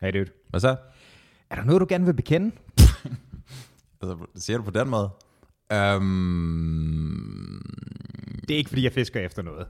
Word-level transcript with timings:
Hey 0.00 0.12
dude. 0.12 0.30
Hvad 0.50 0.60
så? 0.60 0.76
Er 1.50 1.54
der 1.54 1.64
noget, 1.64 1.80
du 1.80 1.86
gerne 1.88 2.04
vil 2.04 2.14
bekende? 2.14 2.50
Altså, 4.02 4.26
siger 4.36 4.56
du 4.56 4.62
på 4.64 4.70
den 4.70 4.88
måde? 4.88 5.10
Um, 5.74 7.62
Det 8.48 8.54
er 8.54 8.58
ikke, 8.58 8.68
fordi 8.68 8.84
jeg 8.84 8.92
fisker 8.92 9.20
efter 9.20 9.42
noget. 9.42 9.66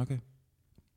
okay. 0.00 0.18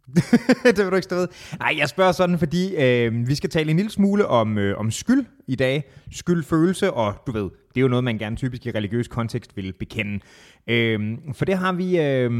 det 0.76 0.78
vil 0.78 0.86
du 0.92 0.96
ikke 0.96 1.04
stå 1.04 1.16
ved. 1.16 1.28
Nej, 1.60 1.76
jeg 1.78 1.90
spørger 1.90 2.12
sådan, 2.12 2.40
fordi 2.40 2.76
øh, 2.76 3.28
vi 3.28 3.36
skal 3.36 3.50
tale 3.50 3.70
en 3.72 3.76
lille 3.78 3.92
smule 3.92 4.28
om, 4.28 4.58
øh, 4.58 4.78
om 4.80 4.92
skyld 4.92 5.26
i 5.48 5.56
dag. 5.56 5.92
Skyldfølelse, 6.12 6.94
og 6.94 7.14
du 7.28 7.32
ved, 7.32 7.44
det 7.44 7.78
er 7.78 7.82
jo 7.82 7.88
noget, 7.88 8.04
man 8.04 8.18
gerne 8.18 8.36
typisk 8.36 8.66
i 8.66 8.72
religiøs 8.72 9.08
kontekst 9.08 9.58
vil 9.58 9.74
bekende. 9.74 10.20
Øh, 10.68 11.18
for 11.34 11.46
det 11.46 11.58
har 11.58 11.74
vi 11.74 12.00
øh, 12.00 12.32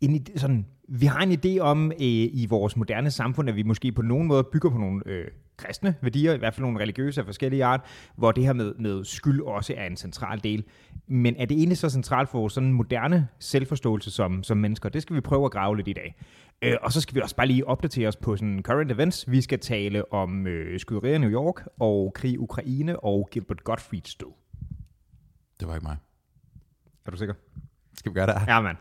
en, 0.00 0.26
sådan, 0.36 0.66
vi 0.94 1.06
har 1.06 1.20
en 1.20 1.32
idé 1.32 1.58
om 1.60 1.92
øh, 1.92 1.98
i 2.00 2.46
vores 2.50 2.76
moderne 2.76 3.10
samfund, 3.10 3.48
at 3.48 3.56
vi 3.56 3.62
måske 3.62 3.92
på 3.92 4.02
nogen 4.02 4.26
måde 4.26 4.44
bygger 4.44 4.70
på 4.70 4.78
nogle 4.78 5.02
øh, 5.06 5.24
kristne 5.56 5.94
værdier, 6.02 6.34
i 6.34 6.38
hvert 6.38 6.54
fald 6.54 6.62
nogle 6.62 6.80
religiøse 6.80 7.20
af 7.20 7.24
forskellige 7.24 7.64
art, 7.64 7.80
hvor 8.16 8.32
det 8.32 8.44
her 8.44 8.52
med, 8.52 8.74
med 8.74 9.04
skyld 9.04 9.40
også 9.40 9.74
er 9.76 9.86
en 9.86 9.96
central 9.96 10.40
del. 10.44 10.64
Men 11.06 11.36
er 11.36 11.44
det 11.44 11.56
egentlig 11.56 11.78
så 11.78 11.90
centralt 11.90 12.28
for 12.28 12.38
vores 12.38 12.52
sådan 12.52 12.72
moderne 12.72 13.28
selvforståelse 13.38 14.10
som, 14.10 14.42
som 14.42 14.58
mennesker? 14.58 14.88
Det 14.88 15.02
skal 15.02 15.16
vi 15.16 15.20
prøve 15.20 15.44
at 15.44 15.50
grave 15.50 15.76
lidt 15.76 15.88
i 15.88 15.92
dag. 15.92 16.16
Øh, 16.62 16.76
og 16.82 16.92
så 16.92 17.00
skal 17.00 17.14
vi 17.14 17.20
også 17.20 17.36
bare 17.36 17.46
lige 17.46 17.66
opdatere 17.66 18.08
os 18.08 18.16
på 18.16 18.36
sådan 18.36 18.62
current 18.62 18.92
events. 18.92 19.30
Vi 19.30 19.40
skal 19.40 19.58
tale 19.58 20.12
om 20.12 20.46
øh, 20.46 20.80
skyderier 20.80 21.14
i 21.14 21.18
New 21.18 21.30
York, 21.30 21.68
og 21.80 22.12
krig 22.14 22.32
i 22.32 22.38
Ukraine, 22.38 23.00
og 23.00 23.28
Gilbert 23.30 23.64
Gottfrieds 23.64 24.14
død. 24.14 24.32
Det 25.60 25.68
var 25.68 25.74
ikke 25.74 25.86
mig. 25.86 25.96
Er 27.06 27.10
du 27.10 27.16
sikker? 27.16 27.34
Skal 27.94 28.12
vi 28.12 28.14
gøre 28.14 28.26
det? 28.26 28.34
Ja, 28.46 28.60
mand. 28.60 28.76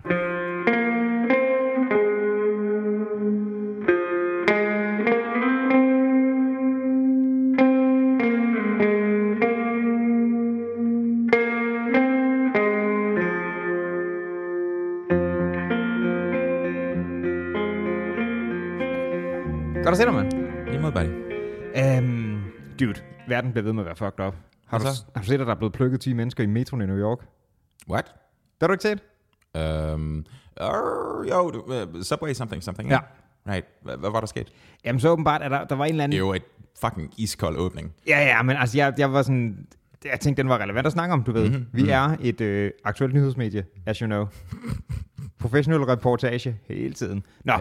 Godt 19.92 20.00
at 20.02 20.08
se 20.08 20.12
dig, 20.12 20.14
mand. 20.14 20.66
Lige 20.70 20.80
mod, 20.80 20.92
buddy. 20.92 22.00
Um, 22.00 22.44
dude, 22.80 23.02
verden 23.28 23.52
bliver 23.52 23.64
ved 23.64 23.74
med 23.74 23.82
at 23.82 23.86
være 23.86 23.96
fucked 23.96 24.26
up. 24.26 24.36
Har 24.68 24.78
du, 24.78 24.86
har 25.16 25.22
du 25.22 25.28
set, 25.28 25.34
at 25.34 25.48
der 25.48 25.54
er 25.54 25.56
blevet 25.56 25.74
plukket 25.74 26.02
10 26.02 26.14
mennesker 26.14 26.44
i 26.44 26.48
metroen 26.48 26.82
i 26.82 26.86
New 26.86 26.98
York? 26.98 27.18
What? 27.90 28.06
Det 28.06 28.14
har 28.62 28.68
du 28.68 28.74
ikke 28.74 28.84
set? 28.84 29.00
Um, 29.94 30.26
uh, 30.62 31.30
jo, 31.30 31.64
uh, 31.96 32.02
Subway 32.02 32.34
something, 32.34 32.64
something. 32.64 32.90
Ja. 32.90 33.00
Right. 33.50 33.66
Hvad, 33.82 33.98
hvad 33.98 34.10
var 34.10 34.20
der 34.20 34.28
sket? 34.28 34.48
Jamen 34.86 35.00
så 35.00 35.10
åbenbart, 35.10 35.42
at 35.42 35.52
der, 35.52 35.64
der 35.64 35.76
var 35.76 35.86
en 35.86 35.90
eller 35.92 36.04
anden... 36.04 36.12
Det 36.12 36.18
er 36.24 36.28
jo 36.28 36.34
et 36.34 36.44
fucking 36.82 37.14
iskold 37.18 37.58
åbning. 37.58 37.94
Ja, 38.08 38.20
ja, 38.20 38.42
men 38.42 38.58
altså, 38.58 38.78
jeg, 38.78 38.94
jeg 38.98 39.14
var 39.14 39.22
sådan... 39.22 39.68
Jeg 40.06 40.20
tænkte, 40.20 40.42
den 40.44 40.50
var 40.50 40.58
relevant 40.58 40.86
at 40.88 40.94
snakke 40.94 41.14
om, 41.14 41.24
du 41.24 41.32
ved. 41.32 41.44
Mhm, 41.50 41.56
Mm-hmm. 41.56 41.86
Vi 41.86 41.90
er 41.90 42.16
et 42.22 42.42
øh, 42.42 42.72
aktuelt 42.84 43.14
nyhedsmedie, 43.14 43.66
as 43.86 43.98
you 43.98 44.06
know. 44.06 44.28
Professionel 45.42 45.82
reportage 45.84 46.58
hele 46.68 46.94
tiden. 46.94 47.24
Nå. 47.46 47.54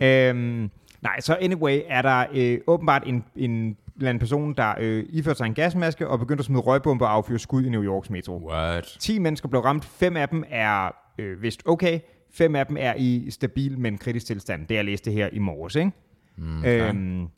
øhm, 0.00 0.70
nej, 1.02 1.20
så 1.20 1.36
anyway 1.40 1.80
er 1.86 2.02
der 2.02 2.24
øh, 2.34 2.58
åbenbart 2.66 3.02
en, 3.06 3.24
en 3.36 3.76
eller 3.96 4.08
anden 4.08 4.18
person, 4.18 4.54
der 4.54 4.74
øh, 4.80 5.04
iførte 5.08 5.36
sig 5.38 5.46
en 5.46 5.54
gasmaske 5.54 6.08
og 6.08 6.18
begyndte 6.18 6.40
at 6.40 6.44
smide 6.44 6.60
røgbomber 6.60 7.06
og 7.06 7.12
affyre 7.12 7.38
skud 7.38 7.64
i 7.64 7.68
New 7.68 7.82
Yorks 7.84 8.10
metro. 8.10 8.48
What? 8.50 8.96
10 9.00 9.18
mennesker 9.18 9.48
blev 9.48 9.60
ramt. 9.60 9.84
Fem 9.84 10.16
af 10.16 10.28
dem 10.28 10.44
er 10.48 10.90
øh, 11.18 11.42
vist 11.42 11.62
okay. 11.66 12.00
Fem 12.32 12.56
af 12.56 12.66
dem 12.66 12.76
er 12.80 12.94
i 12.96 13.26
stabil, 13.30 13.78
men 13.78 13.98
kritisk 13.98 14.26
tilstand. 14.26 14.66
Det 14.66 14.74
jeg 14.74 14.84
læste 14.84 15.10
her 15.10 15.28
i 15.32 15.38
morges, 15.38 15.74
ikke? 15.74 15.90
Mm, 16.36 16.58
Okay. 16.58 16.88
Øhm, 16.88 17.28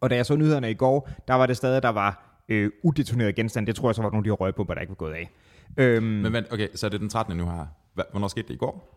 og 0.00 0.10
da 0.10 0.16
jeg 0.16 0.26
så 0.26 0.36
nyhederne 0.36 0.70
i 0.70 0.74
går, 0.74 1.10
der 1.28 1.34
var 1.34 1.46
det 1.46 1.56
stadig, 1.56 1.82
der 1.82 1.88
var 1.88 2.42
øh, 2.48 2.70
udetoneret 2.82 3.34
genstand. 3.34 3.66
Det 3.66 3.76
tror 3.76 3.88
jeg 3.88 3.94
så 3.94 4.02
var 4.02 4.08
nogle 4.10 4.18
af 4.18 4.24
de 4.24 4.30
her 4.30 4.34
røgbomber, 4.34 4.74
der 4.74 4.80
ikke 4.80 4.90
var 4.90 4.94
gået 4.94 5.12
af. 5.14 5.30
Øhm, 5.76 6.02
Men 6.06 6.32
vent, 6.32 6.52
okay, 6.52 6.68
så 6.74 6.86
er 6.86 6.90
det 6.90 7.00
den 7.00 7.08
13. 7.08 7.36
nu 7.36 7.44
her. 7.44 7.66
Hvornår 8.10 8.28
skete 8.28 8.48
det 8.48 8.54
i 8.54 8.56
går? 8.56 8.94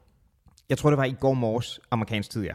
jeg 0.70 0.78
tror, 0.78 0.90
det 0.90 0.98
var 0.98 1.04
i 1.04 1.16
går 1.20 1.34
morges 1.34 1.80
amerikansk 1.92 2.30
tid, 2.30 2.44
ja. 2.44 2.54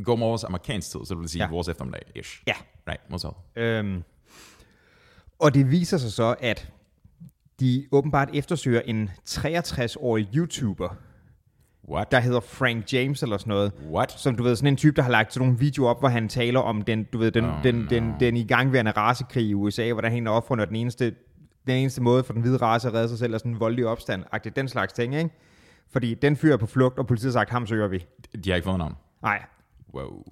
I 0.00 0.02
går 0.02 0.16
morges 0.16 0.44
amerikansk 0.44 0.90
tid, 0.90 1.00
så 1.04 1.14
det 1.14 1.20
vil 1.20 1.28
sige 1.28 1.42
Ja. 1.44 1.48
vores 1.50 1.68
eftermiddag-ish. 1.68 2.42
Ja. 2.46 2.54
Right, 2.88 3.10
modtaget. 3.10 3.34
Øhm, 3.56 4.02
og 5.38 5.54
det 5.54 5.70
viser 5.70 5.98
sig 5.98 6.12
så, 6.12 6.34
at 6.40 6.68
de 7.60 7.86
åbenbart 7.92 8.28
eftersøger 8.34 8.80
en 8.80 9.10
63-årig 9.28 10.28
YouTuber, 10.34 10.88
What? 11.90 12.10
der 12.10 12.20
hedder 12.20 12.40
Frank 12.40 12.92
James 12.92 13.22
eller 13.22 13.38
sådan 13.38 13.48
noget. 13.50 13.72
What? 13.92 14.12
Som 14.12 14.36
du 14.36 14.42
ved, 14.42 14.56
sådan 14.56 14.66
en 14.72 14.76
type, 14.76 14.96
der 14.96 15.02
har 15.02 15.10
lagt 15.10 15.32
sådan 15.34 15.46
nogle 15.46 15.60
videoer 15.60 15.90
op, 15.90 15.98
hvor 16.00 16.08
han 16.08 16.28
taler 16.28 16.60
om 16.60 16.82
den, 16.82 17.04
du 17.04 17.18
ved, 17.18 17.30
den, 17.32 17.44
Oh, 17.44 17.62
den, 17.62 17.74
no. 17.74 17.86
den, 17.90 18.14
den 18.20 18.36
igangværende 18.36 18.90
rasekrig 18.90 19.44
i 19.44 19.54
USA, 19.54 19.92
hvordan 19.92 20.12
han 20.12 20.26
er 20.26 20.30
opfundet, 20.30 20.62
og 20.64 20.68
den 20.68 20.76
eneste, 20.76 21.14
den 21.66 21.76
eneste 21.76 22.02
måde 22.02 22.24
for 22.24 22.32
den 22.32 22.42
hvide 22.42 22.56
race 22.56 22.88
at 22.88 22.94
redde 22.94 23.08
sig 23.08 23.18
selv 23.18 23.34
er 23.34 23.38
sådan 23.38 23.52
en 23.52 23.60
voldelig 23.60 23.86
opstand, 23.86 24.24
agtigt 24.32 24.56
den 24.56 24.68
slags 24.68 24.92
ting, 24.92 25.14
ikke? 25.14 25.30
Fordi 25.92 26.14
den 26.14 26.36
fyr 26.36 26.52
er 26.52 26.56
på 26.56 26.66
flugt, 26.66 26.98
og 26.98 27.06
politiet 27.06 27.32
har 27.32 27.40
sagt, 27.40 27.50
ham 27.50 27.66
søger 27.66 27.88
vi. 27.88 28.06
De 28.44 28.50
har 28.50 28.56
ikke 28.56 28.64
fået 28.66 28.78
navn. 28.78 28.94
Nej. 29.22 29.42
Wow. 29.94 30.24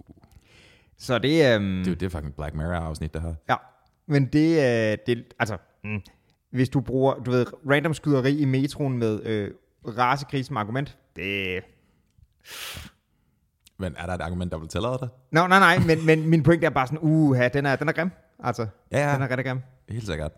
Så 0.98 1.19
det, 1.19 1.54
øhm, 1.54 1.84
Det 1.84 1.92
er 1.92 1.94
det 1.94 2.12
fucking 2.12 2.34
Black 2.34 2.54
Mirror-afsnit, 2.54 3.14
det 3.14 3.22
her. 3.22 3.34
ja. 3.48 3.56
Men 4.10 4.26
det, 4.26 4.48
øh, 4.92 4.98
det 5.06 5.24
altså, 5.38 5.56
mm, 5.84 6.00
hvis 6.50 6.69
du 6.69 6.80
bruger, 6.80 7.14
du 7.14 7.30
ved, 7.30 7.46
random 7.70 7.94
skyderi 7.94 8.38
i 8.38 8.44
metroen 8.44 8.98
med 8.98 9.22
øh, 9.24 9.50
rasekrig 9.98 10.44
som 10.44 10.56
argument, 10.56 10.98
det, 11.16 11.60
Men 13.78 13.94
er 13.98 14.06
der 14.06 14.14
et 14.14 14.20
argument, 14.20 14.52
der 14.52 14.58
vil 14.58 14.68
tillade 14.68 14.98
det? 15.00 15.10
Nå, 15.32 15.47
nej, 15.47 15.58
nej, 15.58 15.78
men, 15.86 16.06
men 16.06 16.28
min 16.30 16.42
pointe 16.42 16.66
er 16.66 16.70
bare 16.70 16.86
sådan, 16.86 16.98
uha, 17.02 17.48
den 17.48 17.66
er, 17.66 17.76
den 17.76 17.88
er 17.88 17.92
grim. 17.92 18.10
Altså, 18.38 18.66
Ja, 18.92 19.08
ja. 19.08 19.14
den 19.14 19.22
er 19.22 19.30
rigtig 19.30 19.44
grim. 19.47 19.60
Helt 19.88 20.06
sikkert. 20.06 20.32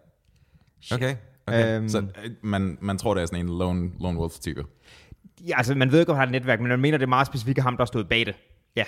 Okay. 0.94 1.16
okay. 1.46 1.76
Øhm. 1.76 1.88
Så 1.88 1.98
øh, 1.98 2.30
man, 2.42 2.78
man 2.80 2.98
tror, 2.98 3.14
det 3.14 3.22
er 3.22 3.26
sådan 3.26 3.46
en 3.46 3.58
lone, 3.58 3.90
lone 4.00 4.18
wolf-type. 4.18 4.64
Ja, 5.40 5.56
altså, 5.56 5.74
man 5.74 5.92
ved 5.92 6.00
ikke, 6.00 6.12
om 6.12 6.16
han 6.18 6.28
har 6.28 6.34
et 6.36 6.40
netværk, 6.42 6.60
men 6.60 6.68
man 6.68 6.80
mener, 6.80 6.98
det 6.98 7.04
er 7.04 7.08
meget 7.08 7.26
specifikt 7.26 7.58
ham, 7.58 7.76
der 7.76 7.84
stod 7.84 8.04
bag 8.04 8.26
det. 8.26 8.34
Ja. 8.76 8.84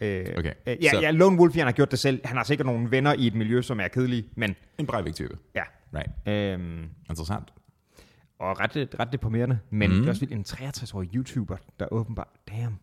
Øh, 0.00 0.26
Okay, 0.38 0.52
øh, 0.66 0.76
ja, 0.84 0.90
så- 0.90 1.00
ja, 1.00 1.10
Lone 1.10 1.38
Wolf, 1.38 1.54
han 1.54 1.64
har 1.64 1.72
gjort 1.72 1.90
det 1.90 1.98
selv. 1.98 2.20
Han 2.24 2.36
har 2.36 2.44
sikkert 2.44 2.66
nogle 2.66 2.90
venner 2.90 3.14
i 3.14 3.26
et 3.26 3.34
miljø, 3.34 3.62
som 3.62 3.80
er 3.80 3.88
kedelige, 3.88 4.28
men 4.36 4.56
En 4.78 4.86
Breivik-type. 4.86 5.38
ja. 5.54 5.62
Right. 5.94 6.28
Øhm, 6.28 6.88
Interessant. 7.10 7.52
og 8.38 8.60
ret, 8.60 8.76
ret 9.00 9.12
deprimerende. 9.12 9.58
Men 9.70 9.90
Mm. 9.90 9.96
mm. 9.96 10.00
det 10.02 10.06
er 10.08 10.10
også 10.12 10.26
en 10.30 10.44
63-årig 10.44 11.14
YouTuber, 11.14 11.56
der 11.80 11.86
åbenbart, 11.92 12.28
damn, 12.48 12.74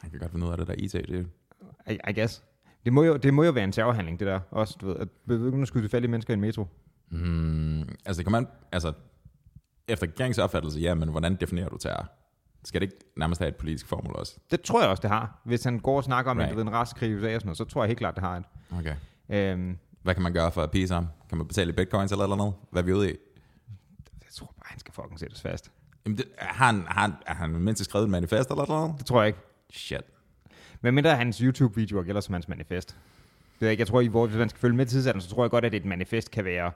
Han 0.00 0.10
kan 0.10 0.18
godt 0.20 0.30
finde 0.30 0.46
ud 0.46 0.50
af 0.52 0.58
det 0.58 0.66
der 0.66 0.74
IT, 0.78 0.92
det 0.92 1.26
I, 1.90 1.98
I 2.10 2.12
guess. 2.12 2.44
Det 2.84 2.92
må, 2.92 3.02
jo, 3.02 3.16
det 3.16 3.34
må 3.34 3.44
jo 3.44 3.50
være 3.50 3.64
en 3.64 3.72
terrorhandling, 3.72 4.18
det 4.20 4.26
der. 4.26 4.40
Også, 4.50 4.76
du 4.80 4.86
ved, 4.86 4.96
at 4.96 5.08
begynde 5.26 5.62
at 5.62 5.68
skyde 5.68 5.82
tilfældige 5.84 6.10
mennesker 6.10 6.32
i 6.32 6.34
en 6.34 6.40
metro. 6.40 6.66
Hmm, 7.08 7.80
altså, 7.80 8.18
det 8.18 8.24
kan 8.24 8.32
man, 8.32 8.46
altså, 8.72 8.92
efter 9.88 10.06
gangs 10.06 10.38
opfattelse, 10.38 10.80
ja, 10.80 10.94
men 10.94 11.08
hvordan 11.08 11.36
definerer 11.36 11.68
du 11.68 11.76
terror? 11.78 12.08
Skal 12.64 12.80
det 12.80 12.86
ikke 12.86 13.04
nærmest 13.16 13.38
have 13.38 13.48
et 13.48 13.56
politisk 13.56 13.86
formål 13.86 14.14
også? 14.16 14.36
Det 14.50 14.60
tror 14.60 14.80
jeg 14.80 14.90
også, 14.90 15.00
det 15.00 15.10
har. 15.10 15.40
Hvis 15.44 15.64
han 15.64 15.78
går 15.78 15.96
og 15.96 16.04
snakker 16.04 16.30
om, 16.30 16.36
right. 16.36 16.48
At 16.48 16.52
du 16.52 16.56
ved, 16.56 16.66
en 16.66 16.72
rasekrig 16.72 17.10
i 17.10 17.14
USA 17.14 17.34
og 17.34 17.40
sådan 17.40 17.46
noget, 17.46 17.58
så 17.58 17.64
tror 17.64 17.82
jeg 17.82 17.88
helt 17.88 17.98
klart, 17.98 18.14
det 18.14 18.24
har 18.24 18.36
et. 18.36 18.44
Okay. 18.78 18.94
Øhm, 19.28 19.78
Hvad 20.02 20.14
kan 20.14 20.22
man 20.22 20.32
gøre 20.32 20.52
for 20.52 20.62
at 20.62 20.70
pise 20.70 20.94
ham? 20.94 21.06
Kan 21.28 21.38
man 21.38 21.46
betale 21.46 21.72
i 21.72 21.72
bitcoins 21.72 22.12
eller 22.12 22.24
eller 22.24 22.36
noget? 22.36 22.54
Hvad 22.70 22.82
er 22.82 22.86
vi 22.86 22.92
ude 22.92 23.10
i? 23.10 23.16
jeg 24.24 24.32
tror 24.32 24.46
bare, 24.46 24.64
han 24.64 24.78
skal 24.78 24.94
fucking 24.94 25.18
sættes 25.20 25.40
fast. 25.40 25.70
Jamen, 26.06 26.18
det, 26.18 26.24
har, 26.38 26.66
han, 26.66 26.84
har, 26.88 27.00
han, 27.00 27.12
har 27.26 27.34
han 27.34 27.50
mindst 27.50 27.84
skrevet 27.84 28.04
et 28.04 28.10
manifest 28.10 28.50
eller 28.50 28.66
noget? 28.68 28.94
Det 28.98 29.06
tror 29.06 29.20
jeg 29.22 29.26
ikke. 29.26 29.38
Shit. 29.70 30.02
Men 30.80 30.94
mindre 30.94 31.16
hans 31.16 31.38
YouTube-videoer 31.38 32.02
gælder 32.02 32.20
som 32.20 32.32
hans 32.32 32.48
manifest. 32.48 32.96
Det 33.54 33.66
jeg, 33.66 33.70
ikke. 33.70 33.80
jeg 33.80 33.88
tror, 33.88 34.00
i 34.00 34.06
hvor, 34.06 34.26
hvis 34.26 34.38
man 34.38 34.48
skal 34.48 34.60
følge 34.60 34.76
med 34.76 34.86
tidsalderen, 34.86 35.20
så 35.20 35.30
tror 35.30 35.44
jeg 35.44 35.50
godt, 35.50 35.64
at 35.64 35.74
et 35.74 35.84
manifest 35.84 36.30
kan 36.30 36.44
være, 36.44 36.72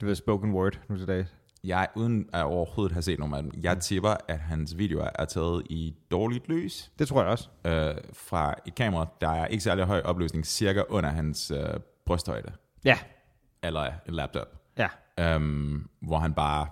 du 0.00 0.06
ved, 0.06 0.14
spoken 0.14 0.52
word 0.52 0.78
nu 0.88 0.96
til 0.96 1.06
dags. 1.06 1.34
Jeg, 1.64 1.88
uden 1.94 2.28
at 2.32 2.42
overhovedet 2.44 2.92
have 2.92 3.02
set 3.02 3.18
nogen 3.18 3.34
af 3.34 3.42
dem, 3.42 3.52
jeg 3.62 3.78
tipper, 3.80 4.14
at 4.28 4.38
hans 4.38 4.78
videoer 4.78 5.08
er 5.14 5.24
taget 5.24 5.62
i 5.70 5.94
dårligt 6.10 6.48
lys 6.48 6.92
Det 6.98 7.08
tror 7.08 7.22
jeg 7.22 7.30
også. 7.30 7.48
øh, 7.66 7.94
fra 8.12 8.54
et 8.66 8.74
kamera, 8.74 9.06
der 9.20 9.28
er 9.28 9.46
ikke 9.46 9.64
særlig 9.64 9.84
høj 9.84 10.00
opløsning, 10.04 10.46
cirka 10.46 10.82
under 10.88 11.10
hans 11.10 11.50
øh, 11.50 11.74
brysthøjde, 12.06 12.52
Ja, 12.84 12.98
eller 13.62 13.82
en 14.08 14.14
laptop, 14.14 14.46
ja. 14.78 14.88
øhm, 15.18 15.88
hvor 16.00 16.18
han 16.18 16.34
bare 16.34 16.66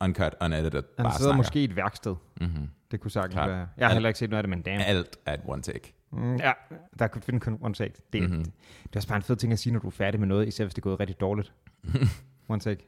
uncut, 0.00 0.34
unedited, 0.40 0.82
Han 0.96 1.04
bare 1.04 1.12
sidder 1.12 1.24
snakker. 1.30 1.36
måske 1.36 1.60
i 1.60 1.64
et 1.64 1.76
værksted. 1.76 2.14
Mm-hmm. 2.40 2.68
Det 2.90 3.00
kunne 3.00 3.10
sagtens 3.10 3.32
Klart. 3.34 3.48
være. 3.50 3.68
Jeg 3.76 3.86
har 3.86 3.88
Alt- 3.90 3.92
heller 3.94 4.08
ikke 4.08 4.18
set 4.18 4.30
noget 4.30 4.38
af 4.38 4.42
det, 4.42 4.50
men 4.50 4.62
damn. 4.62 4.82
Alt 4.86 5.16
at 5.26 5.40
one 5.46 5.62
take. 5.62 5.94
Mm, 6.12 6.36
ja, 6.36 6.52
der 6.98 7.06
kunne 7.06 7.22
finde 7.22 7.40
kun 7.40 7.58
one 7.60 7.74
take. 7.74 7.94
Det, 8.12 8.22
Mhm. 8.22 8.30
mm-hmm. 8.30 8.44
det, 8.44 8.52
det 8.84 8.92
er 8.96 8.98
også 8.98 9.08
bare 9.08 9.16
en 9.16 9.22
fed 9.22 9.36
ting 9.36 9.52
at 9.52 9.58
sige, 9.58 9.72
når 9.72 9.80
du 9.80 9.86
er 9.86 9.90
færdig 9.90 10.20
med 10.20 10.28
noget, 10.28 10.48
især 10.48 10.64
hvis 10.64 10.74
det 10.74 10.80
er 10.82 10.84
gået 10.84 11.00
rigtig 11.00 11.20
dårligt. 11.20 11.52
one 12.48 12.60
take. 12.60 12.84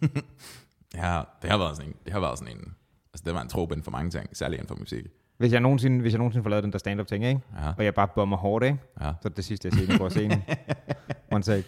Ja, 0.94 1.22
det 1.42 1.50
har 1.50 1.58
været 1.58 1.76
sådan 1.76 1.90
en, 1.90 1.96
det 2.04 2.12
har 2.12 2.20
været 2.20 2.38
sådan 2.38 2.56
en, 2.56 2.74
altså 3.12 3.22
det 3.24 3.34
var 3.34 3.40
en 3.42 3.48
trope 3.48 3.72
inden 3.74 3.84
for 3.84 3.90
mange 3.90 4.10
ting, 4.10 4.36
særligt 4.36 4.58
inden 4.60 4.68
for 4.68 4.80
musik. 4.80 5.04
Hvis 5.38 5.52
jeg 5.52 5.60
nogensinde, 5.60 6.00
hvis 6.00 6.12
jeg 6.12 6.18
nogensinde 6.18 6.42
får 6.42 6.50
lavet 6.50 6.64
den 6.64 6.72
der 6.72 6.78
stand-up 6.78 7.06
ting, 7.06 7.24
ikke? 7.24 7.40
Ja, 7.56 7.72
og 7.78 7.84
jeg 7.84 7.94
bare 7.94 8.08
bomber 8.14 8.36
hårdt, 8.36 8.64
ikke? 8.64 8.78
ja. 9.00 9.04
så 9.04 9.08
er 9.24 9.28
det 9.28 9.36
det 9.36 9.44
sidste, 9.44 9.70
jeg 9.88 9.98
går 9.98 10.04
af 10.04 10.10
scenen. 10.10 10.42
one 11.32 11.42
take. 11.42 11.64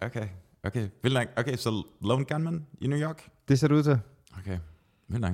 Okay, 0.00 0.28
okay. 0.64 0.88
Vildt 1.02 1.14
nok. 1.18 1.28
Okay, 1.36 1.56
så 1.56 1.84
Lone 2.00 2.24
Gunman 2.24 2.66
i 2.80 2.86
New 2.86 2.98
York? 2.98 3.28
Det 3.48 3.58
ser 3.58 3.68
det 3.68 3.74
ud 3.74 3.82
til. 3.82 3.98
Okay, 4.38 4.58
vildt 5.08 5.20
nok. 5.20 5.32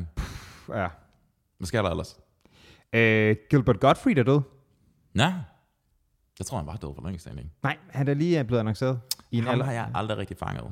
Ja. 0.68 0.88
Hvad 1.58 1.66
sker 1.66 1.82
der 1.82 1.90
ellers? 1.90 2.18
Øh, 2.92 3.36
Gilbert 3.50 3.80
Gottfried 3.80 4.18
er 4.18 4.22
død. 4.22 4.40
Nå, 5.14 5.24
Jeg 6.38 6.46
tror, 6.46 6.58
han 6.58 6.66
var 6.66 6.76
død 6.76 6.94
for 6.94 7.02
længe 7.02 7.18
siden, 7.18 7.38
ikke? 7.38 7.50
Nej, 7.62 7.76
han 7.90 8.08
er 8.08 8.14
lige 8.14 8.44
blevet 8.44 8.60
annonceret 8.60 9.00
i 9.30 9.38
en 9.38 9.44
Ham 9.44 9.52
alder. 9.52 9.64
har 9.64 9.72
jeg 9.72 9.90
aldrig 9.94 10.18
rigtig 10.18 10.36
fanget. 10.36 10.64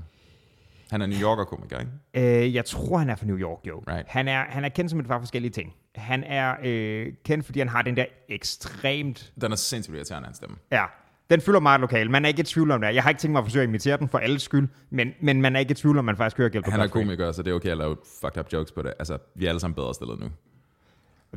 Han 0.91 1.03
er 1.03 1.07
New 1.07 1.19
Yorker-komiker, 1.19 1.79
ikke? 1.79 2.47
Øh, 2.47 2.55
jeg 2.55 2.65
tror, 2.65 2.99
han 2.99 3.11
er 3.11 3.17
fra 3.17 3.27
New 3.27 3.39
York, 3.39 3.59
jo. 3.69 3.83
Right. 3.89 4.09
Han, 4.09 4.29
er, 4.29 4.45
han 4.49 4.65
er 4.65 4.69
kendt 4.69 4.91
som 4.91 5.01
et 5.01 5.07
par 5.07 5.19
forskellige 5.19 5.51
ting. 5.51 5.75
Han 5.95 6.25
er 6.25 6.55
øh, 6.65 7.13
kendt, 7.25 7.45
fordi 7.47 7.59
han 7.59 7.69
har 7.69 7.83
den 7.83 7.97
der 7.97 8.05
ekstremt... 8.29 9.33
Den 9.41 9.53
er 9.53 9.57
sindssygt 9.57 9.97
irriterende, 9.97 10.27
hans 10.27 10.37
stemme. 10.37 10.57
Ja, 10.73 10.85
den 11.31 11.41
fylder 11.41 11.61
meget 11.61 11.81
lokal. 11.81 12.11
Man 12.11 12.25
er 12.25 12.29
ikke 12.29 12.41
i 12.41 12.45
tvivl 12.45 12.71
om 12.71 12.81
det. 12.81 12.95
Jeg 12.95 13.03
har 13.03 13.11
ikke 13.11 13.21
tænkt 13.21 13.33
mig 13.33 13.39
at 13.39 13.45
forsøge 13.45 13.63
at 13.63 13.69
imitere 13.69 13.97
den 13.97 14.09
for 14.09 14.19
alles 14.19 14.43
skyld, 14.43 14.69
men, 14.91 15.13
men 15.21 15.43
man 15.43 15.57
er 15.57 15.61
ikke 15.61 15.71
i 15.71 15.75
tvivl 15.75 15.99
om, 15.99 16.05
man 16.05 16.17
faktisk 16.17 16.39
hører 16.39 16.49
Gilbert 16.49 16.73
Han 16.73 16.81
er 16.81 16.87
komiker, 16.87 17.33
så 17.33 17.43
det 17.43 17.51
er 17.51 17.55
okay 17.55 17.71
at 17.71 17.79
lave 17.79 17.97
fucked 18.21 18.41
up 18.41 18.53
jokes 18.53 18.73
på 18.73 18.83
det. 18.83 18.95
Altså, 18.99 19.19
vi 19.35 19.45
er 19.45 19.49
alle 19.49 19.61
sammen 19.61 19.75
bedre 19.75 19.95
stillet 19.95 20.21
nu. 20.21 20.27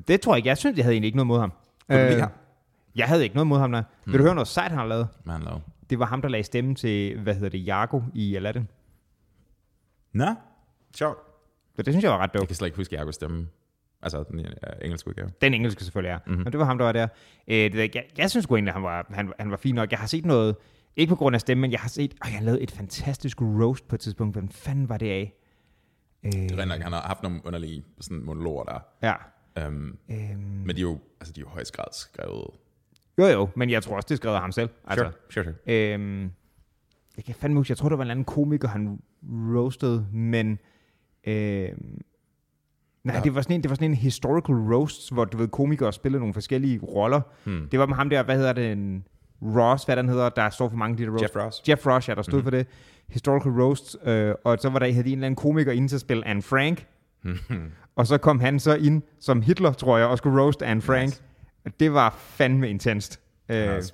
Det 0.07 0.21
tror 0.21 0.33
jeg 0.33 0.37
ikke. 0.37 0.49
Jeg 0.49 0.57
synes, 0.57 0.77
jeg 0.77 0.85
havde 0.85 0.93
egentlig 0.93 1.07
ikke 1.07 1.17
noget 1.17 1.27
mod 1.27 1.39
ham. 1.39 1.51
Lide 1.89 2.19
ham? 2.19 2.29
Jeg 2.95 3.07
havde 3.07 3.23
ikke 3.23 3.35
noget 3.35 3.47
mod 3.47 3.59
ham, 3.59 3.69
nej. 3.69 3.83
Hmm. 4.03 4.13
Vil 4.13 4.19
du 4.19 4.23
høre 4.23 4.35
noget 4.35 4.47
sejt, 4.47 4.69
han 4.69 4.79
har 4.79 4.85
lavet? 4.85 5.07
Han 5.27 5.41
laver. 5.41 5.59
Det 5.89 5.99
var 5.99 6.05
ham, 6.05 6.21
der 6.21 6.29
lagde 6.29 6.43
stemme 6.43 6.75
til, 6.75 7.19
hvad 7.19 7.33
hedder 7.33 7.49
det, 7.49 7.67
Jago 7.67 8.01
i 8.13 8.35
Aladdin. 8.35 8.67
Nå, 10.13 10.25
sjovt. 10.97 11.17
Så 11.75 11.81
det 11.81 11.93
synes 11.93 12.03
jeg 12.03 12.11
var 12.11 12.17
ret 12.17 12.29
Jeg 12.33 12.33
dope. 12.33 12.47
kan 12.47 12.55
slet 12.55 12.67
ikke 12.67 12.77
huske 12.77 12.95
Jagos 12.95 13.15
stemme. 13.15 13.47
Altså, 14.03 14.23
den 14.31 14.39
uh, 14.39 14.45
engelske 14.81 15.09
udgave. 15.09 15.31
Den 15.41 15.53
engelske 15.53 15.83
selvfølgelig 15.83 16.09
er. 16.11 16.17
Mhm. 16.25 16.29
Mm-hmm. 16.31 16.43
Men 16.43 16.51
det 16.51 16.59
var 16.59 16.65
ham, 16.65 16.77
der 16.77 16.85
var 16.85 16.91
der. 16.91 17.07
Øh, 17.47 17.55
det, 17.55 17.75
jeg, 17.75 17.95
jeg, 17.95 18.05
jeg 18.17 18.29
synes 18.29 18.43
sgu 18.43 18.55
egentlig, 18.55 18.69
at 18.69 18.73
han 18.73 18.83
var, 18.83 19.05
han, 19.09 19.33
han 19.39 19.51
var 19.51 19.57
fin 19.57 19.75
nok. 19.75 19.91
Jeg 19.91 19.99
har 19.99 20.07
set 20.07 20.25
noget, 20.25 20.55
ikke 20.95 21.09
på 21.09 21.15
grund 21.15 21.35
af 21.35 21.41
stemmen, 21.41 21.61
men 21.61 21.71
jeg 21.71 21.79
har 21.79 21.89
set, 21.89 22.13
og 22.21 22.33
jeg 22.33 22.41
lavede 22.41 22.61
et 22.61 22.71
fantastisk 22.71 23.41
roast 23.41 23.87
på 23.87 23.95
et 23.95 23.99
tidspunkt. 23.99 24.35
Hvem 24.35 24.49
fanden 24.49 24.89
var 24.89 24.97
det 24.97 25.09
af? 25.09 25.33
Øh, 26.23 26.31
Det 26.31 26.59
er 26.59 26.65
nok, 26.65 26.79
han 26.81 26.91
har 26.93 27.01
haft 27.01 27.23
nogle 27.23 27.41
underlige 27.45 27.83
sådan, 28.01 28.23
monologer 28.23 28.63
der. 28.63 28.79
ja. 29.03 29.13
Um, 29.67 29.97
Øhm, 30.11 30.37
men 30.39 30.69
de 30.75 30.81
er 30.81 30.81
jo, 30.81 30.99
altså, 31.19 31.33
de 31.33 31.39
er 31.39 31.43
jo 31.43 31.49
højst 31.49 31.75
grad 31.75 31.85
skrevet. 31.91 32.47
jo 33.19 33.25
jo, 33.25 33.49
men 33.55 33.69
jeg 33.69 33.83
tror 33.83 33.95
også, 33.95 34.05
det 34.07 34.13
er 34.13 34.17
skrevet 34.17 34.35
af 34.35 34.41
ham 34.41 34.51
selv. 34.51 34.69
Altså, 34.87 35.11
sure, 35.29 35.43
sure. 35.43 35.53
sure. 35.65 35.93
Øhm, 35.93 36.31
jeg 37.17 37.25
kan 37.25 37.35
fandme 37.35 37.59
huske, 37.59 37.71
jeg 37.71 37.77
tror, 37.77 37.89
der 37.89 37.95
var 37.95 38.03
en 38.03 38.11
anden 38.11 38.25
komiker, 38.25 38.67
han 38.67 38.99
roastede, 39.55 40.07
men... 40.13 40.59
Øhm, 41.27 42.01
nej, 43.03 43.15
Ja. 43.15 43.21
det, 43.21 43.35
var 43.35 43.41
sådan 43.41 43.55
en, 43.55 43.61
det 43.63 43.69
var 43.69 43.75
sådan 43.75 43.91
en 43.91 43.95
historical 43.97 44.55
roast, 44.55 45.13
hvor 45.13 45.25
du 45.25 45.37
ved, 45.37 45.47
komikere 45.47 45.93
spillede 45.93 46.19
nogle 46.19 46.33
forskellige 46.33 46.79
roller. 46.79 47.21
Hmm. 47.43 47.67
Det 47.71 47.79
var 47.79 47.85
med 47.85 47.95
ham 47.95 48.09
der, 48.09 48.23
hvad 48.23 48.35
hedder 48.37 48.53
det, 48.53 48.71
en 48.71 49.03
Ross, 49.43 49.83
hvad 49.83 49.95
den 49.95 50.09
hedder, 50.09 50.29
der 50.29 50.49
står 50.49 50.69
for 50.69 50.77
mange 50.77 50.93
af 50.93 50.97
de 50.97 51.03
der 51.05 51.09
roast. 51.11 51.23
Jeff 51.23 51.35
Ross. 51.35 51.61
Jeff 51.69 51.87
Ross, 51.87 52.09
ja, 52.09 52.15
der 52.15 52.21
stod 52.21 52.33
mm-hmm. 52.33 52.43
for 52.45 52.51
det. 52.51 52.67
Historical 53.09 53.51
roast, 53.51 53.97
øh, 54.03 54.35
og 54.43 54.57
så 54.59 54.69
var 54.69 54.79
der, 54.79 54.91
havde 54.91 55.03
de 55.03 55.09
en 55.11 55.17
eller 55.17 55.25
anden 55.25 55.35
komiker 55.35 55.71
inde 55.71 55.87
til 55.87 55.95
at 55.95 56.01
spille 56.01 56.27
Anne 56.27 56.41
Frank, 56.41 56.87
og 57.95 58.07
så 58.07 58.17
kom 58.17 58.39
han 58.39 58.59
så 58.59 58.75
ind 58.75 59.01
som 59.19 59.41
Hitler, 59.41 59.73
tror 59.73 59.97
jeg, 59.97 60.07
og 60.07 60.17
skulle 60.17 60.41
roast 60.43 60.61
Anne 60.61 60.81
Frank. 60.81 61.05
Nice. 61.05 61.21
Det 61.79 61.93
var 61.93 62.15
fandme 62.19 62.69
intenst. 62.69 63.19
Han 63.49 63.57
er 63.57 63.71
Øh, 63.71 63.77
også, 63.77 63.93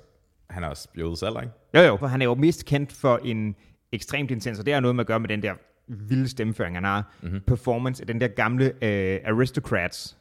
han 0.50 0.64
også 0.64 0.88
jøde 0.98 1.16
selv, 1.16 1.36
ikke? 1.42 1.52
Jo, 1.74 1.80
jo, 1.80 1.96
for 1.96 2.06
han 2.06 2.22
er 2.22 2.26
jo 2.26 2.34
mest 2.34 2.64
kendt 2.64 2.92
for 2.92 3.20
en 3.24 3.56
ekstremt 3.92 4.30
intens, 4.30 4.58
og 4.58 4.66
det 4.66 4.74
har 4.74 4.80
noget 4.80 4.96
med 4.96 5.00
at 5.02 5.06
gøre 5.06 5.20
med 5.20 5.28
den 5.28 5.42
der 5.42 5.54
vilde 5.86 6.28
stemmeføring, 6.28 6.76
han 6.76 6.84
har. 6.84 7.14
Mm-hmm. 7.22 7.40
Performance 7.40 8.02
af 8.02 8.06
den 8.06 8.20
der 8.20 8.28
gamle 8.28 8.84
øh, 8.84 9.20
Aristocrats 9.24 10.16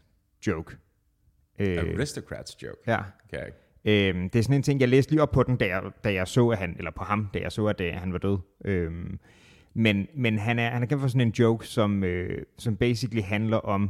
joke. 0.48 0.76
Øh, 1.60 1.78
Aristocrats 1.78 2.64
joke. 2.64 2.78
ja. 2.88 3.00
Okay. 3.34 3.48
Øh, 3.86 4.24
det 4.24 4.36
er 4.36 4.44
sådan 4.44 4.56
en 4.56 4.64
ting, 4.64 4.80
jeg 4.80 4.90
læste 4.90 5.12
lige 5.12 5.22
op 5.22 5.32
på 5.32 5.44
den, 5.44 5.58
da 5.58 5.66
jeg, 5.66 5.84
da 6.04 6.14
jeg 6.14 6.28
så, 6.28 6.48
at 6.50 6.58
han, 6.58 6.76
eller 6.78 6.92
på 6.92 7.04
ham, 7.04 7.30
da 7.34 7.40
jeg 7.40 7.52
så, 7.52 7.66
at 7.66 7.82
øh, 7.82 7.94
han 7.94 8.14
var 8.14 8.20
død. 8.20 8.38
Øh, 8.66 8.92
men 9.74 10.08
men 10.16 10.40
han, 10.40 10.60
er, 10.60 10.70
han 10.70 10.84
er 10.84 10.88
kendt 10.88 11.02
for 11.02 11.08
sådan 11.08 11.22
en 11.28 11.34
joke, 11.40 11.68
som, 11.68 12.04
øh, 12.04 12.46
som 12.58 12.78
basically 12.78 13.22
handler 13.22 13.58
om, 13.58 13.90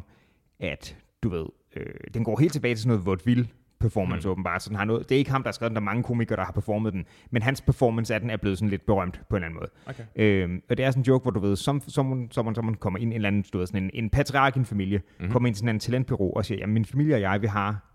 at 0.59 0.97
du 1.23 1.29
ved, 1.29 1.45
øh, 1.75 1.93
den 2.13 2.23
går 2.23 2.39
helt 2.39 2.53
tilbage 2.53 2.75
til 2.75 2.81
sådan 2.81 2.89
noget 2.89 3.05
vaudeville 3.05 3.47
performance 3.79 4.27
mm. 4.27 4.31
åbenbart. 4.31 4.63
Så 4.63 4.69
den 4.69 4.77
har 4.77 4.85
noget, 4.85 5.09
det 5.09 5.15
er 5.15 5.19
ikke 5.19 5.31
ham, 5.31 5.43
der 5.43 5.47
har 5.47 5.53
skrevet 5.53 5.69
den, 5.69 5.75
der 5.75 5.81
er 5.81 5.85
mange 5.85 6.03
komikere, 6.03 6.37
der 6.37 6.45
har 6.45 6.51
performet 6.51 6.93
den, 6.93 7.05
men 7.31 7.41
hans 7.41 7.61
performance 7.61 8.13
af 8.13 8.19
den 8.21 8.29
er 8.29 8.37
blevet 8.37 8.57
sådan 8.57 8.69
lidt 8.69 8.85
berømt 8.85 9.21
på 9.29 9.35
en 9.35 9.43
eller 9.43 9.47
anden 9.47 9.59
måde. 9.59 9.69
Okay. 9.85 10.03
Øhm, 10.15 10.61
og 10.69 10.77
det 10.77 10.85
er 10.85 10.91
sådan 10.91 11.01
en 11.01 11.05
joke, 11.05 11.23
hvor 11.23 11.31
du 11.31 11.39
ved, 11.39 11.55
som, 11.55 11.81
som, 11.87 12.31
som, 12.31 12.55
som 12.55 12.65
man 12.65 12.73
kommer 12.73 12.99
ind 12.99 13.11
i 13.11 13.15
en 13.15 13.15
eller 13.15 13.27
anden, 13.27 13.45
ved, 13.53 13.67
sådan 13.67 13.83
en, 13.83 13.89
en 13.93 14.09
patriark 14.09 14.55
i 14.55 14.59
en 14.59 14.65
familie, 14.65 14.97
mm-hmm. 14.97 15.31
kommer 15.31 15.47
ind 15.47 15.55
til 15.55 15.59
sådan 15.59 15.75
en 15.75 15.79
talentbureau 15.79 16.33
og 16.33 16.45
siger, 16.45 16.59
jamen 16.59 16.73
min 16.73 16.85
familie 16.85 17.15
og 17.15 17.21
jeg, 17.21 17.41
vi 17.41 17.47
har, 17.47 17.93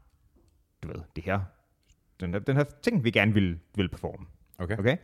du 0.83 0.89
ved, 0.89 1.03
det 1.17 1.25
her, 1.25 1.41
den 2.21 2.33
her, 2.33 2.41
den 2.41 2.57
her 2.57 2.65
ting, 2.83 3.05
vi 3.05 3.11
gerne 3.11 3.35
vil, 3.35 3.59
vil 3.77 3.89
performe. 3.89 4.27
Okay. 4.59 4.79
Okay? 4.79 4.97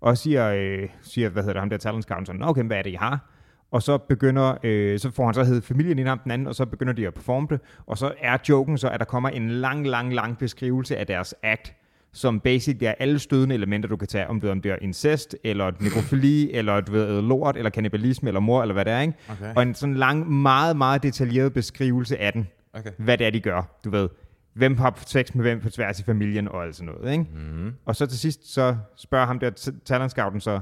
Og 0.00 0.18
siger, 0.18 0.48
øh, 0.48 0.88
siger, 1.02 1.28
hvad 1.28 1.42
hedder 1.42 1.52
det, 1.52 1.60
ham 1.60 1.70
der 1.70 1.76
talent 1.76 2.04
scouten 2.04 2.26
sådan, 2.26 2.42
okay, 2.42 2.62
hvad 2.62 2.78
er 2.78 2.82
det, 2.82 2.90
I 2.90 2.94
har? 2.94 3.30
Og 3.70 3.82
så 3.82 3.98
begynder, 3.98 4.54
øh, 4.62 4.98
så 4.98 5.10
får 5.10 5.24
han 5.24 5.34
så 5.34 5.44
heddet 5.44 5.64
familien 5.64 5.98
ind 5.98 6.08
om 6.08 6.18
den 6.18 6.30
anden, 6.30 6.46
og 6.46 6.54
så 6.54 6.66
begynder 6.66 6.92
de 6.92 7.06
at 7.06 7.14
performe 7.14 7.46
det. 7.50 7.60
Og 7.86 7.98
så 7.98 8.12
er 8.20 8.38
joken 8.48 8.78
så, 8.78 8.88
at 8.88 9.00
der 9.00 9.06
kommer 9.06 9.28
en 9.28 9.50
lang, 9.50 9.86
lang, 9.88 10.14
lang 10.14 10.38
beskrivelse 10.38 10.96
af 10.96 11.06
deres 11.06 11.34
act, 11.42 11.72
som 12.12 12.40
basic 12.40 12.78
er 12.82 12.94
alle 12.98 13.18
stødende 13.18 13.54
elementer, 13.54 13.88
du 13.88 13.96
kan 13.96 14.08
tage, 14.08 14.26
om 14.26 14.40
det, 14.40 14.50
om 14.50 14.62
det 14.62 14.70
er 14.72 14.76
incest, 14.80 15.36
eller 15.44 15.72
nekrofili, 15.80 16.50
eller 16.58 16.80
du 16.80 16.92
ved, 16.92 17.22
lort, 17.22 17.56
eller 17.56 17.70
kannibalisme, 17.70 18.28
eller 18.28 18.40
mor, 18.40 18.62
eller 18.62 18.72
hvad 18.72 18.84
det 18.84 18.92
er, 18.92 19.00
ikke? 19.00 19.14
Okay. 19.30 19.54
Og 19.56 19.62
en 19.62 19.74
sådan 19.74 19.94
lang, 19.94 20.30
meget, 20.30 20.76
meget 20.76 21.02
detaljeret 21.02 21.52
beskrivelse 21.52 22.18
af 22.18 22.32
den, 22.32 22.48
Okay. 22.74 22.90
hvad 22.98 23.18
det 23.18 23.26
er, 23.26 23.30
de 23.30 23.40
gør, 23.40 23.78
du 23.84 23.90
ved. 23.90 24.08
Hvem 24.54 24.76
har 24.76 24.98
sex 25.06 25.34
med 25.34 25.44
hvem 25.44 25.60
på 25.60 25.70
tværs 25.70 26.00
i 26.00 26.04
familien, 26.04 26.48
og 26.48 26.64
alt 26.64 26.76
sådan 26.76 26.92
noget, 26.94 27.12
ikke? 27.12 27.26
Mm. 27.34 27.72
Og 27.84 27.96
så 27.96 28.06
til 28.06 28.18
sidst, 28.18 28.54
så 28.54 28.76
spørger 28.96 29.26
ham 29.26 29.38
der 29.38 29.50
t- 29.60 29.84
talent 29.84 30.10
scouten 30.10 30.40
så, 30.40 30.60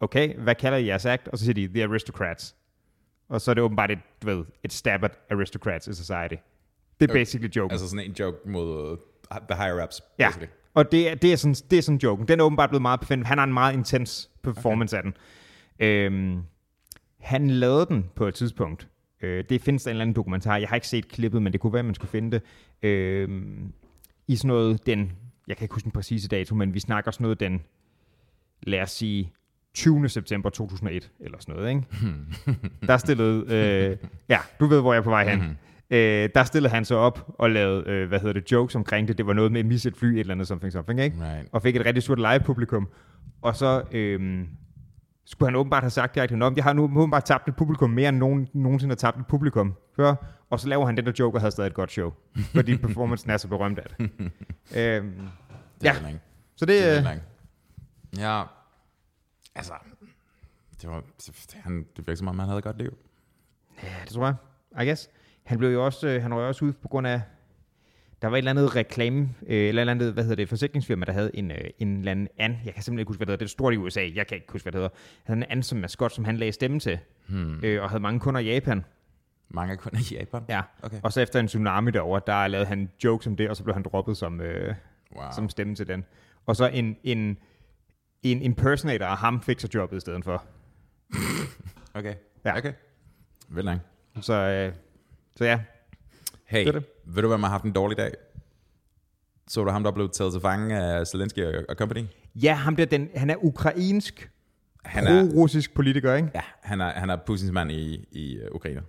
okay, 0.00 0.36
hvad 0.38 0.54
kalder 0.54 0.78
I 0.78 0.86
jeres 0.86 1.06
act? 1.06 1.28
Og 1.28 1.38
så 1.38 1.44
siger 1.44 1.54
de, 1.54 1.68
The 1.68 1.84
Aristocrats. 1.84 2.56
Og 3.28 3.40
så 3.40 3.50
er 3.50 3.54
det 3.54 3.62
åbenbart 3.64 3.90
et, 3.90 3.98
du 4.22 4.26
ved, 4.26 4.44
et 4.64 4.72
stab 4.72 5.04
at 5.04 5.18
aristocrats 5.30 5.86
in 5.86 5.94
society. 5.94 6.34
Det 7.00 7.06
er 7.08 7.12
Okay. 7.12 7.20
basically 7.20 7.50
joken. 7.56 7.70
Altså 7.72 7.88
sådan 7.88 8.04
en 8.04 8.12
joke 8.12 8.38
mod 8.48 8.92
uh, 8.92 8.98
the 9.50 9.62
higher 9.62 9.84
ups, 9.84 10.02
ja, 10.18 10.26
basically. 10.28 10.48
og 10.74 10.92
det 10.92 11.10
er, 11.10 11.14
det, 11.14 11.32
er 11.32 11.36
sådan, 11.36 11.54
det 11.70 11.78
er 11.78 11.82
sådan 11.82 11.98
joken. 12.02 12.28
Den 12.28 12.40
er 12.40 12.44
åbenbart 12.44 12.70
blevet 12.70 12.82
meget 12.82 13.00
perfekt. 13.00 13.26
Han 13.26 13.38
har 13.38 13.44
en 13.44 13.52
meget 13.52 13.74
intens 13.74 14.30
performance 14.42 14.98
okay. 14.98 15.06
af 15.06 15.12
den. 15.12 15.14
Øhm, 15.86 16.42
han 17.20 17.50
lavede 17.50 17.86
den 17.86 18.10
på 18.14 18.26
et 18.26 18.34
tidspunkt. 18.34 18.88
Øh, 19.20 19.44
det 19.48 19.60
findes 19.62 19.82
der 19.82 19.90
en 19.90 19.94
eller 19.94 20.02
anden 20.02 20.16
dokumentar. 20.16 20.56
Jeg 20.56 20.68
har 20.68 20.76
ikke 20.76 20.88
set 20.88 21.08
klippet, 21.08 21.42
men 21.42 21.52
det 21.52 21.60
kunne 21.60 21.72
være, 21.72 21.80
at 21.80 21.84
man 21.84 21.94
skulle 21.94 22.10
finde 22.10 22.30
det. 22.30 22.42
Øhm, 22.82 23.72
I 24.26 24.36
sådan 24.36 24.48
noget, 24.48 24.86
den, 24.86 25.12
jeg 25.48 25.56
kan 25.56 25.64
ikke 25.64 25.74
huske 25.74 25.84
den 25.84 25.92
præcise 25.92 26.28
dato, 26.28 26.54
men 26.54 26.74
vi 26.74 26.80
snakker 26.80 27.10
sådan 27.10 27.24
noget, 27.24 27.40
den, 27.40 27.62
lad 28.62 28.80
os 28.80 28.90
sige, 28.90 29.32
20. 29.76 30.08
september 30.08 30.50
2001, 30.50 31.10
eller 31.20 31.38
sådan 31.40 31.54
noget, 31.54 31.68
ikke? 31.68 31.82
der 32.88 32.96
stillede, 32.96 33.44
øh, 33.54 33.96
ja, 34.28 34.38
du 34.60 34.66
ved, 34.66 34.80
hvor 34.80 34.92
jeg 34.92 34.98
er 35.00 35.04
på 35.04 35.10
vej 35.10 35.28
hen. 35.28 35.38
Mhm. 35.38 35.56
Øh, 35.90 36.28
der 36.34 36.44
stillede 36.44 36.74
han 36.74 36.84
så 36.84 36.94
op 36.96 37.26
og 37.38 37.50
lavede, 37.50 37.90
øh, 37.90 38.08
hvad 38.08 38.18
hedder 38.20 38.32
det, 38.32 38.52
jokes 38.52 38.74
omkring 38.74 39.08
det. 39.08 39.18
Det 39.18 39.26
var 39.26 39.32
noget 39.32 39.52
med 39.52 39.60
at 39.60 39.66
misse 39.66 39.88
et 39.88 39.96
fly, 39.96 40.06
et 40.14 40.20
eller 40.20 40.34
andet 40.34 40.46
something, 40.48 40.72
something, 40.72 41.00
ikke? 41.00 41.16
Right. 41.20 41.48
Og 41.52 41.62
fik 41.62 41.76
et 41.76 41.86
rigtig 41.86 42.02
stort 42.02 42.18
live-publikum. 42.18 42.88
Og 43.42 43.56
så 43.56 43.82
øh, 43.92 44.44
skulle 45.26 45.46
han 45.48 45.56
åbenbart 45.56 45.82
have 45.82 45.90
sagt 45.90 46.14
direkte, 46.14 46.34
at 46.44 46.56
jeg 46.56 46.64
har 46.64 46.72
nu 46.72 46.82
åbenbart 46.84 47.24
tabt 47.24 47.48
et 47.48 47.56
publikum 47.56 47.90
mere 47.90 48.08
end 48.08 48.16
nogen, 48.18 48.48
nogensinde 48.54 48.90
har 48.92 48.96
tabt 48.96 49.18
et 49.18 49.26
publikum 49.26 49.74
før. 49.96 50.14
Og 50.50 50.60
så 50.60 50.68
laver 50.68 50.86
han 50.86 50.96
den 50.96 51.06
der 51.06 51.12
joke 51.18 51.36
og 51.36 51.40
havde 51.40 51.50
stadig 51.52 51.68
et 51.68 51.74
godt 51.74 51.92
show. 51.92 52.12
Fordi 52.54 52.76
performancen 52.86 53.30
er 53.30 53.36
så 53.36 53.48
berømt 53.48 53.78
af 53.78 53.84
det. 53.98 54.00
øhm, 54.10 54.10
Det 54.76 54.76
er 54.76 55.02
Ja. 55.84 55.92
så 56.56 56.66
Det 56.66 56.68
det, 56.68 56.96
er 56.98 57.12
øh. 57.12 57.18
Ja, 58.18 58.42
altså, 59.56 59.72
det 60.82 60.90
var, 60.90 61.02
det, 61.26 61.54
han, 61.64 61.86
det 61.96 62.06
virker 62.06 62.16
som 62.16 62.28
om, 62.28 62.38
han 62.38 62.48
havde 62.48 62.58
et 62.58 62.64
godt 62.64 62.78
liv. 62.78 62.98
Ja, 63.82 63.88
det 64.04 64.12
tror 64.12 64.24
jeg. 64.26 64.34
I 64.84 64.86
guess. 64.88 65.10
Han 65.44 65.58
blev 65.58 65.70
jo 65.72 65.84
også, 65.84 66.08
øh, 66.08 66.22
han 66.22 66.32
jo 66.32 66.48
også 66.48 66.64
ude 66.64 66.72
på 66.72 66.88
grund 66.88 67.06
af, 67.06 67.22
der 68.22 68.28
var 68.28 68.36
et 68.36 68.38
eller 68.38 68.50
andet 68.50 68.76
reklame, 68.76 69.34
øh, 69.46 69.56
eller 69.56 69.62
et 69.62 69.68
eller 69.80 69.90
andet, 69.90 70.12
hvad 70.12 70.24
hedder 70.24 70.36
det, 70.36 70.48
forsikringsfirma, 70.48 71.04
der 71.04 71.12
havde 71.12 71.30
en, 71.36 71.50
øh, 71.50 71.58
en 71.78 71.98
eller 71.98 72.10
anden 72.10 72.28
an, 72.38 72.58
jeg 72.64 72.74
kan 72.74 72.82
simpelthen 72.82 72.98
ikke 72.98 73.08
huske, 73.08 73.18
hvad 73.18 73.26
det 73.26 73.30
hedder, 73.32 73.38
det 73.38 73.44
er 73.44 73.48
stort 73.50 73.74
i 73.74 73.76
USA, 73.76 74.08
jeg 74.14 74.26
kan 74.26 74.34
ikke 74.34 74.52
huske, 74.52 74.64
hvad 74.64 74.72
det 74.72 74.78
hedder, 74.78 74.94
havde 75.24 75.36
en 75.38 75.42
an 75.50 75.62
som 75.62 75.78
maskot, 75.78 76.12
som 76.12 76.24
han 76.24 76.36
lagde 76.36 76.52
stemme 76.52 76.80
til, 76.80 76.98
Hmm. 77.28 77.60
øh, 77.64 77.82
og 77.82 77.90
havde 77.90 78.02
mange 78.02 78.20
kunder 78.20 78.40
i 78.40 78.44
Japan. 78.54 78.84
Mange 79.48 79.72
er 79.72 79.76
kun 79.76 79.92
i 79.94 80.14
Japan. 80.14 80.42
Ja. 80.48 80.62
Okay. 80.82 81.00
Og 81.02 81.12
så 81.12 81.20
efter 81.20 81.40
en 81.40 81.46
tsunami 81.46 81.90
derovre, 81.90 82.20
der 82.26 82.46
lavede 82.46 82.66
han 82.66 82.90
jokes 83.04 83.26
om 83.26 83.36
det, 83.36 83.50
og 83.50 83.56
så 83.56 83.64
blev 83.64 83.74
han 83.74 83.82
droppet 83.82 84.16
som, 84.16 84.40
øh, 84.40 84.74
Wow. 85.16 85.24
som 85.34 85.48
stemme 85.48 85.74
til 85.74 85.88
den. 85.88 86.04
Og 86.46 86.56
så 86.56 86.68
en, 86.68 86.96
en, 87.04 87.38
en 88.32 88.42
impersonator 88.42 89.06
af 89.06 89.16
ham 89.16 89.42
fik 89.42 89.60
så 89.60 89.68
jobbet 89.74 89.96
i 89.96 90.00
stedet 90.00 90.24
for. 90.24 90.42
Okay. 91.94 92.14
Ja. 92.44 92.58
Okay. 92.58 92.72
Vel 93.48 93.64
langt. 93.64 93.82
Så, 94.20 94.32
øh, 94.34 94.72
så 95.36 95.44
ja, 95.44 95.60
Hey, 96.46 96.66
Det 96.66 96.74
det. 96.74 96.84
ved 97.04 97.22
du, 97.22 97.28
hvem 97.28 97.42
har 97.42 97.50
haft 97.50 97.64
en 97.64 97.72
dårlig 97.72 97.98
dag? 97.98 98.12
Så 99.48 99.64
du 99.64 99.70
ham, 99.70 99.82
der 99.84 99.90
blev 99.90 100.10
taget 100.10 100.32
til 100.32 100.40
fange 100.40 100.76
af 100.78 101.06
Zelensky 101.06 101.44
og, 101.44 101.64
og 101.68 101.76
company? 101.76 102.04
Ja, 102.34 102.54
ham 102.54 102.76
der, 102.76 102.84
den, 102.84 103.08
han 103.14 103.30
er 103.30 103.44
ukrainsk, 103.44 104.30
Han 104.84 105.06
er, 105.06 105.24
pro-russisk 105.24 105.74
politiker, 105.74 106.14
ikke? 106.14 106.30
ja, 106.34 106.40
han 106.62 106.80
er, 106.80 106.92
han 106.92 107.10
er 107.10 107.16
Putins 107.26 107.52
mand 107.52 107.72
i, 107.72 108.08
i 108.12 108.38
uh, 108.40 108.54
Ukraine. 108.54 108.82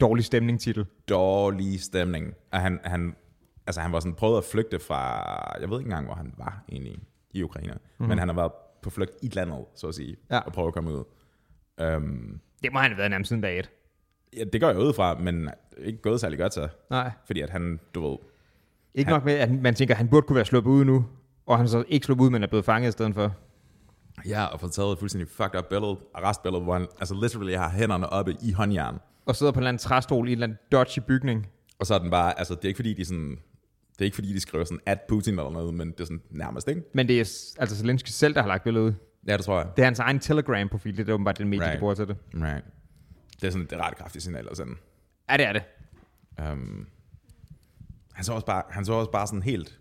Dårlig 0.00 0.24
stemning 0.24 0.60
titel. 0.60 0.86
Dårlig 1.08 1.80
stemning. 1.80 2.34
Og 2.52 2.60
han, 2.60 2.80
han, 2.84 3.16
altså 3.66 3.80
han 3.80 3.92
var 3.92 4.00
sådan 4.00 4.14
prøvet 4.14 4.38
at 4.38 4.44
flygte 4.44 4.78
fra, 4.78 5.22
jeg 5.60 5.70
ved 5.70 5.78
ikke 5.78 5.88
engang, 5.88 6.06
hvor 6.06 6.14
han 6.14 6.34
var 6.38 6.64
egentlig 6.68 6.98
i 7.32 7.42
Ukraine. 7.42 7.72
Mm-hmm. 7.72 8.08
Men 8.08 8.18
han 8.18 8.28
har 8.28 8.34
været 8.34 8.52
på 8.82 8.90
flugt 8.90 9.10
i 9.22 9.28
landet, 9.32 9.64
så 9.74 9.86
at 9.88 9.94
sige, 9.94 10.16
Ja. 10.30 10.38
og 10.38 10.52
prøve 10.52 10.66
at 10.68 10.74
komme 10.74 10.90
ud. 10.92 11.04
Um, 11.96 12.40
Det 12.62 12.72
må 12.72 12.78
han 12.78 12.90
have 12.90 12.98
været 12.98 13.10
nærmest 13.10 13.28
siden 13.28 13.42
dag 13.42 13.58
et. 13.58 13.70
ja, 14.36 14.44
det 14.44 14.60
går 14.60 14.68
jeg 14.68 14.78
ud 14.78 14.92
fra, 14.92 15.18
men 15.18 15.50
ikke 15.78 16.02
gået 16.02 16.20
særlig 16.20 16.38
godt 16.38 16.54
så. 16.54 16.68
Nej. 16.90 17.10
Fordi 17.26 17.40
at 17.40 17.50
han, 17.50 17.80
du 17.94 18.08
ved, 18.10 18.18
Ikke 18.94 19.08
Han- 19.08 19.14
nok 19.16 19.24
med, 19.24 19.34
at 19.34 19.50
man 19.50 19.74
tænker, 19.74 19.94
at 19.94 19.98
han 19.98 20.08
burde 20.08 20.26
kunne 20.26 20.36
være 20.36 20.44
sluppet 20.44 20.70
ud 20.70 20.84
nu. 20.84 21.06
Og 21.46 21.58
han 21.58 21.68
så 21.68 21.84
ikke 21.88 22.06
slog 22.06 22.20
ud, 22.20 22.30
men 22.30 22.42
er 22.42 22.46
blevet 22.46 22.64
fanget 22.64 22.88
i 22.88 22.92
stedet 22.92 23.14
for. 23.14 23.34
Ja, 24.28 24.44
og 24.44 24.60
fået 24.60 24.72
taget 24.72 24.92
et 24.92 24.98
fuldstændig 24.98 25.28
fucked 25.28 25.58
up 25.58 25.64
billede, 25.68 25.96
arrestbillede, 26.14 26.62
hvor 26.62 26.72
han 26.72 26.86
altså 27.00 27.14
literally 27.22 27.54
har 27.56 27.70
hænderne 27.70 28.06
oppe 28.10 28.36
i 28.42 28.52
håndjern. 28.52 28.98
Og 29.26 29.36
sidder 29.36 29.52
på 29.52 29.56
en 29.58 29.60
eller 29.62 29.68
anden 29.68 29.78
træstol 29.78 30.28
i 30.28 30.32
en 30.32 30.36
eller 30.36 30.46
anden 30.46 30.58
dodgy 30.72 30.98
bygning. 31.08 31.48
Og 31.78 31.86
så 31.86 31.94
er 31.94 31.98
den 31.98 32.10
bare, 32.10 32.38
altså 32.38 32.54
det 32.54 32.64
er 32.64 32.68
ikke 32.68 32.78
fordi, 32.78 32.94
de 32.94 33.04
sådan, 33.04 33.38
det 34.00 34.04
er 34.04 34.06
ikke 34.06 34.14
fordi, 34.14 34.32
de 34.34 34.40
skriver 34.40 34.64
sådan, 34.64 34.80
at 34.86 34.98
Putin 35.08 35.38
eller 35.38 35.50
noget, 35.50 35.74
men 35.74 35.90
det 35.90 36.00
er 36.00 36.04
sådan 36.04 36.22
nærmest, 36.30 36.68
ikke? 36.68 36.82
Men 36.94 37.08
det 37.08 37.16
er 37.20 37.54
altså 37.58 37.76
Zelensky 37.76 38.08
selv, 38.08 38.34
der 38.34 38.40
har 38.40 38.48
lagt 38.48 38.64
billedet 38.64 38.86
ud. 38.86 38.92
Ja, 39.28 39.36
det 39.36 39.44
tror 39.44 39.58
jeg. 39.58 39.68
Det 39.76 39.82
er 39.82 39.86
hans 39.86 39.98
egen 39.98 40.18
Telegram-profil, 40.20 40.96
det 40.96 41.08
er 41.08 41.12
åbenbart 41.12 41.38
den 41.38 41.48
medie, 41.48 41.64
right. 41.64 41.74
De 41.74 41.78
bruger 41.80 41.94
til 41.94 42.08
det. 42.08 42.16
Right. 42.34 42.64
Det 43.40 43.46
er 43.46 43.50
sådan 43.50 43.66
det 43.66 43.72
er 43.72 43.86
ret 43.86 43.96
kraftige 43.96 44.22
signal 44.22 44.48
at 44.50 44.56
sende. 44.56 44.72
Ja, 45.30 45.36
det 45.36 45.46
er 45.46 45.52
det. 45.52 45.62
Um, 46.52 46.86
han, 48.12 48.24
så 48.24 48.32
også 48.32 48.46
bare, 48.46 48.62
han 48.70 48.84
så 48.84 48.92
også 48.92 49.10
bare 49.10 49.26
sådan 49.26 49.42
helt 49.42 49.78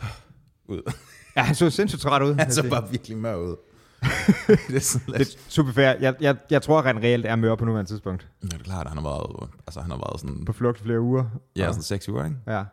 ud. 0.68 0.92
Ja, 1.36 1.42
han 1.42 1.54
så 1.54 1.70
sindssygt 1.70 2.02
træt 2.02 2.22
ud. 2.22 2.34
Han 2.40 2.50
så 2.52 2.62
det, 2.62 2.70
bare 2.70 2.90
virkelig 2.90 3.16
mør 3.18 3.34
ud. 3.36 3.56
det 4.68 4.76
er 4.76 4.80
sådan 4.80 5.06
det 5.06 5.18
lidt... 5.18 5.34
er 5.34 5.38
super 5.48 5.72
fair. 5.72 5.84
Jeg, 6.00 6.14
jeg, 6.20 6.36
jeg 6.50 6.62
tror, 6.62 6.78
at 6.78 6.84
han 6.84 6.98
reelt 7.02 7.26
er 7.26 7.36
mør 7.36 7.54
på 7.54 7.64
nuværende 7.64 7.90
tidspunkt. 7.90 8.28
Ja, 8.42 8.46
det 8.48 8.54
er 8.54 8.58
klart, 8.64 8.86
at 8.86 8.88
han 8.92 8.98
har 8.98 9.04
været, 9.10 9.50
altså, 9.66 9.80
han 9.80 9.90
har 9.90 9.98
været 9.98 10.20
sådan, 10.20 10.44
På 10.44 10.52
flugt 10.52 10.78
flere 10.78 11.00
uger. 11.00 11.24
ja, 11.56 11.68
Og- 11.68 11.74
sådan 11.74 11.82
seks 11.82 12.08
uger, 12.08 12.24
ikke? 12.24 12.36
ja. 12.46 12.64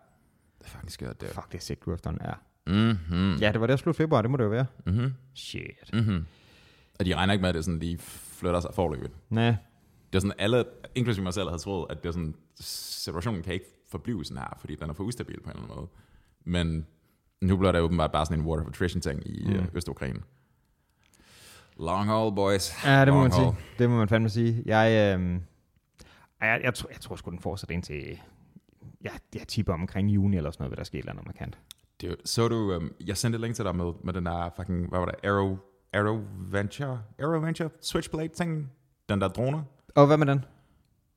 Det 0.61 0.67
er 0.67 0.69
faktisk 0.71 0.93
skørt, 0.93 1.21
det 1.21 1.29
er. 1.29 1.33
Fuck, 1.33 1.51
det 1.51 1.69
er 1.71 1.75
ud 1.87 1.93
efter 1.93 2.13
ja. 2.25 2.33
Mm-hmm. 2.67 3.35
ja, 3.35 3.51
det 3.51 3.61
var 3.61 3.67
det, 3.67 3.71
der 3.71 3.77
slut 3.77 3.95
februar, 3.95 4.21
det 4.21 4.31
må 4.31 4.37
det 4.37 4.43
jo 4.43 4.49
være. 4.49 4.65
Mm-hmm. 4.85 5.13
Shit. 5.35 5.93
Mm-hmm. 5.93 6.25
Og 6.99 7.05
de 7.05 7.15
regner 7.15 7.33
ikke 7.33 7.41
med, 7.41 7.49
at 7.49 7.55
det 7.55 7.65
sådan 7.65 7.79
lige 7.79 7.97
flytter 7.97 8.59
sig 8.59 8.71
forløbet. 8.73 9.11
Nej. 9.29 9.55
Det 10.13 10.15
er 10.15 10.19
sådan, 10.19 10.33
alle, 10.39 10.65
inklusive 10.95 11.23
mig 11.23 11.33
selv, 11.33 11.49
havde 11.49 11.61
troet, 11.61 11.85
at 11.89 12.03
det 12.03 12.09
er 12.09 12.13
sådan, 12.13 12.35
situationen 12.59 13.41
kan 13.43 13.53
ikke 13.53 13.65
forblive 13.89 14.25
sådan 14.25 14.37
her, 14.37 14.57
fordi 14.59 14.75
den 14.75 14.89
er 14.89 14.93
for 14.93 15.03
ustabil 15.03 15.41
på 15.43 15.49
en 15.49 15.49
eller 15.49 15.63
anden 15.63 15.75
måde. 15.77 15.87
Men 16.43 16.85
nu 17.41 17.57
bliver 17.57 17.71
der 17.71 17.79
åbenbart 17.79 18.11
bare 18.11 18.25
sådan 18.25 18.39
en 18.39 18.45
water 18.45 18.63
of 18.63 18.69
attrition 18.69 19.01
ting 19.01 19.27
i 19.27 19.43
Mm. 19.47 19.53
mm. 19.53 19.67
Øst-Ukraine. 19.73 20.19
Long 21.79 22.05
haul, 22.05 22.35
boys. 22.35 22.85
Ja, 22.85 22.99
det 23.05 23.07
må 23.07 23.13
Long 23.13 23.21
man 23.23 23.31
sige. 23.31 23.43
haul. 23.43 23.55
Det 23.79 23.89
må 23.89 23.97
man 23.97 24.07
fandme 24.09 24.29
sige. 24.29 24.63
Jeg, 24.65 25.17
øh, 25.19 25.39
jeg, 26.41 26.61
jeg, 26.63 26.73
tror, 26.73 26.89
jeg 26.89 26.99
tror 27.01 27.15
sgu, 27.15 27.31
den 27.31 27.39
fortsætter 27.39 27.75
ind 27.75 27.83
til... 27.83 28.19
Ja, 29.03 29.09
jeg 29.35 29.47
tipper 29.47 29.73
omkring 29.73 30.09
juni 30.09 30.37
eller 30.37 30.51
sådan 30.51 30.61
noget, 30.63 30.71
vil 30.71 30.77
der 30.77 30.83
ske 30.83 30.97
et 30.97 30.99
eller 30.99 31.11
andet 31.11 31.25
markant. 31.25 31.57
Det, 32.01 32.07
er 32.07 32.11
jo- 32.11 32.17
så 32.25 32.47
du, 32.47 32.75
um, 32.75 32.91
jeg 33.05 33.17
sendte 33.17 33.37
et 33.37 33.41
link 33.41 33.55
til 33.55 33.65
dig 33.65 33.75
med, 33.75 33.91
med 34.03 34.13
den 34.13 34.25
der 34.25 34.49
fucking, 34.55 34.89
hvad 34.89 34.99
var 34.99 35.05
det, 35.05 35.15
Arrow, 35.29 35.57
Arrow 35.93 36.21
Venture, 36.51 37.01
Arrow 37.19 37.41
Venture 37.41 37.69
Switchblade 37.81 38.27
ting, 38.27 38.71
den 39.09 39.21
der 39.21 39.27
drone. 39.27 39.63
Og 39.95 40.07
hvad 40.07 40.17
med 40.17 40.27
den? 40.27 40.45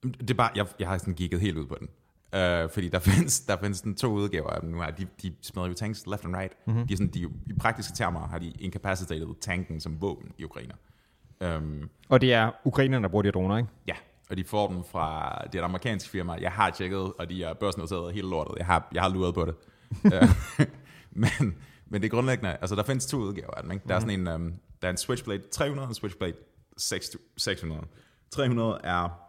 Det 0.03 0.31
er 0.31 0.35
bare, 0.35 0.51
jeg, 0.57 0.67
jeg 0.79 0.89
har 0.89 0.99
sådan 0.99 1.15
gigget 1.15 1.41
helt 1.41 1.57
ud 1.59 1.67
på 1.67 1.77
den. 1.81 1.89
Uh, 2.33 2.71
fordi 2.71 2.89
der 2.89 2.99
findes, 3.11 3.41
der 3.41 3.57
findes 3.61 3.79
sådan 3.79 3.95
to 3.95 4.09
udgaver 4.13 4.51
af 4.51 4.61
dem 4.61 4.71
nu 4.71 4.81
her. 4.81 4.91
De, 4.91 5.07
de 5.23 5.35
smadrer 5.43 5.69
jo 5.69 5.75
tanks 5.75 6.07
left 6.07 6.25
and 6.25 6.37
right. 6.37 6.53
Mm-hmm. 6.67 6.87
De 6.87 6.93
er 6.93 6.97
sådan, 6.97 7.11
de, 7.15 7.21
I 7.47 7.53
praktiske 7.61 7.95
termer 7.97 8.27
har 8.29 8.39
de 8.39 8.51
incapacitated 8.59 9.27
tanken 9.41 9.81
som 9.81 10.01
våben 10.01 10.33
i 10.39 10.45
Ukraine. 10.45 10.73
Um, 11.57 11.91
Og 12.09 12.21
det 12.21 12.33
er 12.33 12.51
ukrainerne, 12.65 13.03
der 13.03 13.09
bruger 13.09 13.23
de 13.23 13.27
her 13.27 13.33
droner, 13.33 13.57
ikke? 13.57 13.69
ja, 13.89 13.95
og 14.31 14.37
de 14.37 14.45
får 14.45 14.69
dem 14.69 14.85
fra, 14.85 15.39
det 15.53 15.59
et 15.59 15.65
amerikansk 15.65 16.09
firma. 16.11 16.33
Jeg 16.41 16.53
har 16.53 16.71
tjekket, 16.71 17.13
og 17.19 17.31
de 17.31 17.45
er 17.45 17.55
børsnoteret 17.55 18.15
hele 18.15 18.29
lortet. 18.29 18.55
Jeg 18.59 18.67
har, 18.67 18.89
jeg 18.93 19.03
har 19.03 19.09
luret 19.09 19.35
på 19.35 19.45
det. 19.45 19.55
Øh, 20.05 20.29
men, 21.11 21.57
men 21.87 22.03
det 22.03 22.05
er 22.05 22.11
grundlæggende, 22.11 22.57
altså 22.61 22.75
der 22.75 22.83
findes 22.83 23.07
to 23.07 23.17
udgaver 23.17 23.55
af 23.55 23.63
dem. 23.63 23.73
Ikke? 23.73 23.89
Der 23.89 23.95
er 23.95 24.01
sådan 24.01 24.21
en, 24.21 24.29
um, 24.29 24.55
der 24.83 24.89
er 24.89 24.91
en 24.91 24.97
Switchblade 24.97 25.43
300 25.53 25.87
og 25.87 25.89
en 25.89 25.95
Switchblade 25.95 26.35
600. 27.37 27.83
300 28.31 28.81
er 28.85 29.25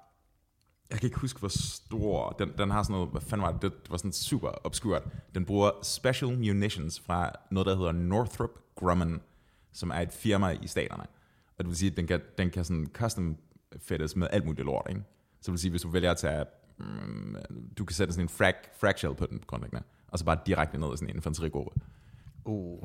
jeg 0.89 0.99
kan 0.99 1.07
ikke 1.07 1.19
huske, 1.19 1.39
hvor 1.39 1.49
stor, 1.49 2.29
den, 2.29 2.51
den 2.57 2.71
har 2.71 2.83
sådan 2.83 2.93
noget, 2.93 3.09
hvad 3.09 3.21
fanden 3.21 3.45
var 3.45 3.51
det, 3.51 3.61
det 3.61 3.91
var 3.91 3.97
sådan 3.97 4.11
super 4.11 4.49
obskurt. 4.63 5.03
Den 5.35 5.45
bruger 5.45 5.71
special 5.83 6.31
munitions 6.37 6.99
fra 6.99 7.31
noget, 7.51 7.67
der 7.67 7.75
hedder 7.75 7.91
Northrop 7.91 8.49
Grumman, 8.75 9.21
som 9.73 9.89
er 9.89 9.99
et 9.99 10.11
firma 10.11 10.49
i 10.61 10.67
staterne. 10.67 11.03
Og 11.57 11.63
det 11.63 11.67
vil 11.67 11.77
sige, 11.77 11.91
at 11.91 11.97
den 11.97 12.07
kan, 12.07 12.21
den 12.37 12.49
kan 12.49 12.65
sådan 12.65 12.87
custom 12.93 13.37
fittes 13.79 14.15
med 14.15 14.27
alt 14.31 14.45
muligt 14.45 14.65
lort, 14.65 14.85
ikke? 14.89 15.01
Så 15.41 15.51
vil 15.51 15.59
sige, 15.59 15.71
hvis 15.71 15.81
du 15.81 15.89
vælger 15.89 16.11
at 16.11 16.17
tage, 16.17 16.45
mm, 16.77 17.35
du 17.77 17.85
kan 17.85 17.95
sætte 17.95 18.13
sådan 18.13 18.25
en 18.25 18.29
frag, 18.29 18.97
shell 18.97 19.15
på 19.15 19.25
den 19.25 19.43
grundlæggende, 19.47 19.83
og 20.07 20.19
så 20.19 20.25
bare 20.25 20.37
direkte 20.45 20.77
ned 20.77 20.93
i 20.93 20.97
sådan 20.97 21.09
en 21.09 21.15
infanterigruppe. 21.15 21.79
Uh. 22.45 22.83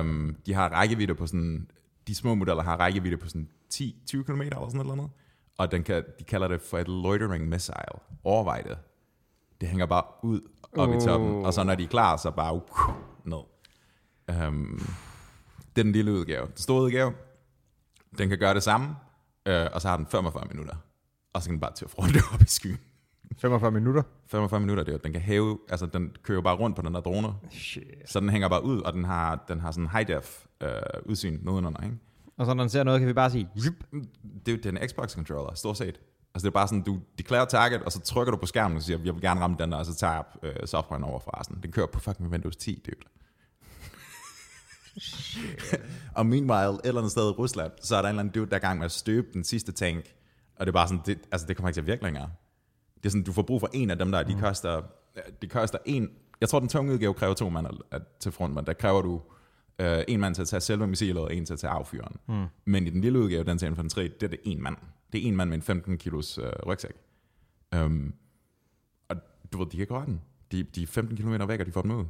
Um, 0.00 0.36
de 0.46 0.54
har 0.54 0.68
rækkevidde 0.68 1.14
på 1.14 1.26
sådan, 1.26 1.70
de 2.06 2.14
små 2.14 2.34
modeller 2.34 2.62
har 2.62 2.76
rækkevidde 2.76 3.16
på 3.16 3.28
sådan 3.28 3.48
10-20 3.74 4.22
km 4.22 4.40
eller 4.40 4.68
sådan 4.68 4.86
noget 4.86 4.92
andet. 4.92 5.10
Og 5.58 5.70
den 5.70 5.82
kan, 5.82 6.04
de 6.18 6.24
kalder 6.24 6.48
det 6.48 6.62
for 6.62 6.78
et 6.78 6.88
loitering 6.88 7.48
missile. 7.48 7.98
Overvej 8.24 8.60
det. 8.60 8.78
Det 9.60 9.68
hænger 9.68 9.86
bare 9.86 10.04
ud 10.22 10.40
op 10.76 10.88
oh. 10.88 10.96
i 10.96 11.00
toppen, 11.00 11.44
og 11.44 11.54
så 11.54 11.64
når 11.64 11.74
de 11.74 11.84
er 11.84 11.88
klar, 11.88 12.16
så 12.16 12.30
bare 12.30 12.54
uh, 12.54 12.60
ned. 13.24 13.42
Um, 14.46 14.82
det 15.76 15.80
er 15.80 15.82
den 15.82 15.92
lille 15.92 16.12
udgave. 16.12 16.46
Den 16.46 16.56
store 16.56 16.82
udgave, 16.82 17.12
den 18.18 18.28
kan 18.28 18.38
gøre 18.38 18.54
det 18.54 18.62
samme, 18.62 18.96
øh, 19.48 19.66
og 19.72 19.80
så 19.80 19.88
har 19.88 19.96
den 19.96 20.06
45 20.06 20.46
minutter. 20.50 20.74
Og 21.32 21.42
så 21.42 21.48
kan 21.48 21.52
den 21.54 21.60
bare 21.60 21.74
til 21.74 21.84
at 21.84 21.90
fronte 21.90 22.18
op 22.34 22.42
i 22.42 22.44
skyen. 22.48 22.78
45 23.38 23.70
minutter? 23.70 24.02
45 24.26 24.60
minutter, 24.60 24.84
det 24.84 24.90
er 24.92 24.94
jo, 24.96 25.00
den 25.04 25.12
kan 25.12 25.20
hæve, 25.22 25.58
altså 25.68 25.86
den 25.86 26.12
kører 26.22 26.42
bare 26.42 26.56
rundt 26.56 26.76
på 26.76 26.82
den 26.82 26.94
der 26.94 27.00
drone, 27.00 27.28
Shit. 27.50 27.84
så 28.06 28.20
den 28.20 28.28
hænger 28.30 28.48
bare 28.48 28.64
ud, 28.64 28.80
og 28.80 28.92
den 28.92 29.04
har, 29.04 29.44
den 29.48 29.60
har 29.60 29.70
sådan 29.70 29.88
high 29.88 30.08
def 30.08 30.46
øh, 30.60 30.70
udsyn 31.04 31.38
nedenunder, 31.42 31.84
ikke? 31.84 31.96
Og 32.38 32.46
så 32.46 32.54
når 32.54 32.62
den 32.62 32.70
ser 32.70 32.82
noget, 32.84 33.00
kan 33.00 33.08
vi 33.08 33.12
bare 33.12 33.30
sige, 33.30 33.48
zip. 33.62 33.84
Det 34.46 34.48
er 34.48 34.52
jo 34.52 34.58
den 34.72 34.88
Xbox 34.88 35.14
controller, 35.14 35.54
stort 35.54 35.76
set. 35.76 36.00
Altså 36.34 36.46
det 36.46 36.46
er 36.46 36.50
bare 36.50 36.68
sådan, 36.68 36.82
du 36.82 36.98
declarer 37.18 37.44
target, 37.44 37.82
og 37.82 37.92
så 37.92 38.00
trykker 38.00 38.30
du 38.30 38.36
på 38.36 38.46
skærmen 38.46 38.76
og 38.76 38.82
siger, 38.82 38.98
jeg 39.04 39.14
vil 39.14 39.22
gerne 39.22 39.40
ramme 39.40 39.56
den 39.58 39.72
der, 39.72 39.78
og 39.78 39.86
så 39.86 39.94
tager 39.94 40.12
jeg 40.12 40.24
øh, 40.42 40.66
softwaren 40.66 41.04
over 41.04 41.20
fra. 41.20 41.42
Den 41.62 41.72
kører 41.72 41.86
på 41.86 42.00
fucking 42.00 42.30
Windows 42.30 42.56
10, 42.56 42.82
dude. 42.86 43.08
Og 46.14 46.26
meanwhile, 46.26 46.74
et 46.74 46.80
eller 46.84 47.00
andet 47.00 47.10
sted 47.12 47.22
i 47.28 47.32
Rusland, 47.32 47.72
så 47.82 47.96
er 47.96 48.02
der 48.02 48.08
en 48.08 48.12
eller 48.12 48.20
anden 48.20 48.34
dude, 48.34 48.46
der 48.50 48.56
er 48.56 48.60
i 48.60 48.66
gang 48.66 48.78
med 48.78 48.84
at 48.84 48.92
støbe 48.92 49.26
den 49.32 49.44
sidste 49.44 49.72
tank. 49.72 50.04
Og 50.56 50.66
det 50.66 50.70
er 50.70 50.72
bare 50.72 50.88
sådan, 50.88 51.02
det, 51.06 51.18
altså 51.32 51.46
det 51.46 51.56
kommer 51.56 51.68
ikke 51.68 51.76
til 51.76 51.80
at 51.80 51.86
virke 51.86 52.02
længere. 52.02 52.30
Det 52.96 53.06
er 53.06 53.10
sådan, 53.10 53.22
du 53.24 53.32
får 53.32 53.42
brug 53.42 53.60
for 53.60 53.70
en 53.72 53.90
af 53.90 53.98
dem 53.98 54.12
der, 54.12 54.22
de 54.22 54.36
koster, 54.40 54.82
de 55.42 55.46
koster 55.48 55.78
en, 55.84 56.10
jeg 56.40 56.48
tror 56.48 56.60
den 56.60 56.68
tunge 56.68 56.92
udgave 56.92 57.14
kræver 57.14 57.34
to 57.34 57.48
mand 57.48 57.66
at- 57.90 58.02
til 58.20 58.32
front, 58.32 58.54
men 58.54 58.66
der 58.66 58.72
kræver 58.72 59.02
du 59.02 59.22
øh, 59.78 60.04
en 60.08 60.20
mand 60.20 60.34
til 60.34 60.42
at 60.42 60.48
tage 60.48 60.60
selve 60.60 60.86
missilet, 60.86 61.22
og 61.22 61.34
en 61.34 61.44
til 61.46 61.52
at 61.52 61.58
tage 61.58 61.70
affyren. 61.70 62.16
Mm. 62.28 62.44
Men 62.64 62.86
i 62.86 62.90
den 62.90 63.00
lille 63.00 63.18
udgave, 63.18 63.44
den 63.44 63.58
til 63.58 63.66
infanteri, 63.68 64.08
det 64.08 64.22
er 64.22 64.28
det 64.28 64.40
en 64.44 64.62
mand. 64.62 64.76
Det 65.12 65.24
er 65.24 65.28
en 65.28 65.36
mand 65.36 65.48
med 65.50 65.56
en 65.58 65.62
15 65.62 65.98
kilos 65.98 66.38
øh, 66.38 66.52
rygsæk. 66.66 66.92
Um, 67.76 68.14
og 69.08 69.16
du 69.52 69.58
ved, 69.58 69.66
de 69.66 69.76
kan 69.76 69.86
røre 69.90 70.06
den. 70.06 70.20
De, 70.52 70.62
de 70.62 70.82
er 70.82 70.86
15 70.86 71.16
km 71.16 71.48
væk, 71.48 71.60
og 71.60 71.66
de 71.66 71.72
får 71.72 71.82
den 71.82 71.90
ud. 71.90 72.04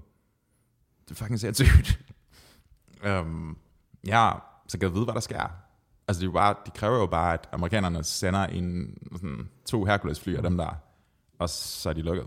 Det 1.04 1.10
er 1.10 1.14
fucking 1.14 1.40
sindssygt. 1.40 2.00
Um, 3.06 3.58
ja, 4.06 4.30
så 4.68 4.78
kan 4.78 4.88
jeg 4.88 4.94
vide, 4.94 5.04
hvad 5.04 5.14
der 5.14 5.20
sker. 5.20 5.50
Altså, 6.08 6.20
det 6.20 6.28
er 6.28 6.32
bare, 6.32 6.54
de 6.66 6.70
kræver 6.70 6.98
jo 6.98 7.06
bare, 7.06 7.34
at 7.34 7.48
amerikanerne 7.52 8.04
sender 8.04 8.46
en, 8.46 8.98
sådan, 9.12 9.48
to 9.66 9.84
Hercules-fly 9.84 10.36
af 10.36 10.42
dem 10.42 10.56
der, 10.56 10.76
og 11.38 11.48
så 11.48 11.88
er 11.88 11.92
de 11.92 12.02
lukket. 12.02 12.26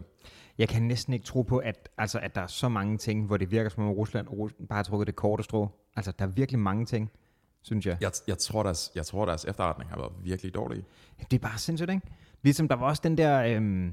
Jeg 0.58 0.70
kan 0.70 0.84
næsten 0.84 1.13
ikke 1.13 1.25
tro 1.25 1.42
på, 1.42 1.58
at, 1.58 1.90
altså, 1.98 2.20
at 2.20 2.36
der 2.36 2.42
er 2.42 2.48
så 2.48 2.70
mange 2.70 2.98
ting, 2.98 3.25
hvor 3.25 3.38
det 3.38 3.51
virker 3.51 3.70
som 3.70 3.84
om 3.84 3.90
Rusland 3.90 4.28
Rusland 4.30 4.68
bare 4.68 4.78
har 4.78 4.84
trukket 4.84 5.08
det 5.08 5.16
korte 5.16 5.44
strå. 5.44 5.70
Altså, 5.96 6.12
der 6.20 6.25
er 6.25 6.30
virkelig 6.30 6.60
mange 6.60 6.86
ting, 6.86 7.12
synes 7.62 7.86
jeg. 7.86 7.98
Jeg, 8.01 8.12
jeg, 8.28 8.38
tror, 8.38 8.63
deres, 8.63 8.92
jeg 8.96 9.06
tror, 9.06 9.25
deres 9.25 9.46
efterretning 9.46 9.90
har 9.90 9.98
været 9.98 10.12
virkelig 10.24 10.54
dårlig. 10.54 10.84
Det 11.32 11.34
er 11.34 11.48
bare 11.48 11.58
sindssygt, 11.58 11.90
ikke? 11.90 12.08
Ligesom 12.44 12.68
der 12.68 12.75
var 12.75 12.86
også 12.86 13.01
den 13.04 13.18
der, 13.18 13.44
øhm, 13.44 13.86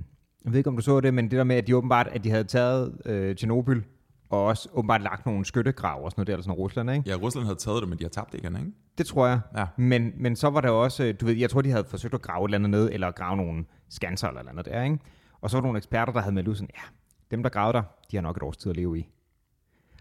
jeg 0.44 0.52
ved 0.52 0.58
ikke, 0.58 0.70
om 0.70 0.76
du 0.76 0.82
så 0.82 1.00
det, 1.00 1.14
men 1.14 1.24
det 1.24 1.38
der 1.38 1.44
med, 1.44 1.56
at 1.56 1.66
de 1.66 1.76
åbenbart, 1.76 2.08
at 2.08 2.24
de 2.24 2.30
havde 2.30 2.44
taget 2.44 3.02
øh, 3.04 3.36
Tjernobyl, 3.36 3.82
og 4.30 4.44
også 4.44 4.68
åbenbart 4.72 5.02
lagt 5.02 5.26
nogle 5.26 5.44
skyttegrav 5.44 6.04
og 6.04 6.10
sådan 6.10 6.20
noget 6.20 6.26
der, 6.26 6.32
eller 6.32 6.42
sådan 6.42 6.54
Rusland, 6.54 6.90
ikke? 6.90 7.10
Ja, 7.10 7.16
Rusland 7.16 7.46
havde 7.46 7.58
taget 7.58 7.80
det, 7.80 7.88
men 7.88 7.98
de 7.98 8.04
har 8.04 8.08
tabt 8.08 8.32
det 8.32 8.38
igen, 8.38 8.56
ikke? 8.56 8.72
Det 8.98 9.06
tror 9.06 9.26
jeg. 9.26 9.40
Ja. 9.56 9.66
Men, 9.76 10.12
men 10.16 10.36
så 10.36 10.50
var 10.50 10.60
der 10.60 10.70
også, 10.70 11.04
øh, 11.04 11.14
du 11.20 11.26
ved, 11.26 11.36
jeg 11.36 11.50
tror, 11.50 11.62
de 11.62 11.70
havde 11.70 11.84
forsøgt 11.84 12.14
at 12.14 12.22
grave 12.22 12.44
et 12.44 12.48
eller 12.48 12.58
andet 12.58 12.70
ned, 12.70 12.90
eller 12.92 13.10
grave 13.10 13.36
nogle 13.36 13.64
skanser 13.88 14.28
eller 14.28 14.40
et 14.40 14.42
eller 14.42 14.52
andet 14.52 14.64
der, 14.64 14.82
ikke? 14.82 14.98
Og 15.40 15.50
så 15.50 15.56
var 15.56 15.60
der 15.60 15.66
nogle 15.66 15.76
eksperter, 15.76 16.12
der 16.12 16.20
havde 16.20 16.34
meldt 16.34 16.48
ud 16.48 16.54
sådan, 16.54 16.70
ja, 16.74 16.82
dem 17.30 17.42
der 17.42 17.50
gravede 17.50 17.76
der, 17.76 17.82
de 18.10 18.16
har 18.16 18.22
nok 18.22 18.36
et 18.36 18.42
års 18.42 18.56
tid 18.56 18.70
at 18.70 18.76
leve 18.76 18.98
i. 18.98 19.08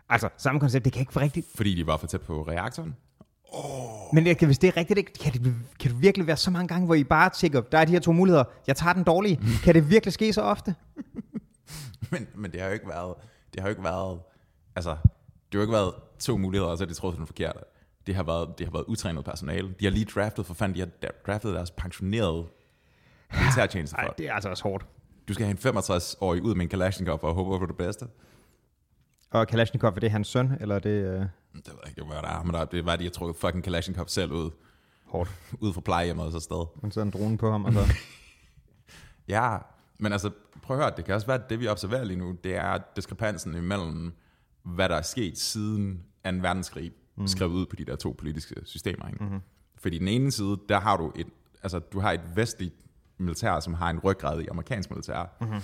Altså, 0.09 0.29
samme 0.37 0.59
koncept, 0.59 0.85
det 0.85 0.93
kan 0.93 0.99
ikke 0.99 1.15
være 1.15 1.23
rigtigt. 1.23 1.47
Fordi 1.55 1.75
de 1.75 1.87
var 1.87 1.97
for 1.97 2.07
tæt 2.07 2.21
på 2.21 2.43
reaktoren. 2.43 2.95
Men 4.13 4.27
jeg 4.27 4.35
hvis 4.41 4.57
det 4.57 4.67
er 4.67 4.77
rigtigt, 4.77 5.19
kan 5.19 5.33
det, 5.33 5.55
kan 5.79 5.91
det 5.91 6.01
virkelig 6.01 6.27
være 6.27 6.37
så 6.37 6.51
mange 6.51 6.67
gange, 6.67 6.85
hvor 6.85 6.95
I 6.95 7.03
bare 7.03 7.29
tænker, 7.29 7.61
der 7.61 7.77
er 7.77 7.85
de 7.85 7.91
her 7.91 7.99
to 7.99 8.11
muligheder, 8.11 8.43
jeg 8.67 8.75
tager 8.75 8.93
den 8.93 9.03
dårlige. 9.03 9.39
Kan 9.63 9.75
det 9.75 9.89
virkelig 9.89 10.13
ske 10.13 10.33
så 10.33 10.41
ofte? 10.41 10.75
Men, 12.11 12.27
men 12.35 12.51
det 12.51 12.61
har 12.61 12.67
jo 12.67 12.73
ikke 12.73 12.87
været, 12.87 13.13
det 13.57 13.61
har 13.63 13.69
jo 13.69 13.71
ikke 13.71 13.83
været, 13.83 14.19
altså, 14.75 14.89
det 14.91 15.53
har 15.53 15.59
jo 15.59 15.61
ikke 15.61 15.73
været 15.73 15.93
to 16.19 16.37
muligheder, 16.37 16.71
og 16.71 16.77
så 16.77 16.85
har 16.85 16.93
de 16.93 17.01
på 17.01 17.11
den 17.17 17.27
forkerte. 17.27 17.59
Det 18.07 18.15
har 18.15 18.23
været, 18.23 18.57
det 18.57 18.67
har 18.67 18.71
været 18.71 18.85
utrænet 18.87 19.25
personale. 19.25 19.75
De 19.79 19.85
har 19.85 19.91
lige 19.91 20.05
draftet, 20.05 20.45
for 20.45 20.53
fanden, 20.53 20.75
de 20.75 20.79
har 20.79 21.09
draftet 21.27 21.53
deres 21.55 21.71
pensionerede 21.71 22.45
Nej, 23.31 23.41
militærtjenestefolk. 23.41 24.17
det 24.17 24.27
er 24.27 24.33
altså 24.33 24.49
også 24.49 24.63
hårdt. 24.63 24.85
Du 25.27 25.33
skal 25.33 25.45
have 25.45 25.51
en 25.73 25.77
65-årig 25.77 26.41
ud 26.43 26.55
med 26.55 26.65
en 26.65 26.69
Kalashnikov 26.69 27.19
og 27.23 27.33
håbe 27.33 27.59
på 27.59 27.65
det 27.65 27.77
bedste. 27.77 28.07
Og 29.31 29.47
Kalashnikov, 29.47 29.89
er 29.95 29.99
det 29.99 30.11
hans 30.11 30.27
søn, 30.27 30.57
eller 30.61 30.75
er 30.75 30.79
det 30.79 30.89
øh, 30.89 31.05
Det 31.05 31.67
ved 31.67 31.73
jeg 31.83 31.89
ikke, 31.89 32.03
hvad 32.03 32.17
der 32.21 32.27
er, 32.39 32.43
men 32.43 32.53
der, 32.53 32.65
det 32.65 32.85
var, 32.85 32.95
de 32.95 33.03
har 33.03 33.11
trukket 33.11 33.35
fucking 33.35 33.63
Kalashnikov 33.63 34.07
selv 34.07 34.31
ud, 34.31 34.51
hårdt? 35.05 35.29
ud 35.59 35.73
fra 35.73 35.81
plejehjemmet 35.81 36.25
og 36.25 36.31
så 36.31 36.39
sted. 36.39 36.65
Man 36.81 36.91
sidder 36.91 37.05
en 37.05 37.11
drone 37.11 37.37
på 37.37 37.51
ham, 37.51 37.65
og 37.65 37.73
så... 37.73 37.79
Ja, 39.27 39.57
men 39.97 40.11
altså, 40.11 40.31
prøv 40.61 40.77
at 40.77 40.83
høre, 40.83 40.93
det 40.97 41.05
kan 41.05 41.15
også 41.15 41.27
være, 41.27 41.43
at 41.43 41.49
det 41.49 41.59
vi 41.59 41.67
observerer 41.67 42.03
lige 42.03 42.17
nu, 42.17 42.37
det 42.43 42.55
er 42.55 42.77
diskrepansen 42.95 43.55
imellem, 43.55 44.13
hvad 44.63 44.89
der 44.89 44.95
er 44.95 45.01
sket 45.01 45.37
siden 45.37 46.03
2. 46.25 46.29
verdenskrig, 46.29 46.91
mm. 47.15 47.27
skrevet 47.27 47.51
ud 47.51 47.65
på 47.65 47.75
de 47.75 47.85
der 47.85 47.95
to 47.95 48.15
politiske 48.17 48.55
systemer. 48.63 49.07
Ikke? 49.07 49.23
Mm-hmm. 49.23 49.39
Fordi 49.77 49.97
den 49.97 50.07
ene 50.07 50.31
side, 50.31 50.57
der 50.69 50.79
har 50.79 50.97
du 50.97 51.11
et, 51.15 51.27
altså, 51.63 51.79
du 51.79 51.99
har 51.99 52.11
et 52.11 52.21
vestligt 52.35 52.75
militær, 53.17 53.59
som 53.59 53.73
har 53.73 53.89
en 53.89 53.99
ryggrad 53.99 54.41
i 54.41 54.47
amerikansk 54.47 54.89
militær. 54.89 55.37
Mm-hmm. 55.41 55.61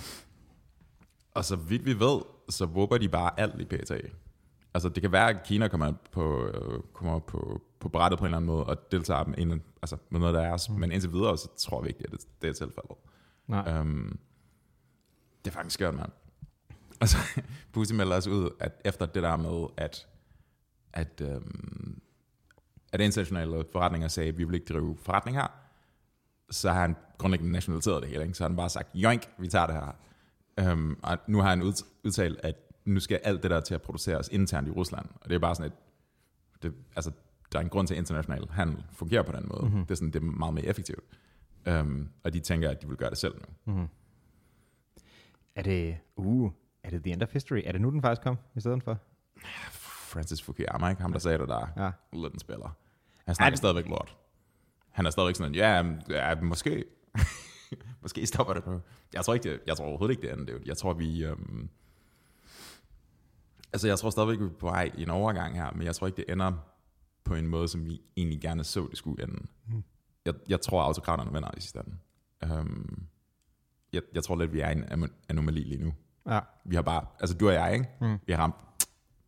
Og 1.34 1.44
så 1.44 1.56
vidt 1.56 1.84
vi 1.84 2.00
ved, 2.00 2.20
så 2.48 2.66
våber 2.66 2.98
de 2.98 3.08
bare 3.08 3.40
alt 3.40 3.60
i 3.60 3.64
PTA. 3.64 4.00
Altså 4.74 4.88
det 4.88 5.02
kan 5.02 5.12
være, 5.12 5.28
at 5.28 5.42
Kina 5.44 5.68
kommer 5.68 5.92
på, 6.12 6.46
øh, 6.46 6.80
kommer 6.92 7.18
på, 7.18 7.60
på 7.80 7.88
brættet 7.88 8.18
på 8.18 8.24
en 8.24 8.26
eller 8.26 8.36
anden 8.36 8.46
måde, 8.46 8.64
og 8.64 8.92
deltager 8.92 9.24
med, 9.24 9.38
en, 9.38 9.62
altså 9.82 9.96
med 10.10 10.20
noget, 10.20 10.34
der 10.34 10.40
er 10.40 10.66
mm. 10.70 10.80
Men 10.80 10.92
indtil 10.92 11.12
videre, 11.12 11.38
så 11.38 11.48
tror 11.58 11.82
vi 11.82 11.88
ikke, 11.88 12.00
at 12.04 12.10
det, 12.10 12.20
det 12.42 12.48
er 12.48 12.52
tilfældet. 12.52 12.96
Nej. 13.46 13.80
Um, 13.80 14.18
det 15.44 15.50
er 15.50 15.54
faktisk 15.54 15.74
skørt, 15.74 15.94
mand. 15.94 16.10
Og 17.00 17.08
så 17.08 17.16
Putin 17.72 17.96
melder 17.96 18.16
os 18.16 18.26
ud, 18.26 18.50
at 18.60 18.80
efter 18.84 19.06
det 19.06 19.22
der 19.22 19.36
med, 19.36 19.66
at, 19.76 20.06
at, 20.92 21.22
um, 21.36 21.98
at 22.92 23.00
internationale 23.00 23.64
forretninger 23.72 24.08
sagde, 24.08 24.28
at 24.28 24.38
vi 24.38 24.44
vil 24.44 24.54
ikke 24.54 24.72
drive 24.72 24.96
forretning 25.02 25.36
her, 25.36 25.46
så 26.50 26.72
har 26.72 26.80
han 26.80 26.96
grundlæggende 27.18 27.52
nationaliseret 27.52 28.02
det 28.02 28.10
hele. 28.10 28.22
Ikke? 28.22 28.34
Så 28.34 28.44
har 28.44 28.48
han 28.48 28.56
bare 28.56 28.68
sagt, 28.68 28.94
joink, 28.94 29.28
vi 29.38 29.48
tager 29.48 29.66
det 29.66 29.74
her. 29.74 30.72
Um, 30.72 30.98
og 31.02 31.18
nu 31.26 31.40
har 31.40 31.48
han 31.48 31.62
udtalt, 32.04 32.40
at 32.42 32.56
nu 32.84 33.00
skal 33.00 33.20
alt 33.24 33.42
det 33.42 33.50
der 33.50 33.60
til 33.60 33.74
at 33.74 33.82
produceres 33.82 34.28
internt 34.32 34.68
i 34.68 34.70
Rusland. 34.70 35.06
Og 35.20 35.28
det 35.28 35.34
er 35.34 35.38
bare 35.38 35.54
sådan 35.54 35.72
et, 35.72 35.76
det, 36.62 36.74
altså, 36.96 37.10
der 37.52 37.58
er 37.58 37.62
en 37.62 37.68
grund 37.68 37.86
til, 37.86 37.94
at 37.94 37.98
international 37.98 38.48
handel 38.50 38.84
fungerer 38.92 39.22
på 39.22 39.32
den 39.32 39.48
måde. 39.48 39.66
Mm-hmm. 39.66 39.86
Det, 39.86 39.90
er 39.90 39.94
sådan, 39.94 40.10
det 40.10 40.22
er 40.22 40.26
meget 40.26 40.54
mere 40.54 40.64
effektivt. 40.64 41.04
Um, 41.70 42.10
og 42.24 42.32
de 42.32 42.40
tænker, 42.40 42.70
at 42.70 42.82
de 42.82 42.88
vil 42.88 42.96
gøre 42.96 43.10
det 43.10 43.18
selv 43.18 43.34
nu. 43.34 43.72
Mm-hmm. 43.72 43.88
Er 45.54 45.62
det, 45.62 45.96
uh, 46.16 46.50
er 46.82 46.90
det 46.90 47.02
the 47.02 47.12
end 47.12 47.22
of 47.22 47.32
history? 47.32 47.62
Er 47.64 47.72
det 47.72 47.80
nu, 47.80 47.90
den 47.90 48.02
faktisk 48.02 48.22
kom 48.22 48.38
i 48.56 48.60
stedet 48.60 48.82
for? 48.82 48.98
Francis 50.14 50.42
Fukuyama, 50.42 50.88
ikke? 50.88 51.02
Ham, 51.02 51.12
der 51.12 51.18
sagde 51.18 51.38
det 51.38 51.48
der. 51.48 51.66
Ja. 51.76 51.90
Lad 52.12 52.30
den 52.30 52.38
spiller. 52.38 52.76
Han 53.24 53.34
snakker 53.34 53.50
det... 53.50 53.58
stadigvæk 53.58 53.86
lort. 53.86 54.16
Han 54.90 55.06
er 55.06 55.10
stadigvæk 55.10 55.36
sådan, 55.36 55.54
ja, 55.54 55.84
ja 56.08 56.34
måske. 56.40 56.84
måske 58.02 58.26
stopper 58.26 58.54
det 58.54 58.66
nu. 58.66 58.80
Jeg 59.12 59.24
tror, 59.24 59.34
ikke, 59.34 59.50
det, 59.50 59.60
jeg 59.66 59.76
tror 59.76 59.86
overhovedet 59.86 60.16
ikke, 60.16 60.22
det 60.28 60.40
ender. 60.40 60.58
Jeg 60.66 60.76
tror, 60.76 60.92
vi... 60.92 61.26
Um, 61.26 61.70
altså, 63.72 63.88
jeg 63.88 63.98
tror 63.98 64.10
stadigvæk, 64.10 64.40
vi 64.40 64.44
er 64.44 64.48
på 64.48 64.66
vej 64.66 64.90
i 64.98 65.02
en 65.02 65.10
overgang 65.10 65.56
her, 65.56 65.72
men 65.72 65.86
jeg 65.86 65.94
tror 65.94 66.06
ikke, 66.06 66.16
det 66.16 66.32
ender 66.32 66.52
på 67.24 67.34
en 67.34 67.46
måde, 67.46 67.68
som 67.68 67.86
vi 67.86 68.00
egentlig 68.16 68.40
gerne 68.40 68.64
så, 68.64 68.86
det 68.90 68.98
skulle 68.98 69.22
ende. 69.22 69.46
Mm. 69.66 69.84
Jeg, 70.24 70.34
jeg 70.48 70.60
tror, 70.60 70.80
at 70.80 70.86
autokraterne 70.86 71.32
vinder 71.32 71.50
i 71.56 71.60
sidste 71.60 71.80
ende. 71.86 71.96
Um, 72.60 73.06
jeg, 73.92 74.02
jeg 74.14 74.24
tror 74.24 74.36
lidt, 74.36 74.52
vi 74.52 74.60
er 74.60 74.68
en 74.68 75.10
anomali 75.28 75.60
lige 75.60 75.84
nu. 75.84 75.94
Ja. 76.28 76.40
Vi 76.64 76.74
har 76.74 76.82
bare, 76.82 77.06
altså 77.20 77.36
du 77.36 77.48
og 77.48 77.54
jeg, 77.54 77.72
ikke? 77.72 77.88
Mm. 78.00 78.18
Vi 78.26 78.32
har 78.32 78.42
ramt 78.42 78.54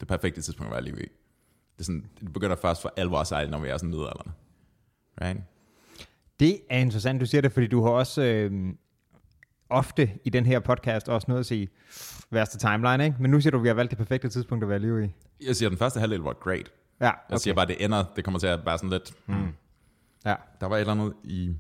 det 0.01 0.09
perfekte 0.09 0.43
tidspunkt 0.43 0.69
at 0.69 0.75
være 0.75 0.85
lige 0.85 1.05
i. 1.05 1.09
Det, 1.09 1.81
er 1.81 1.85
sådan, 1.85 2.11
det 2.21 2.33
begynder 2.33 2.57
først 2.57 2.83
for 2.83 2.93
alvor 2.97 3.19
at 3.19 3.27
sejle, 3.27 3.51
når 3.51 3.59
vi 3.59 3.69
er 3.69 3.77
sådan 3.77 3.91
middelalderne. 3.91 4.33
Right? 5.21 5.41
Det 6.41 6.61
er 6.71 6.79
interessant, 6.79 7.21
du 7.21 7.27
siger 7.27 7.43
det, 7.43 7.53
fordi 7.53 7.67
du 7.67 7.83
har 7.83 7.91
også 7.91 8.23
øh, 8.23 8.75
ofte 9.69 10.19
i 10.25 10.31
den 10.31 10.47
her 10.47 10.61
podcast 10.61 11.09
også 11.09 11.25
noget 11.29 11.41
at 11.41 11.47
sige 11.47 11.69
værste 12.31 12.59
timeline, 12.59 13.05
ikke? 13.05 13.17
Men 13.21 13.31
nu 13.31 13.41
siger 13.41 13.51
du, 13.51 13.57
at 13.57 13.63
vi 13.63 13.69
har 13.69 13.75
valgt 13.75 13.91
det 13.91 13.99
perfekte 13.99 14.29
tidspunkt 14.29 14.65
at 14.65 14.69
være 14.69 14.79
live 14.79 15.05
i. 15.05 15.15
Jeg 15.47 15.57
siger, 15.57 15.69
at 15.69 15.71
den 15.71 15.79
første 15.79 16.01
halvdel 16.01 16.21
var 16.21 16.33
great. 16.33 16.73
Ja, 17.01 17.09
okay. 17.09 17.19
Jeg 17.31 17.41
siger 17.41 17.55
bare, 17.55 17.63
at 17.63 17.69
det 17.69 17.85
ender, 17.85 18.05
det 18.17 18.25
kommer 18.25 18.41
til 18.41 18.47
at 18.47 18.67
være 18.67 18.79
sådan 18.79 18.91
lidt... 18.91 19.15
Mm. 19.27 19.49
Ja. 20.27 20.37
Der 20.61 20.67
var 20.67 20.77
et 20.77 20.81
eller 20.81 20.93
andet 20.93 21.15
i... 21.25 21.57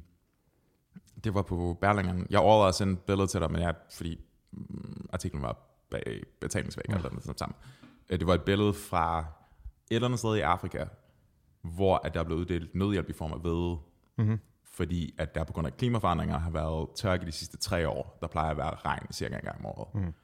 Det 1.25 1.35
var 1.35 1.43
på 1.43 1.79
Berlingeren. 1.81 2.27
Jeg 2.31 2.41
overvejede 2.41 2.69
at 2.69 2.75
sende 2.75 2.93
et 2.93 3.01
billede 3.01 3.27
til 3.27 3.41
dig, 3.41 3.53
men 3.53 3.63
jeg, 3.63 3.75
fordi 3.93 4.21
mm, 4.53 5.09
artiklen 5.13 5.43
var 5.43 5.59
bag 5.91 6.23
betalingsvæg 6.41 6.85
mm. 6.89 6.95
eller 6.95 7.11
noget 7.11 7.39
sammen. 7.39 7.57
Øh, 8.11 8.19
det 8.19 8.27
var 8.27 8.35
et 8.35 8.43
billede 8.43 8.75
fra 8.75 9.19
et 9.91 9.95
eller 9.95 10.09
andet 10.09 10.19
sted 10.19 10.37
i 10.37 10.41
Afrika, 10.41 10.85
hvor 11.63 12.01
at 12.05 12.15
der 12.15 12.21
er 12.21 12.25
blevet 12.25 12.41
uddelt 12.41 12.75
nødhjælp 12.75 13.11
i 13.11 13.13
form 13.13 13.33
af 13.33 13.41
hvede. 13.41 13.79
Mm-hmm. 14.19 14.39
Fordi 14.65 15.15
at 15.19 15.35
der 15.35 15.45
på 15.45 15.53
grund 15.53 15.67
af 15.67 15.77
klimaforandringer 15.77 16.39
har 16.39 16.51
været 16.51 16.89
tørke 16.97 17.27
de 17.27 17.33
sidste 17.33 17.57
tre 17.57 17.89
år. 17.89 18.19
Der 18.21 18.27
plejer 18.27 18.51
at 18.51 18.57
være 18.57 18.75
regn 18.75 19.13
cirka 19.13 19.37
en 19.37 19.43
gang 19.43 19.59
om 19.59 19.67
året. 19.67 19.95
Mm. 19.95 20.15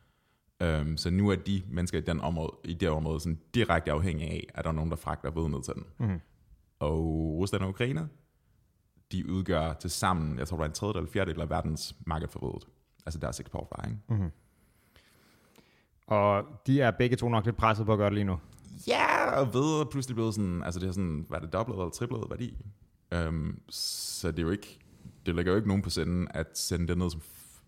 Um, 0.67 0.97
så 0.97 1.11
nu 1.11 1.31
er 1.31 1.37
de 1.37 1.62
mennesker 1.69 1.99
i, 1.99 2.01
den 2.01 2.21
område, 2.21 2.53
i 2.64 2.75
det 2.75 2.90
område 2.90 3.21
sådan 3.21 3.40
direkte 3.55 3.93
afhængige 3.93 4.31
af, 4.31 4.49
at 4.55 4.64
der 4.64 4.71
er 4.71 4.75
nogen, 4.75 4.90
der 4.90 4.97
fragter 4.97 5.31
ved 5.31 5.49
ned 5.49 5.62
til 5.62 5.75
den. 5.75 5.85
Mm. 5.99 6.21
Og 6.79 6.99
Rusland 7.38 7.62
og 7.62 7.69
Ukraine, 7.69 8.09
de 9.12 9.31
udgør 9.31 9.72
til 9.72 9.90
sammen, 9.90 10.38
jeg 10.38 10.48
tror, 10.48 10.57
der 10.57 10.64
er 10.64 10.68
en 10.68 10.75
tredjedel 10.75 10.98
eller 10.98 11.12
fjerdedel 11.12 11.40
af 11.40 11.51
verdens 11.51 11.96
marked 12.07 12.29
for 12.29 12.46
vedet. 12.46 12.68
Altså 13.07 13.20
deres 13.20 13.40
eksportvarer, 13.40 13.88
ikke? 13.88 14.01
Mm-hmm. 14.09 14.31
Og 16.07 16.44
de 16.66 16.81
er 16.81 16.90
begge 16.90 17.16
to 17.16 17.29
nok 17.29 17.44
lidt 17.44 17.57
presset 17.57 17.87
på 17.87 17.92
at 17.92 17.98
gøre 17.98 18.11
det 18.11 18.14
lige 18.14 18.25
nu. 18.25 18.38
Ja, 18.88 19.40
og 19.40 19.55
ved 19.55 19.87
pludselig 19.90 20.14
blevet 20.14 20.35
sådan, 20.35 20.62
altså 20.62 20.81
det 20.81 20.88
er 20.88 20.92
sådan, 20.92 21.25
hvad 21.29 21.38
er 21.38 21.42
det 21.42 21.53
dobbelt 21.53 21.79
eller 21.79 21.90
triplet 21.90 22.25
værdi? 22.31 22.57
Um, 23.29 23.61
så 23.68 24.31
det 24.31 24.38
er 24.38 24.42
jo 24.42 24.51
ikke, 24.51 24.79
det 25.27 25.35
lægger 25.35 25.53
jo 25.53 25.57
ikke 25.57 25.68
nogen 25.68 25.83
på 25.83 25.90
senden 25.90 26.29
at 26.31 26.59
sende 26.59 26.88
det 26.88 26.98
ned 26.98 27.11
som, 27.11 27.22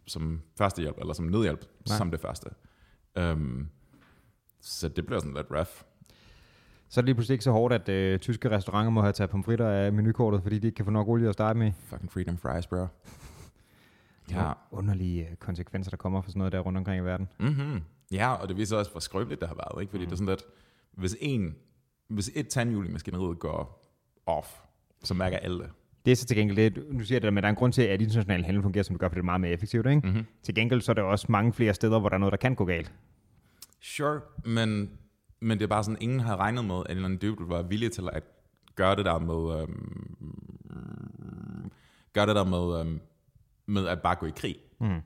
som 0.06 0.42
førstehjælp, 0.58 0.96
eller 0.98 1.14
som 1.14 1.24
nødhjælp, 1.24 1.64
Nej. 1.88 1.96
som 1.96 2.10
det 2.10 2.20
første. 2.20 2.50
Um, 3.20 3.68
så 4.60 4.88
det 4.88 5.06
bliver 5.06 5.20
sådan 5.20 5.34
lidt 5.34 5.50
rough. 5.50 5.70
Så 6.94 7.00
er 7.00 7.02
det 7.02 7.06
lige 7.06 7.14
pludselig 7.14 7.34
ikke 7.34 7.44
så 7.44 7.50
hårdt, 7.50 7.74
at 7.74 7.88
øh, 7.88 8.18
tyske 8.18 8.50
restauranter 8.50 8.90
må 8.90 9.00
have 9.00 9.12
taget 9.12 9.30
pomfritter 9.30 9.68
af 9.68 9.92
menukortet, 9.92 10.42
fordi 10.42 10.58
de 10.58 10.66
ikke 10.66 10.76
kan 10.76 10.84
få 10.84 10.90
nok 10.90 11.08
olie 11.08 11.28
at 11.28 11.34
starte 11.34 11.58
med. 11.58 11.72
Fucking 11.72 12.12
freedom 12.12 12.38
fries, 12.38 12.66
bro. 12.66 12.76
ja. 14.30 14.52
Underlige 14.70 15.28
øh, 15.30 15.36
konsekvenser, 15.36 15.90
der 15.90 15.96
kommer 15.96 16.20
for 16.20 16.30
sådan 16.30 16.38
noget 16.38 16.52
der 16.52 16.60
rundt 16.60 16.78
omkring 16.78 17.02
i 17.02 17.04
verden. 17.04 17.28
Mm-hmm. 17.40 17.82
Ja, 18.12 18.32
og 18.32 18.48
det 18.48 18.56
viser 18.56 18.76
også, 18.76 18.90
hvor 18.90 19.00
skrøbeligt 19.00 19.40
det 19.40 19.48
har 19.48 19.54
været. 19.54 19.82
Ikke? 19.82 19.90
Fordi 19.90 20.04
mm. 20.04 20.08
det 20.08 20.12
er 20.12 20.16
sådan 20.16 20.28
lidt, 20.28 20.42
hvis, 20.92 21.16
en, 21.20 21.54
hvis 22.08 22.30
et 22.34 22.48
tandhjul 22.48 22.86
i 22.86 22.90
maskineriet 22.90 23.38
går 23.38 23.90
off, 24.26 24.48
så 25.04 25.14
mærker 25.14 25.36
alle 25.36 25.58
det. 25.58 25.70
Det 26.04 26.10
er 26.10 26.16
så 26.16 26.26
til 26.26 26.36
gengæld 26.36 26.56
det, 26.56 26.84
nu 26.90 27.04
siger 27.04 27.16
jeg 27.16 27.22
det, 27.22 27.32
men 27.32 27.42
der 27.42 27.48
er 27.48 27.50
en 27.50 27.56
grund 27.56 27.72
til, 27.72 27.82
at 27.82 28.00
international 28.00 28.44
handel 28.44 28.62
fungerer, 28.62 28.84
som 28.84 28.94
det 28.94 29.00
gør, 29.00 29.08
for 29.08 29.14
det 29.14 29.20
er 29.20 29.24
meget 29.24 29.40
mere 29.40 29.52
effektivt. 29.52 29.86
Ikke? 29.86 30.00
Mm-hmm. 30.08 30.24
Til 30.42 30.54
gengæld 30.54 30.80
så 30.80 30.92
er 30.92 30.94
der 30.94 31.02
også 31.02 31.26
mange 31.28 31.52
flere 31.52 31.74
steder, 31.74 31.98
hvor 31.98 32.08
der 32.08 32.16
er 32.16 32.20
noget, 32.20 32.32
der 32.32 32.38
kan 32.38 32.54
gå 32.54 32.64
galt. 32.64 32.92
Sure, 33.80 34.20
men, 34.44 34.90
men 35.44 35.58
det 35.58 35.64
er 35.64 35.68
bare 35.68 35.84
sådan, 35.84 35.98
ingen 36.00 36.20
har 36.20 36.36
regnet 36.36 36.64
med, 36.64 36.76
at 36.76 36.90
en 36.90 36.96
eller 36.96 37.04
anden 37.04 37.48
var 37.48 37.62
villig 37.62 37.92
til 37.92 38.08
at 38.12 38.22
gøre 38.74 38.96
det 38.96 39.04
der 39.04 39.18
med, 39.18 39.60
øhm, 39.60 40.14
gøre 42.12 42.26
det 42.26 42.36
der 42.36 42.44
med, 42.44 42.80
øhm, 42.80 43.00
med 43.66 43.86
at 43.86 44.02
bare 44.02 44.14
gå 44.14 44.26
i 44.26 44.32
krig. 44.36 44.56
Mm. 44.80 45.00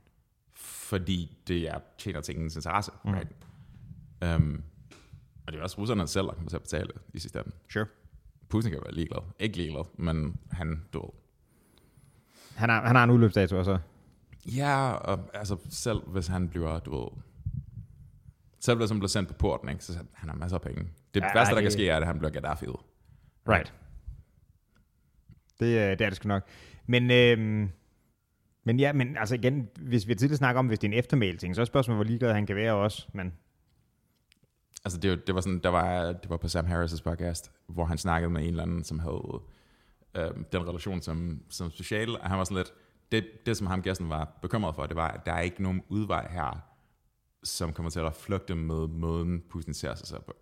Fordi 0.54 1.38
det 1.48 1.68
er, 1.68 1.78
tjener 1.98 2.20
til 2.20 2.34
ingens 2.34 2.56
interesse. 2.56 2.92
Mm. 3.04 3.10
Right? 3.10 3.30
Um, 4.36 4.62
og 5.46 5.52
det 5.52 5.58
er 5.58 5.62
også 5.62 5.78
russerne 5.78 6.06
selv, 6.06 6.26
der 6.26 6.32
kommer 6.32 6.48
til 6.48 6.56
at 6.56 6.62
betale 6.62 6.90
i 7.14 7.18
sidste 7.18 7.38
ende. 7.38 7.50
Sure. 7.68 7.86
Putin 8.48 8.70
kan 8.70 8.80
være 8.84 8.94
ligeglad. 8.94 9.22
Ikke 9.38 9.56
ligeglad, 9.56 9.84
men 9.96 10.36
han, 10.50 10.82
ved. 10.92 11.00
Han 12.54 12.68
har, 12.68 12.86
han 12.86 12.96
har 12.96 13.04
en 13.04 13.10
udløbsdato 13.10 13.58
også. 13.58 13.78
Ja, 14.46 14.90
og 14.92 15.30
altså 15.34 15.56
selv 15.68 16.00
hvis 16.06 16.26
han 16.26 16.48
bliver, 16.48 16.78
du 16.78 17.00
ved, 17.00 17.08
selv 18.60 18.78
hvis 18.78 18.90
han 18.90 18.98
bliver 18.98 19.08
sendt 19.08 19.28
på 19.28 19.34
porten, 19.34 19.68
ikke, 19.68 19.84
så 19.84 19.98
han 20.12 20.28
har 20.28 20.36
masser 20.36 20.56
af 20.56 20.62
penge. 20.62 20.88
Det 21.14 21.20
ja, 21.20 21.30
værste, 21.34 21.50
der 21.50 21.60
det... 21.60 21.62
kan 21.62 21.72
ske, 21.72 21.88
er, 21.88 21.96
at 21.96 22.06
han 22.06 22.18
bliver 22.18 22.30
Gaddafi'et. 22.30 22.84
Right. 23.48 23.74
Det, 25.60 25.98
det 25.98 26.04
er 26.04 26.08
det 26.08 26.16
sgu 26.16 26.28
nok. 26.28 26.42
Men, 26.86 27.10
øhm, 27.10 27.70
men 28.64 28.80
ja, 28.80 28.92
men 28.92 29.16
altså 29.16 29.34
igen, 29.34 29.68
hvis 29.76 30.08
vi 30.08 30.14
tidligere 30.14 30.36
snakker 30.36 30.58
om, 30.58 30.66
hvis 30.66 30.78
det 30.78 30.88
er 30.88 30.92
en 30.92 30.98
eftermæl 30.98 31.38
ting, 31.38 31.54
så 31.54 31.60
er 31.60 31.64
spørgsmålet, 31.64 31.96
hvor 31.96 32.04
ligeglad 32.04 32.32
han 32.32 32.46
kan 32.46 32.56
være 32.56 32.74
også. 32.74 33.08
Men 33.12 33.32
altså 34.84 34.98
det, 35.00 35.26
det 35.26 35.34
var 35.34 35.40
sådan, 35.40 35.58
der 35.58 35.68
var, 35.68 36.12
det 36.12 36.30
var 36.30 36.36
på 36.36 36.48
Sam 36.48 36.66
Harris' 36.66 37.02
podcast, 37.02 37.52
hvor 37.66 37.84
han 37.84 37.98
snakkede 37.98 38.30
med 38.30 38.42
en 38.42 38.48
eller 38.48 38.62
anden, 38.62 38.84
som 38.84 38.98
havde 38.98 39.40
øh, 40.14 40.30
den 40.52 40.68
relation 40.68 41.02
som, 41.02 41.42
som 41.48 41.70
social, 41.70 42.20
og 42.20 42.28
han 42.28 42.38
var 42.38 42.44
sådan 42.44 42.56
lidt, 42.56 42.72
det, 43.12 43.46
det 43.46 43.56
som 43.56 43.66
ham 43.66 43.82
gæsten 43.82 44.08
var 44.08 44.38
bekymret 44.42 44.74
for, 44.74 44.86
det 44.86 44.96
var, 44.96 45.08
at 45.08 45.26
der 45.26 45.32
er 45.32 45.40
ikke 45.40 45.62
nogen 45.62 45.82
udvej 45.88 46.28
her, 46.30 46.62
som 47.44 47.72
kommer 47.72 47.90
til 47.90 48.00
at 48.00 48.14
flygte 48.14 48.54
med 48.54 48.88
måden, 48.88 49.42
Putin 49.50 49.74
ser 49.74 49.94
sig 49.94 50.06
selv 50.06 50.20
på. 50.20 50.32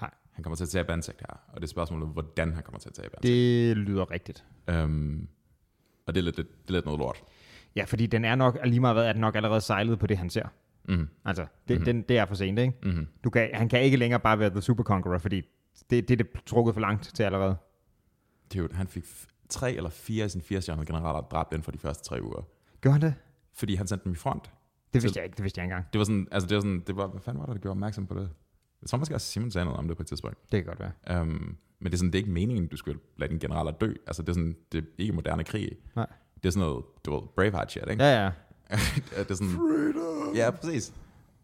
Nej. 0.00 0.10
Han 0.32 0.42
kommer 0.42 0.56
til 0.56 0.64
at 0.64 0.68
tabe 0.68 0.92
ansigt 0.92 1.20
her, 1.20 1.40
og 1.48 1.60
det 1.60 1.62
er 1.62 1.68
spørgsmålet, 1.68 2.08
hvordan 2.08 2.52
han 2.52 2.62
kommer 2.62 2.78
til 2.78 2.88
at 2.88 2.94
tabe 2.94 3.16
ansigt. 3.16 3.32
Det 3.32 3.76
lyder 3.76 4.10
rigtigt. 4.10 4.44
Um, 4.72 5.28
og 6.06 6.14
det 6.14 6.20
er, 6.20 6.24
lidt, 6.24 6.36
det, 6.36 6.46
det 6.62 6.68
er 6.68 6.72
lidt 6.72 6.84
noget 6.84 6.98
lort. 6.98 7.22
Ja, 7.76 7.84
fordi 7.84 8.06
den 8.06 8.24
er 8.24 8.34
nok, 8.34 8.58
lige 8.64 8.80
meget 8.80 8.96
hvad, 8.96 9.06
er 9.06 9.12
den 9.12 9.20
nok 9.20 9.36
allerede 9.36 9.60
sejlet 9.60 9.98
på 9.98 10.06
det, 10.06 10.18
han 10.18 10.30
ser. 10.30 10.48
Mm. 10.88 11.08
Altså, 11.24 11.46
det, 11.68 11.78
mm. 11.78 11.84
den, 11.84 12.02
det 12.02 12.18
er 12.18 12.26
for 12.26 12.34
sent, 12.34 12.58
ikke? 12.58 12.74
Mm. 12.82 13.06
Du 13.24 13.30
kan, 13.30 13.50
han 13.54 13.68
kan 13.68 13.82
ikke 13.82 13.96
længere 13.96 14.20
bare 14.20 14.38
være 14.38 14.50
The 14.50 14.60
Super 14.60 14.84
Conqueror, 14.84 15.18
fordi 15.18 15.42
det, 15.90 16.08
det 16.08 16.10
er 16.10 16.16
det 16.16 16.26
trukket 16.46 16.74
for 16.74 16.80
langt 16.80 17.10
til 17.14 17.22
allerede. 17.22 17.56
Dude, 18.54 18.74
han 18.74 18.86
fik 18.86 19.04
tre 19.48 19.72
eller 19.72 19.90
fire 19.90 20.24
af 20.24 20.30
sine 20.30 20.42
fire 20.42 20.60
stjernede 20.60 20.86
generaler 20.86 21.20
dræbt 21.20 21.52
inden 21.52 21.64
for 21.64 21.72
de 21.72 21.78
første 21.78 22.04
tre 22.04 22.22
uger. 22.22 22.42
Gjorde 22.80 22.92
han 22.92 23.02
det? 23.02 23.14
Fordi 23.52 23.74
han 23.74 23.86
sendte 23.86 24.04
dem 24.04 24.12
i 24.12 24.16
front. 24.16 24.52
Det 24.94 25.02
vidste 25.02 25.18
jeg 25.18 25.24
ikke, 25.24 25.36
det 25.36 25.42
vidste 25.42 25.58
jeg 25.58 25.64
ikke 25.64 25.72
engang. 25.74 25.92
Det 25.92 25.98
var 25.98 26.04
sådan, 26.04 26.28
altså 26.30 26.48
det 26.48 26.54
var 26.54 26.60
sådan, 26.60 26.82
det 26.86 26.96
var, 26.96 27.06
hvad 27.06 27.20
fanden 27.20 27.40
var 27.40 27.46
det, 27.46 27.54
der 27.54 27.60
gjorde 27.60 27.72
opmærksom 27.72 28.06
på 28.06 28.14
det? 28.14 28.28
Jeg 28.82 28.88
tror 28.88 28.98
måske 28.98 29.14
også 29.14 29.26
Simon 29.26 29.50
sagde 29.50 29.64
noget 29.64 29.78
om 29.78 29.88
det 29.88 29.96
på 29.96 30.02
et 30.02 30.06
tidspunkt. 30.06 30.52
Det 30.52 30.64
kan 30.64 30.76
godt 30.76 30.80
være. 30.80 31.20
Um, 31.22 31.56
men 31.78 31.84
det 31.86 31.92
er 31.92 31.96
sådan, 31.98 32.12
det 32.12 32.18
er 32.18 32.22
ikke 32.22 32.30
meningen, 32.30 32.66
du 32.66 32.76
skulle 32.76 33.00
lade 33.16 33.30
din 33.30 33.38
generaler 33.38 33.70
dø. 33.70 33.92
Altså 34.06 34.22
det 34.22 34.28
er 34.28 34.32
sådan, 34.32 34.56
det 34.72 34.78
er 34.78 34.86
ikke 34.98 35.12
moderne 35.12 35.44
krig. 35.44 35.70
Nej. 35.96 36.06
Det 36.42 36.46
er 36.46 36.50
sådan 36.50 36.68
noget, 36.68 36.84
du 37.04 37.14
ved, 37.14 37.22
Braveheart 37.36 37.70
shit, 37.70 37.82
ikke? 37.90 38.04
Ja, 38.04 38.24
ja. 38.24 38.30
det 39.22 39.30
er 39.30 39.34
sådan, 39.34 39.48
Freedom! 39.48 40.36
Ja, 40.36 40.50
præcis. 40.50 40.94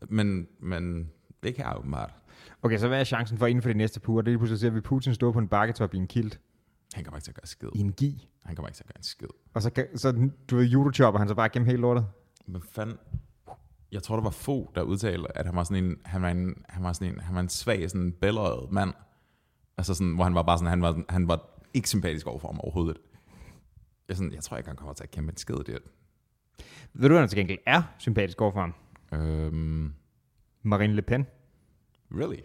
Men, 0.08 0.48
men 0.60 1.10
Det 1.42 1.54
kan 1.54 1.64
jeg 1.64 1.76
åbenbart. 1.78 2.14
Okay, 2.62 2.78
så 2.78 2.88
hvad 2.88 3.00
er 3.00 3.04
chancen 3.04 3.38
for 3.38 3.46
inden 3.46 3.62
for 3.62 3.68
de 3.68 3.78
næste 3.78 4.00
par 4.00 4.12
uger? 4.12 4.22
Det 4.22 4.28
er 4.28 4.32
lige 4.32 4.38
pludselig 4.38 4.60
ser 4.60 4.70
vi 4.70 4.80
Putin 4.80 5.14
stå 5.14 5.32
på 5.32 5.38
en 5.38 5.48
bakketop 5.48 5.94
i 5.94 5.96
en 5.96 6.06
kilt. 6.06 6.40
Han 6.94 7.04
kommer 7.04 7.16
ikke 7.16 7.24
til 7.24 7.30
at 7.30 7.34
gøre 7.34 7.46
skid. 7.46 7.68
I 7.74 7.80
en 7.80 7.92
gi. 7.92 8.28
Han 8.44 8.56
kommer 8.56 8.68
ikke 8.68 8.76
til 8.76 8.84
at 8.84 8.88
gøre 8.88 8.98
en 8.98 9.02
skid. 9.04 9.28
Og 9.54 9.62
så, 9.62 9.70
så 9.94 10.30
du 10.50 10.56
ved, 10.56 10.64
judochopper 10.64 11.18
han 11.18 11.28
så 11.28 11.34
bare 11.34 11.48
gennem 11.48 11.66
hele 11.66 11.80
lortet. 11.80 12.06
Men 12.46 12.62
fanden... 12.70 12.96
Jeg 13.92 14.02
tror, 14.02 14.16
der 14.16 14.22
var 14.22 14.30
få, 14.30 14.72
der 14.74 14.82
udtalte, 14.82 15.38
at 15.38 15.46
han 15.46 15.56
var 15.56 15.64
sådan 15.64 15.84
en, 15.84 15.96
han 16.04 16.22
var 16.22 16.28
en, 16.30 16.54
han 16.68 16.82
var 16.84 16.92
sådan 16.92 17.08
en, 17.14 17.20
han 17.20 17.34
var 17.34 17.40
en 17.40 17.48
svag, 17.48 17.90
sådan 17.90 18.12
bælrøget 18.12 18.72
mand. 18.72 18.92
Altså 19.78 19.94
sådan, 19.94 20.14
hvor 20.14 20.24
han 20.24 20.34
var 20.34 20.42
bare 20.42 20.58
sådan, 20.58 20.68
han 20.70 20.82
var, 20.82 21.02
han 21.08 21.28
var 21.28 21.48
ikke 21.74 21.88
sympatisk 21.88 22.26
overfor 22.26 22.48
ham 22.48 22.60
overhovedet. 22.60 22.96
Jeg, 24.08 24.16
sådan, 24.16 24.32
jeg 24.32 24.42
tror 24.42 24.56
ikke, 24.56 24.68
han 24.68 24.76
kommer 24.76 24.94
til 24.94 25.04
at 25.04 25.10
kæmpe 25.10 25.30
en 25.30 25.36
skid 25.36 25.54
det. 25.54 25.78
Ved 26.92 27.08
du, 27.08 27.12
hvad 27.14 27.20
han 27.20 27.28
til 27.28 27.38
gengæld 27.38 27.58
er 27.66 27.82
sympatisk 27.98 28.40
overfor 28.40 28.60
ham? 28.60 28.74
Øhm, 29.20 29.92
Marine 30.62 30.94
Le 30.94 31.02
Pen. 31.02 31.26
really? 32.14 32.38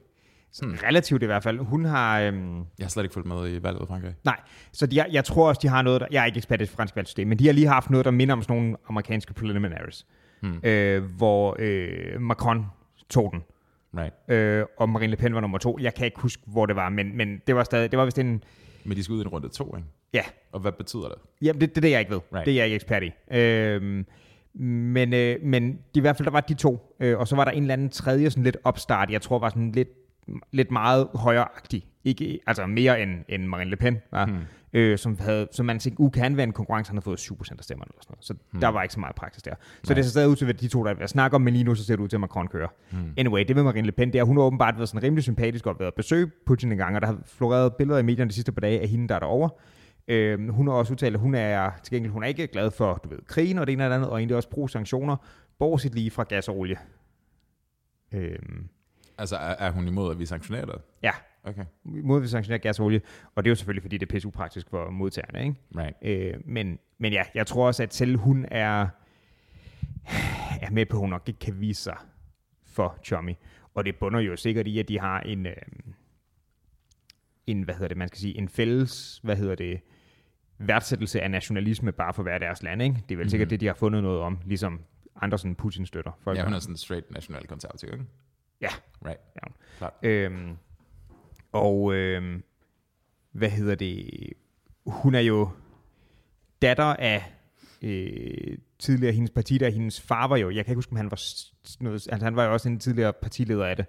Sådan 0.52 0.84
relativt 0.84 1.24
i 1.24 1.26
hvert 1.26 1.44
fald. 1.44 1.60
Hun 1.60 1.86
har... 1.86 2.20
Øhm, 2.20 2.58
Jeg 2.58 2.66
har 2.82 2.88
slet 2.90 3.04
ikke 3.04 3.14
fulgt 3.14 3.28
med 3.28 3.54
i 3.54 3.64
valget 3.64 3.82
i 3.84 3.86
Frankrig. 3.86 4.16
nej, 4.24 4.40
så 4.72 4.86
de, 4.88 4.96
jeg, 4.96 5.08
jeg 5.12 5.26
tror 5.26 5.48
også, 5.48 5.60
de 5.64 5.68
har 5.68 5.82
noget, 5.82 6.02
der... 6.02 6.08
Jeg 6.12 6.22
er 6.22 6.26
ikke 6.26 6.38
ekspert 6.38 6.62
i 6.62 6.64
det 6.64 6.70
franske 6.70 6.96
valgsystem, 6.96 7.28
men 7.28 7.40
de 7.40 7.46
har 7.46 7.54
lige 7.54 7.68
haft 7.68 7.90
noget, 7.90 8.06
der 8.06 8.12
minder 8.12 8.34
om 8.36 8.42
sådan 8.42 8.56
nogle 8.58 8.78
amerikanske 8.90 9.34
preliminaries. 9.34 10.06
Hmm. 10.42 10.60
Øh, 10.64 11.04
hvor 11.04 11.56
øh, 11.60 12.22
Macron 12.22 12.66
tog 13.10 13.32
den, 13.34 13.44
Right. 13.98 14.14
øh, 14.28 14.66
og 14.78 14.90
Marine 14.90 15.12
Le 15.12 15.18
Pen 15.18 15.34
var 15.34 15.42
nummer 15.42 15.58
to. 15.58 15.78
Jeg 15.82 15.94
kan 15.94 16.06
ikke 16.06 16.20
huske, 16.20 16.44
hvor 16.46 16.66
det 16.66 16.76
var, 16.76 16.90
men, 16.90 17.18
men 17.18 17.42
det 17.48 17.56
var 17.56 17.64
stadig... 17.64 17.92
Det 17.92 18.00
var 18.00 18.06
vist 18.06 18.20
en... 18.20 18.44
Men 18.86 18.98
de 18.98 19.04
skal 19.04 19.14
ud 19.14 19.20
i 19.20 19.22
en 19.22 19.28
runde 19.28 19.50
to, 19.50 19.76
ikke? 19.76 19.88
Ja, 20.14 20.22
Og 20.52 20.60
hvad 20.60 20.72
betyder 20.72 21.04
det? 21.08 21.18
Jamen, 21.42 21.62
det, 21.62 21.70
det 21.70 21.78
er 21.78 21.82
det, 21.82 21.92
jeg 21.92 22.00
ikke 22.00 22.12
ved. 22.12 22.20
Right. 22.34 22.46
Det 22.46 22.52
er 22.52 22.56
jeg 22.56 22.66
ikke 22.66 22.76
ekspert 22.76 23.04
i. 23.04 23.12
Øhm, 23.38 24.06
men, 24.64 25.14
øh, 25.14 25.36
men 25.44 25.72
de, 25.74 25.78
i 25.96 26.00
hvert 26.00 26.18
fald, 26.18 26.26
der 26.26 26.32
var 26.32 26.42
de 26.42 26.54
to. 26.54 26.96
Øh, 27.00 27.20
og 27.20 27.28
så 27.28 27.36
var 27.36 27.44
der 27.44 27.52
en 27.52 27.64
eller 27.64 27.74
anden 27.74 27.90
tredje, 27.90 28.30
sådan 28.30 28.44
lidt 28.44 28.58
opstart. 28.64 29.10
Jeg 29.12 29.22
tror 29.22 29.40
var 29.40 29.50
sådan 29.50 29.72
lidt, 29.72 29.90
lidt 30.52 30.72
meget 30.72 31.08
højreagtig. 31.14 31.86
Ikke, 32.04 32.40
altså 32.48 32.66
mere 32.66 33.02
end, 33.02 33.12
end 33.30 33.46
Marine 33.46 33.70
Le 33.70 33.76
Pen 33.76 33.98
var. 34.12 34.26
Hmm. 34.26 34.38
Øh, 34.78 34.98
som, 34.98 35.18
havde, 35.20 35.48
som 35.52 35.66
man 35.66 35.80
tænkte, 35.80 36.00
uh, 36.02 36.12
kan 36.12 36.38
være 36.38 36.44
en 36.44 36.52
konkurrence, 36.52 36.90
han 36.90 36.98
har 36.98 37.02
fået 37.02 37.20
7% 37.20 37.56
af 37.58 37.64
stemmerne. 37.64 37.90
Eller 37.90 38.02
sådan 38.02 38.14
noget. 38.14 38.26
Så 38.26 38.34
hmm. 38.52 38.62
der 38.62 38.68
var 38.68 38.84
ikke 38.84 38.94
så 38.94 39.00
meget 39.00 39.16
praksis 39.16 39.44
der. 39.44 39.54
Så 39.84 39.94
det 39.94 40.06
ser 40.06 40.10
stadig 40.10 40.30
ud 40.30 40.36
til, 40.36 40.50
at 40.50 40.62
de 40.62 40.68
to, 40.68 40.84
der 40.84 40.90
er 40.90 40.94
ved 40.94 41.04
at 41.04 41.10
snakke 41.10 41.36
om, 41.36 41.42
men 41.42 41.54
lige 41.54 41.64
nu 41.64 41.76
så 41.76 41.86
ser 41.86 41.96
det 41.96 42.04
ud 42.04 42.08
til, 42.08 42.16
at 42.16 42.22
Macron 42.22 42.48
kører. 42.48 42.68
Hmm. 42.92 43.14
Anyway, 43.18 43.46
det 43.48 43.56
med 43.56 43.64
Marine 43.64 43.86
Le 43.86 43.92
Pen, 43.92 44.14
det 44.14 44.20
er, 44.20 44.24
hun 44.24 44.38
har 44.38 44.44
åbenbart 44.44 44.78
været 44.78 44.90
sådan 44.90 45.04
rimelig 45.04 45.24
sympatisk 45.24 45.66
og 45.66 45.76
været 45.80 45.88
at 45.88 45.94
besøge 45.94 46.32
Putin 46.46 46.72
en 46.72 46.78
gang, 46.78 46.96
og 46.96 47.02
der 47.02 47.08
har 47.08 47.18
floreret 47.26 47.76
billeder 47.76 48.00
i 48.00 48.04
medierne 48.04 48.30
de 48.30 48.34
sidste 48.34 48.52
par 48.52 48.62
dage 48.62 48.82
af 48.82 48.88
hende, 48.88 49.08
der 49.08 49.16
er 49.16 49.20
derovre. 49.20 49.50
Øh, 50.08 50.50
hun 50.50 50.68
har 50.68 50.74
også 50.74 50.94
udtalt, 50.94 51.16
at 51.16 51.22
hun 51.22 51.36
er 51.36 51.72
til 51.84 51.94
gengæld 51.94 52.14
hun 52.14 52.24
er 52.24 52.28
ikke 52.28 52.48
glad 52.48 52.72
for 52.72 52.94
du 53.04 53.10
ved, 53.10 53.20
krigen 53.28 53.58
og 53.58 53.68
det 53.68 53.74
ene 53.74 53.86
det 53.86 53.92
andet, 53.92 54.10
og 54.10 54.18
egentlig 54.18 54.36
også 54.36 54.50
pro-sanktioner, 54.50 55.16
bortset 55.60 55.96
lige 55.96 56.12
fra 56.12 56.24
gas 56.24 56.48
og 56.48 56.58
olie. 56.58 56.78
Øh, 58.12 58.40
Altså, 59.18 59.36
er, 59.36 59.56
er 59.60 59.72
hun 59.72 59.88
imod, 59.88 60.12
at 60.12 60.20
vi 60.20 60.26
sanktionerer 60.26 60.66
det? 60.66 60.76
ja, 61.04 61.12
Okay. 61.48 61.66
mod 61.84 62.22
vi 62.22 62.28
sanktionerer 62.28 62.60
gas 62.62 62.80
og 62.80 62.86
olie, 62.86 63.02
og 63.36 63.44
det 63.44 63.50
er 63.50 63.52
jo 63.52 63.56
selvfølgelig, 63.56 63.84
fordi 63.84 63.98
det 63.98 64.06
er 64.10 64.14
pisse 64.14 64.28
upraktisk 64.28 64.70
for 64.70 64.90
modtagerne. 64.90 65.44
Ikke? 65.48 65.56
Right. 65.76 65.96
Øh, 66.02 66.34
men, 66.46 66.80
men 66.98 67.14
ja, 67.14 67.24
jeg 67.36 67.48
tror 67.48 67.68
også, 67.68 67.84
at 67.84 67.94
selv 67.94 68.18
hun 68.18 68.46
er, 68.52 68.88
er 70.62 70.72
med 70.72 70.86
på, 70.86 70.98
at 70.98 71.02
hun 71.02 71.10
nok 71.10 71.24
ikke 71.28 71.40
kan 71.40 71.60
vise 71.60 71.82
sig 71.82 71.98
for 72.66 72.98
Chommy. 73.04 73.34
Og 73.74 73.86
det 73.86 73.96
bunder 73.96 74.20
jo 74.20 74.36
sikkert 74.36 74.68
i, 74.68 74.80
at 74.80 74.88
de 74.88 75.00
har 75.00 75.20
en, 75.22 75.46
øh, 75.46 75.54
en 77.48 77.62
hvad 77.62 77.76
hedder 77.76 77.88
det, 77.88 77.98
man 77.98 78.08
skal 78.08 78.20
sige, 78.20 78.38
en 78.38 78.50
fælles, 78.50 79.20
hvad 79.24 79.36
hedder 79.36 79.56
det, 79.56 79.80
værdsættelse 80.58 81.22
af 81.22 81.32
nationalisme 81.32 81.92
bare 81.92 82.14
for 82.14 82.24
hver 82.24 82.38
deres 82.38 82.64
land. 82.64 82.82
Ikke? 82.82 82.96
Det 83.10 83.16
er 83.16 83.18
vel 83.18 83.30
sikkert 83.30 83.46
Mhm. 83.48 83.50
det, 83.50 83.62
de 83.62 83.66
har 83.68 83.74
fundet 83.74 84.04
noget 84.04 84.20
om, 84.20 84.40
ligesom 84.46 84.82
andre 85.22 85.38
sådan 85.38 85.56
Putin-støtter. 85.56 86.12
Folk 86.22 86.38
Ja, 86.38 86.44
hun 86.44 86.54
er 86.54 86.60
sådan 86.60 86.78
straight 86.78 87.12
national 87.12 87.48
konservativ, 87.48 87.90
ikke? 87.94 88.06
ja, 88.62 88.70
Right. 89.06 89.20
Ja. 89.36 89.52
Klart. 89.78 89.94
Øhm, 90.04 90.58
og 91.58 91.94
øhm, 91.96 92.44
hvad 93.32 93.50
hedder 93.50 93.76
det? 93.76 94.10
Hun 94.86 95.16
er 95.16 95.20
jo 95.20 95.50
datter 96.62 96.84
af 96.84 97.24
øh, 97.82 98.58
tidligere 98.80 99.14
hendes 99.14 99.32
parti, 99.32 99.58
der 99.58 99.70
hendes 99.70 100.02
far 100.02 100.28
var 100.28 100.38
jo, 100.38 100.50
jeg 100.50 100.66
kan 100.66 100.72
ikke 100.72 100.78
huske, 100.78 100.92
om 100.92 100.98
han 100.98 101.12
var 101.12 101.22
noget, 101.84 102.08
altså 102.12 102.26
han 102.26 102.36
var 102.36 102.46
jo 102.46 102.54
også 102.54 102.70
en 102.70 102.80
tidligere 102.80 103.14
partileder 103.22 103.66
af 103.66 103.76
det. 103.76 103.86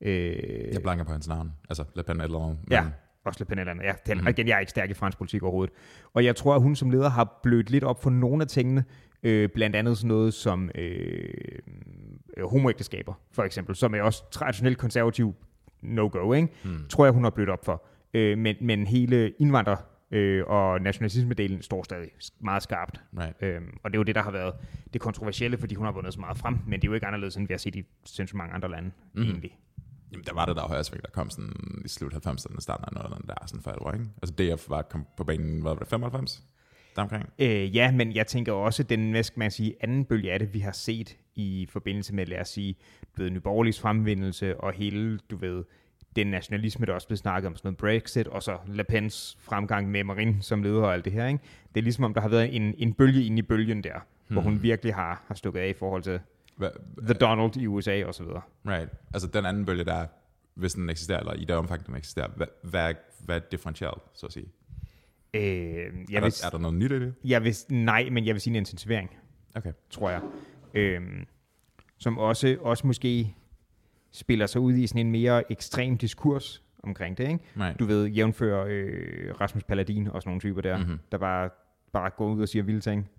Øh, 0.00 0.72
Jeg 0.72 0.82
blanker 0.82 1.04
på 1.04 1.12
hans 1.12 1.28
navn. 1.28 1.52
Altså, 1.70 1.84
Le 1.94 2.02
Pen 2.02 2.20
eller 2.20 2.38
noget. 2.38 2.58
Ja, 2.70 2.82
men- 2.82 2.92
også 3.24 3.40
Le 3.40 3.46
Pen 3.46 3.58
eller. 3.58 3.74
Ja, 3.84 3.92
den, 4.06 4.18
mm. 4.20 4.26
igen, 4.26 4.48
jeg 4.48 4.54
er 4.56 4.60
ikke 4.60 4.70
stærk 4.70 4.90
i 4.90 4.94
fransk 4.94 5.18
politik 5.18 5.42
overhovedet. 5.42 5.74
Og 6.14 6.24
jeg 6.24 6.36
tror, 6.36 6.54
at 6.54 6.62
hun 6.62 6.76
som 6.76 6.90
leder 6.90 7.08
har 7.08 7.40
blødt 7.42 7.70
lidt 7.70 7.84
op 7.84 8.02
for 8.02 8.10
nogle 8.10 8.42
af 8.42 8.48
tingene, 8.48 8.84
øh, 9.22 9.48
blandt 9.54 9.76
andet 9.76 9.98
sådan 9.98 10.08
noget 10.08 10.34
som 10.34 10.70
øh, 10.74 11.28
øh, 12.36 12.44
homoægteskaber, 12.50 13.14
for 13.32 13.42
eksempel, 13.42 13.76
som 13.76 13.94
er 13.94 14.02
også 14.02 14.30
traditionelt 14.30 14.78
konservativ 14.78 15.34
no-go, 15.82 16.32
ikke? 16.32 16.48
Mm. 16.64 16.88
tror 16.88 17.04
jeg, 17.04 17.12
hun 17.12 17.24
har 17.24 17.30
blødt 17.30 17.48
op 17.48 17.64
for. 17.64 17.84
Øh, 18.14 18.38
men, 18.38 18.56
men 18.60 18.86
hele 18.86 19.30
indvandrer 19.38 19.76
øh, 20.10 20.44
og 20.46 20.80
nationalisme-delen 20.80 21.62
står 21.62 21.82
stadig 21.82 22.10
meget 22.40 22.62
skarpt. 22.62 23.00
Right. 23.18 23.36
Øhm, 23.40 23.78
og 23.84 23.90
det 23.90 23.96
er 23.96 23.98
jo 23.98 24.02
det, 24.02 24.14
der 24.14 24.22
har 24.22 24.30
været 24.30 24.54
det 24.92 25.00
kontroversielle, 25.00 25.58
fordi 25.58 25.74
hun 25.74 25.84
har 25.84 25.92
vundet 25.92 26.14
så 26.14 26.20
meget 26.20 26.38
frem, 26.38 26.58
men 26.66 26.80
det 26.80 26.86
er 26.86 26.90
jo 26.90 26.94
ikke 26.94 27.06
anderledes, 27.06 27.36
end 27.36 27.48
vi 27.48 27.52
har 27.52 27.58
set 27.58 27.76
i 27.76 27.84
sindssygt 28.04 28.36
mange 28.36 28.54
andre 28.54 28.70
lande, 28.70 28.90
mm. 29.14 29.22
Egentlig. 29.22 29.58
Jamen, 30.12 30.24
der 30.24 30.34
var 30.34 30.46
det 30.46 30.56
der 30.56 30.62
højresving, 30.62 31.02
der 31.02 31.10
kom 31.10 31.30
sådan 31.30 31.82
i 31.84 31.88
slut 31.88 32.14
90'erne, 32.14 32.60
starten 32.60 32.84
af 32.84 32.92
noget 32.92 33.22
der, 33.26 33.34
sådan 33.46 33.62
for 33.62 33.70
alvor, 33.70 33.92
ikke? 33.92 34.04
Altså, 34.22 34.34
DF 34.56 34.70
var 34.70 34.82
kom 34.82 35.06
på 35.16 35.24
banen, 35.24 35.62
hvad 35.62 35.70
var 35.70 35.78
det, 35.78 35.88
95? 35.88 36.44
Deromkring? 36.98 37.32
Øh, 37.38 37.76
ja, 37.76 37.92
men 37.92 38.14
jeg 38.14 38.26
tænker 38.26 38.52
også, 38.52 38.82
den 38.82 39.10
hvad 39.10 39.22
skal 39.22 39.38
man 39.38 39.50
sige, 39.50 39.74
anden 39.80 40.04
bølge 40.04 40.32
af 40.32 40.38
det, 40.38 40.54
vi 40.54 40.58
har 40.58 40.72
set 40.72 41.16
i 41.34 41.68
forbindelse 41.70 42.14
med, 42.14 42.26
lad 42.26 42.40
os 42.40 42.48
sige, 42.48 42.76
du 43.16 43.22
ved, 43.22 43.30
Nyborgerligs 43.30 43.80
fremvindelse 43.80 44.60
og 44.60 44.72
hele, 44.72 45.18
du 45.30 45.36
ved, 45.36 45.64
den 46.16 46.26
nationalisme, 46.26 46.86
der 46.86 46.92
også 46.92 47.06
blev 47.06 47.16
snakket 47.16 47.46
om, 47.46 47.56
sådan 47.56 47.66
noget 47.66 47.78
Brexit, 47.78 48.26
og 48.26 48.42
så 48.42 48.58
Le 48.66 48.84
Pens 48.84 49.38
fremgang 49.40 49.90
med 49.90 50.04
Marine 50.04 50.42
som 50.42 50.62
leder 50.62 50.82
og 50.82 50.94
alt 50.94 51.04
det 51.04 51.12
her. 51.12 51.26
Ikke? 51.26 51.40
Det 51.74 51.80
er 51.80 51.84
ligesom, 51.84 52.04
om 52.04 52.14
der 52.14 52.20
har 52.20 52.28
været 52.28 52.56
en, 52.56 52.74
en 52.78 52.92
bølge 52.92 53.24
inde 53.24 53.38
i 53.38 53.42
bølgen 53.42 53.84
der, 53.84 53.94
hmm. 53.94 54.34
hvor 54.34 54.42
hun 54.42 54.62
virkelig 54.62 54.94
har, 54.94 55.22
har 55.26 55.34
stukket 55.34 55.60
af 55.60 55.68
i 55.68 55.72
forhold 55.72 56.02
til 56.02 56.20
Hva, 56.56 56.68
The 57.02 57.14
Donald 57.14 57.56
i 57.56 57.66
USA 57.66 58.04
og 58.06 58.14
så 58.14 58.24
videre. 58.24 58.42
right. 58.66 58.90
Altså, 59.14 59.28
den 59.28 59.46
anden 59.46 59.64
bølge, 59.64 59.84
der 59.84 60.06
hvis 60.58 60.74
den 60.74 60.90
eksisterer, 60.90 61.20
eller 61.20 61.32
i 61.32 61.44
det 61.44 61.56
omfang, 61.56 61.86
den 61.86 61.96
eksisterer, 61.96 62.28
hvad, 62.36 62.46
hvad, 62.62 62.94
hvad 63.24 63.36
er 63.36 63.40
differentielt, 63.50 64.02
så 64.14 64.26
at 64.26 64.32
sige? 64.32 64.46
Øh, 65.34 65.42
Er, 65.42 65.44
jeg, 66.10 66.22
vil, 66.22 66.30
der, 66.32 66.46
er 66.46 66.50
der 66.50 66.58
noget 66.58 66.76
nyt 66.76 66.92
i 66.92 67.00
det? 67.00 67.14
jeg 67.24 67.44
vil, 67.44 67.54
nej, 67.68 68.08
men 68.10 68.26
jeg 68.26 68.34
vil 68.34 68.40
sige 68.40 68.52
en 68.52 68.56
intensivering. 68.56 69.10
Okay. 69.56 69.72
tror 69.90 70.10
jeg. 70.10 70.20
Øhm, 70.74 71.26
som 71.98 72.18
også, 72.18 72.56
også 72.60 72.86
måske 72.86 73.34
spiller 74.10 74.46
sig 74.46 74.60
ud 74.60 74.72
i 74.74 74.86
sådan 74.86 75.06
en 75.06 75.12
mere 75.12 75.52
ekstrem 75.52 75.98
diskurs 75.98 76.62
omkring 76.82 77.18
det, 77.18 77.28
ikke? 77.28 77.44
Right. 77.60 77.78
Du 77.78 77.84
ved, 77.84 78.06
jævnfører 78.06 78.66
øh, 78.68 79.34
Rasmus 79.40 79.64
Paladin 79.64 80.06
og 80.08 80.22
sådan 80.22 80.30
nogle 80.30 80.40
typer 80.40 80.60
der, 80.60 80.76
Mhm. 80.76 80.86
mm-hmm. 80.86 81.00
der 81.12 81.18
bare, 81.18 81.50
bare 81.92 82.10
går 82.10 82.26
ud 82.28 82.42
og 82.42 82.48
siger 82.48 82.62
vilde 82.62 82.80
ting. 82.80 83.10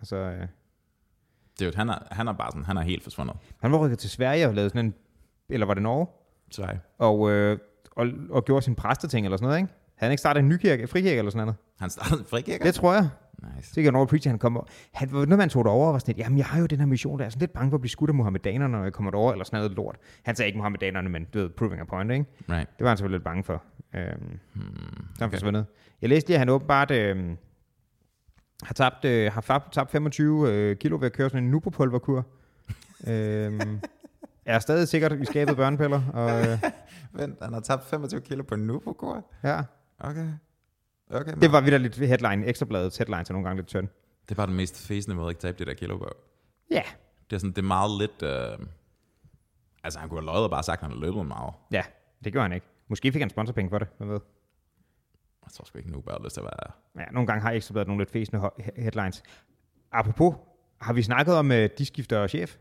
Altså, 0.00 0.16
øh, 0.16 0.40
Det 1.58 1.62
er 1.62 1.66
jo, 1.66 1.72
han 1.76 1.88
er, 1.88 1.98
han 2.10 2.28
er 2.28 2.32
bare 2.32 2.50
sådan, 2.50 2.64
han 2.64 2.76
er 2.76 2.82
helt 2.82 3.02
forsvundet. 3.02 3.36
han 3.60 3.72
var 3.72 3.78
rykket 3.78 3.98
til 3.98 4.10
Sverige 4.10 4.48
og 4.48 4.54
lavede 4.54 4.70
sådan 4.70 4.84
en, 4.86 4.94
eller 5.48 5.66
var 5.66 5.74
det 5.74 5.82
Norge? 5.82 6.06
Sverige. 6.50 6.80
Og, 6.98 7.30
øh, 7.30 7.58
og, 7.90 8.06
og 8.30 8.44
gjorde 8.44 8.62
sin 8.64 8.74
præsteting 8.74 9.26
eller 9.26 9.36
sådan 9.36 9.46
noget, 9.48 9.60
ikke? 9.62 9.72
Han 10.00 10.10
ikke 10.10 10.20
startet 10.20 10.40
en 10.40 10.48
ny 10.48 10.56
kirke, 10.56 10.86
frikirke 10.86 11.18
eller 11.18 11.30
sådan 11.30 11.46
noget? 11.46 11.56
Han 11.80 11.90
startede 11.90 12.24
frikirker? 12.24 12.64
Det 12.64 12.74
tror 12.74 12.92
jeg. 12.94 13.08
Nice. 13.56 13.74
Sikkert 13.74 13.94
over 13.94 14.06
preacher, 14.06 14.30
han 14.30 14.38
kommer. 14.38 14.62
Han 14.92 15.08
var 15.12 15.18
noget, 15.18 15.38
man 15.38 15.48
tog 15.48 15.64
derover 15.64 15.86
og 15.86 15.92
var 15.92 15.98
sådan 15.98 16.14
lidt, 16.14 16.24
jamen 16.24 16.38
jeg 16.38 16.46
har 16.46 16.60
jo 16.60 16.66
den 16.66 16.78
her 16.78 16.86
mission, 16.86 17.18
der 17.18 17.24
er 17.24 17.28
sådan 17.28 17.40
lidt 17.40 17.52
bange 17.52 17.70
for 17.70 17.74
at 17.76 17.80
blive 17.80 17.90
skudt 17.90 18.10
af 18.10 18.14
muhammedanerne, 18.14 18.72
når 18.72 18.82
jeg 18.82 18.92
kommer 18.92 19.10
derover, 19.10 19.32
eller 19.32 19.44
sådan 19.44 19.58
noget 19.58 19.72
lort. 19.72 19.96
Han 20.22 20.36
sagde 20.36 20.46
ikke 20.46 20.56
muhammedanerne, 20.56 21.08
men 21.08 21.24
du 21.24 21.38
ved, 21.38 21.48
proving 21.48 21.80
a 21.80 21.84
point, 21.84 22.10
ikke? 22.12 22.24
Right. 22.50 22.68
Det 22.78 22.84
var 22.84 22.88
han 22.88 22.96
selvfølgelig 22.96 23.18
lidt 23.18 23.24
bange 23.24 23.44
for. 23.44 23.62
Øhm, 23.94 24.38
Hmm. 24.54 24.62
så 25.16 25.24
han 25.24 25.30
forsvundet. 25.30 25.66
Jeg 26.02 26.08
læste 26.08 26.28
lige, 26.28 26.36
at 26.36 26.38
han 26.38 26.48
åbenbart 26.48 26.90
øhm, 26.90 27.36
har 28.62 28.74
tabt, 28.74 29.04
øh, 29.04 29.32
har 29.32 29.40
tabt, 29.40 29.72
tabt 29.72 29.90
25 29.90 30.48
øh, 30.52 30.76
kilo 30.76 30.96
ved 30.96 31.06
at 31.06 31.12
køre 31.12 31.30
sådan 31.30 31.44
en 31.44 31.50
nubopulverkur. 31.50 32.26
øhm, 33.08 33.80
er 34.46 34.58
stadig 34.58 34.88
sikkert 34.88 35.12
i 35.12 35.24
skabet 35.24 35.56
børnepiller. 35.56 36.02
Og, 36.12 36.40
øh, 36.40 36.58
Vent, 37.20 37.38
han 37.42 37.52
har 37.52 37.60
tabt 37.60 37.84
25 37.84 38.20
kilo 38.20 38.42
på 38.42 38.56
Nubo-kur? 38.56 39.24
ja. 39.44 39.60
Okay. 40.00 40.28
Okay, 41.10 41.32
Det 41.40 41.52
var 41.52 41.60
videre 41.60 41.78
lidt 41.78 41.96
headline. 41.96 42.46
Ekstrabladets 42.46 42.96
headline 42.96 43.24
til 43.24 43.32
nogle 43.32 43.48
gange 43.48 43.60
lidt 43.60 43.68
tynd. 43.68 43.88
det 44.28 44.36
bare 44.36 44.46
den 44.46 44.56
mest 44.56 44.86
fæsende 44.86 45.16
måde 45.16 45.26
at 45.26 45.30
ikke 45.30 45.40
tabe 45.40 45.58
det 45.58 45.66
der 45.66 45.74
kilo 45.74 45.98
på. 45.98 46.08
Ja. 46.70 46.82
Det 47.30 47.36
er, 47.36 47.40
sådan, 47.40 47.50
det 47.50 47.58
er 47.58 47.62
meget 47.66 47.98
lidt... 47.98 48.22
Øh... 48.22 48.66
Altså, 49.84 49.98
han 50.00 50.08
kunne 50.08 50.20
have 50.20 50.26
løjet 50.26 50.44
og 50.44 50.50
bare 50.50 50.62
sagt, 50.62 50.78
at 50.78 50.82
han 50.82 50.90
har 50.98 51.00
løbet 51.00 51.26
meget. 51.26 51.54
Ja, 51.70 51.82
det 52.24 52.32
gjorde 52.32 52.42
han 52.42 52.52
ikke. 52.52 52.66
Måske 52.88 53.12
fik 53.12 53.20
han 53.22 53.30
sponsorpenge 53.30 53.70
for 53.70 53.78
det, 53.78 53.88
hvad 53.98 54.06
ved. 54.06 54.20
Jeg 55.44 55.52
tror 55.52 55.64
sgu 55.64 55.78
ikke, 55.78 55.90
nu 55.90 56.00
bare 56.00 56.22
lyst 56.24 56.34
til 56.34 56.40
at 56.40 56.44
være... 56.44 56.72
Ja, 57.04 57.10
nogle 57.12 57.26
gange 57.26 57.42
har 57.42 57.50
Ekstrabladet 57.50 57.88
nogle 57.88 58.00
lidt 58.00 58.10
fæsende 58.10 58.50
headlines. 58.76 59.22
Apropos, 59.92 60.34
har 60.80 60.92
vi 60.92 61.02
snakket 61.02 61.34
om, 61.34 61.50
at 61.50 61.78
de 61.78 61.84
skifter 61.84 62.26
chef? 62.26 62.56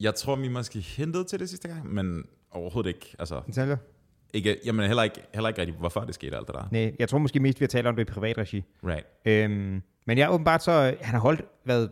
Jeg 0.00 0.14
tror, 0.14 0.36
vi 0.36 0.48
måske 0.48 0.80
hentede 0.80 1.24
til 1.24 1.38
det 1.40 1.48
sidste 1.48 1.68
gang, 1.68 1.94
men 1.94 2.24
overhovedet 2.50 2.88
ikke. 2.88 3.16
Altså, 3.18 3.42
Detaljer? 3.46 3.76
Ikke, 4.34 4.60
jamen 4.64 4.86
heller 4.86 5.02
ikke, 5.02 5.20
heller 5.34 5.48
ikke 5.48 5.60
rigtig, 5.60 5.76
hvorfor 5.76 6.00
det 6.00 6.14
skete 6.14 6.36
alt 6.36 6.46
det 6.46 6.54
der. 6.54 6.68
Nej, 6.70 6.94
jeg 6.98 7.08
tror 7.08 7.18
måske 7.18 7.40
mest, 7.40 7.60
vi 7.60 7.64
har 7.64 7.68
talt 7.68 7.86
om 7.86 7.96
det 7.96 8.02
i 8.02 8.12
privat 8.12 8.38
regi. 8.38 8.64
Right. 8.86 9.06
Øhm, 9.24 9.82
men 10.06 10.18
ja, 10.18 10.32
åbenbart 10.34 10.62
så, 10.62 10.72
han 11.00 11.14
har 11.14 11.18
holdt, 11.20 11.42
hvad, 11.64 11.88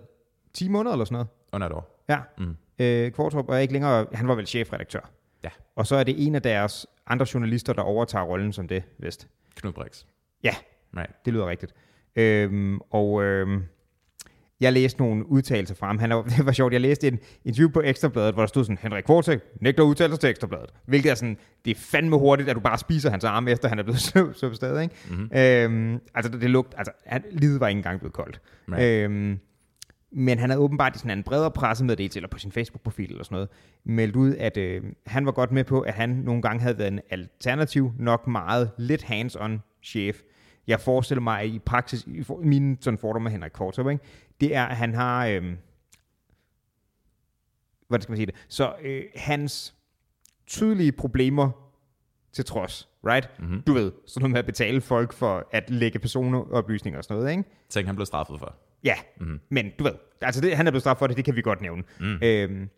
10 0.52 0.68
måneder 0.68 0.92
eller 0.92 1.04
sådan 1.04 1.14
noget? 1.14 1.28
Under 1.52 1.66
et 1.66 1.72
år. 1.72 2.04
Ja. 2.08 2.18
Mm. 2.38 2.56
øh, 2.78 3.12
Kvartrup, 3.12 3.48
er 3.48 3.56
ikke 3.56 3.72
længere, 3.72 4.06
han 4.12 4.28
var 4.28 4.34
vel 4.34 4.46
chefredaktør. 4.46 5.10
Ja. 5.44 5.50
Og 5.76 5.86
så 5.86 5.96
er 5.96 6.04
det 6.04 6.26
en 6.26 6.34
af 6.34 6.42
deres 6.42 6.86
andre 7.06 7.26
journalister, 7.34 7.72
der 7.72 7.82
overtager 7.82 8.24
rollen 8.24 8.52
som 8.52 8.68
det, 8.68 8.82
vist. 8.98 9.28
Knud 9.56 9.72
Brix. 9.72 10.04
Ja, 10.44 10.54
Right. 10.96 11.24
det 11.24 11.32
lyder 11.32 11.46
rigtigt. 11.48 11.74
Øhm, 12.16 12.80
og 12.90 13.22
øhm, 13.22 13.64
jeg 14.62 14.72
læste 14.72 15.00
nogle 15.00 15.28
udtalelser 15.28 15.74
fra 15.74 15.86
ham. 15.86 15.98
Han 15.98 16.12
er, 16.12 16.22
det 16.36 16.46
var 16.46 16.52
sjovt, 16.52 16.72
jeg 16.72 16.80
læste 16.80 17.08
en 17.08 17.18
interview 17.44 17.70
på 17.70 17.80
Ekstrabladet, 17.84 18.34
hvor 18.34 18.42
der 18.42 18.46
stod 18.46 18.64
sådan, 18.64 18.78
Henrik 18.82 19.04
Kvartrup 19.04 19.38
nægter 19.60 19.82
at 19.82 19.86
udtale 19.86 20.12
sig 20.12 20.20
til 20.20 20.30
Ekstrabladet. 20.30 20.70
Hvilket 20.86 21.10
er 21.10 21.14
sådan, 21.14 21.36
det 21.64 21.70
er 21.70 21.80
fandme 21.80 22.18
hurtigt, 22.18 22.48
at 22.48 22.56
du 22.56 22.60
bare 22.60 22.78
spiser 22.78 23.10
hans 23.10 23.24
arme, 23.24 23.50
efter 23.50 23.68
han 23.68 23.78
er 23.78 23.82
blevet 23.82 24.00
så 24.00 24.48
på 24.48 24.54
stedet, 24.54 24.82
ikke? 24.82 24.94
Mm-hmm. 25.10 25.38
Øhm, 25.38 26.00
altså, 26.14 26.32
det, 26.32 26.40
det 26.40 26.50
lugt, 26.50 26.74
altså, 26.78 26.92
han, 27.06 27.22
livet 27.30 27.60
var 27.60 27.68
ikke 27.68 27.78
engang 27.78 28.00
blevet 28.00 28.12
koldt. 28.12 28.40
Right. 28.68 29.04
Øhm, 29.04 29.38
men 30.14 30.38
han 30.38 30.50
havde 30.50 30.60
åbenbart 30.60 30.96
i 30.96 30.98
sådan 30.98 31.18
en 31.18 31.24
bredere 31.24 31.50
pressemeddelelse, 31.50 32.18
eller 32.18 32.28
på 32.28 32.38
sin 32.38 32.52
Facebook-profil 32.52 33.10
eller 33.10 33.24
sådan 33.24 33.34
noget, 33.34 33.48
meldt 33.84 34.16
ud, 34.16 34.34
at 34.34 34.56
øh, 34.56 34.82
han 35.06 35.26
var 35.26 35.32
godt 35.32 35.52
med 35.52 35.64
på, 35.64 35.80
at 35.80 35.94
han 35.94 36.08
nogle 36.08 36.42
gange 36.42 36.62
havde 36.62 36.78
været 36.78 36.92
en 36.92 37.00
alternativ, 37.10 37.92
nok 37.98 38.26
meget 38.26 38.70
lidt 38.78 39.04
hands-on 39.04 39.80
chef. 39.82 40.20
Jeg 40.66 40.80
forestiller 40.80 41.22
mig, 41.22 41.40
at 41.40 41.46
i 41.46 41.58
praksis, 41.58 42.04
i 42.06 42.22
for, 42.22 42.40
mine 42.42 42.76
sådan 42.80 42.98
fordomme 42.98 43.24
med 43.24 43.32
Henrik 43.32 43.52
Kortrup, 43.52 43.90
ikke, 43.90 44.04
det 44.42 44.54
er, 44.54 44.64
at 44.64 44.76
han 44.76 44.94
har, 44.94 45.26
øh, 45.26 45.42
hvordan 47.88 48.02
skal 48.02 48.12
man 48.12 48.16
sige 48.16 48.26
det, 48.26 48.34
så 48.48 48.74
øh, 48.82 49.04
hans 49.16 49.74
tydelige 50.46 50.92
problemer 50.92 51.50
til 52.32 52.44
trods, 52.44 52.88
right? 53.06 53.30
Mm-hmm. 53.38 53.62
Du 53.62 53.72
ved, 53.72 53.92
sådan 54.06 54.22
noget 54.22 54.30
med 54.30 54.38
at 54.38 54.46
betale 54.46 54.80
folk 54.80 55.12
for 55.12 55.48
at 55.52 55.70
lægge 55.70 55.98
personoplysninger 55.98 56.98
og 56.98 57.04
sådan 57.04 57.16
noget, 57.16 57.30
ikke? 57.30 57.44
Tænk, 57.68 57.86
han 57.86 57.96
blev 57.96 58.06
straffet 58.06 58.38
for. 58.38 58.54
Ja, 58.84 58.94
mm. 59.20 59.40
men 59.48 59.70
du 59.78 59.84
ved, 59.84 59.92
altså 60.20 60.40
det, 60.40 60.56
han 60.56 60.66
er 60.66 60.70
blevet 60.70 60.82
straffet 60.82 60.98
for 60.98 61.06
det, 61.06 61.16
det 61.16 61.24
kan 61.24 61.36
vi 61.36 61.42
godt 61.42 61.60
nævne. 61.60 61.82
Mm. 62.00 62.18
Øhm, 62.22 62.68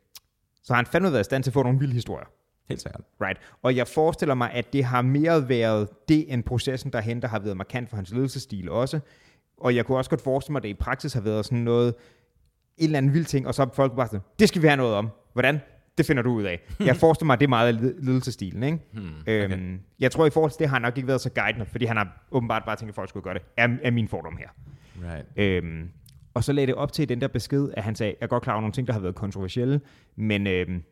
så 0.63 0.73
har 0.73 0.77
han 0.77 0.87
fandme 0.87 1.13
været 1.13 1.21
i 1.21 1.25
stand 1.25 1.43
til 1.43 1.51
at 1.51 1.55
få 1.55 1.63
nogle 1.63 1.79
vilde 1.79 1.95
historier. 1.95 2.27
Helt 2.69 2.83
sikkert. 2.83 3.01
Right. 3.21 3.41
Og 3.63 3.77
jeg 3.77 3.89
forestiller 3.89 4.35
mig, 4.35 4.51
at 4.51 4.73
det 4.73 4.85
har 4.85 5.03
mere 5.03 5.49
været 5.49 5.89
det, 6.09 6.33
end 6.33 6.43
processen 6.43 6.93
derhen, 6.93 7.23
der 7.23 7.29
har 7.29 7.39
været 7.39 7.57
markant 7.57 7.91
for 7.91 7.97
hans 7.97 8.11
ledelsesstil 8.11 8.71
også. 8.71 9.01
Og 9.61 9.77
jeg 9.77 9.87
kunne 9.87 9.99
også 9.99 10.11
godt 10.11 10.21
forestille 10.21 10.53
mig, 10.53 10.59
at 10.59 10.63
det 10.63 10.69
i 10.69 10.75
praksis 10.75 11.13
har 11.13 11.21
været 11.21 11.45
sådan 11.45 11.59
noget, 11.59 11.95
en 12.77 12.85
eller 12.85 12.99
anden 12.99 13.15
vild 13.15 13.25
ting, 13.25 13.47
og 13.47 13.55
så 13.55 13.63
er 13.63 13.67
folk 13.75 13.97
bare 13.97 14.07
sådan, 14.07 14.21
det 14.39 14.49
skal 14.49 14.63
vi 14.63 14.67
have 14.67 14.77
noget 14.77 14.95
om. 14.95 15.09
Hvordan? 15.33 15.61
Det 15.99 16.07
finder 16.07 16.23
du 16.23 16.31
ud 16.33 16.43
af. 16.43 16.61
Jeg 16.87 16.97
forestiller 16.97 17.27
mig, 17.27 17.35
at 17.35 17.41
det 17.41 17.47
er 17.47 17.49
meget 17.49 17.69
af 17.69 17.81
led- 17.81 18.03
ledelsesstilen. 18.03 18.63
Ikke? 18.63 18.79
Hmm, 18.93 19.21
okay. 19.21 19.53
øhm, 19.53 19.81
jeg 20.01 20.11
tror, 20.11 20.27
i 20.27 20.31
forhold 20.31 20.51
til 20.51 20.59
det 20.59 20.69
har 20.69 20.75
han 20.75 20.83
nok 20.83 20.97
ikke 20.97 21.07
været 21.07 21.21
så 21.21 21.31
guidende, 21.31 21.67
fordi 21.67 21.85
han 21.85 21.97
har 21.97 22.27
åbenbart 22.31 22.63
bare 22.67 22.77
tænkt, 22.77 22.89
at 22.89 22.95
folk 22.95 23.09
skulle 23.09 23.25
gøre 23.25 23.35
det. 23.35 23.43
Er, 23.57 23.69
er 23.83 23.91
min 23.91 24.09
fordom 24.09 24.37
her. 24.37 24.49
Right. 25.13 25.27
Øhm, 25.37 25.89
og 26.35 26.45
så 26.45 26.53
lagde 26.53 26.67
det 26.67 26.75
op 26.75 26.93
til 26.93 27.09
den 27.09 27.21
der 27.21 27.29
besked, 27.29 27.69
at 27.77 27.85
han 27.85 27.95
sagde, 27.95 28.15
jeg 28.21 28.25
er 28.25 28.29
godt 28.29 28.43
klar 28.43 28.53
over 28.53 28.61
nogle 28.61 28.73
ting, 28.73 28.87
der 28.87 28.93
har 28.93 29.01
været 29.01 29.15
kontroversielle, 29.15 29.81
men, 30.17 30.47
øhm, 30.47 30.83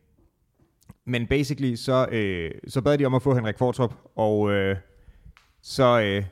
men 1.05 1.27
basically, 1.27 1.75
så, 1.75 2.07
øh, 2.11 2.51
så 2.67 2.81
bad 2.81 2.97
de 2.97 3.05
om 3.05 3.13
at 3.13 3.21
få 3.21 3.35
Henrik 3.35 3.57
Fortrup, 3.57 3.93
og, 4.15 4.51
øh, 4.51 4.75
så, 5.61 6.01
øh, 6.01 6.23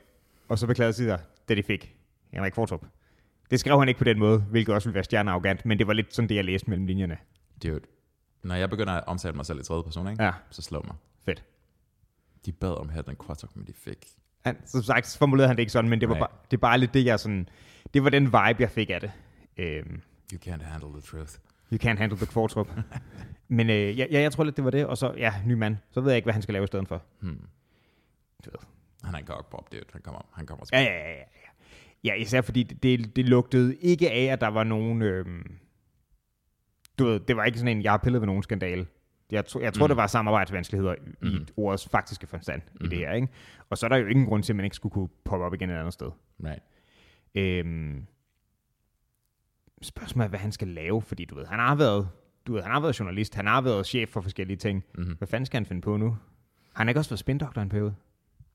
og 0.48 0.58
så 0.58 0.66
beklagede 0.66 0.92
de 0.92 0.96
sig, 0.96 1.18
da 1.48 1.54
de 1.54 1.62
fik 1.62 1.94
Henrik 2.32 2.54
Fortrup. 2.54 2.84
Det 3.50 3.60
skrev 3.60 3.78
han 3.78 3.88
ikke 3.88 3.98
på 3.98 4.04
den 4.04 4.18
måde, 4.18 4.38
hvilket 4.38 4.74
også 4.74 4.88
ville 4.88 4.94
være 4.94 5.04
stjernearrogant, 5.04 5.66
men 5.66 5.78
det 5.78 5.86
var 5.86 5.92
lidt 5.92 6.14
sådan 6.14 6.28
det, 6.28 6.34
jeg 6.34 6.44
læste 6.44 6.70
mellem 6.70 6.86
linjerne. 6.86 7.16
Dude. 7.62 7.80
Når 8.42 8.54
jeg 8.54 8.70
begynder 8.70 8.92
at 8.92 9.04
omtale 9.06 9.34
mig 9.34 9.46
selv 9.46 9.60
i 9.60 9.62
tredje 9.62 9.82
person, 9.82 10.08
ikke? 10.08 10.24
Ja. 10.24 10.32
så 10.50 10.62
slår 10.62 10.82
mig. 10.86 10.94
Fedt. 11.24 11.44
De 12.46 12.52
bad 12.52 12.74
om 12.74 12.88
Henrik 12.88 13.16
Kvartrup, 13.16 13.50
men 13.56 13.66
de 13.66 13.72
fik. 13.72 14.06
Han, 14.44 14.56
som 14.66 14.82
sagt, 14.82 15.16
formulerede 15.18 15.48
han 15.48 15.56
det 15.56 15.62
ikke 15.62 15.72
sådan, 15.72 15.90
men 15.90 16.00
det 16.00 16.08
var, 16.08 16.14
Nej. 16.14 16.20
bare, 16.20 16.38
det 16.50 16.56
er 16.56 16.60
bare 16.60 16.78
lidt 16.78 16.94
det, 16.94 17.04
jeg 17.04 17.20
sådan, 17.20 17.48
det 17.94 18.04
var 18.04 18.10
den 18.10 18.24
vibe, 18.26 18.56
jeg 18.58 18.70
fik 18.70 18.90
af 18.90 19.00
det. 19.00 19.12
Øhm, 19.56 20.02
You 20.32 20.38
can't 20.46 20.64
handle 20.64 20.88
the 20.88 21.00
truth. 21.00 21.32
You 21.72 21.78
can't 21.84 21.98
handle 21.98 22.16
the 22.16 22.26
Kvartrup. 22.26 22.68
Men 23.48 23.70
øh, 23.70 23.98
ja, 23.98 24.06
ja, 24.10 24.20
jeg 24.20 24.32
tror 24.32 24.44
lidt, 24.44 24.56
det 24.56 24.64
var 24.64 24.70
det. 24.70 24.86
Og 24.86 24.98
så, 24.98 25.14
ja, 25.16 25.34
ny 25.46 25.52
mand. 25.52 25.76
Så 25.90 26.00
ved 26.00 26.10
jeg 26.10 26.16
ikke, 26.16 26.26
hvad 26.26 26.32
han 26.32 26.42
skal 26.42 26.52
lave 26.52 26.64
i 26.64 26.66
stedet 26.66 26.88
for. 26.88 27.02
Hmm. 27.20 27.46
Du 28.44 28.50
ved. 28.50 28.58
Han 29.04 29.14
er 29.14 29.18
en 29.18 29.24
gokbob, 29.24 29.72
dude. 29.72 29.82
Han 29.92 30.02
kommer, 30.02 30.20
han 30.32 30.46
kommer 30.46 30.64
Ja, 30.72 30.80
ja, 30.80 30.92
ja, 30.92 31.10
ja. 31.10 31.22
Ja. 32.04 32.14
Især 32.14 32.40
fordi 32.40 32.62
det, 32.62 32.82
det, 32.82 33.16
det 33.16 33.28
lugtede 33.28 33.76
ikke 33.76 34.10
af, 34.10 34.24
at 34.24 34.40
der 34.40 34.48
var 34.48 34.64
nogen... 34.64 35.02
Øhm, 35.02 35.58
du 36.98 37.04
ved, 37.04 37.20
det 37.20 37.36
var 37.36 37.44
ikke 37.44 37.58
sådan 37.58 37.76
en, 37.76 37.82
jeg 37.82 37.92
har 37.92 37.98
pillet 37.98 38.20
ved 38.20 38.26
nogen 38.26 38.42
skandale. 38.42 38.86
Jeg, 39.30 39.46
tro, 39.46 39.60
jeg 39.60 39.74
tror, 39.74 39.86
mm. 39.86 39.88
det 39.88 39.96
var 39.96 40.06
samarbejdsvanskeligheder 40.06 40.94
mm. 41.22 41.28
i 41.28 41.38
ordets 41.56 41.88
faktiske 41.88 42.26
forstand 42.26 42.62
mm. 42.80 42.86
i 42.86 42.88
det 42.88 42.98
her. 42.98 43.12
Ikke? 43.12 43.28
Og 43.70 43.78
så 43.78 43.86
er 43.86 43.88
der 43.88 43.96
jo 43.96 44.06
ingen 44.06 44.26
grund 44.26 44.42
til, 44.42 44.52
at 44.52 44.56
man 44.56 44.64
ikke 44.64 44.76
skulle 44.76 44.92
kunne 44.92 45.08
poppe 45.24 45.46
op 45.46 45.54
igen 45.54 45.70
et 45.70 45.74
andet 45.74 45.92
sted. 45.92 46.10
Right. 46.44 46.62
Øhm, 47.34 48.06
spørgsmålet 49.82 50.24
er, 50.24 50.28
hvad 50.28 50.38
han 50.38 50.52
skal 50.52 50.68
lave, 50.68 51.02
fordi 51.02 51.24
du 51.24 51.34
ved, 51.34 51.46
han 51.46 51.58
har 51.58 51.74
været, 51.74 52.08
du 52.46 52.52
ved, 52.52 52.62
han 52.62 52.72
har 52.72 52.80
været 52.80 53.00
journalist, 53.00 53.34
han 53.34 53.46
har 53.46 53.60
været 53.60 53.86
chef 53.86 54.08
for 54.08 54.20
forskellige 54.20 54.56
ting. 54.56 54.84
Mhm. 54.98 55.14
Hvad 55.18 55.28
fanden 55.28 55.46
skal 55.46 55.56
han 55.56 55.66
finde 55.66 55.82
på 55.82 55.96
nu? 55.96 56.08
Har 56.72 56.78
han 56.78 56.88
ikke 56.88 57.00
også 57.00 57.10
været 57.10 57.20
spindoktor 57.20 57.62
en 57.62 57.68
periode? 57.68 57.94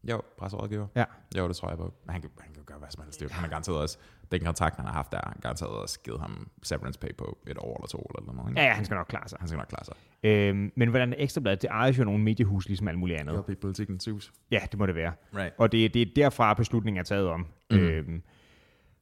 Jo, 0.10 0.22
presserådgiver. 0.38 0.88
Ja. 0.96 1.04
Jo, 1.38 1.48
det 1.48 1.56
tror 1.56 1.70
jeg 1.70 1.78
på. 1.78 1.94
Men 2.06 2.12
han 2.14 2.22
kan, 2.22 2.30
han 2.40 2.54
kan 2.54 2.64
gøre 2.64 2.78
hvad 2.78 2.88
som 2.92 3.04
helst. 3.04 3.20
dude. 3.20 3.34
Han 3.34 3.42
har 3.42 3.50
garanteret 3.50 3.78
også, 3.78 3.98
den 4.32 4.44
kontakt, 4.44 4.76
han 4.76 4.86
har 4.86 4.94
haft 4.94 5.12
der, 5.12 5.20
han 5.24 5.34
har 5.34 5.42
garanteret 5.42 5.72
også 5.72 6.00
givet 6.00 6.20
ham 6.20 6.50
severance 6.64 7.00
pay 7.00 7.16
på 7.18 7.38
et 7.48 7.58
år 7.58 7.78
eller 7.78 7.88
to 7.88 8.12
eller 8.20 8.34
noget. 8.34 8.50
Ikke? 8.50 8.62
Ja, 8.62 8.68
ja, 8.68 8.74
han 8.74 8.86
skal 8.86 8.96
nok 8.96 9.08
klare 9.10 9.28
sig. 9.30 9.38
Han 9.40 9.48
skal 9.48 9.58
nok 9.58 9.68
klare 9.68 9.86
sig. 9.86 9.96
Øhm, 10.24 10.72
men 10.76 10.90
hvordan 10.90 11.14
er 11.14 11.16
Ekstrabladet, 11.20 11.62
det 11.62 11.70
ejer 11.70 11.92
jo 11.92 12.04
nogle 12.04 12.24
mediehus, 12.24 12.68
ligesom 12.68 12.88
alt 12.88 13.00
muligt 13.00 13.20
andet. 13.20 13.34
Jo, 13.34 13.44
det 13.48 13.56
er 13.56 13.62
politikens 13.62 14.06
hus. 14.06 14.34
Ja, 14.52 14.60
det 14.72 14.80
må 14.80 14.86
det 14.86 14.96
være. 14.96 15.14
Right. 15.36 15.54
Og 15.58 15.72
det, 15.72 15.94
det 15.94 16.02
er 16.02 16.06
derfra, 16.16 16.54
beslutningen 16.54 17.00
er 17.00 17.04
taget 17.04 17.28
om. 17.28 17.48
Mhm. 17.72 17.80
Øhm, 17.80 18.22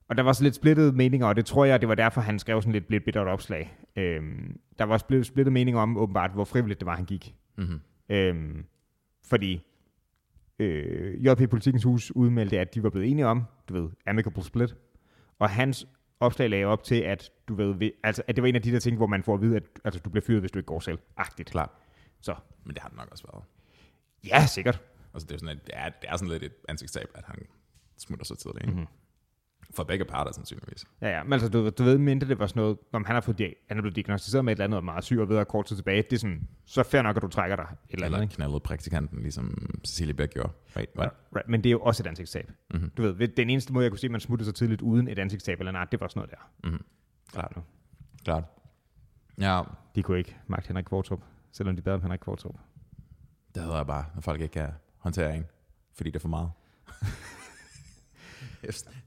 og 0.09 0.17
der 0.17 0.23
var 0.23 0.33
så 0.33 0.43
lidt 0.43 0.55
splittede 0.55 0.91
meninger, 0.91 1.27
og 1.27 1.35
det 1.35 1.45
tror 1.45 1.65
jeg, 1.65 1.81
det 1.81 1.89
var 1.89 1.95
derfor, 1.95 2.21
han 2.21 2.39
skrev 2.39 2.61
sådan 2.61 2.73
lidt, 2.73 2.89
lidt 2.89 3.05
bittert 3.05 3.27
opslag. 3.27 3.77
Øhm, 3.95 4.59
der 4.79 4.85
var 4.85 4.97
split, 4.97 5.25
splittet 5.25 5.53
meninger 5.53 5.81
om, 5.81 5.97
åbenbart, 5.97 6.31
hvor 6.31 6.43
frivilligt 6.43 6.79
det 6.79 6.85
var, 6.85 6.95
han 6.95 7.05
gik. 7.05 7.35
Mm-hmm. 7.57 7.79
Øhm, 8.09 8.65
fordi 9.23 9.61
øh, 10.59 11.25
JP 11.25 11.49
Politikens 11.49 11.83
Hus 11.83 12.11
udmeldte, 12.11 12.59
at 12.59 12.75
de 12.75 12.83
var 12.83 12.89
blevet 12.89 13.11
enige 13.11 13.27
om, 13.27 13.43
du 13.69 13.73
ved, 13.81 13.89
amicable 14.07 14.43
split. 14.43 14.75
Og 15.39 15.49
hans 15.49 15.87
opslag 16.19 16.49
lagde 16.49 16.65
op 16.65 16.83
til, 16.83 16.95
at 16.95 17.31
du 17.47 17.55
ved, 17.55 17.91
altså, 18.03 18.23
at 18.27 18.35
det 18.35 18.41
var 18.41 18.47
en 18.47 18.55
af 18.55 18.61
de 18.61 18.71
der 18.71 18.79
ting, 18.79 18.97
hvor 18.97 19.07
man 19.07 19.23
får 19.23 19.33
at 19.33 19.41
vide, 19.41 19.55
at 19.55 19.63
altså, 19.83 19.99
du 19.99 20.09
bliver 20.09 20.23
fyret, 20.25 20.39
hvis 20.39 20.51
du 20.51 20.59
ikke 20.59 20.67
går 20.67 20.79
selv. 20.79 20.99
Agtigt. 21.17 21.49
Klart. 21.49 21.69
Så, 22.21 22.35
Men 22.63 22.73
det 22.73 22.81
har 22.81 22.89
det 22.89 22.97
nok 22.97 23.07
også 23.11 23.23
været. 23.33 23.43
ja, 24.27 24.45
sikkert. 24.47 24.81
Altså, 25.13 25.27
det 25.27 25.33
er, 25.35 25.39
sådan, 25.39 25.57
et, 25.57 25.65
det, 25.65 25.73
er, 25.77 25.89
det 25.89 26.09
er 26.09 26.17
sådan 26.17 26.31
lidt 26.31 26.43
et 26.43 26.53
ansigtstab, 26.69 27.07
at 27.15 27.23
han 27.25 27.35
smutter 27.97 28.25
så 28.25 28.35
tidligt. 28.35 28.65
Mhm. 28.65 28.73
Mm-hmm. 28.75 28.87
For 29.73 29.84
begge 29.84 30.06
parter, 30.06 30.32
sandsynligvis. 30.32 30.86
Ja, 31.01 31.17
ja, 31.17 31.23
men 31.23 31.34
altså, 31.34 31.49
du, 31.49 31.62
ved- 31.62 31.71
du 31.71 31.84
ved, 31.84 31.97
mindre 31.97 32.28
det 32.28 32.39
var 32.39 32.47
sådan 32.47 32.62
noget, 32.62 32.78
om 32.93 33.06
han 33.06 33.13
har 33.15 33.21
fået, 33.21 33.39
han 33.67 33.78
er 33.78 33.82
blevet 33.82 33.95
diagnosticeret 33.95 34.45
med 34.45 34.51
et 34.54 34.56
eller 34.56 34.63
andet 34.65 34.78
og 34.78 34.84
meget 34.84 35.04
syg 35.04 35.19
og 35.19 35.30
ved 35.30 35.38
at 35.38 35.47
kort 35.47 35.65
tid 35.65 35.75
tilbage, 35.75 36.01
det 36.01 36.13
er 36.13 36.17
sådan, 36.17 36.47
så 36.65 36.84
fair 36.84 37.01
nok, 37.01 37.15
at 37.15 37.21
du 37.21 37.28
trækker 37.28 37.56
dig 37.56 37.63
et 37.63 37.93
eller 37.93 38.06
andet, 38.06 38.15
Eller 38.17 38.21
ikke? 38.23 38.36
knaldet 38.36 38.63
praktikanten, 38.63 39.19
ligesom 39.21 39.78
Cecilie 39.86 40.13
Bæk 40.13 40.30
gjorde. 40.30 40.51
Right, 40.78 40.89
what? 40.97 41.12
Right, 41.36 41.49
men 41.49 41.63
det 41.63 41.69
er 41.69 41.71
jo 41.71 41.80
også 41.80 42.04
et 42.04 42.08
ansigtstab. 42.08 42.51
Mhm. 42.73 42.89
Du 42.97 43.01
ved, 43.12 43.28
den 43.28 43.49
eneste 43.49 43.73
måde, 43.73 43.84
jeg 43.84 43.91
kunne 43.91 43.99
se, 43.99 44.08
at 44.08 44.12
man 44.12 44.21
smuttede 44.21 44.45
så 44.49 44.54
tidligt 44.54 44.82
uden 44.82 45.08
et 45.08 45.19
ansigtstab 45.19 45.60
eller 45.60 45.71
nej, 45.71 45.86
det 45.91 46.01
var 46.01 46.08
sådan 46.08 46.19
noget 46.19 46.32
der. 46.63 46.69
Mhm. 46.69 46.84
Klart. 47.32 47.56
nu. 47.56 47.62
Klart. 48.23 48.43
Ja, 49.41 49.62
De 49.95 50.04
kunne 50.04 50.17
ikke 50.17 50.36
magte 50.47 50.67
Henrik 50.67 50.86
Kvartrup, 50.86 51.21
selvom 51.51 51.75
de 51.75 51.82
bad 51.82 51.93
om 51.93 52.01
Henrik 52.01 52.19
Kvartrup. 52.19 52.56
det 53.56 53.63
hedder 53.63 53.78
jeg 53.78 53.88
bare, 53.88 54.06
når 54.15 54.21
folk 54.21 54.41
ikke 54.41 54.54
kan 54.54 54.69
håndtere 54.97 55.36
en, 55.36 55.45
fordi 55.93 56.10
det 56.10 56.15
er 56.15 56.19
for 56.19 56.28
meget. 56.30 56.51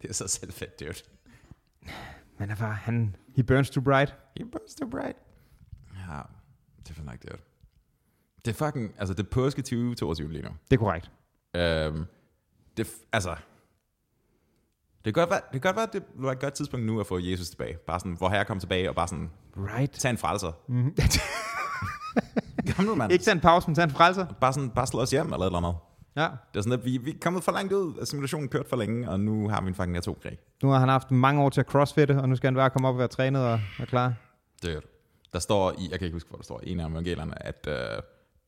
det 0.03 0.09
er 0.11 0.15
så 0.15 0.29
selvfedt, 0.29 0.81
dude. 0.81 0.95
Men 2.39 2.49
han, 2.49 2.61
var, 2.61 2.73
han, 2.73 3.17
he 3.37 3.43
burns 3.43 3.71
too 3.71 3.83
bright. 3.83 4.15
He 4.37 4.45
burns 4.45 4.75
too 4.75 4.89
bright. 4.91 5.17
Ja, 6.09 6.21
det 6.83 6.91
er 6.91 6.95
for 6.95 7.03
nok, 7.03 7.23
dude. 7.23 7.43
Det 8.45 8.51
er 8.61 8.67
fucking, 8.67 8.95
altså 8.99 9.15
det 9.15 9.27
er 9.27 9.31
påske 9.31 9.63
2022 9.63 10.33
lige 10.33 10.43
nu. 10.43 10.49
Det 10.71 10.77
er 10.77 10.79
korrekt. 10.81 11.11
Øhm, 11.57 12.05
det, 12.77 12.89
altså, 13.13 13.37
det 15.05 15.15
kan 15.15 15.21
godt 15.21 15.31
være, 15.31 15.41
det 15.41 15.53
kan 15.53 15.61
godt 15.61 15.77
være, 15.77 15.87
at 15.87 15.93
det 15.93 16.03
var 16.15 16.33
et 16.33 16.41
godt 16.41 16.55
tidspunkt 16.55 16.87
nu 16.87 17.01
at 17.01 17.07
få 17.07 17.19
Jesus 17.19 17.51
tilbage. 17.51 17.77
Bare 17.77 18.01
sådan, 18.01 18.13
hvor 18.17 18.29
her 18.29 18.45
kom 18.45 18.61
tilbage 18.61 18.89
og 18.89 18.95
bare 18.95 19.09
sådan, 19.09 19.31
Right. 19.57 19.93
tage 19.93 20.11
en 20.11 20.19
frelser. 20.19 20.53
Mm. 20.69 20.95
Gamle 22.77 22.97
mand. 22.97 23.13
ikke 23.13 23.25
tage 23.25 23.35
en 23.35 23.41
pause, 23.41 23.69
men 23.69 23.75
tage 23.75 23.85
en 23.85 23.91
frelser. 23.91 24.27
Bare 24.41 24.53
sådan, 24.53 24.71
bare 24.71 24.87
slå 24.87 25.01
os 25.01 25.11
hjem 25.11 25.27
eller 25.33 25.39
et 25.39 25.47
eller 25.47 25.59
andet. 25.59 25.75
Ja. 26.19 26.29
Det 26.53 26.59
er 26.59 26.63
sådan, 26.63 26.79
at 26.79 26.85
vi, 26.85 26.99
vi 26.99 27.11
er 27.11 27.15
kommet 27.21 27.45
for 27.45 27.53
langt 27.53 27.73
ud, 27.73 27.95
at 28.01 28.09
simulationen 28.09 28.49
kørt 28.49 28.67
for 28.69 28.77
længe, 28.77 29.11
og 29.11 29.21
nu 29.21 29.49
har 29.49 29.61
vi 29.61 29.69
en 29.69 29.75
fucking 29.75 29.97
atomkrig. 29.97 30.39
Nu 30.63 30.69
har 30.69 30.79
han 30.79 30.89
haft 30.89 31.11
mange 31.11 31.43
år 31.43 31.49
til 31.49 31.61
at 31.61 31.67
crossfitte, 31.67 32.21
og 32.21 32.29
nu 32.29 32.37
skal 32.37 32.47
han 32.47 32.55
bare 32.55 32.71
komme 32.71 32.89
op 32.89 32.95
og 32.95 32.99
være 32.99 33.09
trænet 33.09 33.47
og 33.47 33.61
være 33.79 33.87
klar. 33.87 34.15
Det 34.63 34.85
Der 35.33 35.39
står 35.39 35.73
i, 35.73 35.89
jeg 35.91 35.99
kan 35.99 36.07
ikke 36.07 36.15
huske, 36.15 36.29
hvor 36.29 36.37
der 36.37 36.45
står 36.45 36.61
i 36.63 36.71
en 36.73 36.81
af 36.81 36.89
evangelierne, 36.89 37.47
at 37.47 37.67
øh, 37.69 37.75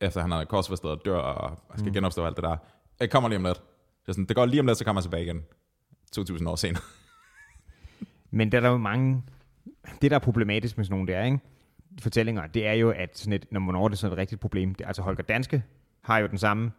efter 0.01 0.21
han 0.21 0.31
har 0.31 0.45
korsfæstet 0.45 0.91
og 0.91 1.01
dør 1.05 1.17
og 1.17 1.57
skal 1.77 1.87
mm. 1.87 1.93
genopstå 1.93 2.25
alt 2.25 2.35
det 2.35 2.43
der, 2.43 2.57
det 3.01 3.11
kommer 3.11 3.29
lige 3.29 3.37
om 3.37 3.45
lidt. 3.45 3.57
Det, 4.01 4.09
er 4.09 4.13
sådan, 4.13 4.25
det 4.25 4.35
går 4.35 4.45
lige 4.45 4.59
om 4.59 4.65
lidt, 4.65 4.77
så 4.77 4.85
kommer 4.85 5.01
han 5.01 5.03
tilbage 5.03 5.23
igen. 5.23 5.43
2000 6.11 6.49
år 6.49 6.55
senere. 6.55 6.83
Men 8.31 8.51
der 8.51 8.61
er 8.61 8.69
jo 8.69 8.77
mange... 8.77 9.23
Det, 10.01 10.11
der 10.11 10.15
er 10.15 10.19
problematisk 10.19 10.77
med 10.77 10.85
sådan 10.85 10.93
nogle 10.93 11.13
der, 11.13 11.23
ikke? 11.23 11.39
fortællinger, 12.01 12.47
det 12.47 12.67
er 12.67 12.73
jo, 12.73 12.89
at 12.89 13.17
sådan 13.17 13.33
et, 13.33 13.45
når 13.51 13.59
man 13.59 13.73
når 13.73 13.87
det 13.87 13.95
er 13.95 13.97
sådan 13.97 14.13
et 14.13 14.17
rigtigt 14.17 14.41
problem. 14.41 14.75
Det, 14.75 14.85
altså 14.87 15.01
Holger 15.01 15.23
Danske 15.23 15.63
har 16.01 16.17
jo 16.17 16.27
den 16.27 16.37
samme... 16.37 16.71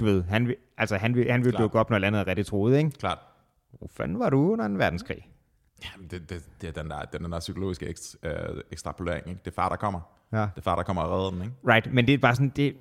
Du 0.00 0.04
ved, 0.04 0.22
han 0.22 0.48
vil, 0.48 0.56
altså 0.78 0.96
han 0.96 1.14
vil, 1.14 1.30
han 1.30 1.44
vil 1.44 1.52
Klart. 1.52 1.62
dukke 1.62 1.78
op, 1.78 1.90
når 1.90 1.98
landet 1.98 2.20
er 2.20 2.26
rigtig 2.26 2.46
troet, 2.46 2.78
ikke? 2.78 2.90
Klart. 2.90 3.18
Hvor 3.78 3.90
fanden 3.96 4.18
var 4.18 4.30
du 4.30 4.52
under 4.52 4.64
en 4.64 4.78
verdenskrig? 4.78 5.28
Jamen, 5.84 6.08
det, 6.10 6.30
det, 6.30 6.48
det 6.60 6.68
er 6.68 6.82
den 6.82 6.90
der, 6.90 7.02
den 7.02 7.32
der 7.32 7.40
psykologiske 7.40 7.86
ekstra, 7.86 8.28
øh, 8.28 8.62
ekstrapolering. 8.72 9.28
Ikke? 9.28 9.40
Det 9.44 9.50
er 9.50 9.54
far, 9.54 9.68
der 9.68 9.76
kommer. 9.76 10.00
Ja. 10.32 10.40
Det 10.40 10.50
er 10.56 10.60
far, 10.62 10.76
der 10.76 10.82
kommer 10.82 11.02
og 11.02 11.18
redder 11.18 11.30
den. 11.30 11.42
Ikke? 11.42 11.54
Right, 11.68 11.94
men 11.94 12.06
det 12.06 12.14
er 12.14 12.18
bare 12.18 12.34
sådan, 12.34 12.52
det, 12.56 12.76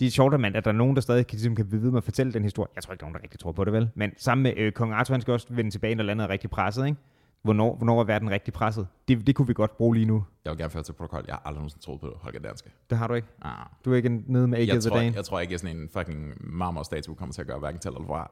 det 0.00 0.06
er 0.06 0.10
sjovt, 0.10 0.34
at, 0.34 0.40
der 0.64 0.70
er 0.70 0.72
nogen, 0.72 0.94
der 0.96 1.02
stadig 1.02 1.26
kan, 1.26 1.36
ligesom, 1.36 1.56
kan 1.56 1.72
ved 1.72 1.78
med 1.90 1.96
at 1.96 2.04
fortælle 2.04 2.32
den 2.32 2.42
historie. 2.42 2.68
Jeg 2.74 2.82
tror 2.82 2.92
ikke, 2.92 3.00
der 3.00 3.06
er 3.06 3.08
nogen, 3.08 3.14
der 3.14 3.22
rigtig 3.22 3.40
tror 3.40 3.52
på 3.52 3.64
det, 3.64 3.72
vel? 3.72 3.90
Men 3.94 4.12
sammen 4.16 4.42
med 4.42 4.52
øh, 4.56 4.72
kong 4.72 4.92
Arthur, 4.92 5.14
han 5.14 5.20
skal 5.20 5.32
også 5.32 5.46
vende 5.50 5.70
tilbage, 5.70 5.94
når 5.94 6.04
landet 6.04 6.24
er 6.24 6.28
rigtig 6.28 6.50
presset, 6.50 6.86
ikke? 6.86 6.98
Hvornår, 7.42 7.76
hvornår 7.76 8.00
er 8.00 8.04
verden 8.04 8.30
rigtig 8.30 8.54
presset? 8.54 8.88
Det, 9.08 9.26
det 9.26 9.34
kunne 9.34 9.46
vi 9.46 9.52
godt 9.52 9.76
bruge 9.76 9.94
lige 9.94 10.06
nu. 10.06 10.24
Jeg 10.44 10.50
vil 10.50 10.58
gerne 10.58 10.70
føre 10.70 10.82
til 10.82 10.92
protokol. 10.92 11.24
Jeg 11.26 11.34
har 11.34 11.42
aldrig 11.44 11.58
nogensinde 11.58 11.84
troet 11.84 12.00
på 12.00 12.06
det, 12.06 12.14
Holger 12.20 12.40
Danske. 12.40 12.70
Det 12.90 12.98
har 12.98 13.06
du 13.06 13.14
ikke. 13.14 13.28
Ah. 13.42 13.66
Du 13.84 13.92
er 13.92 13.96
ikke 13.96 14.22
nede 14.26 14.48
med 14.48 14.58
ægget 14.58 14.84
ved 14.84 14.90
dagen. 14.90 15.14
jeg 15.14 15.24
tror 15.24 15.40
ikke, 15.40 15.54
at 15.54 15.60
sådan 15.60 15.76
en 15.76 15.88
fucking 15.88 16.34
marmorstatue 16.40 17.14
kommer 17.14 17.32
til 17.32 17.40
at 17.40 17.46
gøre 17.46 17.58
hverken 17.58 17.80
til 17.80 17.88
eller 17.88 18.06
fra. 18.06 18.30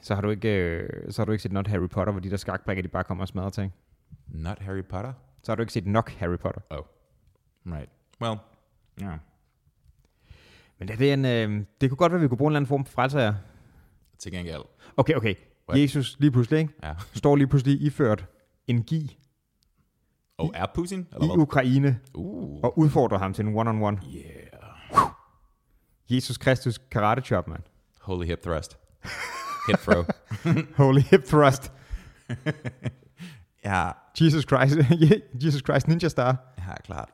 Så 0.00 0.14
har 0.14 0.22
du 0.22 0.30
ikke, 0.30 0.48
øh, 0.48 1.12
så 1.12 1.22
har 1.22 1.24
du 1.24 1.32
ikke 1.32 1.42
set 1.42 1.52
Not 1.52 1.66
Harry 1.66 1.88
Potter, 1.88 2.12
hvor 2.12 2.20
de 2.20 2.30
der 2.30 2.36
skakbrikker, 2.36 2.82
de 2.82 2.88
bare 2.88 3.04
kommer 3.04 3.24
og 3.24 3.28
smadrer 3.28 3.50
ting. 3.50 3.72
Not 4.28 4.58
Harry 4.58 4.84
Potter? 4.84 5.12
Så 5.42 5.52
har 5.52 5.56
du 5.56 5.62
ikke 5.62 5.72
set 5.72 5.86
nok 5.86 6.10
Harry 6.10 6.38
Potter. 6.38 6.60
Oh. 6.70 6.84
Right. 7.66 7.88
Well, 8.20 8.36
yeah. 9.02 9.18
Men 10.78 10.88
det, 10.88 11.10
er 11.10 11.14
en, 11.14 11.24
øh, 11.24 11.64
det 11.80 11.90
kunne 11.90 11.96
godt 11.96 12.12
være, 12.12 12.18
at 12.18 12.22
vi 12.22 12.28
kunne 12.28 12.38
bruge 12.38 12.48
en 12.48 12.52
eller 12.52 12.58
anden 12.58 12.68
form 12.68 12.84
for 12.84 12.92
frelser 12.92 13.20
her. 13.20 13.34
Til 14.18 14.32
gengæld. 14.32 14.62
Okay, 14.96 15.14
okay. 15.14 15.34
What? 15.68 15.80
Jesus 15.80 16.16
lige 16.18 16.30
pludselig, 16.30 16.60
ikke? 16.60 16.72
Ja. 16.82 16.94
står 17.14 17.36
lige 17.36 17.46
pludselig 17.46 17.82
iført 17.82 18.26
en 18.66 18.82
gi 18.82 19.18
Og 20.38 20.50
er 20.54 20.66
Putin? 20.74 20.98
Eller 21.12 21.24
i 21.24 21.26
hvad? 21.28 21.38
Ukraine 21.38 22.00
Uh. 22.14 22.60
og 22.62 22.78
udfordrer 22.78 23.18
ham 23.18 23.34
til 23.34 23.46
en 23.46 23.56
one-on-one. 23.56 23.98
Yeah. 24.16 25.08
Jesus 26.10 26.38
Kristus 26.38 26.78
karate 26.90 27.22
chop, 27.22 27.48
man. 27.48 27.60
Holy 28.00 28.26
hip 28.26 28.42
thrust. 28.42 28.78
hip 29.68 29.78
throw. 29.78 30.04
Holy 30.84 31.00
hip 31.00 31.24
thrust. 31.24 31.72
ja, 33.64 33.90
Jesus 34.20 34.44
Christ, 34.44 34.76
Jesus 35.44 35.62
Christ 35.66 35.88
Ninja 35.88 36.08
Star. 36.08 36.36
ja, 36.58 36.74
klart. 36.84 37.08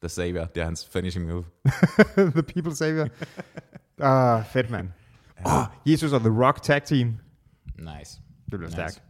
The 0.00 0.08
Savior, 0.08 0.44
det 0.44 0.60
er 0.60 0.64
hans 0.64 0.88
finishing 0.92 1.26
move. 1.26 1.44
The 2.16 2.42
People 2.42 2.74
Savior. 2.76 3.08
Ah, 3.98 4.44
fedt, 4.44 4.70
mand. 4.70 4.88
Oh, 5.44 5.64
Jesus 5.86 6.12
og 6.12 6.20
The 6.20 6.30
Rock 6.44 6.62
tag 6.62 6.82
team. 6.82 7.06
Nice. 7.78 8.20
Det 8.50 8.58
bliver 8.58 8.60
Nice. 8.62 8.72
stærkt. 8.72 9.02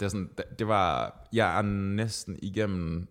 Det, 0.00 0.06
er 0.06 0.10
sådan, 0.10 0.28
det, 0.38 0.44
det 0.58 0.68
var, 0.68 1.14
jeg 1.32 1.58
er 1.58 1.62
næsten 1.62 2.36
igennem, 2.42 3.08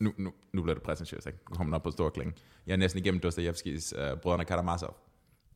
nu, 0.00 0.12
nu, 0.18 0.32
nu 0.54 0.62
bliver 0.62 0.74
det 0.74 0.82
præsenteret, 0.82 1.26
ikke? 1.26 1.38
Nu 1.50 1.54
kommer 1.56 1.70
den 1.70 1.74
op 1.74 1.82
på 1.82 1.90
stor 1.90 2.10
klinge. 2.10 2.32
Jeg 2.66 2.72
er 2.72 2.76
næsten 2.76 2.98
igennem 3.04 3.20
Dostojevskis 3.20 3.94
uh, 3.96 4.18
Brødrene 4.18 4.44
Karamazov. 4.44 4.96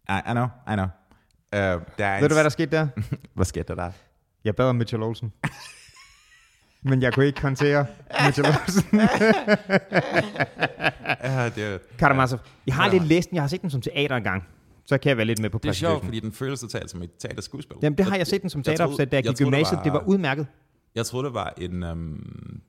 I, 0.09 0.13
I 0.13 0.31
know, 0.31 0.45
I 0.45 0.73
know. 0.75 0.85
Uh, 0.85 1.83
der 1.99 2.07
er 2.07 2.21
Ved 2.21 2.29
du, 2.29 2.35
hvad 2.35 2.45
der 2.45 2.51
skete 2.51 2.77
der? 2.77 2.89
hvad 3.35 3.45
skete 3.45 3.65
der 3.65 3.75
der? 3.75 3.93
Jeg 4.45 4.57
bad 4.57 4.69
om 4.69 4.77
Mitchell 4.77 5.03
Olsen. 5.03 5.33
Men 6.83 7.03
jeg 7.03 7.15
kunne 7.15 7.27
ikke 7.27 7.43
håndtere 7.43 7.87
Mitchell 8.27 8.49
Olsen. 8.49 9.01
Ja, 11.25 11.49
det, 11.49 11.81
Karamazov. 11.99 12.41
Jeg 12.67 12.75
har 12.75 12.85
Ja. 12.87 12.93
lidt 12.93 13.05
læst 13.05 13.31
den. 13.31 13.35
Jeg 13.37 13.43
har 13.43 13.49
set 13.49 13.63
den 13.63 13.71
som 13.71 13.81
teater 13.83 14.17
engang. 14.17 14.45
Så 14.87 14.99
kan 14.99 15.09
jeg 15.09 15.17
være 15.17 15.27
lidt 15.27 15.39
med 15.41 15.51
på 15.51 15.59
det 15.59 15.69
er 15.69 15.73
sjovt, 15.73 16.05
fordi 16.05 16.21
den 16.21 16.33
føles 16.33 16.61
totalt 16.61 16.91
som 16.91 17.03
et 17.03 17.11
teaterskuespil. 17.19 17.77
Jamen, 17.83 17.99
det 17.99 18.07
har 18.07 18.17
jeg 18.17 18.27
set 18.27 18.43
den 18.43 18.51
som 18.51 18.63
teateropsæt, 18.63 19.13
da 19.13 19.17
jeg 19.17 19.25
gik 19.25 19.41
i 19.41 19.45
gymnasiet. 19.45 19.77
var- 19.77 19.83
Det 19.83 19.93
var 19.93 20.05
udmærket. 20.07 20.47
Jeg 20.95 21.07
troede, 21.07 21.27
det 21.27 21.35
var 21.35 21.55
en... 21.59 21.83
Øhm, 21.83 22.61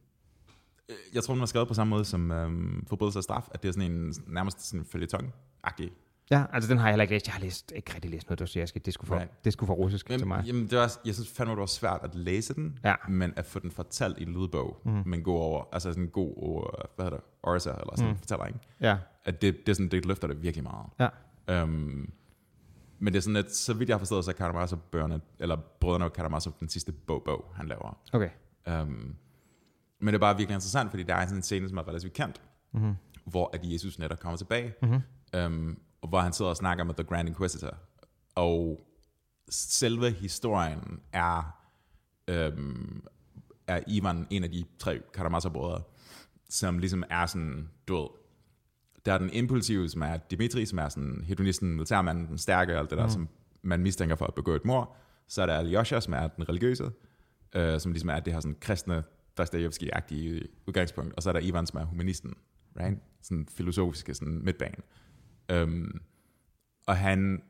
øh, 0.90 0.96
jeg 1.14 1.24
tror, 1.24 1.34
den 1.34 1.40
var 1.40 1.46
skrevet 1.46 1.68
på 1.68 1.74
samme 1.74 1.90
måde 1.92 2.06
som 2.06 2.32
øhm, 2.32 2.86
Forbrydelse 2.90 3.20
og 3.20 3.24
Straf, 3.24 3.48
at 3.52 3.64
det 3.64 3.70
er 3.70 3.74
sådan 3.74 3.92
en 3.92 4.14
nærmest 4.28 4.66
sådan 4.68 4.80
en 4.80 4.86
følgetong-agtig. 4.86 5.90
Ja, 6.32 6.44
altså 6.54 6.70
den 6.70 6.78
har 6.78 6.88
jeg 6.88 6.94
heller 6.94 7.02
ikke 7.02 7.14
læst. 7.14 7.28
Jeg 7.28 7.34
har 7.34 7.42
læst, 7.42 7.72
ikke 7.76 7.94
rigtig 7.96 8.12
læst 8.12 8.28
noget 8.30 8.40
Dostoyevsky. 8.40 8.78
Det 8.86 8.94
skulle 8.94 9.08
for, 9.08 9.16
Right. 9.16 9.46
det 9.46 9.54
skulle 9.54 9.68
for 9.68 9.74
russisk 9.74 10.06
til 10.06 10.14
Jamen, 10.14 10.28
mig. 10.28 10.44
jamen 10.48 10.68
det 10.68 10.78
var, 10.78 10.98
jeg 11.06 11.14
synes 11.14 11.30
fandme, 11.30 11.52
det 11.52 11.60
var 11.60 11.66
svært 11.66 12.00
at 12.04 12.16
læse 12.16 12.54
den, 12.54 12.80
Ja. 12.84 12.96
men 13.10 13.34
at 13.36 13.46
få 13.46 13.60
den 13.60 13.72
fortalt 13.72 14.16
i 14.20 14.26
lydbog, 14.26 14.78
mm. 14.86 15.04
men 15.06 15.24
gå 15.24 15.34
over, 15.36 15.64
altså 15.74 15.90
sådan 15.92 16.04
en 16.04 16.10
god, 16.10 16.70
hvad 16.96 17.06
hedder 17.06 17.18
det, 17.18 17.26
orator, 17.44 17.72
eller 17.72 17.94
sådan 17.96 18.06
Mm. 18.08 18.12
mm. 18.14 18.18
fortæller, 18.20 18.46
ikke? 18.46 18.60
Ja, 18.82 18.98
At 19.26 19.42
det, 19.42 19.56
det, 19.66 19.70
er 19.72 19.74
sådan, 19.76 19.90
det 19.90 20.06
løfter 20.06 20.28
det 20.28 20.44
virkelig 20.44 20.64
meget. 20.64 20.86
ja. 21.00 21.08
Øhm, 21.48 22.14
men 23.00 23.14
det 23.14 23.16
er 23.20 23.22
sådan, 23.22 23.36
at 23.36 23.56
så 23.56 23.74
vidt 23.74 23.90
jeg 23.90 23.94
har 23.96 24.00
forstået, 24.00 24.26
så 24.26 24.32
er 24.32 24.36
Karamazov 24.36 24.80
børnene, 24.80 25.22
eller 25.40 25.56
brødrene 25.80 26.10
Karamazov 26.10 26.54
den 26.60 26.70
sidste 26.70 26.92
bog, 26.92 27.22
bog 27.26 27.52
han 27.56 27.68
laver. 27.68 27.98
Okay. 28.14 28.30
Um, 28.82 29.16
men 30.00 30.08
det 30.08 30.14
er 30.16 30.20
bare 30.20 30.38
virkelig 30.38 30.54
interessant, 30.56 30.90
fordi 30.90 31.04
der 31.04 31.16
er 31.16 31.26
sådan 31.26 31.38
en 31.38 31.44
scene, 31.44 31.70
som 31.70 31.78
er 31.78 31.88
relativt 31.88 32.14
kendt, 32.14 32.42
Mm-hmm. 32.74 32.94
hvor 33.26 33.50
at 33.54 33.60
Jesus 33.64 34.00
netop 34.00 34.20
kommer 34.20 34.38
tilbage, 34.38 34.74
Mm-hmm. 34.82 35.02
um, 35.46 35.80
og 36.02 36.10
hvor 36.10 36.20
han 36.20 36.34
sidder 36.34 36.52
og 36.52 36.58
snakker 36.58 36.84
med 36.84 36.94
The 36.94 37.04
Grand 37.04 37.28
Inquisitor. 37.30 37.78
Og 38.36 38.88
selve 39.50 40.12
historien 40.12 41.00
er, 41.12 41.58
um, 42.32 43.04
er 43.68 43.80
Ivan 43.88 44.28
en 44.30 44.44
af 44.44 44.52
de 44.52 44.64
tre 44.80 45.02
Karamazov-brødre, 45.14 45.82
som 46.50 46.80
ligesom 46.80 47.04
er 47.10 47.26
sådan, 47.26 47.70
du 47.88 47.96
ved, 47.96 48.08
der 49.06 49.14
er 49.14 49.18
den 49.18 49.30
impulsive, 49.34 49.90
som 49.90 50.02
er 50.02 50.18
Dimitri, 50.18 50.66
som 50.66 50.80
er 50.80 50.90
sådan 50.90 51.24
hedonisten, 51.28 51.74
militærmanden, 51.74 52.28
den 52.28 52.38
stærke, 52.38 52.74
og 52.74 52.80
alt 52.80 52.90
det 52.90 52.98
der, 52.98 53.04
Mm. 53.04 53.10
som 53.10 53.30
man 53.62 53.80
mistænker 53.80 54.16
for 54.16 54.26
at 54.26 54.34
begå 54.34 54.52
et 54.56 54.66
mord. 54.66 54.98
Så 55.28 55.42
er 55.42 55.46
der 55.46 55.54
Alyosha, 55.54 56.00
som 56.00 56.14
er 56.14 56.28
den 56.28 56.50
religiøse, 56.50 56.92
øh, 57.56 57.80
som 57.80 57.92
ligesom 57.92 58.10
er 58.10 58.20
det 58.20 58.34
her 58.34 58.40
sådan 58.40 58.56
kristne, 58.62 59.04
Dostoyevsky-agtige 59.40 60.48
udgangspunkt. 60.68 61.14
Og 61.14 61.24
så 61.24 61.30
er 61.30 61.34
der 61.34 61.40
Ivan, 61.40 61.68
som 61.68 61.80
er 61.80 61.84
humanisten, 61.86 62.34
right? 62.80 63.00
Sådan 63.22 63.48
filosofiske 63.52 64.14
sådan 64.14 64.42
midtbane. 64.44 64.76
Um, 65.64 66.02
og 66.88 66.98
han, 66.98 67.42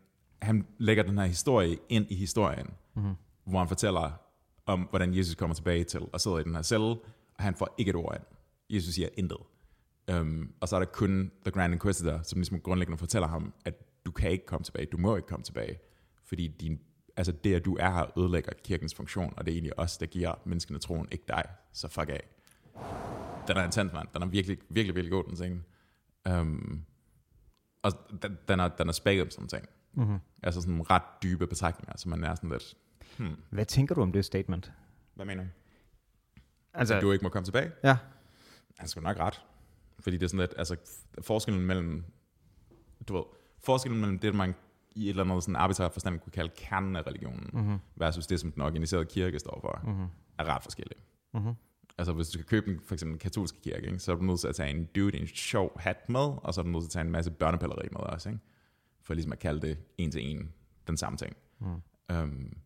han 0.41 0.67
lægger 0.77 1.03
den 1.03 1.17
her 1.17 1.25
historie 1.25 1.77
ind 1.89 2.05
i 2.09 2.15
historien, 2.15 2.67
Mm-hmm. 2.95 3.13
hvor 3.45 3.59
han 3.59 3.67
fortæller 3.67 4.11
om, 4.65 4.79
hvordan 4.89 5.13
Jesus 5.17 5.35
kommer 5.35 5.53
tilbage 5.55 5.83
til 5.83 5.99
og 6.13 6.21
sidder 6.21 6.37
i 6.39 6.43
den 6.43 6.55
her 6.55 6.61
celle, 6.61 6.85
og 6.85 6.99
han 7.39 7.55
får 7.55 7.75
ikke 7.77 7.89
et 7.89 7.95
ord 7.95 8.15
ind. 8.15 8.23
Jesus 8.75 8.93
siger 8.95 9.09
intet. 9.17 9.37
Um, 10.11 10.53
og 10.61 10.67
så 10.67 10.75
er 10.75 10.79
der 10.79 10.85
kun 10.85 11.31
The 11.45 11.51
Grand 11.51 11.73
Inquisitor, 11.73 12.19
som 12.23 12.39
ligesom 12.39 12.59
grundlæggende 12.59 12.97
fortæller 12.97 13.27
ham, 13.27 13.53
at 13.65 14.05
du 14.05 14.11
kan 14.11 14.31
ikke 14.31 14.45
komme 14.45 14.63
tilbage, 14.63 14.85
du 14.85 14.97
må 14.97 15.15
ikke 15.15 15.27
komme 15.27 15.43
tilbage, 15.43 15.79
fordi 16.25 16.47
din, 16.47 16.79
altså 17.17 17.31
det, 17.31 17.55
at 17.55 17.65
du 17.65 17.77
er 17.79 17.89
her, 17.91 18.19
ødelægger 18.19 18.51
kirkens 18.63 18.95
funktion, 18.95 19.33
og 19.37 19.45
det 19.45 19.51
er 19.51 19.55
egentlig 19.55 19.79
os, 19.79 19.97
der 19.97 20.05
giver 20.05 20.33
menneskene 20.45 20.79
troen, 20.79 21.07
ikke 21.11 21.23
dig, 21.27 21.43
så 21.73 21.87
fuck 21.87 22.09
af. 22.09 22.23
Den 23.47 23.57
er 23.57 23.63
intens, 23.63 23.93
mand. 23.93 24.07
Den 24.13 24.21
er 24.21 24.25
virkelig, 24.25 24.57
virkelig, 24.69 24.95
virkelig 24.95 25.11
god, 25.11 25.23
den 25.23 25.35
scene. 25.35 25.61
Um, 26.29 26.85
og 27.81 27.91
den, 28.21 28.37
den, 28.47 28.59
er, 28.59 28.67
den 28.67 28.87
er 28.87 28.93
spækket 28.93 29.33
som 29.33 29.47
ting. 29.47 29.65
Mm-hmm. 29.93 30.17
Altså 30.43 30.61
sådan 30.61 30.89
ret 30.91 31.03
dybe 31.23 31.47
betragtninger, 31.47 31.97
så 31.97 32.09
man 32.09 32.23
er 32.23 32.35
sådan 32.35 32.49
lidt, 32.49 32.73
hmm, 33.17 33.35
Hvad 33.49 33.65
tænker 33.65 33.95
du 33.95 34.01
om 34.01 34.11
det 34.11 34.25
statement? 34.25 34.71
hvad 35.15 35.25
mener 35.25 35.43
du? 35.43 35.49
Altså, 36.73 36.95
At 36.95 37.01
du 37.01 37.11
ikke 37.11 37.23
må 37.23 37.29
komme 37.29 37.45
tilbage? 37.45 37.71
ja. 37.83 37.97
Han 38.77 38.87
skal 38.87 39.03
nok 39.03 39.17
ret. 39.19 39.41
Fordi 39.99 40.17
det 40.17 40.23
er 40.23 40.27
sådan 40.27 40.39
lidt, 40.39 40.53
altså 40.57 40.75
forskellen 41.21 41.65
mellem, 41.65 42.03
du 43.07 43.13
ved, 43.15 43.23
forskellen 43.59 44.01
mellem 44.01 44.19
det, 44.19 44.35
man 44.35 44.55
i 44.95 45.03
et 45.05 45.09
eller 45.09 45.23
andet 45.23 45.43
sådan 45.43 45.91
forstand 45.91 46.19
kunne 46.19 46.31
kalde 46.31 46.51
kernen 46.55 46.95
af 46.95 47.07
religionen, 47.07 47.49
Mm-hmm. 47.53 47.77
versus 47.95 48.27
det, 48.27 48.39
som 48.39 48.51
den 48.51 48.61
organiserede 48.61 49.05
kirke 49.05 49.39
står 49.39 49.59
for, 49.61 49.81
Mm-hmm. 49.91 50.05
er 50.37 50.43
ret 50.45 50.63
forskellige. 50.63 50.99
Mm-hmm. 51.33 51.53
Altså 51.97 52.13
hvis 52.13 52.27
du 52.27 52.33
skal 52.33 52.45
købe 52.45 52.71
en, 52.71 52.79
for 52.85 52.95
eksempel 52.95 53.13
en 53.15 53.19
katolske 53.19 53.61
kirke, 53.61 53.85
ikke, 53.87 53.99
så 53.99 54.11
er 54.11 54.15
du 54.15 54.23
nødt 54.23 54.39
til 54.39 54.47
at 54.47 54.55
tage 54.55 54.69
en 54.69 54.85
dude 54.95 55.17
i 55.17 55.21
en 55.21 55.27
sjov 55.27 55.79
hat 55.79 56.09
med, 56.09 56.19
og 56.43 56.53
så 56.53 56.61
er 56.61 56.63
du 56.65 56.69
nødt 56.71 56.83
til 56.83 56.87
at 56.87 56.91
tage 56.91 57.05
en 57.05 57.11
masse 57.11 57.31
børnepilleri 57.31 57.87
med 57.91 57.99
også, 58.01 58.29
ikke? 58.29 58.41
for 59.01 59.13
ligesom 59.13 59.31
at 59.31 59.39
kalde 59.39 59.67
det 59.67 59.77
en 59.97 60.11
til 60.11 60.31
en 60.31 60.53
den 60.87 60.97
samme 60.97 61.17
ting. 61.17 61.35
Mm. 61.59 61.81
Um, 62.15 62.57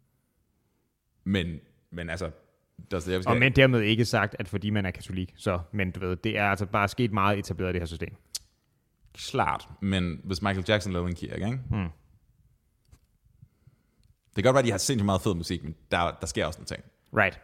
men, 1.24 1.60
men 1.92 2.10
altså, 2.10 2.32
Dostoyevsky, 2.92 3.30
Og 3.30 3.38
men 3.38 3.56
dermed 3.56 3.82
ikke 3.82 4.06
sagt, 4.06 4.36
at 4.40 4.48
fordi 4.48 4.70
man 4.70 4.86
er 4.86 4.92
katolik, 4.92 5.34
så, 5.38 5.60
men 5.72 5.92
du 5.92 6.00
ved, 6.00 6.16
det 6.16 6.38
er 6.38 6.46
altså 6.50 6.66
bare 6.66 6.88
sket 6.88 7.12
meget 7.12 7.40
etableret 7.40 7.70
i 7.70 7.74
det 7.74 7.82
her 7.82 7.86
system. 7.86 8.16
klart, 9.14 9.70
men 9.82 10.22
hvis 10.24 10.42
Michael 10.42 10.66
Jackson 10.70 10.94
lavede 10.94 11.10
en 11.10 11.16
kirke, 11.16 11.46
ikke? 11.46 11.60
Mm. 11.70 11.88
Det 14.36 14.44
kan 14.44 14.44
godt 14.44 14.54
være, 14.54 14.60
at 14.60 14.66
de 14.66 14.72
har 14.72 14.78
sindssygt 14.78 15.06
meget 15.06 15.22
fed 15.22 15.36
musik, 15.36 15.64
men 15.64 15.76
der, 15.92 16.12
der 16.22 16.28
sker 16.28 16.46
også 16.46 16.60
nogle 16.60 16.66
ting. 16.68 16.84
Right. 17.18 17.40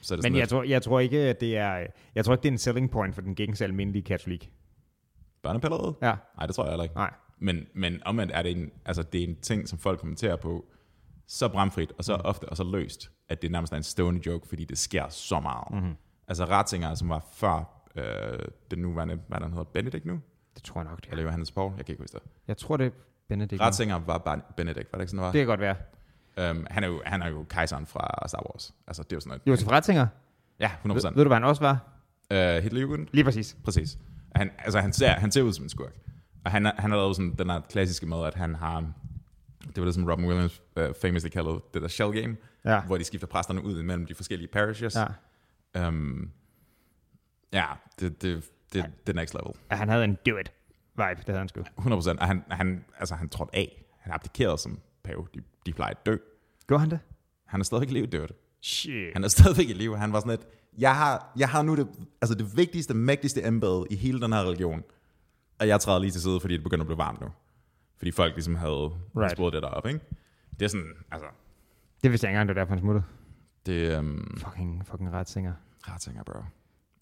Så 0.00 0.14
er 0.14 0.16
det 0.16 0.22
Men 0.22 0.32
jeg 0.32 0.40
lidt, 0.40 0.50
tror, 0.50 0.62
jeg 0.62 0.82
tror 0.82 1.00
ikke, 1.00 1.18
at 1.18 1.40
det 1.40 1.56
er, 1.56 1.86
jeg 2.14 2.24
tror 2.24 2.34
ikke, 2.34 2.42
det 2.42 2.48
er 2.48 2.52
en 2.52 2.58
selling 2.58 2.90
point 2.90 3.14
for 3.14 3.22
den 3.22 3.34
gængse 3.34 3.64
almindelige 3.64 4.02
katolik. 4.02 4.52
børnepilleret? 5.42 5.94
Ja, 6.02 6.14
Nej, 6.36 6.46
det 6.46 6.54
tror 6.54 6.64
jeg 6.64 6.70
heller 6.72 6.82
ikke. 6.84 6.94
nej. 6.94 7.10
Men, 7.38 7.66
men 7.74 8.02
omvendt 8.04 8.32
er 8.34 8.42
det 8.42 8.52
en, 8.56 8.70
altså 8.84 9.02
det 9.02 9.20
er 9.20 9.24
en 9.28 9.36
ting, 9.40 9.68
som 9.68 9.78
folk 9.78 9.98
kommenterer 10.00 10.36
på, 10.36 10.64
så 11.38 11.48
bramfrit, 11.48 11.92
og 11.98 12.04
så 12.04 12.16
Mm. 12.16 12.22
ofte, 12.24 12.44
og 12.48 12.56
så 12.56 12.64
løst, 12.64 13.10
at 13.28 13.42
det 13.42 13.50
nærmest 13.50 13.72
er 13.72 13.76
en 13.76 13.82
stående 13.82 14.20
joke, 14.26 14.48
fordi 14.48 14.64
det 14.64 14.78
sker 14.78 15.08
så 15.08 15.40
meget. 15.40 15.64
Mm-hmm. 15.70 15.94
Altså 16.28 16.44
Ratzinger, 16.44 16.94
som 16.94 17.08
var 17.08 17.24
før 17.32 17.84
øh, 17.96 18.38
den 18.70 18.78
nuværende, 18.78 19.18
hvad 19.28 19.38
han 19.40 19.50
hedder, 19.50 19.64
Benedikt 19.64 20.04
nu? 20.06 20.20
Det 20.54 20.62
tror 20.62 20.80
jeg 20.80 20.90
nok, 20.90 21.00
det 21.00 21.06
er. 21.06 21.10
Eller 21.10 21.24
Johannes 21.24 21.50
Paul? 21.50 21.72
Jeg 21.76 21.86
kan 21.86 21.92
ikke 21.92 22.02
huske 22.02 22.14
det. 22.14 22.22
Jeg 22.48 22.56
tror, 22.56 22.76
det 22.76 22.86
er 22.86 22.90
Benedikt. 23.28 23.60
Ratzinger 23.62 23.96
var 23.98 24.18
bare 24.18 24.40
Benedikt, 24.56 24.92
var 24.92 24.98
det 24.98 25.02
ikke 25.02 25.10
sådan, 25.10 25.18
det 25.18 25.26
var? 25.26 25.32
Det 25.32 25.38
kan 25.38 25.46
godt 25.46 25.60
være. 25.60 25.76
Um, 26.50 26.66
han, 26.70 26.84
er 26.84 26.88
jo, 26.88 27.02
han 27.06 27.22
er 27.22 27.28
jo 27.28 27.46
kejseren 27.48 27.86
fra 27.86 28.28
Star 28.28 28.42
Wars. 28.50 28.74
Altså, 28.86 29.02
det 29.02 29.12
er 29.12 29.16
jo 29.16 29.20
sådan 29.20 29.28
noget. 29.28 29.42
Josef 29.46 29.70
Ratzinger. 29.70 30.06
Ja, 30.60 30.70
100%. 30.84 30.88
Ved, 30.88 30.94
ved 31.02 31.24
du, 31.24 31.28
hvad 31.28 31.36
han 31.36 31.44
også 31.44 31.62
var? 31.62 31.78
Uh, 32.30 32.62
Hitlerjugend? 32.62 33.06
Lige 33.12 33.24
præcis. 33.24 33.56
Præcis. 33.64 33.98
Han, 34.36 34.50
altså, 34.58 34.80
han 34.80 34.92
ser, 34.92 35.08
han 35.08 35.30
ser 35.32 35.42
ud 35.42 35.52
som 35.52 35.64
en 35.64 35.68
skurk. 35.68 35.92
Og 36.44 36.50
han, 36.50 36.66
han 36.66 36.90
har 36.90 36.96
lavet 36.98 37.16
sådan 37.16 37.34
den 37.38 37.50
her 37.50 37.60
klassiske 37.60 38.06
med, 38.06 38.24
at 38.26 38.34
han 38.34 38.54
har 38.54 38.92
Det 39.66 39.76
var 39.78 39.84
det, 39.84 39.94
som 39.94 40.04
Robin 40.08 40.26
Williams 40.26 40.62
uh, 40.76 40.82
famously 41.02 41.28
kaldede 41.28 41.60
det 41.74 41.82
der 41.82 41.88
shell 41.88 42.22
game, 42.22 42.36
Ja. 42.64 42.80
hvor 42.80 42.98
de 42.98 43.04
skifter 43.04 43.26
præsterne 43.26 43.64
ud 43.64 43.82
mellem 43.82 44.06
de 44.06 44.14
forskellige 44.14 44.48
parishes. 44.48 44.96
Ja. 45.74 45.88
Um, 45.88 46.30
ja, 47.52 47.64
det, 48.00 48.22
det, 48.22 48.44
det, 48.72 48.84
det 49.06 49.12
er 49.16 49.20
next 49.20 49.34
level. 49.34 49.52
Han 49.70 49.88
havde 49.88 50.04
en 50.04 50.18
do 50.26 50.36
it 50.36 50.52
vibe, 50.96 51.16
det 51.16 51.26
havde 51.26 51.38
han 51.38 51.48
sgu. 51.48 51.60
100%. 51.60 52.18
Og 52.20 52.26
han, 52.26 52.44
han, 52.50 52.84
altså, 52.98 53.14
han 53.14 53.28
trådte 53.28 53.56
af. 53.56 53.84
Han 53.98 54.12
abdikerede 54.12 54.58
som 54.58 54.80
pave. 55.04 55.26
De, 55.34 55.40
de 55.66 55.72
plejer 55.72 55.90
at 55.90 56.06
dø. 56.06 56.16
Gjorde 56.66 56.80
han 56.80 56.90
det? 56.90 57.00
Han 57.46 57.60
er 57.60 57.64
stadigvæk 57.64 57.90
i 57.90 57.92
live, 57.92 58.06
dude. 58.06 58.28
Shit. 58.62 59.12
Han 59.12 59.24
er 59.24 59.28
stadigvæk 59.28 59.68
i 59.68 59.72
live. 59.72 59.96
Han 59.98 60.12
var 60.12 60.20
sådan 60.20 60.32
et, 60.32 60.46
jeg 60.78 60.96
har, 60.96 61.32
jeg 61.36 61.48
har 61.48 61.62
nu 61.62 61.76
det, 61.76 61.88
altså 62.22 62.34
det 62.34 62.56
vigtigste, 62.56 62.94
mægtigste 62.94 63.42
embede 63.44 63.86
i 63.90 63.96
hele 63.96 64.20
den 64.20 64.32
her 64.32 64.40
religion. 64.40 64.82
Og 65.58 65.68
jeg 65.68 65.80
træder 65.80 65.98
lige 65.98 66.10
til 66.10 66.20
side, 66.22 66.40
fordi 66.40 66.54
det 66.54 66.62
begynder 66.62 66.82
at 66.82 66.86
blive 66.86 66.98
varmt 66.98 67.20
nu. 67.20 67.26
Fordi 68.02 68.10
folk 68.10 68.34
ligesom 68.34 68.54
havde 68.54 68.90
Right. 69.16 69.32
sporet 69.32 69.52
det 69.52 69.62
deroppe, 69.62 69.88
ikke? 69.88 70.00
Det 70.58 70.62
er 70.62 70.68
sådan, 70.68 70.92
altså, 71.10 71.26
Det 72.02 72.10
vidste 72.10 72.24
jeg 72.24 72.30
ikke 72.30 72.36
engang, 72.36 72.48
det 72.48 72.56
var 72.56 72.60
derfor, 72.62 72.74
han 72.74 72.80
smuttede. 72.80 73.04
det 73.66 73.92
er 73.94 73.98
um, 73.98 74.36
Fucking, 74.38 74.86
fucking 74.86 75.12
retsinger. 75.12 75.52
retssanger, 75.88 76.22
bro. 76.22 76.38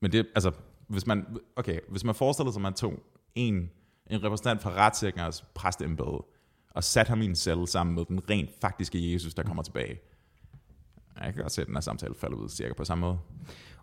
Men 0.01 0.13
det, 0.13 0.27
altså, 0.35 0.53
hvis 0.87 1.07
man, 1.07 1.27
okay, 1.57 1.79
hvis 1.89 2.05
man 2.05 2.15
forestiller 2.15 2.53
sig, 2.53 2.59
at 2.61 2.63
man 2.63 2.75
tog 2.75 3.03
en, 3.35 3.71
en 4.07 4.25
repræsentant 4.25 4.63
fra 4.63 4.71
retssækkernes 4.71 5.45
præstembede, 5.55 6.25
og 6.71 6.85
satte 6.85 7.09
ham 7.11 7.21
i 7.23 7.25
en 7.25 7.35
celle 7.35 7.69
sammen 7.69 7.95
med 7.95 8.05
den 8.05 8.31
rent 8.31 8.51
faktiske 8.61 9.13
Jesus, 9.13 9.35
der 9.35 9.43
kommer 9.43 9.63
tilbage. 9.63 10.01
Jeg 11.21 11.35
kan 11.35 11.43
godt 11.43 11.53
se, 11.53 11.61
at 11.63 11.67
den 11.67 11.77
her 11.77 11.81
samtale 11.81 12.15
falder 12.15 12.37
ud 12.37 12.49
cirka 12.49 12.75
på 12.75 12.85
samme 12.85 13.01
måde. 13.03 13.19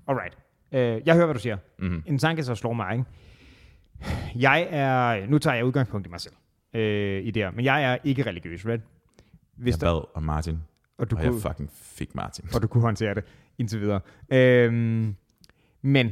Alright. 0.07 0.38
Øh, 0.72 1.01
jeg 1.05 1.15
hører, 1.15 1.26
hvad 1.26 1.36
du 1.36 1.39
siger. 1.39 1.57
Mhm. 1.80 1.88
Mm-hmm. 1.88 2.03
En 2.05 2.18
tanke, 2.20 2.43
så 2.43 2.55
slår 2.55 2.74
mig, 2.74 2.93
ikke? 2.93 3.05
Jeg 4.36 4.68
er... 4.70 5.26
Nu 5.28 5.38
tager 5.38 5.55
jeg 5.55 5.65
udgangspunkt 5.65 6.07
i 6.07 6.09
mig 6.09 6.22
selv. 6.22 6.34
Øh, 6.74 7.26
I 7.26 7.32
det. 7.32 7.55
Men 7.55 7.65
jeg 7.65 7.84
er 7.84 7.97
ikke 8.03 8.26
religiøs, 8.26 8.65
right? 8.65 8.84
Hvis 9.55 9.74
jeg 9.74 9.82
der, 9.82 9.93
bad 9.93 10.01
om 10.13 10.24
Martin, 10.24 10.57
og, 10.97 11.11
du 11.11 11.15
og 11.15 11.24
jeg 11.24 11.32
kunne, 11.32 11.41
fucking 11.41 11.70
fik 11.74 12.15
Martin. 12.15 12.45
og 12.55 12.61
du 12.61 12.68
kunne 12.68 12.82
håndtere 12.82 13.15
det 13.15 13.24
indtil 13.57 13.82
videre. 13.82 13.99
Øhm, 14.32 15.15
men, 15.82 16.11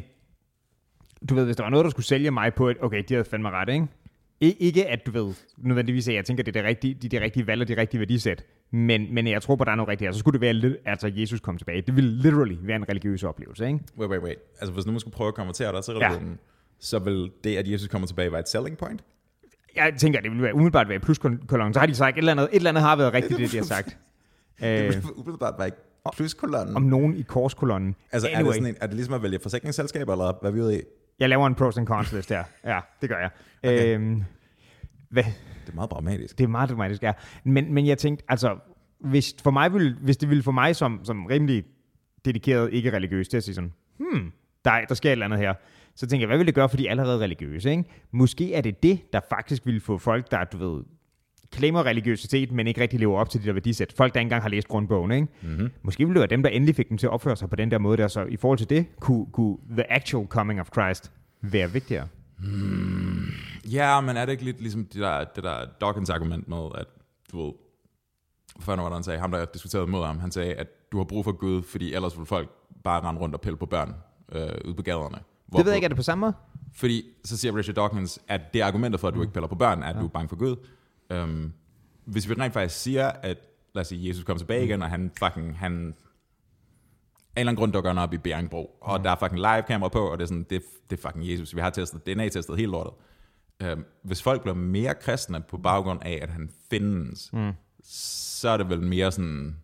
du 1.30 1.36
ved, 1.36 1.46
hvis 1.46 1.56
der 1.56 1.64
var 1.64 1.70
noget, 1.70 1.84
der 1.84 1.90
skulle 1.90 2.06
sælge 2.06 2.32
mig 2.32 2.54
på 2.54 2.70
et... 2.70 2.78
Okay, 2.82 3.04
de 3.10 3.14
havde 3.14 3.26
fandme 3.26 3.50
ret, 3.50 3.70
ikke? 3.70 3.88
I, 4.40 4.56
ikke 4.60 4.88
at 4.88 5.06
du 5.06 5.12
ved, 5.12 5.34
nødvendigvis 5.58 6.08
at 6.08 6.16
jeg 6.16 6.26
tænker, 6.26 6.44
det 6.44 6.56
er 6.56 6.62
det 6.62 6.70
rigtige, 6.70 6.94
de, 6.94 7.10
de 7.10 7.22
rigtige 7.22 7.48
valg 7.48 7.62
og 7.62 7.68
de 7.68 7.78
rigtige 7.78 8.00
værdisæt. 8.00 8.46
Men, 8.72 9.14
men 9.14 9.28
jeg 9.28 9.42
tror 9.42 9.56
på, 9.56 9.64
at 9.64 9.66
der 9.66 9.72
er 9.72 9.76
noget 9.76 9.90
rigtigt 9.90 10.08
her. 10.08 10.12
Så 10.12 10.20
skulle 10.20 10.34
det 10.34 10.42
være, 10.42 10.54
lidt, 10.54 10.78
altså 10.86 11.12
Jesus 11.16 11.40
kom 11.40 11.58
tilbage. 11.58 11.82
Det 11.82 11.96
ville 11.96 12.12
literally 12.12 12.58
være 12.62 12.76
en 12.76 12.90
religiøs 12.90 13.24
oplevelse, 13.24 13.68
ikke? 13.68 13.80
Wait, 13.98 14.10
wait, 14.10 14.22
wait. 14.22 14.38
Altså, 14.60 14.74
hvis 14.74 14.86
nu 14.86 14.92
man 14.92 15.00
skulle 15.00 15.14
prøve 15.14 15.28
at 15.28 15.36
konvertere 15.36 15.72
dig 15.76 15.84
til 15.84 15.94
religionen, 15.94 16.30
ja. 16.30 16.38
så 16.80 17.00
vil 17.00 17.32
det, 17.44 17.58
at 17.58 17.72
Jesus 17.72 17.88
kommer 17.88 18.08
tilbage, 18.08 18.32
være 18.32 18.40
et 18.40 18.50
selling 18.50 18.78
point? 18.78 19.04
Jeg 19.76 19.94
tænker, 19.98 20.22
det 20.22 20.32
ville 20.32 20.44
være, 20.44 20.54
umiddelbart 20.54 20.90
være 20.90 21.00
pluskolon. 21.00 21.74
Så 21.74 21.80
har 21.80 21.86
de 21.86 21.96
sagt, 21.96 22.14
et 22.14 22.18
eller 22.18 22.32
andet, 22.32 22.44
et 22.52 22.56
eller 22.56 22.70
andet 22.70 22.84
har 22.84 22.96
været 22.96 23.14
rigtigt, 23.14 23.40
det 23.40 23.52
de 23.52 23.58
har 23.58 23.64
sagt. 23.64 23.98
Det 24.60 24.82
Øh, 24.86 24.94
vil 24.94 25.04
umiddelbart 25.16 25.54
være 25.58 25.68
ikke 25.68 25.78
pluskolonnen. 26.16 26.76
om 26.76 26.82
nogen 26.82 27.16
i 27.18 27.22
korskolonnen. 27.22 27.96
Altså, 28.12 28.30
er, 28.30 28.36
anyway, 28.38 28.48
det 28.48 28.56
sådan 28.56 28.70
en, 28.70 28.76
er 28.82 28.86
det 28.88 28.96
ligesom 28.96 29.14
at 29.14 29.24
vælge 29.24 29.40
forsikringsselskaber, 29.42 30.12
eller 30.14 30.34
hvad 30.42 30.50
er 30.52 30.54
vi 30.54 30.62
ude 30.62 30.80
i? 30.80 30.82
jeg 31.20 31.30
laver 31.30 31.48
en 31.48 31.56
pros 31.56 31.78
and 31.78 31.88
cons 31.88 32.12
list 32.14 32.30
her. 32.30 32.44
Ja, 32.66 32.80
det 33.02 33.10
gør 33.10 33.18
jeg. 33.20 33.30
Okay. 33.64 33.96
Øhm, 33.96 34.24
hvad, 35.10 35.24
Det 35.66 35.72
er 35.72 35.76
meget 35.76 35.90
pragmatisk. 35.90 36.38
det 36.38 36.44
er 36.44 36.48
meget 36.48 36.70
dramatisk, 36.70 37.04
ja. 37.04 37.12
Men, 37.44 37.74
men 37.74 37.88
jeg 37.88 37.98
tænkte, 37.98 38.26
altså, 38.28 38.58
hvis, 39.00 39.36
for 39.44 39.52
mig 39.52 39.74
ville, 39.74 39.96
hvis 40.02 40.18
det 40.18 40.30
ville 40.30 40.44
for 40.44 40.52
mig 40.52 40.76
som, 40.76 41.00
som 41.04 41.26
rimelig 41.26 41.64
dedikeret, 42.26 42.74
ikke 42.74 42.92
religiøs, 42.94 43.28
til 43.28 43.38
at 43.38 43.44
sige 43.44 43.56
sådan, 43.56 43.74
hmm, 43.98 44.32
der, 44.66 44.72
er- 44.72 44.86
der 44.86 44.96
sker 44.96 45.10
et 45.10 45.12
eller 45.12 45.26
andet 45.26 45.40
her, 45.40 45.54
så 45.96 46.08
tænker 46.08 46.22
jeg, 46.22 46.28
hvad 46.28 46.38
vil 46.38 46.48
det 46.48 46.56
gøre 46.56 46.70
for 46.70 46.78
de 46.78 46.90
allerede 46.90 47.20
religiøse, 47.20 47.72
ikke? 47.72 47.84
Måske 48.12 48.54
er 48.54 48.62
det 48.62 48.84
det, 48.84 49.14
der 49.14 49.20
faktisk 49.30 49.66
ville 49.66 49.82
få 49.82 49.98
folk, 49.98 50.32
der, 50.32 50.44
du 50.44 50.58
ved, 50.58 50.84
klemmer 51.52 51.86
religiøsitet, 51.86 52.52
men 52.52 52.68
ikke 52.68 52.82
rigtig 52.82 53.00
lever 53.00 53.20
op 53.20 53.30
til 53.30 53.42
de 53.42 53.46
der 53.46 53.54
værdisæt. 53.54 53.94
Folk, 53.98 54.14
der 54.14 54.20
ikke 54.20 54.26
engang 54.26 54.42
har 54.42 54.50
læst 54.50 54.68
grundbogen, 54.68 55.12
ikke? 55.12 55.28
Mm-hmm. 55.42 55.72
Måske 55.82 56.06
ville 56.06 56.14
det 56.14 56.20
være 56.20 56.38
dem, 56.38 56.44
der 56.44 56.50
endelig 56.50 56.76
fik 56.76 56.90
dem 56.90 56.98
til 56.98 57.08
at 57.08 57.12
opføre 57.12 57.36
sig 57.36 57.50
på 57.50 57.56
den 57.56 57.72
der 57.72 57.78
måde 57.78 57.98
der, 57.98 58.08
så 58.08 58.26
i 58.26 58.38
forhold 58.38 58.58
til 58.58 58.70
det, 58.70 58.86
kunne, 59.00 59.26
kunne 59.32 59.58
the 59.70 59.94
actual 59.94 60.28
coming 60.28 60.60
of 60.60 60.70
Christ 60.74 61.12
være 61.42 61.72
vigtigere. 61.72 62.08
Ja, 63.72 64.02
men 64.02 64.18
er 64.18 64.26
det 64.26 64.32
ikke 64.32 64.46
lidt 64.46 64.62
ligesom 64.62 64.86
det 64.86 65.02
der, 65.02 65.24
det 65.24 65.44
der 65.44 65.66
Dawkins 65.82 66.10
argument 66.10 66.48
med, 66.48 66.68
at 66.76 66.86
du 67.32 67.46
ved, 67.46 67.54
fanden 68.60 68.84
var 68.84 68.94
han 68.94 69.04
sagde, 69.04 69.20
ham 69.20 69.32
der 69.32 69.46
diskuterede 69.46 69.88
mod 69.88 70.06
ham, 70.06 70.20
han 70.20 70.32
sagde, 70.32 70.54
at 70.54 70.68
du 70.92 70.98
har 70.98 71.04
brug 71.04 71.24
for 71.24 71.32
Gud, 71.32 71.64
fordi 71.64 71.94
ellers 71.94 72.18
vil 72.18 72.26
folk 72.26 72.50
bare 72.84 73.02
rende 73.02 73.22
rundt 73.22 73.36
og 73.36 73.42
pille 73.42 73.58
på 73.58 73.66
børn 73.66 73.94
øh, 74.32 74.50
ude 74.66 74.76
på 74.76 74.82
gaderne. 74.82 75.18
Hvorpå- 75.48 75.58
Det 75.58 75.66
ved 75.66 75.72
jeg 75.72 75.78
ikke, 75.78 75.86
er 75.86 75.90
det 75.90 75.98
på 75.98 76.04
samme 76.04 76.20
måde? 76.22 76.34
Fordi 76.74 77.04
så 77.24 77.38
siger 77.38 77.56
Richard 77.58 77.76
Dawkins, 77.76 78.20
at 78.28 78.42
det 78.54 78.62
argumentet 78.62 79.02
for, 79.02 79.08
at 79.08 79.14
du 79.14 79.22
ikke 79.22 79.34
piller 79.34 79.48
på 79.48 79.56
børn, 79.56 79.84
er, 79.84 79.88
at 79.88 79.96
du 79.96 80.06
er 80.06 80.10
bange 80.10 80.30
for 80.30 80.36
Gud. 80.36 80.56
Um, 81.24 81.54
hvis 82.06 82.30
vi 82.30 82.34
rent 82.34 82.54
faktisk 82.54 82.82
siger, 82.82 83.08
at 83.08 83.38
lad 83.76 83.82
os 83.82 83.88
sige, 83.88 84.08
Jesus 84.10 84.24
kommer 84.24 84.38
tilbage 84.40 84.66
igen, 84.66 84.82
og 84.82 84.90
han 84.90 85.12
fucking, 85.20 85.58
han 85.58 85.72
af 85.74 87.42
en 87.42 87.42
eller 87.42 87.50
anden 87.52 87.56
grund 87.56 87.74
dukker 87.74 87.90
han 87.90 87.98
op 87.98 88.14
i 88.14 88.18
Bjerringbro, 88.18 88.78
og 88.82 89.04
der 89.04 89.12
er 89.12 89.16
fucking 89.16 89.40
live 89.40 89.62
kamera 89.68 89.90
på, 89.90 90.00
og 90.12 90.18
det 90.18 90.24
er 90.24 90.28
sådan, 90.28 90.46
det, 90.50 90.62
det 90.90 90.98
er 90.98 91.02
fucking 91.08 91.30
Jesus. 91.32 91.56
Vi 91.56 91.62
har 91.62 91.70
testet, 91.70 92.06
DNA-testet 92.08 92.58
helt 92.58 92.72
lortet. 92.72 92.94
Um, 93.74 93.86
hvis 94.04 94.24
folk 94.24 94.42
bliver 94.42 94.56
mere 94.56 94.96
kristne 94.96 95.42
på 95.42 95.58
baggrund 95.58 96.00
af, 96.04 96.20
at 96.22 96.30
han 96.30 96.50
findes, 96.70 97.34
mm. 97.34 97.52
så 97.84 98.50
er 98.50 98.58
det 98.58 98.70
vel 98.70 98.82
mere 98.82 99.12
sådan, 99.12 99.58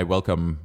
I 0.00 0.02
welcome, 0.02 0.58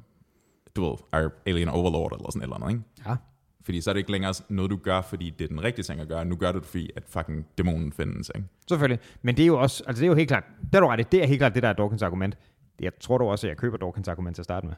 du 0.75 0.81
ved, 0.89 0.97
our 1.13 1.31
alien 1.45 1.69
overlord, 1.69 2.11
eller 2.13 2.31
sådan 2.31 2.41
et 2.41 2.43
eller 2.43 2.55
andet, 2.55 2.69
ikke? 2.69 2.83
Ja. 3.09 3.15
Fordi 3.63 3.81
så 3.81 3.89
er 3.89 3.93
det 3.93 3.99
ikke 3.99 4.11
længere 4.11 4.33
noget, 4.49 4.71
du 4.71 4.77
gør, 4.77 5.01
fordi 5.01 5.29
det 5.29 5.43
er 5.43 5.47
den 5.47 5.63
rigtige 5.63 5.83
ting 5.83 5.99
at 6.01 6.07
gøre. 6.07 6.25
Nu 6.25 6.35
gør 6.35 6.51
du 6.51 6.59
det, 6.59 6.67
fordi 6.67 6.89
at 6.95 7.03
fucking 7.07 7.45
dæmonen 7.57 7.91
findes, 7.91 8.31
ikke? 8.35 8.47
Selvfølgelig. 8.69 8.99
Men 9.21 9.37
det 9.37 9.43
er 9.43 9.47
jo 9.47 9.59
også, 9.59 9.83
altså 9.87 10.01
det 10.01 10.05
er 10.05 10.09
jo 10.11 10.15
helt 10.15 10.27
klart, 10.27 10.43
der 10.73 10.77
er 10.79 10.81
du 10.81 10.87
ret 10.87 11.11
det 11.11 11.23
er 11.23 11.27
helt 11.27 11.39
klart 11.39 11.55
det, 11.55 11.63
der 11.63 11.69
er 11.69 11.73
Dawkins 11.73 12.01
argument. 12.01 12.37
Jeg 12.79 12.91
tror 12.99 13.17
dog 13.17 13.27
også, 13.27 13.47
at 13.47 13.49
jeg 13.49 13.57
køber 13.57 13.77
Dawkins 13.77 14.07
argument 14.07 14.35
til 14.35 14.41
at 14.41 14.43
starte 14.43 14.67
med. 14.67 14.75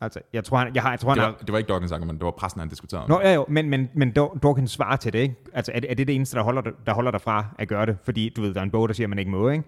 Altså, 0.00 0.20
jeg 0.32 0.44
tror, 0.44 0.58
han, 0.58 0.74
jeg, 0.74 0.82
har, 0.82 0.90
jeg 0.90 1.00
tror, 1.00 1.10
han 1.10 1.16
Det 1.16 1.24
har... 1.24 1.30
var, 1.32 1.38
det 1.38 1.52
var 1.52 1.58
ikke 1.58 1.68
Dawkins 1.68 1.92
argument, 1.92 2.18
det 2.20 2.24
var 2.24 2.30
præsten, 2.30 2.60
han 2.60 2.68
diskuterede. 2.68 3.08
Nå, 3.08 3.20
ja, 3.20 3.34
jo, 3.34 3.44
men, 3.48 3.70
men, 3.70 3.90
men 3.94 4.08
Daw- 4.18 4.38
Dawkins 4.38 4.70
svarer 4.70 4.96
til 4.96 5.12
det, 5.12 5.18
ikke? 5.18 5.34
Altså, 5.52 5.72
er 5.74 5.80
det, 5.80 5.90
er 5.90 5.94
det 5.94 6.06
det 6.06 6.14
eneste, 6.14 6.36
der 6.36 6.42
holder, 6.42 6.62
dig- 6.62 6.72
der 6.86 6.94
holder 6.94 7.10
dig 7.10 7.20
fra 7.20 7.46
at 7.58 7.68
gøre 7.68 7.86
det? 7.86 7.98
Fordi, 8.02 8.28
du 8.36 8.40
ved, 8.42 8.54
der 8.54 8.60
er 8.60 8.64
en 8.64 8.70
bog, 8.70 8.88
der 8.88 8.94
siger, 8.94 9.06
at 9.06 9.10
man 9.10 9.18
ikke 9.18 9.30
må, 9.30 9.48
ikke? 9.48 9.64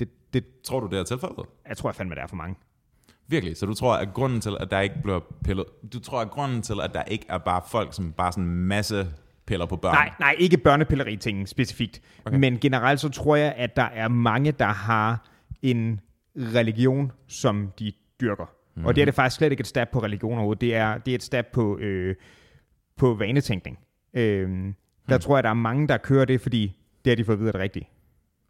Det, 0.00 0.08
det, 0.34 0.44
Tror 0.64 0.80
du, 0.80 0.86
det 0.86 0.98
er 0.98 1.04
tilfældet? 1.04 1.44
jeg 1.68 1.76
tror 1.76 1.88
jeg 1.90 1.94
fandme, 1.94 2.14
det 2.14 2.22
er 2.22 2.26
for 2.26 2.36
mange. 2.36 2.56
Virkelig? 3.28 3.56
Så 3.56 3.66
du 3.66 3.74
tror, 3.74 3.94
at 3.94 4.14
grunden 4.14 4.40
til, 4.40 4.56
at 4.60 4.70
der 4.70 4.80
ikke 4.80 4.94
bliver 5.02 5.20
pillet... 5.44 5.64
Du 5.92 6.00
tror, 6.00 6.20
at 6.20 6.30
grunden 6.30 6.62
til, 6.62 6.74
at 6.82 6.94
der 6.94 7.02
ikke 7.02 7.26
er 7.28 7.38
bare 7.38 7.62
folk, 7.70 7.94
som 7.94 8.12
bare 8.12 8.32
sådan 8.32 8.44
en 8.44 8.50
masse 8.50 9.06
piller 9.46 9.66
på 9.66 9.76
børn? 9.76 9.94
Nej, 9.94 10.12
nej, 10.20 10.34
ikke 10.38 10.56
børnepilleri-ting 10.56 11.48
specifikt. 11.48 12.02
Okay. 12.24 12.38
Men 12.38 12.58
generelt 12.58 13.00
så 13.00 13.08
tror 13.08 13.36
jeg, 13.36 13.54
at 13.56 13.76
der 13.76 13.82
er 13.82 14.08
mange, 14.08 14.52
der 14.52 14.66
har 14.66 15.28
en 15.62 16.00
religion, 16.36 17.12
som 17.26 17.72
de 17.78 17.92
dyrker. 18.20 18.44
Mm-hmm. 18.44 18.86
Og 18.86 18.96
det 18.96 19.00
er 19.00 19.04
det 19.04 19.14
faktisk 19.14 19.36
slet 19.36 19.50
ikke 19.50 19.60
et 19.60 19.66
stab 19.66 19.88
på 19.88 19.98
religion 19.98 20.32
overhovedet. 20.32 20.60
Det 20.60 20.74
er, 20.74 20.98
det 20.98 21.10
er 21.10 21.14
et 21.14 21.22
stab 21.22 21.46
på, 21.46 21.78
øh, 21.78 22.14
på 22.96 23.14
vanetænkning. 23.14 23.78
Øh, 24.14 24.72
der 25.08 25.18
tror 25.18 25.36
jeg, 25.36 25.44
der 25.44 25.50
er 25.50 25.54
mange, 25.54 25.88
der 25.88 25.96
kører 25.96 26.24
det, 26.24 26.40
fordi 26.40 26.76
det 27.04 27.10
har 27.10 27.16
de 27.16 27.24
fået 27.24 27.36
at 27.36 27.40
vide 27.40 27.48
er 27.48 27.52
det 27.52 27.60
rigtige. 27.60 27.88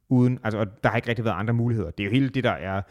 Uden, 0.09 0.39
altså, 0.45 0.59
og 0.59 0.67
der 0.83 0.89
har 0.89 0.97
ikke 0.97 1.09
rigtig 1.09 1.25
været 1.25 1.37
andre 1.37 1.55
muligheder. 1.55 1.91
Det 1.91 2.01
er 2.01 2.05
jo 2.05 2.13
hele 2.13 2.29
det, 2.29 2.45
der 2.45 2.51
er 2.51 2.83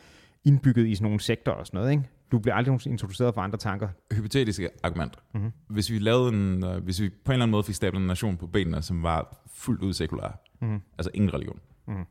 indbygget 0.46 0.88
i 0.88 0.96
sådan 0.96 1.04
nogle 1.04 1.20
sektor 1.20 1.52
og 1.52 1.68
sådan 1.68 1.78
noget. 1.78 1.92
Ikke? 1.92 2.04
Du 2.32 2.40
bliver 2.40 2.56
aldrig 2.56 2.88
introduceret 2.88 3.34
for 3.34 3.42
andre 3.42 3.58
tanker. 3.58 3.90
Hypotetiske 4.14 4.70
argument. 4.84 5.18
Mhm. 5.34 5.44
Mm-hmm. 5.44 5.54
Hvis 5.76 5.92
vi 5.92 6.00
lavede 6.00 6.30
en... 6.34 6.64
Uh, 6.64 6.84
hvis 6.84 7.02
vi 7.02 7.10
på 7.10 7.32
en 7.32 7.34
eller 7.34 7.44
anden 7.44 7.52
måde 7.52 7.64
fik 7.64 7.76
stablet 7.76 8.02
en 8.02 8.08
nation 8.08 8.38
på 8.38 8.48
benene, 8.48 8.82
som 8.82 9.04
var 9.04 9.44
fuldt 9.48 9.82
ud 9.82 9.94
sekulær, 9.94 10.42
Mhm. 10.62 10.70
mm-hmm. 10.70 10.82
altså 10.98 11.12
ingen 11.14 11.34
religion, 11.34 11.60
mm-hmm. 11.88 12.06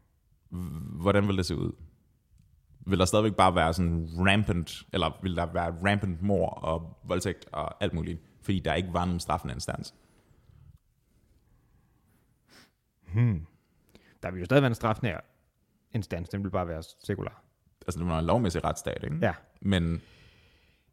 hvordan 1.01 1.26
ville 1.26 1.37
det 1.37 1.47
se 1.47 1.57
ud? 1.57 1.72
Vil 2.87 2.99
der 2.99 3.05
stadigvæk 3.05 3.35
bare 3.35 3.55
være 3.55 3.74
sådan 3.74 4.09
rampant, 4.18 4.82
eller 4.93 5.18
vil 5.22 5.37
der 5.37 5.47
være 5.53 5.74
rampant 5.91 6.22
mor 6.22 6.49
og 6.49 6.99
voldtægt 7.05 7.47
og 7.53 7.82
alt 7.82 7.93
muligt, 7.95 8.20
fordi 8.43 8.59
der 8.61 8.74
ikke 8.74 8.89
var 8.93 9.05
nogen 9.05 9.20
straffende 9.20 9.55
instans? 9.55 9.95
Der 14.22 14.30
vil 14.30 14.39
jo 14.39 14.45
stadig 14.45 14.62
være 14.62 14.68
en 14.68 14.74
strafnær 14.74 15.20
instans. 15.93 16.28
Den 16.28 16.45
vil 16.45 16.51
bare 16.51 16.68
være 16.68 16.82
sekular. 17.05 17.43
Altså, 17.87 18.01
det 18.01 18.07
var 18.09 18.18
en 18.18 18.24
lovmæssig 18.24 18.64
retsstat, 18.64 19.05
ikke? 19.05 19.16
Ja. 19.22 19.32
Men, 19.61 20.03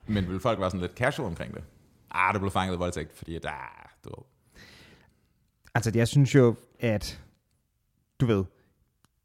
men 0.08 0.30
vil 0.30 0.39
folk 0.39 0.60
være 0.60 0.70
sådan 0.70 0.82
lidt 0.82 0.98
casual 0.98 1.28
omkring 1.28 1.54
det? 1.54 1.64
Ah, 2.12 2.34
det 2.34 2.42
blev 2.42 2.52
fanget 2.52 2.76
i 2.76 2.78
voldtægt, 2.78 3.18
fordi 3.18 3.39
der, 3.39 3.50
du 4.04 4.10
ved. 4.10 4.26
Altså, 5.76 5.92
jeg 5.96 6.08
synes 6.08 6.36
jo, 6.36 6.56
at 6.80 7.22
du 8.20 8.26
ved, 8.26 8.44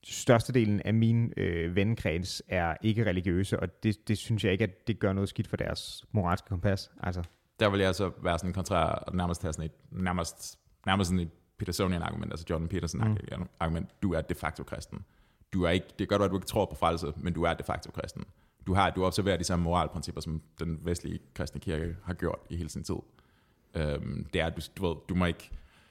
størstedelen 0.05 0.83
af 0.85 0.95
min 0.95 1.33
øh, 1.37 1.77
vennekreds 1.77 2.43
er 2.49 2.77
ikke 2.83 3.07
religiøse, 3.07 3.61
og 3.61 3.83
det, 3.83 4.09
det 4.09 4.19
synes 4.19 4.45
jeg 4.45 4.53
ikke, 4.53 4.64
at 4.64 4.87
det 4.87 4.99
gør 4.99 5.12
noget 5.12 5.29
skidt 5.29 5.49
for 5.49 5.57
deres 5.57 6.05
moralske 6.12 6.49
kompas. 6.49 6.91
Altså, 7.01 7.23
Der 7.61 7.69
vil 7.71 7.81
jeg 7.81 7.95
så 7.95 8.11
være 8.23 8.39
sådan 8.39 8.53
kontrær 8.53 8.85
og 8.85 9.17
nærmest 9.17 9.43
have 9.43 9.53
sådan 9.53 9.64
et, 9.64 9.73
nærmest, 9.91 10.59
nærmest 10.87 11.09
sådan 11.09 11.21
et 11.21 11.31
Petersonian 11.59 12.03
argument, 12.03 12.33
altså 12.33 12.47
Jordan 12.51 12.69
Peterson 12.69 13.09
mm. 13.09 13.47
argument. 13.61 14.03
Du 14.03 14.12
er 14.12 14.21
de 14.21 14.35
facto 14.35 14.62
kristen. 14.62 15.05
Du 15.53 15.63
er 15.63 15.71
ikke, 15.71 15.87
det 15.99 16.09
gør 16.09 16.19
du, 16.19 16.25
at 16.25 16.31
du 16.31 16.37
ikke 16.37 16.47
tror 16.47 16.65
på 16.65 16.75
frelse, 16.75 17.13
men 17.17 17.33
du 17.33 17.43
er 17.43 17.55
de 17.55 17.65
facto 17.65 17.91
kristen. 17.91 18.25
Du 18.67 18.75
har, 18.75 18.91
du 18.91 19.05
observerer 19.05 19.37
de 19.37 19.45
samme 19.45 19.63
moralprincipper, 19.63 20.21
som 20.21 20.43
den 20.61 20.79
vestlige 20.83 21.19
kristne 21.35 21.61
kirke 21.61 21.97
har 22.05 22.15
gjort 22.15 22.39
i 22.51 22.57
hele 22.57 22.69
sin 22.69 22.85
tid. 22.85 22.97
Øhm, 23.75 24.27
det 24.33 24.41
er, 24.41 24.47
at 24.47 24.57
du, 24.57 24.61
du, 24.77 24.89
ved, 24.89 24.97
du 25.09 25.15
må 25.15 25.25
ikke, 25.25 25.51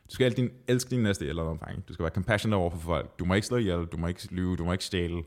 Du 0.09 0.15
skal 0.15 0.25
altid 0.25 0.49
elske 0.67 0.89
din 0.89 1.03
næste 1.03 1.27
eller 1.27 1.43
omfang. 1.43 1.87
Du 1.87 1.93
skal 1.93 2.03
være 2.03 2.13
compassionate 2.13 2.59
over 2.59 2.69
for 2.69 2.77
folk. 2.77 3.19
Du 3.19 3.25
må 3.25 3.33
ikke 3.33 3.47
slå 3.47 3.57
ihjel, 3.57 3.85
du 3.85 3.97
må 3.97 4.07
ikke 4.07 4.27
lyve, 4.31 4.55
du 4.55 4.65
må 4.65 4.71
ikke 4.71 4.83
stjæle. 4.83 5.23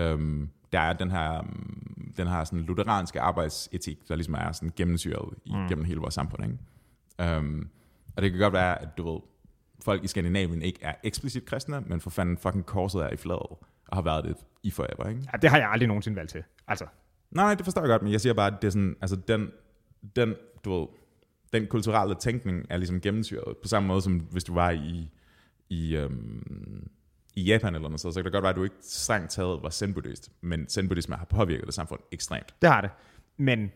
Um, 0.00 0.50
der 0.72 0.80
er 0.80 0.92
den 0.92 1.10
her, 1.10 1.40
um, 1.40 2.12
den 2.16 2.26
her 2.28 2.44
sådan 2.44 2.60
lutheranske 2.60 3.20
arbejdsetik, 3.20 4.08
der 4.08 4.14
ligesom 4.14 4.34
er 4.34 4.52
sådan 4.52 4.72
gennemsyret 4.76 5.34
i, 5.44 5.52
mm. 5.54 5.68
gennem 5.68 5.84
hele 5.84 6.00
vores 6.00 6.14
samfund. 6.14 6.44
Ikke? 6.44 7.38
Um, 7.38 7.70
og 8.16 8.22
det 8.22 8.30
kan 8.30 8.40
godt 8.40 8.52
være, 8.52 8.82
at 8.82 8.88
du 8.98 9.12
ved, 9.12 9.20
folk 9.84 10.04
i 10.04 10.06
Skandinavien 10.06 10.62
ikke 10.62 10.78
er 10.82 10.94
eksplicit 11.04 11.44
kristne, 11.44 11.80
men 11.80 12.00
for 12.00 12.10
fanden 12.10 12.38
fucking 12.38 12.66
korset 12.66 13.02
er 13.02 13.10
i 13.10 13.16
fladet, 13.16 13.42
og 13.88 13.96
har 13.96 14.02
været 14.02 14.24
det 14.24 14.36
i 14.62 14.70
forever, 14.70 15.08
ikke? 15.08 15.22
Ja, 15.32 15.38
det 15.38 15.50
har 15.50 15.58
jeg 15.58 15.70
aldrig 15.70 15.86
nogensinde 15.86 16.16
valgt 16.16 16.30
til. 16.30 16.44
Altså, 16.68 16.86
Nej, 17.30 17.44
nej, 17.44 17.54
det 17.54 17.64
forstår 17.64 17.82
jeg 17.82 17.88
godt, 17.88 18.02
men 18.02 18.12
jeg 18.12 18.20
siger 18.20 18.32
bare, 18.32 18.46
at 18.54 18.62
det 18.62 18.66
er 18.68 18.72
sådan, 18.72 18.96
altså 19.00 19.16
den, 19.16 19.50
den, 20.16 20.34
du 20.64 20.78
ved, 20.80 20.86
den 21.52 21.66
kulturelle 21.66 22.14
tænkning 22.14 22.66
er 22.70 22.76
ligesom 22.76 23.00
gennemsyret, 23.00 23.56
på 23.62 23.68
samme 23.68 23.86
måde 23.86 24.02
som 24.02 24.18
hvis 24.18 24.44
du 24.44 24.54
var 24.54 24.70
i, 24.70 25.10
i, 25.68 25.96
øhm, 25.96 26.90
i 27.34 27.42
Japan 27.42 27.74
eller 27.74 27.88
noget, 27.88 28.00
så 28.00 28.12
kan 28.14 28.24
det 28.24 28.32
godt 28.32 28.42
være, 28.42 28.50
at 28.50 28.56
du 28.56 28.64
ikke 28.64 28.76
strengt 28.80 29.30
taget 29.30 29.62
var 29.62 29.70
zen-buddhist, 29.70 30.30
men 30.40 30.66
zen-buddhisme 30.66 31.16
har 31.16 31.24
påvirket 31.24 31.66
det 31.66 31.74
samfund 31.74 32.00
ekstremt. 32.12 32.54
det 32.62 32.70
har 32.70 32.80
det. 32.80 32.90
Men 33.36 33.72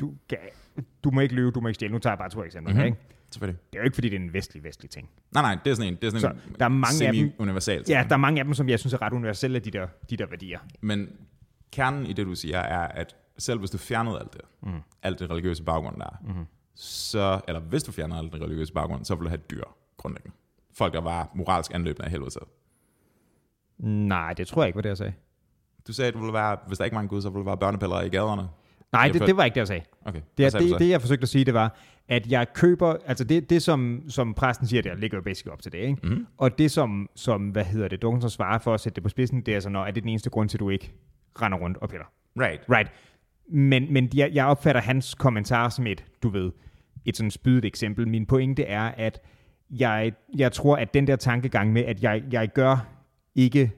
du, 0.00 0.14
kan, 0.28 0.38
du 1.04 1.10
må 1.10 1.20
ikke 1.20 1.34
løbe, 1.34 1.50
du 1.50 1.60
må 1.60 1.68
ikke 1.68 1.74
stjæle. 1.74 1.92
Nu 1.92 1.98
tager 1.98 2.12
jeg 2.12 2.18
bare 2.18 2.30
to 2.30 2.44
eksempler. 2.44 2.72
Mhm. 2.74 2.78
Mm-hmm. 2.82 2.86
Ikke? 2.94 2.98
Selvfølgelig. 3.30 3.60
Det 3.72 3.78
er 3.78 3.82
jo 3.82 3.84
ikke, 3.84 3.94
fordi 3.94 4.08
det 4.08 4.16
er 4.16 4.20
en 4.20 4.32
vestlig, 4.32 4.64
vestlig 4.64 4.90
ting. 4.90 5.10
Nej, 5.32 5.42
nej, 5.42 5.58
det 5.64 5.70
er 5.70 5.74
sådan 5.74 5.92
en, 5.92 5.96
det 6.02 6.04
er 6.04 6.10
sådan 6.18 6.20
Så 6.20 6.48
en 6.48 6.56
der 6.58 6.64
er 6.64 6.68
mange 6.68 7.06
af 7.06 7.12
dem- 7.12 7.22
semi-universal 7.28 7.84
Ja, 7.88 8.06
der 8.08 8.14
er 8.14 8.18
mange 8.18 8.38
af 8.40 8.44
dem, 8.44 8.54
som 8.54 8.68
jeg 8.68 8.78
synes 8.80 8.92
er 8.94 9.02
ret 9.02 9.12
universelle, 9.12 9.58
de 9.58 9.70
der, 9.70 9.86
de 10.10 10.16
der 10.16 10.26
værdier. 10.26 10.58
Men 10.80 11.08
kernen 11.72 12.06
i 12.06 12.12
det, 12.12 12.26
du 12.26 12.34
siger, 12.34 12.58
er, 12.58 12.88
at 12.88 13.16
selv 13.38 13.58
hvis 13.58 13.70
du 13.70 13.78
fjernede 13.78 14.18
alt 14.20 14.32
det, 14.32 14.40
mm. 14.62 14.80
alt 15.02 15.18
det 15.18 15.30
religiøse 15.30 15.62
baggrund, 15.64 15.96
der 16.00 16.04
er, 16.06 16.16
mm. 16.34 16.44
så, 16.74 17.40
eller 17.48 17.60
hvis 17.60 17.82
du 17.82 17.92
fjernede 17.92 18.18
alt 18.18 18.32
det 18.32 18.42
religiøse 18.42 18.72
baggrund, 18.72 19.04
så 19.04 19.14
ville 19.14 19.24
du 19.24 19.28
have 19.28 19.40
dyr, 19.50 19.62
grundlæggende. 19.96 20.36
Folk, 20.74 20.92
der 20.92 21.00
var 21.00 21.30
moralsk 21.34 21.74
anløbende 21.74 22.04
af 22.04 22.10
helvede. 22.10 22.30
Nej, 23.78 24.32
det 24.32 24.46
tror 24.48 24.62
jeg 24.62 24.66
ikke 24.68 24.76
var 24.76 24.82
det, 24.82 24.88
jeg 24.88 24.96
sagde. 24.98 25.12
Du 25.86 25.92
sagde, 25.92 26.08
at 26.08 26.14
du 26.14 26.18
ville 26.18 26.32
være, 26.32 26.56
hvis 26.66 26.78
der 26.78 26.84
ikke 26.84 26.94
var 26.94 27.00
en 27.00 27.08
gud, 27.08 27.22
så 27.22 27.28
ville 27.30 27.40
du 27.40 27.44
være 27.44 27.56
børnepiller 27.56 28.00
i 28.00 28.08
gaderne. 28.08 28.48
Nej, 28.92 29.08
det, 29.08 29.20
det 29.20 29.36
var 29.36 29.44
ikke 29.44 29.54
det, 29.54 29.60
jeg 29.60 29.66
sagde. 29.66 29.82
Okay, 30.04 30.20
Det, 30.38 30.46
er, 30.46 30.50
sagde 30.50 30.64
det, 30.64 30.72
så? 30.72 30.78
det, 30.78 30.88
jeg 30.88 31.00
forsøgte 31.00 31.22
at 31.22 31.28
sige, 31.28 31.44
det 31.44 31.54
var, 31.54 31.76
at 32.08 32.26
jeg 32.26 32.52
køber, 32.54 32.96
altså 33.06 33.24
det, 33.24 33.50
det 33.50 33.62
som, 33.62 34.02
som 34.08 34.34
præsten 34.34 34.66
siger 34.66 34.82
der, 34.82 34.94
ligger 34.94 35.18
jo 35.18 35.22
basic 35.22 35.46
op 35.46 35.62
til 35.62 35.72
det, 35.72 35.78
ikke? 35.78 36.06
Mhm. 36.06 36.26
Og 36.38 36.58
det 36.58 36.70
som, 36.70 37.10
som, 37.16 37.48
hvad 37.48 37.64
hedder 37.64 37.88
det, 37.88 38.02
Duncan 38.02 38.30
svarer 38.30 38.58
for 38.58 38.74
at 38.74 38.80
sætte 38.80 38.94
det 38.94 39.02
på 39.02 39.08
spidsen, 39.08 39.40
det 39.40 39.48
er 39.48 39.56
altså, 39.56 39.70
når 39.70 39.84
er 39.84 39.90
det 39.90 40.02
den 40.02 40.10
eneste 40.10 40.30
grund 40.30 40.48
til, 40.48 40.56
at 40.56 40.60
du 40.60 40.70
ikke 40.70 40.92
render 41.42 41.58
rundt 41.58 41.76
og 41.76 41.88
piller. 41.88 42.06
Right. 42.40 42.60
Right. 42.70 42.90
Men, 43.48 43.92
men 43.92 44.10
jeg, 44.14 44.30
jeg 44.32 44.46
opfatter 44.46 44.80
hans 44.80 45.14
kommentar 45.14 45.68
som 45.68 45.86
et, 45.86 46.04
du 46.22 46.28
ved, 46.28 46.50
et 47.04 47.16
sådan 47.16 47.30
spydet 47.30 47.64
eksempel. 47.64 48.08
Min 48.08 48.26
pointe 48.26 48.64
er, 48.64 48.82
at 48.82 49.20
jeg, 49.70 50.12
jeg 50.36 50.52
tror, 50.52 50.76
at 50.76 50.94
den 50.94 51.06
der 51.06 51.16
tankegang 51.16 51.72
med, 51.72 51.84
at 51.84 52.02
jeg, 52.02 52.22
jeg 52.32 52.48
gør 52.54 52.86
ikke, 53.34 53.70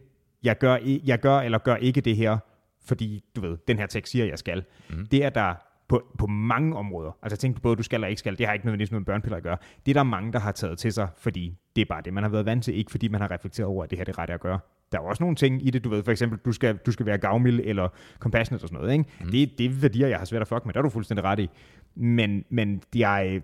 jeg 0.43 0.59
gør, 0.59 0.77
jeg 1.05 1.19
gør 1.19 1.39
eller 1.39 1.59
gør 1.59 1.77
ikke 1.77 2.01
det 2.01 2.17
her, 2.17 2.39
fordi, 2.87 3.25
du 3.37 3.41
ved, 3.41 3.57
den 3.69 3.79
her 3.79 3.87
tekst 3.87 4.13
siger, 4.13 4.25
jeg 4.25 4.39
skal. 4.39 4.65
Mm. 4.91 5.07
Det 5.07 5.25
er 5.25 5.31
der 5.31 5.55
på, 5.89 6.03
på 6.19 6.27
mange 6.27 6.77
områder. 6.77 7.19
Altså 7.23 7.35
jeg 7.35 7.39
tænker 7.39 7.61
både, 7.61 7.77
du 7.77 7.83
skal 7.83 7.97
eller 7.97 8.09
ikke 8.09 8.19
skal. 8.19 8.39
Det 8.39 8.47
har 8.47 8.53
ikke 8.53 8.67
nødvendigvis 8.67 8.91
noget 8.91 9.01
med 9.01 9.07
børnepiller 9.07 9.37
at 9.37 9.43
gøre. 9.43 9.57
Det 9.87 9.93
er 9.93 9.95
der 9.95 10.03
mange, 10.03 10.33
der 10.33 10.39
har 10.39 10.53
taget 10.53 10.79
til 10.79 10.93
sig, 10.93 11.09
fordi 11.17 11.59
det 11.77 11.83
er 11.83 11.87
bare 11.87 12.03
det, 12.03 12.15
man 12.15 12.23
har 12.23 12.31
været 12.31 12.47
vant 12.47 12.65
til. 12.65 12.75
Ikke 12.75 12.91
fordi 12.91 13.09
man 13.09 13.21
har 13.21 13.31
reflekteret 13.31 13.67
over, 13.67 13.85
at 13.85 13.91
det 13.91 13.99
her 13.99 14.05
det 14.05 14.13
er 14.13 14.19
ret 14.19 14.31
at 14.31 14.41
gøre. 14.41 14.59
Der 14.93 14.99
er 14.99 15.03
også 15.03 15.23
nogle 15.23 15.37
ting 15.37 15.67
i 15.67 15.71
det, 15.71 15.85
du 15.85 15.89
ved, 15.89 16.03
for 16.03 16.11
eksempel, 16.11 16.39
du 16.45 16.53
skal, 16.53 16.77
du 16.77 16.93
skal 16.93 17.07
være 17.07 17.19
gavmild 17.19 17.61
eller 17.65 17.89
compassionate 18.19 18.65
og 18.65 18.69
sådan 18.69 18.83
noget. 18.83 18.93
Ikke? 18.93 19.05
Mm. 19.21 19.31
Det, 19.31 19.59
det 19.59 19.67
er 19.67 19.71
værdier, 19.71 20.09
jeg 20.09 20.19
har 20.19 20.25
svært 20.25 20.43
at 20.43 20.49
fuck 20.49 20.67
med. 20.67 20.75
Der 20.75 20.81
er 20.81 20.83
du 20.83 20.89
fuldstændig 20.89 21.25
ret 21.25 21.39
i. 21.39 21.51
Men, 21.95 22.45
men 22.51 22.83
jeg, 22.95 23.43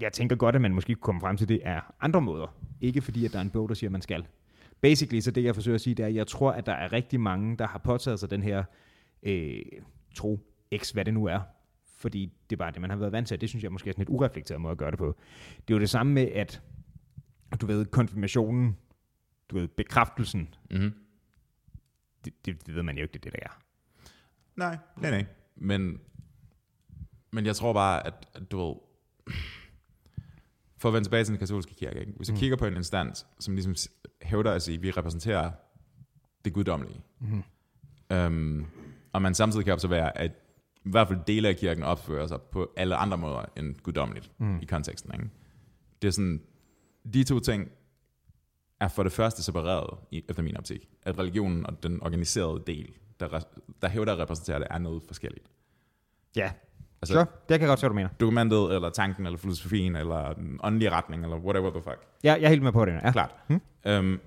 jeg 0.00 0.12
tænker 0.12 0.36
godt, 0.36 0.54
at 0.54 0.60
man 0.60 0.74
måske 0.74 0.94
kunne 0.94 1.02
komme 1.02 1.20
frem 1.20 1.36
til 1.36 1.48
det 1.48 1.60
af 1.64 1.80
andre 2.00 2.20
måder. 2.20 2.56
Ikke 2.80 3.02
fordi, 3.02 3.24
at 3.24 3.32
der 3.32 3.38
er 3.38 3.42
en 3.42 3.50
bog, 3.50 3.68
der 3.68 3.74
siger, 3.74 3.88
at 3.88 3.92
man 3.92 4.02
skal. 4.02 4.26
Basically, 4.80 5.20
så 5.20 5.30
det 5.30 5.44
jeg 5.44 5.54
forsøger 5.54 5.74
at 5.74 5.80
sige, 5.80 5.94
det 5.94 6.02
er, 6.02 6.06
at 6.06 6.14
jeg 6.14 6.26
tror, 6.26 6.52
at 6.52 6.66
der 6.66 6.72
er 6.72 6.92
rigtig 6.92 7.20
mange, 7.20 7.56
der 7.56 7.66
har 7.66 7.78
påtaget 7.78 8.20
sig 8.20 8.30
den 8.30 8.42
her 8.42 8.64
øh, 9.22 9.62
tro, 10.14 10.40
x 10.76 10.90
hvad 10.90 11.04
det 11.04 11.14
nu 11.14 11.24
er. 11.24 11.40
Fordi 11.96 12.32
det 12.50 12.56
er 12.56 12.58
bare 12.58 12.70
det, 12.70 12.80
man 12.80 12.90
har 12.90 12.96
været 12.96 13.12
vant 13.12 13.28
til. 13.28 13.40
Det 13.40 13.48
synes 13.48 13.62
jeg 13.62 13.72
måske 13.72 13.88
er 13.88 13.92
sådan 13.92 14.02
et 14.02 14.08
ureflekteret 14.08 14.60
måde 14.60 14.72
at 14.72 14.78
gøre 14.78 14.90
det 14.90 14.98
på. 14.98 15.16
Det 15.56 15.74
er 15.74 15.76
jo 15.76 15.80
det 15.80 15.90
samme 15.90 16.12
med, 16.12 16.22
at 16.22 16.62
du 17.60 17.66
ved, 17.66 17.86
konfirmationen, 17.86 18.76
du 19.48 19.58
ved, 19.58 19.68
bekræftelsen, 19.68 20.54
Mm-hmm. 20.70 20.92
det, 22.24 22.46
det, 22.46 22.66
det 22.66 22.74
ved 22.74 22.82
man 22.82 22.96
jo 22.96 23.02
ikke, 23.02 23.12
det 23.12 23.18
er 23.18 23.30
det, 23.30 23.32
der 23.32 23.38
er. 23.42 23.62
Nej, 24.56 24.78
nej, 25.00 25.10
nej. 25.10 25.24
Men, 25.56 26.00
men 27.30 27.46
jeg 27.46 27.56
tror 27.56 27.72
bare, 27.72 28.06
at, 28.06 28.28
at 28.34 28.50
du 28.50 28.66
ved, 28.66 28.74
for 30.76 30.88
at 30.88 30.92
vende 30.92 31.06
tilbage 31.06 31.24
til 31.24 31.32
den 31.32 31.38
katolske 31.38 31.74
kirke, 31.74 32.00
ikke? 32.00 32.12
hvis 32.12 32.28
du 32.28 32.34
mm. 32.34 32.38
kigger 32.38 32.56
på 32.56 32.66
en 32.66 32.76
instans, 32.76 33.26
som 33.40 33.54
ligesom 33.54 33.74
hævder 34.24 34.52
at 34.52 34.62
sige, 34.62 34.76
at 34.76 34.82
vi 34.82 34.90
repræsenterer 34.90 35.50
det 36.44 36.52
guddommelige, 36.52 37.02
mm. 37.20 37.42
øhm, 38.10 38.66
og 39.12 39.22
man 39.22 39.34
samtidig 39.34 39.64
kan 39.64 39.74
observere, 39.74 40.18
at 40.18 40.30
i 40.84 40.90
hvert 40.90 41.08
fald 41.08 41.20
dele 41.26 41.48
af 41.48 41.56
kirken 41.56 41.84
opfører 41.84 42.26
sig 42.26 42.40
på 42.42 42.72
alle 42.76 42.96
andre 42.96 43.18
måder 43.18 43.44
end 43.56 43.74
guddommeligt 43.82 44.30
mm. 44.38 44.58
i 44.62 44.64
konteksten. 44.64 45.14
Ikke? 45.14 45.30
Det 46.02 46.08
er 46.08 46.12
sådan, 46.12 46.42
de 47.14 47.24
to 47.24 47.40
ting 47.40 47.70
er 48.80 48.88
for 48.88 49.02
det 49.02 49.12
første 49.12 49.42
separeret, 49.42 49.98
i, 50.10 50.24
efter 50.28 50.42
min 50.42 50.56
optik. 50.56 50.88
At 51.02 51.18
religionen 51.18 51.66
og 51.66 51.82
den 51.82 52.02
organiserede 52.02 52.62
del, 52.66 52.94
der, 53.20 53.40
der 53.82 53.88
hævder 53.88 54.12
at 54.12 54.18
repræsentere 54.18 54.58
det, 54.58 54.66
er 54.70 54.78
noget 54.78 55.02
forskelligt. 55.02 55.50
Ja, 56.36 56.52
Altså- 57.12 57.14
sure. 57.14 57.26
det 57.48 57.58
kan 57.58 57.60
jeg 57.60 57.68
godt 57.68 57.78
se, 57.78 57.82
hvad 57.82 57.90
du 57.90 57.94
mener. 57.94 58.08
Dokumentet, 58.20 58.74
eller 58.74 58.90
tanken, 58.90 59.26
eller 59.26 59.38
filosofien, 59.38 59.96
eller 59.96 60.32
den 60.32 60.60
åndelige 60.62 60.90
retning, 60.90 61.22
eller 61.22 61.36
whatever 61.36 61.70
the 61.70 61.82
fuck. 61.82 61.98
Ja, 62.24 62.32
jeg 62.32 62.42
er 62.42 62.48
helt 62.48 62.62
med 62.62 62.72
på 62.72 62.84
det. 62.84 62.92
Ja. 62.92 63.12
Klart. 63.12 63.34
Hmm? 63.46 63.60
Øhm, 63.86 64.20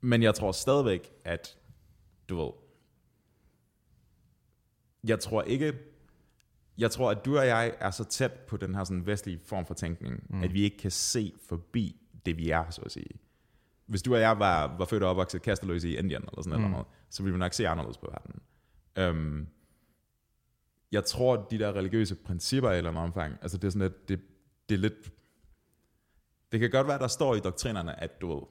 men 0.00 0.22
jeg 0.22 0.34
tror 0.34 0.52
stadigvæk, 0.52 1.10
at 1.24 1.56
du 2.28 2.36
ved, 2.36 2.50
jeg 5.04 5.20
tror 5.20 5.42
ikke, 5.42 5.72
jeg 6.78 6.90
tror, 6.90 7.10
at 7.10 7.24
du 7.24 7.38
og 7.38 7.46
jeg 7.46 7.74
er 7.80 7.90
så 7.90 8.04
tæt 8.04 8.32
på 8.32 8.56
den 8.56 8.74
her 8.74 8.84
sådan 8.84 9.06
vestlige 9.06 9.40
form 9.46 9.66
for 9.66 9.74
tænkning, 9.74 10.22
mm. 10.30 10.42
at 10.42 10.54
vi 10.54 10.62
ikke 10.62 10.78
kan 10.78 10.90
se 10.90 11.32
forbi 11.48 11.96
det, 12.26 12.36
vi 12.36 12.50
er, 12.50 12.70
så 12.70 12.80
at 12.80 12.92
sige. 12.92 13.10
Hvis 13.86 14.02
du 14.02 14.14
og 14.14 14.20
jeg 14.20 14.38
var, 14.38 14.76
var 14.78 14.84
født 14.84 15.02
og 15.02 15.10
opvokset 15.10 15.42
kasteløse 15.42 15.88
i 15.88 15.96
Indien, 15.96 16.22
eller 16.22 16.42
sådan 16.42 16.60
mm. 16.60 16.70
noget, 16.70 16.86
så 17.10 17.22
ville 17.22 17.32
vi 17.32 17.38
nok 17.38 17.52
se 17.52 17.68
anderledes 17.68 17.98
på 17.98 18.06
verden. 18.10 18.40
Øhm, 18.96 19.46
jeg 20.92 21.04
tror, 21.04 21.34
at 21.34 21.50
de 21.50 21.58
der 21.58 21.72
religiøse 21.72 22.14
principper 22.14 22.70
i 22.70 22.72
et 22.72 22.78
eller 22.78 22.90
andet 22.90 23.02
omfang, 23.04 23.34
altså 23.42 23.58
det 23.58 23.66
er 23.66 23.70
sådan, 23.70 23.86
at 23.86 24.08
det, 24.08 24.20
det 24.68 24.74
er 24.74 24.78
lidt... 24.78 25.12
Det 26.52 26.60
kan 26.60 26.70
godt 26.70 26.86
være, 26.86 26.98
der 26.98 27.08
står 27.08 27.34
i 27.34 27.40
doktrinerne, 27.40 28.00
at 28.02 28.20
du 28.20 28.34
ved, 28.34 28.42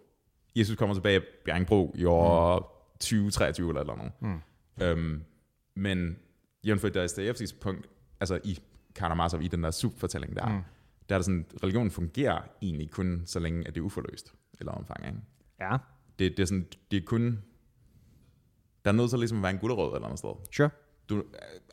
Jesus 0.55 0.75
kommer 0.77 0.95
tilbage 0.95 1.15
af 1.15 1.23
Bjerringbro 1.45 1.93
i 1.95 2.05
år 2.05 2.59
mm. 2.59 2.97
2023 2.99 3.69
eller 3.69 3.81
eller 3.81 3.93
andet. 3.93 4.11
Mm. 4.19 4.41
Øhm, 4.81 5.23
men 5.75 6.17
jævnført 6.65 6.93
Dostoyevskis 6.93 7.53
punkt, 7.53 7.89
altså 8.19 8.39
i 8.43 8.59
Karamazov, 8.95 9.41
i 9.41 9.47
den 9.47 9.63
der 9.63 9.71
subfortælling 9.71 10.35
der, 10.35 10.47
mm. 10.49 10.61
der 11.09 11.15
er 11.15 11.19
der 11.19 11.23
sådan, 11.23 11.45
religion 11.63 11.91
fungerer 11.91 12.41
egentlig 12.61 12.91
kun 12.91 13.23
så 13.25 13.39
længe, 13.39 13.67
at 13.67 13.75
det 13.75 13.81
er 13.81 13.85
uforløst, 13.85 14.33
eller 14.59 14.71
omfang, 14.71 15.05
ikke? 15.05 15.17
Ja, 15.59 15.77
Det, 16.19 16.37
det, 16.37 16.39
er 16.39 16.45
sådan, 16.45 16.67
det 16.91 16.97
er 16.97 17.05
kun, 17.05 17.43
der 18.85 18.91
er 18.91 18.95
nødt 18.95 19.09
til 19.09 19.19
ligesom 19.19 19.37
at 19.37 19.43
være 19.43 19.51
en 19.51 19.57
gulderød 19.57 19.95
eller 19.95 20.05
andet 20.05 20.19
sted. 20.19 20.29
sure. 20.51 20.69
Du, 21.15 21.23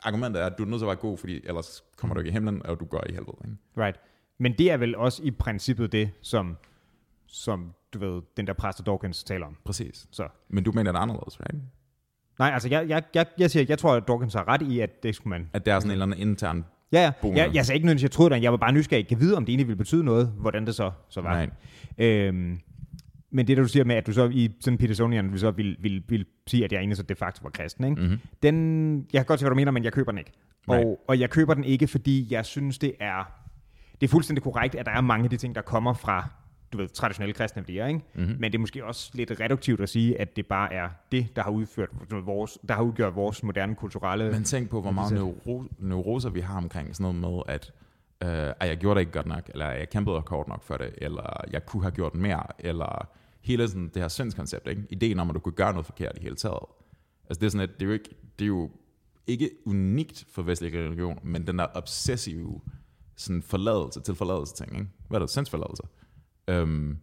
argumentet 0.02 0.42
er, 0.42 0.46
at 0.46 0.58
du 0.58 0.62
er 0.62 0.66
nødt 0.66 0.80
til 0.80 0.84
at 0.84 0.88
være 0.88 0.96
god, 0.96 1.18
fordi 1.18 1.40
ellers 1.44 1.84
kommer 1.96 2.14
du 2.14 2.20
ikke 2.20 2.28
i 2.28 2.32
himlen, 2.32 2.66
og 2.66 2.80
du 2.80 2.84
går 2.84 3.04
i 3.08 3.12
helvede. 3.12 3.36
Ikke? 3.44 3.86
Right. 3.86 4.00
Men 4.38 4.58
det 4.58 4.70
er 4.70 4.76
vel 4.76 4.96
også 4.96 5.22
i 5.22 5.30
princippet 5.30 5.92
det, 5.92 6.10
som, 6.20 6.56
som 7.26 7.72
du 7.94 7.98
ved, 7.98 8.22
den 8.36 8.46
der 8.46 8.52
præster 8.52 8.84
Dawkins 8.84 9.24
taler 9.24 9.46
om. 9.46 9.56
Præcis. 9.64 10.06
Så. 10.10 10.28
Men 10.48 10.64
du 10.64 10.72
mener 10.72 10.92
det 10.92 10.98
er 10.98 11.02
anderledes, 11.02 11.40
right? 11.40 11.64
Nej, 12.38 12.50
altså 12.50 12.68
jeg, 12.68 12.88
jeg, 12.88 13.02
jeg, 13.14 13.26
jeg 13.38 13.50
siger, 13.50 13.64
jeg 13.68 13.78
tror, 13.78 13.94
at 13.94 14.08
Dawkins 14.08 14.34
har 14.34 14.48
ret 14.48 14.62
i, 14.62 14.80
at 14.80 15.02
det 15.02 15.14
skulle 15.14 15.30
man... 15.30 15.50
At 15.52 15.66
der 15.66 15.74
er 15.74 15.80
sådan 15.80 15.90
en 15.90 15.92
eller 15.92 16.06
anden 16.06 16.28
intern... 16.28 16.64
Ja, 16.92 17.02
ja. 17.02 17.12
Boende. 17.22 17.42
Jeg, 17.42 17.54
jeg 17.54 17.66
sagde 17.66 17.76
ikke 17.76 17.86
nødvendigvis, 17.86 18.02
jeg 18.02 18.10
troede 18.10 18.34
det, 18.34 18.42
jeg 18.42 18.52
var 18.52 18.58
bare 18.58 18.72
nysgerrig. 18.72 19.02
Jeg 19.02 19.08
kan 19.08 19.20
vide, 19.20 19.36
om 19.36 19.44
det 19.44 19.52
egentlig 19.52 19.66
ville 19.66 19.78
betyde 19.78 20.04
noget, 20.04 20.32
hvordan 20.36 20.66
det 20.66 20.74
så, 20.74 20.90
så 21.08 21.20
var. 21.20 21.32
Nej. 21.34 21.50
Øhm, 21.98 22.60
men 23.30 23.46
det, 23.46 23.56
der 23.56 23.62
du 23.62 23.68
siger 23.68 23.84
med, 23.84 23.96
at 23.96 24.06
du 24.06 24.12
så 24.12 24.28
i 24.28 24.50
sådan 24.60 24.78
Petersonian, 24.78 25.38
så 25.38 25.50
vil, 25.50 25.76
vil, 25.80 26.04
vil 26.08 26.26
sige, 26.46 26.64
at 26.64 26.72
jeg 26.72 26.78
egentlig 26.78 26.96
så 26.96 27.02
de 27.02 27.14
facto 27.14 27.40
var 27.42 27.50
kristen, 27.50 27.84
ikke? 27.84 28.02
Mm-hmm. 28.02 28.18
Den, 28.42 28.96
jeg 29.12 29.18
kan 29.20 29.24
godt 29.24 29.40
se, 29.40 29.44
hvad 29.44 29.50
du 29.50 29.56
mener, 29.56 29.70
men 29.70 29.84
jeg 29.84 29.92
køber 29.92 30.12
den 30.12 30.18
ikke. 30.18 30.32
Nej. 30.68 30.78
Og, 30.78 31.04
og 31.08 31.20
jeg 31.20 31.30
køber 31.30 31.54
den 31.54 31.64
ikke, 31.64 31.86
fordi 31.86 32.26
jeg 32.30 32.46
synes, 32.46 32.78
det 32.78 32.92
er, 33.00 33.32
det 34.00 34.06
er 34.06 34.10
fuldstændig 34.10 34.42
korrekt, 34.42 34.74
at 34.74 34.86
der 34.86 34.92
er 34.92 35.00
mange 35.00 35.24
af 35.24 35.30
de 35.30 35.36
ting, 35.36 35.54
der 35.54 35.62
kommer 35.62 35.92
fra 35.94 36.28
du 36.72 36.78
ved, 36.78 36.88
traditionelle 36.88 37.34
kristne 37.34 37.62
værdier, 37.62 37.86
ikke? 37.86 38.00
Mhm. 38.14 38.22
Mm-hmm. 38.22 38.40
Men 38.40 38.52
det 38.52 38.58
er 38.58 38.60
måske 38.60 38.84
også 38.84 39.10
lidt 39.14 39.40
reduktivt 39.40 39.80
at 39.80 39.88
sige, 39.88 40.20
at 40.20 40.36
det 40.36 40.46
bare 40.46 40.72
er 40.72 40.88
det, 41.12 41.36
der 41.36 41.42
har 41.42 41.50
udført 41.50 41.88
vores, 42.10 42.58
der 42.68 42.74
har 42.74 42.82
udgjort 42.82 43.16
vores 43.16 43.42
moderne 43.42 43.74
kulturelle... 43.74 44.30
Men 44.32 44.44
tænk 44.44 44.70
på, 44.70 44.80
hvor 44.80 44.90
meget 44.90 45.12
neuro, 45.12 45.64
neuroser 45.78 46.30
vi 46.30 46.40
har 46.40 46.56
omkring 46.56 46.96
sådan 46.96 47.20
noget 47.20 47.44
med, 47.46 47.54
at 47.54 47.72
øh, 48.22 48.68
jeg 48.68 48.76
gjorde 48.76 48.94
det 48.94 49.00
ikke 49.00 49.12
godt 49.12 49.26
nok, 49.26 49.42
eller 49.48 49.70
jeg 49.70 49.90
kæmpede 49.90 50.22
kort 50.22 50.48
nok 50.48 50.62
for 50.62 50.76
det, 50.76 50.94
eller 50.98 51.44
jeg 51.52 51.66
kunne 51.66 51.82
have 51.82 51.90
gjort 51.90 52.14
mere, 52.14 52.42
eller 52.58 53.08
hele 53.40 53.68
sådan 53.68 53.88
det 53.88 54.02
her 54.02 54.08
syndskoncept, 54.08 54.68
ikke? 54.68 54.82
ideen 54.90 55.20
om, 55.20 55.30
at 55.30 55.34
du 55.34 55.40
kunne 55.40 55.52
gøre 55.52 55.72
noget 55.72 55.86
forkert 55.86 56.18
i 56.18 56.22
hele 56.22 56.36
taget. 56.36 56.64
Altså 57.28 57.40
det 57.40 57.46
er 57.46 57.50
sådan, 57.50 57.68
at 57.68 57.74
det 57.74 57.82
er 57.82 57.86
jo 57.86 57.92
ikke, 57.92 58.10
det 58.38 58.44
er 58.44 58.48
jo 58.48 58.70
ikke 59.26 59.50
unikt 59.66 60.26
for 60.28 60.42
vestlig 60.42 60.72
religion, 60.72 61.18
men 61.22 61.46
den 61.46 61.58
der 61.58 61.66
obsessive 61.74 62.60
sådan 63.16 63.42
forladelse 63.42 64.00
til 64.00 64.14
forladelse 64.14 64.54
ting, 64.54 64.74
ikke? 64.74 64.90
Hvad 65.08 65.18
er 65.18 65.22
det? 65.24 65.30
Sindsforladelse. 65.30 65.82
Øhm, 66.48 66.98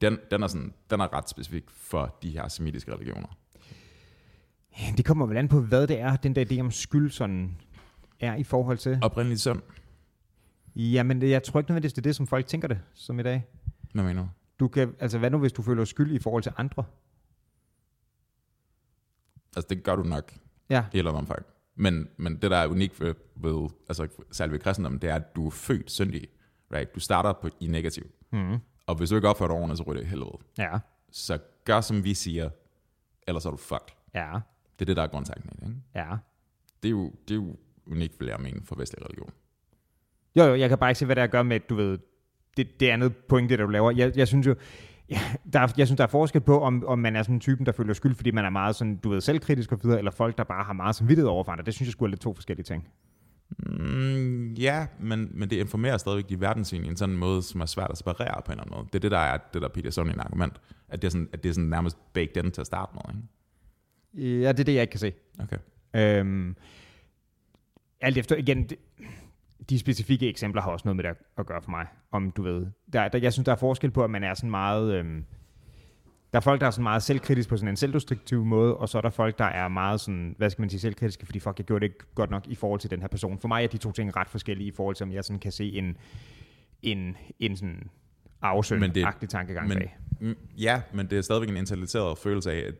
den, 0.00 0.18
den, 0.30 0.42
er 0.42 0.46
sådan, 0.46 0.74
den 0.90 1.00
er 1.00 1.12
ret 1.12 1.28
specifik 1.28 1.64
for 1.70 2.18
de 2.22 2.30
her 2.30 2.48
semitiske 2.48 2.94
religioner. 2.94 3.38
Det 4.96 5.04
kommer 5.04 5.26
vel 5.26 5.36
an 5.36 5.48
på, 5.48 5.60
hvad 5.60 5.86
det 5.86 6.00
er, 6.00 6.16
den 6.16 6.34
der 6.34 6.44
idé 6.44 6.60
om 6.60 6.70
skyld 6.70 7.10
sådan 7.10 7.56
er 8.20 8.34
i 8.34 8.42
forhold 8.42 8.78
til. 8.78 8.98
Oprindeligt 9.02 9.40
synd. 9.40 9.60
Jamen, 10.76 11.22
jeg 11.22 11.42
tror 11.42 11.60
ikke 11.60 11.70
nødvendigvis, 11.70 11.92
det 11.92 12.00
er 12.00 12.08
det, 12.08 12.16
som 12.16 12.26
folk 12.26 12.46
tænker 12.46 12.68
det 12.68 12.80
som 12.94 13.20
i 13.20 13.22
dag. 13.22 13.44
Hvad 13.92 14.04
mener 14.04 14.22
du? 14.22 14.28
Du 14.60 14.68
kan, 14.68 14.94
altså, 14.98 15.18
hvad 15.18 15.30
nu, 15.30 15.38
hvis 15.38 15.52
du 15.52 15.62
føler 15.62 15.84
skyld 15.84 16.12
i 16.12 16.18
forhold 16.18 16.42
til 16.42 16.52
andre? 16.56 16.84
Altså, 19.56 19.66
det 19.70 19.82
gør 19.84 19.96
du 19.96 20.02
nok 20.02 20.32
Ja. 20.70 20.84
i 20.92 20.96
et 20.96 20.98
eller 20.98 21.10
andet 21.10 21.20
omfang. 21.20 21.46
Men, 21.74 22.08
men 22.16 22.32
det, 22.42 22.50
der 22.50 22.56
er 22.56 22.66
unikt 22.66 23.00
ved, 23.00 23.14
ved 23.36 23.70
altså 23.88 24.08
særligt 24.30 24.52
ved 24.52 24.60
kristendommen, 24.60 25.00
det 25.02 25.10
er, 25.10 25.14
at 25.14 25.36
du 25.36 25.46
er 25.46 25.50
født 25.50 25.90
syndig. 25.90 26.28
Right? 26.74 26.94
Du 26.94 27.00
starter 27.00 27.32
på, 27.32 27.48
i 27.60 27.66
negativ. 27.66 28.04
Mm. 28.32 28.56
Og 28.86 28.94
hvis 28.94 29.10
du 29.10 29.16
ikke 29.16 29.28
opfører 29.28 29.48
dig 29.48 29.56
ordentligt, 29.56 29.78
så 29.78 29.84
ryger 29.84 30.00
det 30.00 30.06
i 30.06 30.10
helvede. 30.10 30.38
Ja. 30.58 30.78
Så 31.10 31.38
gør, 31.64 31.80
som 31.80 32.04
vi 32.04 32.14
siger, 32.14 32.50
ellers 33.26 33.46
er 33.46 33.50
du 33.50 33.56
fucked. 33.56 33.94
Ja. 34.14 34.40
Det 34.78 34.80
er 34.80 34.86
det, 34.86 34.96
der 34.96 35.02
er 35.02 35.06
grundtanken 35.06 35.50
i 35.52 35.56
det. 35.60 35.68
Ikke? 35.68 35.80
Ja. 35.94 36.16
Det, 36.82 36.88
er 36.88 36.92
jo, 36.92 37.12
det 37.28 37.30
er 37.30 37.34
jo 37.34 37.56
unikt, 37.86 38.20
vil 38.20 38.28
jeg 38.28 38.40
mene, 38.40 38.60
for 38.64 38.76
vestlig 38.76 39.04
religion. 39.04 39.30
Jo, 40.36 40.44
jo, 40.44 40.54
jeg 40.54 40.68
kan 40.68 40.78
bare 40.78 40.90
ikke 40.90 40.98
se, 40.98 41.06
hvad 41.06 41.16
det 41.16 41.20
er 41.20 41.24
at 41.24 41.30
gøre 41.30 41.44
med, 41.44 41.60
du 41.60 41.74
ved, 41.74 41.98
det, 42.56 42.80
det 42.80 42.88
andet 42.88 43.16
point, 43.16 43.50
det 43.50 43.58
der 43.58 43.64
du 43.64 43.70
laver. 43.70 43.90
Jeg, 43.90 44.16
jeg 44.16 44.28
synes 44.28 44.46
jo, 44.46 44.54
ja, 45.10 45.20
der 45.52 45.60
er, 45.60 45.72
jeg 45.76 45.86
synes, 45.86 45.96
der 45.96 46.04
er 46.04 46.08
forskel 46.08 46.40
på, 46.40 46.60
om, 46.60 46.84
om 46.86 46.98
man 46.98 47.16
er 47.16 47.22
sådan 47.22 47.34
en 47.34 47.40
typen, 47.40 47.66
der 47.66 47.72
føler 47.72 47.94
skyld, 47.94 48.14
fordi 48.14 48.30
man 48.30 48.44
er 48.44 48.50
meget 48.50 48.76
sådan, 48.76 48.96
du 48.96 49.08
ved, 49.08 49.20
selvkritisk 49.20 49.72
og 49.72 49.78
videre, 49.82 49.98
eller 49.98 50.10
folk, 50.10 50.38
der 50.38 50.44
bare 50.44 50.64
har 50.64 50.72
meget 50.72 50.96
samvittighed 50.96 51.28
over 51.28 51.44
for 51.44 51.52
andre. 51.52 51.64
Det 51.64 51.74
synes 51.74 51.86
jeg 51.86 51.92
skulle 51.92 52.08
er 52.08 52.10
lidt 52.10 52.20
to 52.20 52.34
forskellige 52.34 52.64
ting. 52.64 52.88
Mm, 53.58 54.52
ja, 54.52 54.86
men, 55.00 55.30
men 55.32 55.50
det 55.50 55.56
informerer 55.56 55.96
stadigvæk 55.96 56.28
de 56.28 56.40
verdenssyn 56.40 56.84
i 56.84 56.88
en 56.88 56.96
sådan 56.96 57.16
måde, 57.16 57.42
som 57.42 57.60
er 57.60 57.66
svært 57.66 57.90
at 57.90 57.98
separere 57.98 58.42
på 58.44 58.52
en 58.52 58.58
eller 58.58 58.62
anden 58.62 58.76
måde. 58.76 58.86
Det 58.86 58.94
er 58.94 59.00
det, 59.00 59.10
der 59.10 59.18
er 59.18 59.38
det 59.54 59.62
der 59.62 59.68
Peter 59.68 59.90
Sonny 59.90 60.12
argument. 60.18 60.60
At 60.88 61.02
det 61.02 61.08
er 61.08 61.10
sådan, 61.10 61.28
at 61.32 61.42
det 61.42 61.48
er 61.48 61.52
sådan 61.52 61.68
nærmest 61.68 61.96
baked 62.12 62.44
in 62.44 62.50
til 62.50 62.60
at 62.60 62.66
starte 62.66 62.92
med. 62.94 63.14
Ikke? 63.14 64.40
Ja, 64.40 64.52
det 64.52 64.60
er 64.60 64.64
det, 64.64 64.74
jeg 64.74 64.82
ikke 64.82 64.90
kan 64.90 65.00
se. 65.00 65.12
Okay. 65.38 65.56
Øhm, 65.96 66.56
alt 68.00 68.18
efter, 68.18 68.36
igen, 68.36 68.68
det, 68.68 68.78
de 69.70 69.78
specifikke 69.78 70.28
eksempler 70.28 70.62
har 70.62 70.70
også 70.70 70.88
noget 70.88 70.96
med 70.96 71.04
det 71.04 71.16
at 71.38 71.46
gøre 71.46 71.62
for 71.62 71.70
mig. 71.70 71.86
Om 72.12 72.30
du 72.30 72.42
ved, 72.42 72.66
der, 72.92 73.08
der, 73.08 73.18
jeg 73.18 73.32
synes, 73.32 73.44
der 73.44 73.52
er 73.52 73.56
forskel 73.56 73.90
på, 73.90 74.04
at 74.04 74.10
man 74.10 74.24
er 74.24 74.34
sådan 74.34 74.50
meget... 74.50 74.94
Øhm, 74.94 75.24
der 76.32 76.36
er 76.38 76.40
folk, 76.40 76.60
der 76.60 76.66
er 76.66 76.70
sådan 76.70 76.82
meget 76.82 77.02
selvkritisk 77.02 77.48
på 77.48 77.56
sådan 77.56 77.68
en 77.68 77.76
selvdestruktiv 77.76 78.44
måde, 78.44 78.76
og 78.76 78.88
så 78.88 78.98
er 78.98 79.02
der 79.02 79.10
folk, 79.10 79.38
der 79.38 79.44
er 79.44 79.68
meget 79.68 80.00
sådan, 80.00 80.34
hvad 80.38 80.50
skal 80.50 80.62
man 80.62 80.70
sige, 80.70 80.80
selvkritiske, 80.80 81.26
fordi 81.26 81.38
fuck, 81.38 81.58
jeg 81.58 81.66
gjorde 81.66 81.80
det 81.80 81.92
ikke 81.92 82.14
godt 82.14 82.30
nok 82.30 82.46
i 82.46 82.54
forhold 82.54 82.80
til 82.80 82.90
den 82.90 83.00
her 83.00 83.08
person. 83.08 83.38
For 83.38 83.48
mig 83.48 83.64
er 83.64 83.68
de 83.68 83.76
to 83.78 83.92
ting 83.92 84.16
ret 84.16 84.28
forskellige 84.28 84.68
i 84.68 84.72
forhold 84.76 84.96
til, 84.96 85.04
om 85.04 85.12
jeg 85.12 85.24
sådan 85.24 85.40
kan 85.40 85.52
se 85.52 85.72
en, 85.72 85.96
en, 86.82 87.16
en 87.38 87.56
sådan 87.56 87.90
afsøgende-agtig 88.42 89.28
tankegang 89.28 89.68
men, 89.68 89.78
bag. 89.78 89.96
mm, 90.20 90.36
Ja, 90.58 90.82
men 90.92 91.06
det 91.10 91.18
er 91.18 91.22
stadigvæk 91.22 91.48
en 91.48 91.56
intellektuel 91.56 92.16
følelse 92.16 92.52
af, 92.52 92.58
at 92.68 92.74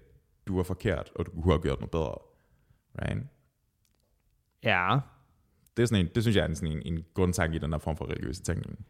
du 0.47 0.59
er 0.59 0.63
forkert, 0.63 1.11
og 1.15 1.27
du 1.27 1.31
kunne 1.31 1.53
have 1.53 1.63
gjort 1.63 1.81
noget 1.81 1.91
bedre. 1.91 2.15
Right? 3.03 3.27
Ja, 4.63 4.99
Det, 5.81 5.85
er 5.85 5.89
sådan 5.89 6.07
en, 6.07 6.11
det 6.15 6.23
synes 6.23 6.37
jeg 6.37 6.51
er 6.51 6.55
sådan 6.55 6.77
en, 6.77 6.95
en 6.95 7.05
grundtanke 7.15 7.57
i 7.57 7.59
den 7.59 7.73
her 7.73 7.79
form 7.79 7.97
for 7.97 8.11
religiøse 8.11 8.43
tænkning. 8.43 8.87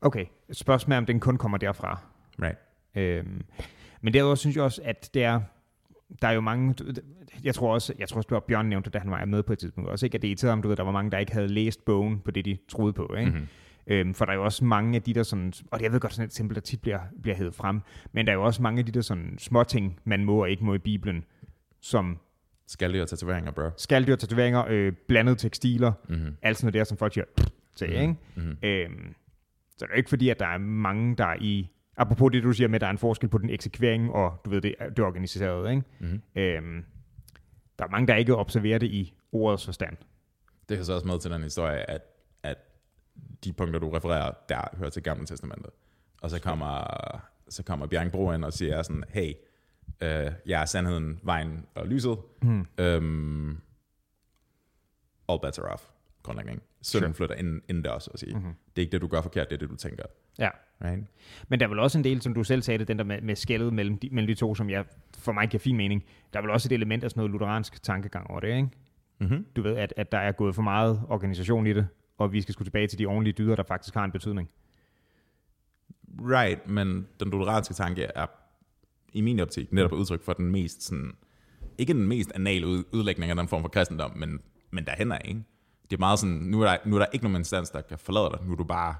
okay. 0.00 0.26
Spørgsmålet 0.52 0.96
er, 0.96 0.98
om 0.98 1.06
den 1.06 1.20
kun 1.20 1.36
kommer 1.36 1.58
derfra. 1.58 2.00
Right? 2.42 2.58
Øhm, 2.94 3.42
men 4.00 4.14
derudover 4.14 4.34
synes 4.34 4.56
jeg 4.56 4.64
også, 4.64 4.82
at 4.84 5.10
det 5.14 5.24
er, 5.24 5.40
der 6.22 6.28
er 6.28 6.32
jo 6.32 6.40
mange, 6.40 6.74
jeg 7.44 7.54
tror 7.54 7.74
også, 7.74 7.94
jeg 7.98 8.08
tror 8.08 8.16
også, 8.16 8.36
at 8.36 8.44
Bjørn 8.44 8.66
nævnte, 8.66 8.90
da 8.90 8.98
han 8.98 9.10
var 9.10 9.24
med 9.24 9.42
på 9.42 9.52
et 9.52 9.58
tidspunkt 9.58 9.90
også, 9.90 10.06
ikke? 10.06 10.16
at 10.16 10.22
det 10.22 10.28
irriterede 10.28 10.52
ham, 10.52 10.62
du 10.62 10.68
ved, 10.68 10.76
der 10.76 10.82
var 10.82 10.92
mange, 10.92 11.10
der 11.10 11.18
ikke 11.18 11.32
havde 11.32 11.48
læst 11.48 11.84
bogen 11.84 12.20
på 12.20 12.30
det, 12.30 12.44
de 12.44 12.58
troede 12.68 12.92
på. 12.92 13.14
Ikke? 13.18 13.30
Mm-hmm. 13.30 13.46
Øhm, 13.86 14.14
for 14.14 14.24
der 14.24 14.32
er 14.32 14.36
jo 14.36 14.44
også 14.44 14.64
mange 14.64 14.96
af 14.96 15.02
de 15.02 15.14
der 15.14 15.22
sådan, 15.22 15.52
og 15.70 15.82
jeg 15.82 15.92
ved 15.92 16.00
godt 16.00 16.12
sådan 16.12 16.24
et 16.24 16.30
eksempel, 16.30 16.54
der 16.54 16.60
tit 16.60 16.82
bliver, 16.82 17.00
bliver 17.22 17.36
hævet 17.36 17.54
frem, 17.54 17.80
men 18.12 18.26
der 18.26 18.32
er 18.32 18.36
jo 18.36 18.44
også 18.44 18.62
mange 18.62 18.78
af 18.78 18.86
de 18.86 18.92
der 18.92 19.00
sådan 19.00 19.38
små 19.38 19.64
ting, 19.64 20.00
man 20.04 20.24
må 20.24 20.42
og 20.42 20.50
ikke 20.50 20.64
må 20.64 20.74
i 20.74 20.78
Bibelen, 20.78 21.24
som 21.80 22.18
Skaldyr 22.72 23.02
og 23.02 23.08
tatoveringer, 23.08 23.50
bro. 23.52 23.70
skalddyr, 23.76 24.16
tatoveringer, 24.16 24.64
øh, 24.68 24.92
blandede 25.08 25.36
tekstiler, 25.36 25.92
Mm-hmm. 26.08 26.36
alt 26.42 26.56
sådan 26.56 26.66
noget 26.66 26.74
der, 26.74 26.84
som 26.84 26.96
folk 26.96 27.12
siger 27.14 27.24
til, 27.76 27.88
Mhm. 27.88 28.00
ikke? 28.00 28.14
Mm-hmm. 28.34 28.56
Øhm, 28.62 29.14
så 29.70 29.76
det 29.78 29.82
er 29.82 29.94
jo 29.94 29.96
ikke 29.96 30.08
fordi, 30.08 30.28
at 30.28 30.38
der 30.40 30.46
er 30.46 30.58
mange, 30.58 31.16
der 31.16 31.24
er 31.26 31.36
i... 31.40 31.68
Apropos 31.96 32.32
det, 32.32 32.42
du 32.42 32.52
siger 32.52 32.68
med, 32.68 32.74
at 32.74 32.80
der 32.80 32.86
er 32.86 32.90
en 32.90 32.98
forskel 32.98 33.28
på 33.28 33.38
den 33.38 33.50
eksekvering 33.50 34.10
og 34.12 34.40
du 34.44 34.50
ved, 34.50 34.60
det, 34.60 34.74
det 34.96 34.98
organiserede. 35.04 35.70
Ikke? 35.70 35.82
Mm-hmm. 36.00 36.20
Øhm, 36.36 36.84
der 37.78 37.84
er 37.84 37.88
mange, 37.88 38.06
der 38.06 38.14
ikke 38.14 38.36
observerer 38.36 38.78
det 38.78 38.86
i 38.86 39.14
ordets 39.32 39.64
forstand. 39.64 39.96
Det 40.68 40.78
er 40.78 40.82
så 40.82 40.92
også 40.94 41.06
med 41.06 41.18
til 41.20 41.30
den 41.30 41.42
historie, 41.42 41.90
at, 41.90 42.02
at 42.42 42.56
de 43.44 43.52
punkter, 43.52 43.80
du 43.80 43.90
refererer, 43.90 44.30
der 44.48 44.60
hører 44.76 44.90
til 44.90 45.02
Gamle 45.02 45.26
Testamentet. 45.26 45.70
Og 46.22 46.30
så 46.30 46.40
kommer, 46.40 46.84
så 47.48 47.62
kommer 47.62 47.86
Bjergbro 47.86 48.32
ind 48.32 48.44
og 48.44 48.52
siger 48.52 48.82
sådan, 48.82 49.04
hey, 49.08 49.32
øh, 50.02 50.32
jeg 50.46 50.60
er 50.60 50.64
sandheden, 50.64 51.20
vejen 51.22 51.66
og 51.74 51.86
lyset. 51.86 52.18
Hmm. 52.42 52.66
Øhm, 52.78 53.50
all 55.28 55.40
bets 55.42 55.58
are 55.58 55.68
off, 55.68 55.82
grundlæggende. 56.22 56.60
Synden 56.82 57.08
Sure. 57.08 57.14
flytter 57.14 57.34
ind, 57.34 57.62
ind 57.68 57.84
der 57.84 57.90
også 57.90 58.10
at 58.14 58.20
sige. 58.20 58.34
Mhm. 58.34 58.44
Det 58.44 58.76
er 58.76 58.80
ikke 58.80 58.92
det, 58.92 59.00
du 59.00 59.06
gør 59.06 59.20
forkert, 59.22 59.50
det 59.50 59.56
er 59.56 59.58
det, 59.58 59.70
du 59.70 59.76
tænker. 59.76 60.04
Ja. 60.38 60.48
Right? 60.84 61.06
Men 61.48 61.60
der 61.60 61.66
er 61.66 61.70
vel 61.70 61.78
også 61.78 61.98
en 61.98 62.04
del, 62.04 62.22
som 62.22 62.34
du 62.34 62.44
selv 62.44 62.62
sagde 62.62 62.78
det, 62.78 62.88
den 62.88 62.98
der 62.98 63.04
med, 63.04 63.20
med 63.20 63.36
skældet 63.36 63.72
mellem 63.72 63.98
de, 63.98 64.08
mellem 64.12 64.26
de 64.26 64.34
to, 64.34 64.54
som 64.54 64.70
jeg, 64.70 64.84
for 65.18 65.32
mig 65.32 65.48
giver 65.48 65.58
fin 65.58 65.76
mening. 65.76 66.04
Der 66.32 66.38
er 66.38 66.42
vel 66.42 66.50
også 66.50 66.68
et 66.68 66.72
element 66.72 67.04
af 67.04 67.10
sådan 67.10 67.20
noget 67.20 67.30
lutheransk 67.32 67.82
tankegang 67.82 68.30
over 68.30 68.40
det, 68.40 68.48
ikke? 68.56 68.68
Mm-hmm. 69.18 69.46
Du 69.56 69.62
ved, 69.62 69.76
at, 69.76 69.94
at 69.96 70.12
der 70.12 70.18
er 70.18 70.32
gået 70.32 70.54
for 70.54 70.62
meget 70.62 71.02
organisation 71.08 71.66
i 71.66 71.72
det, 71.72 71.88
og 72.18 72.32
vi 72.32 72.40
skal 72.40 72.52
skulle 72.52 72.66
tilbage 72.66 72.86
til 72.86 72.98
de 72.98 73.06
ordentlige 73.06 73.34
dyder, 73.34 73.56
der 73.56 73.62
faktisk 73.62 73.94
har 73.94 74.04
en 74.04 74.12
betydning. 74.12 74.50
Right, 76.20 76.68
men 76.68 77.08
den 77.20 77.30
lutheranske 77.30 77.74
tanke 77.74 78.02
er 78.14 78.26
i 79.12 79.20
min 79.20 79.40
optik 79.40 79.72
netop 79.72 79.92
udtryk 79.92 80.22
for 80.22 80.32
den 80.32 80.50
mest 80.50 80.82
sådan, 80.82 81.12
ikke 81.78 81.92
den 81.92 82.06
mest 82.08 82.32
anale 82.34 82.66
ud- 82.66 82.84
udlægning 82.92 83.30
af 83.30 83.36
den 83.36 83.48
form 83.48 83.62
for 83.62 83.68
kristendom, 83.68 84.12
men, 84.16 84.40
men 84.70 84.84
derhen 84.84 85.12
er, 85.12 85.18
ikke? 85.18 85.40
Det 85.90 85.96
er 85.96 86.00
meget 86.00 86.18
sådan, 86.18 86.34
nu 86.36 86.60
er, 86.62 86.66
der, 86.66 86.76
nu 86.86 86.94
er 86.96 86.98
der 86.98 87.06
ikke 87.12 87.24
nogen 87.24 87.36
instans, 87.36 87.70
der 87.70 87.80
kan 87.80 87.98
forlade 87.98 88.30
dig. 88.38 88.46
Nu 88.46 88.52
er 88.52 88.56
du 88.56 88.64
bare, 88.64 88.94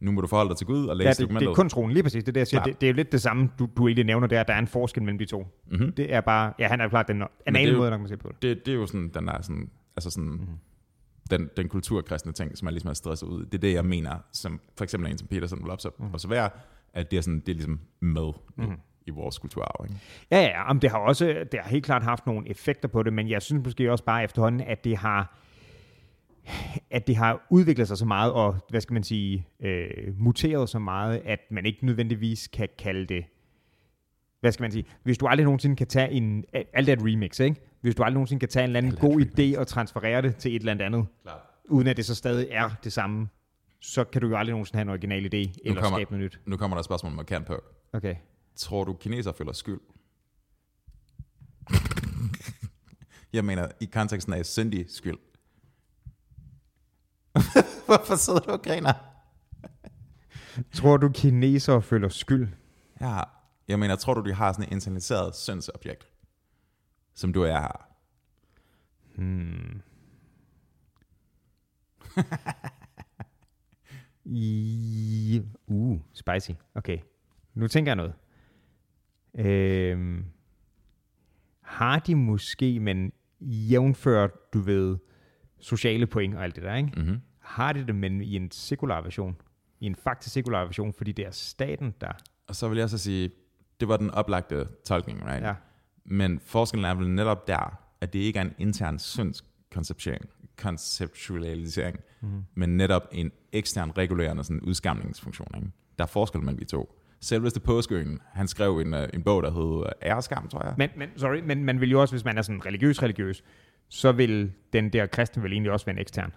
nu 0.00 0.12
må 0.12 0.20
du 0.20 0.26
forholde 0.26 0.48
dig 0.48 0.56
til 0.56 0.66
Gud 0.66 0.86
og 0.86 0.96
læse 0.96 1.06
Ja, 1.06 1.10
det, 1.10 1.18
det 1.18 1.24
dokumentet. 1.24 1.48
er 1.50 1.54
kun 1.54 1.68
troen, 1.68 1.90
lige 1.92 2.02
præcis. 2.02 2.24
Det, 2.24 2.28
er 2.28 2.32
det, 2.32 2.40
jeg 2.40 2.46
siger, 2.46 2.62
det, 2.62 2.80
det, 2.80 2.86
er 2.86 2.90
jo 2.90 2.96
lidt 2.96 3.12
det 3.12 3.22
samme, 3.22 3.50
du, 3.58 3.68
du 3.76 3.86
egentlig 3.88 4.04
nævner 4.04 4.26
der, 4.26 4.40
at 4.40 4.48
der 4.48 4.54
er 4.54 4.58
en 4.58 4.66
forskel 4.66 5.02
mellem 5.02 5.18
de 5.18 5.24
to. 5.24 5.46
mm-hmm. 5.70 5.92
Det 5.92 6.12
er 6.14 6.20
bare, 6.20 6.52
ja, 6.58 6.68
han 6.68 6.80
er 6.80 6.88
klart 6.88 7.08
den 7.08 7.20
det 7.20 7.26
anale 7.46 7.68
er 7.68 7.72
jo- 7.72 7.78
måde, 7.78 7.90
der 7.90 7.96
kan 7.96 8.00
man 8.00 8.08
se 8.08 8.16
på 8.16 8.28
det. 8.28 8.42
det, 8.42 8.66
det 8.66 8.72
er 8.74 8.76
jo 8.78 8.86
sådan, 8.86 9.08
den 9.14 9.28
er 9.28 9.42
sådan, 9.42 9.70
altså 9.96 10.10
sådan, 10.10 10.28
Mhm. 10.28 10.38
mm-hmm. 10.40 10.56
den, 11.30 11.50
den 11.56 11.68
kulturkristne 11.68 12.32
ting, 12.32 12.58
som 12.58 12.66
er 12.68 12.70
ligesom 12.72 12.90
er 12.90 12.94
stresset 12.94 13.26
ud. 13.26 13.44
Det 13.46 13.54
er 13.54 13.58
det, 13.58 13.72
jeg 13.72 13.84
mener, 13.84 14.16
som 14.32 14.60
for 14.76 14.84
eksempel 14.84 15.10
en 15.10 15.18
som 15.18 15.28
Peterson 15.28 15.62
vil 15.64 15.70
observ- 15.72 15.94
Mhm. 15.98 16.14
observere, 16.14 16.50
at 16.94 17.10
det 17.10 17.16
er, 17.16 17.20
sådan, 17.20 17.40
det 17.40 17.48
er 17.48 17.54
ligesom 17.54 17.80
med 18.00 18.32
Mhm. 18.56 18.72
I 19.06 19.10
vores 19.10 19.38
kulturarv. 19.38 19.84
Ikke? 19.88 20.00
Ja, 20.30 20.40
ja, 20.42 20.70
om 20.70 20.80
det 20.80 20.90
har 20.90 20.98
også, 20.98 21.44
det 21.52 21.60
har 21.60 21.70
helt 21.70 21.84
klart 21.84 22.02
haft 22.02 22.26
nogle 22.26 22.48
effekter 22.50 22.88
på 22.88 23.02
det, 23.02 23.12
men 23.12 23.28
jeg 23.28 23.42
synes 23.42 23.64
måske 23.64 23.90
også 23.92 24.04
bare 24.04 24.24
efterhånden, 24.24 24.60
at 24.60 24.84
det 24.84 24.96
har, 24.96 25.38
at 26.90 27.06
det 27.06 27.16
har 27.16 27.46
udviklet 27.50 27.88
sig 27.88 27.98
så 27.98 28.04
meget, 28.06 28.32
og 28.32 28.56
hvad 28.68 28.80
skal 28.80 28.94
man 28.94 29.02
sige, 29.02 29.46
øh, 29.60 29.88
muteret 30.18 30.68
så 30.68 30.78
meget, 30.78 31.22
at 31.24 31.38
man 31.50 31.66
ikke 31.66 31.86
nødvendigvis 31.86 32.48
kan 32.48 32.68
kalde 32.78 33.06
det, 33.06 33.24
hvad 34.40 34.52
skal 34.52 34.62
man 34.64 34.72
sige, 34.72 34.84
hvis 35.02 35.18
du 35.18 35.26
aldrig 35.26 35.44
nogensinde 35.44 35.76
kan 35.76 35.86
tage 35.86 36.10
en, 36.10 36.44
alt 36.52 36.88
er 36.88 36.92
et 36.92 37.02
remix, 37.02 37.40
ikke? 37.40 37.56
Hvis 37.80 37.94
du 37.94 38.02
aldrig 38.02 38.14
nogensinde 38.14 38.40
kan 38.40 38.48
tage 38.48 38.64
en 38.64 38.68
eller 38.76 38.78
anden 38.78 38.96
god 38.96 39.10
remix. 39.20 39.56
idé 39.56 39.60
og 39.60 39.66
transferere 39.66 40.22
det 40.22 40.36
til 40.36 40.56
et 40.56 40.60
eller 40.60 40.72
andet 40.72 40.84
andet, 40.84 41.06
Klart. 41.22 41.38
uden 41.68 41.86
at 41.88 41.96
det 41.96 42.04
så 42.04 42.14
stadig 42.14 42.48
er 42.50 42.70
det 42.84 42.92
samme, 42.92 43.28
så 43.80 44.04
kan 44.04 44.20
du 44.22 44.28
jo 44.28 44.36
aldrig 44.36 44.52
nogensinde 44.52 44.76
have 44.78 44.82
en 44.82 44.88
original 44.88 45.24
idé, 45.34 45.52
eller 45.64 45.82
kommer- 45.82 45.98
skabe 45.98 46.10
noget 46.10 46.24
nyt. 46.24 46.40
Nu 46.46 46.56
kommer 46.56 46.76
der 46.76 46.78
et 46.78 46.84
spørgsmål, 46.84 47.12
man 47.12 47.24
kan 47.24 47.44
på. 47.44 47.62
Okay. 47.92 48.14
Tror 48.56 48.84
du, 48.84 48.92
kineser 48.92 49.32
føler 49.32 49.52
skyld? 49.52 49.80
jeg 53.32 53.44
mener, 53.44 53.68
i 53.80 53.84
konteksten 53.84 54.32
af 54.32 54.46
syndig 54.46 54.90
skyld. 54.90 55.18
Hvorfor 57.86 58.16
sidder 58.16 58.40
du 58.40 58.50
og 58.50 58.62
griner? 58.62 58.92
Tror 60.72 60.96
du, 60.96 61.08
kinesere 61.08 61.82
føler 61.82 62.08
skyld? 62.08 62.48
Ja, 63.00 63.20
jeg 63.68 63.78
mener, 63.78 63.96
tror 63.96 64.14
du, 64.14 64.28
de 64.28 64.34
har 64.34 64.52
sådan 64.52 64.64
et 64.64 64.72
internaliseret 64.72 65.36
synsobjekt, 65.36 66.08
som 67.14 67.32
du 67.32 67.42
og 67.42 67.48
jeg 67.48 67.60
har? 67.60 67.90
Hmm. 69.14 69.82
I, 74.24 75.42
uh, 75.66 76.00
spicy. 76.12 76.50
Okay. 76.74 76.98
Nu 77.54 77.68
tænker 77.68 77.90
jeg 77.90 77.96
noget. 77.96 78.14
Øhm, 79.38 80.24
har 81.60 81.98
de 81.98 82.14
måske, 82.14 82.80
men 82.80 83.12
jævnført, 83.40 84.30
du 84.54 84.60
ved, 84.60 84.96
sociale 85.60 86.06
point 86.06 86.34
og 86.34 86.44
alt 86.44 86.54
det 86.54 86.62
der, 86.62 86.74
ikke? 86.74 86.92
Mm-hmm. 86.96 87.20
Har 87.38 87.72
de 87.72 87.86
det, 87.86 87.94
men 87.94 88.20
i 88.20 88.36
en 88.36 88.50
sekular 88.50 89.00
version? 89.00 89.36
I 89.80 89.86
en 89.86 89.94
faktisk 89.94 90.32
sekular 90.32 90.64
version, 90.64 90.92
fordi 90.92 91.12
det 91.12 91.26
er 91.26 91.30
staten, 91.30 91.94
der... 92.00 92.12
Og 92.46 92.56
så 92.56 92.68
vil 92.68 92.78
jeg 92.78 92.90
så 92.90 92.98
sige, 92.98 93.30
det 93.80 93.88
var 93.88 93.96
den 93.96 94.10
oplagte 94.10 94.68
tolkning, 94.84 95.26
right? 95.26 95.42
Ja. 95.42 95.54
Men 96.04 96.40
forskellen 96.40 96.84
er 96.84 96.94
vel 96.94 97.10
netop 97.10 97.46
der, 97.46 97.78
at 98.00 98.12
det 98.12 98.18
ikke 98.18 98.38
er 98.38 98.42
en 98.42 98.54
intern 98.58 98.98
syndskonception, 98.98 100.18
konceptualisering, 100.56 102.00
mm. 102.20 102.44
men 102.54 102.76
netop 102.76 103.02
en 103.12 103.32
ekstern 103.52 103.90
regulerende 103.98 104.44
sådan 104.44 104.60
udskamningsfunktion. 104.60 105.48
Ikke? 105.56 105.68
Der 105.98 106.04
er 106.04 106.08
forskel 106.08 106.40
mellem 106.40 106.58
de 106.58 106.64
to. 106.64 107.00
Selveste 107.24 107.60
påskøen, 107.60 108.20
han 108.32 108.48
skrev 108.48 108.78
en, 108.78 108.94
øh, 108.94 109.08
en 109.14 109.22
bog, 109.22 109.42
der 109.42 109.50
hed 109.50 109.92
Æreskam, 110.02 110.48
tror 110.48 110.64
jeg. 110.64 110.74
Men, 110.78 110.90
men, 110.96 111.08
sorry, 111.16 111.40
men 111.44 111.64
man 111.64 111.80
vil 111.80 111.90
jo 111.90 112.00
også, 112.00 112.14
hvis 112.14 112.24
man 112.24 112.38
er 112.38 112.42
sådan 112.42 112.66
religiøs-religiøs, 112.66 113.44
så 113.88 114.12
vil 114.12 114.52
den 114.72 114.92
der 114.92 115.06
kristen 115.06 115.42
vel 115.42 115.52
egentlig 115.52 115.72
også 115.72 115.86
være 115.86 115.94
en 115.94 116.00
ekstern. 116.00 116.32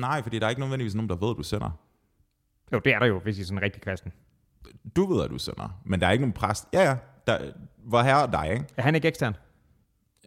Nej, 0.00 0.22
fordi 0.22 0.38
der 0.38 0.46
er 0.46 0.50
ikke 0.50 0.60
nødvendigvis 0.60 0.94
nogen, 0.94 1.08
der 1.08 1.16
ved, 1.16 1.30
at 1.30 1.36
du 1.36 1.42
sender. 1.42 1.70
Jo, 2.72 2.78
det 2.78 2.94
er 2.94 2.98
der 2.98 3.06
jo, 3.06 3.18
hvis 3.18 3.38
I 3.38 3.40
er 3.40 3.44
sådan 3.44 3.58
en 3.58 3.62
rigtig 3.62 3.82
kristen. 3.82 4.12
Du 4.96 5.14
ved, 5.14 5.24
at 5.24 5.30
du 5.30 5.38
sender, 5.38 5.80
men 5.84 6.00
der 6.00 6.06
er 6.06 6.10
ikke 6.10 6.22
nogen 6.22 6.32
præst. 6.32 6.68
Ja, 6.72 6.82
ja, 6.82 6.96
der, 7.26 7.52
hvor 7.78 8.02
herre 8.02 8.22
er 8.22 8.30
dig, 8.30 8.52
ikke? 8.52 8.64
Er 8.76 8.82
han 8.82 8.94
ikke 8.94 9.08
ekstern? 9.08 9.36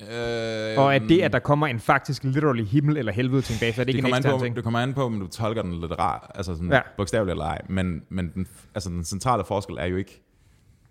Øh, 0.02 0.78
Og 0.80 0.96
at 0.96 1.02
det, 1.10 1.22
at 1.22 1.34
der 1.34 1.40
kommer 1.40 1.68
en 1.68 1.80
faktisk 1.80 2.24
literally 2.24 2.64
himmel 2.64 2.98
eller 2.98 3.12
helvede 3.12 3.38
en 3.38 3.60
base, 3.60 3.74
så 3.74 3.82
er 3.82 3.86
det 3.86 3.90
ikke 3.90 3.92
det 3.92 3.98
en 3.98 4.02
kommer, 4.04 4.16
an 4.16 4.20
ekstern 4.20 4.40
på, 4.40 4.44
ting. 4.46 4.56
det 4.56 4.64
kommer 4.64 4.80
an 4.80 4.94
på, 4.94 5.04
om 5.04 5.20
du 5.20 5.28
tolker 5.28 5.62
den 5.62 5.80
lidt 5.82 5.92
rar, 6.00 6.32
altså 6.36 6.54
sådan 6.56 6.72
Ja. 6.72 6.80
bogstaveligt 6.98 7.32
eller 7.32 7.46
ej. 7.46 7.62
Men, 7.70 8.02
men 8.10 8.32
den, 8.34 8.48
altså 8.76 8.90
den 8.90 9.04
centrale 9.04 9.44
forskel 9.44 9.76
er 9.80 9.86
jo 9.86 9.96
ikke, 9.98 10.22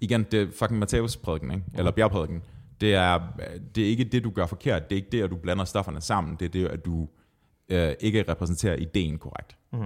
igen, 0.01 0.23
det 0.23 0.43
er 0.43 0.47
fucking 0.59 0.79
Matthæus 0.79 1.17
prædiken, 1.17 1.51
ikke? 1.51 1.65
eller 1.75 1.91
bjergprædiken. 1.91 2.43
Det 2.81 2.95
er, 2.95 3.21
det 3.75 3.85
er 3.85 3.89
ikke 3.89 4.05
det, 4.05 4.25
du 4.25 4.31
gør 4.31 4.47
forkert. 4.47 4.91
Det 4.91 4.97
er 4.97 5.01
ikke 5.01 5.09
det, 5.13 5.23
at 5.23 5.31
du 5.31 5.37
blander 5.37 5.65
stofferne 5.65 6.01
sammen. 6.01 6.37
Det 6.41 6.45
er 6.45 6.49
det, 6.49 6.67
at 6.67 6.85
du 6.85 7.09
øh, 7.69 7.93
ikke 8.01 8.25
repræsenterer 8.29 8.77
ideen 8.77 9.19
korrekt. 9.19 9.57
Mhm. 9.73 9.83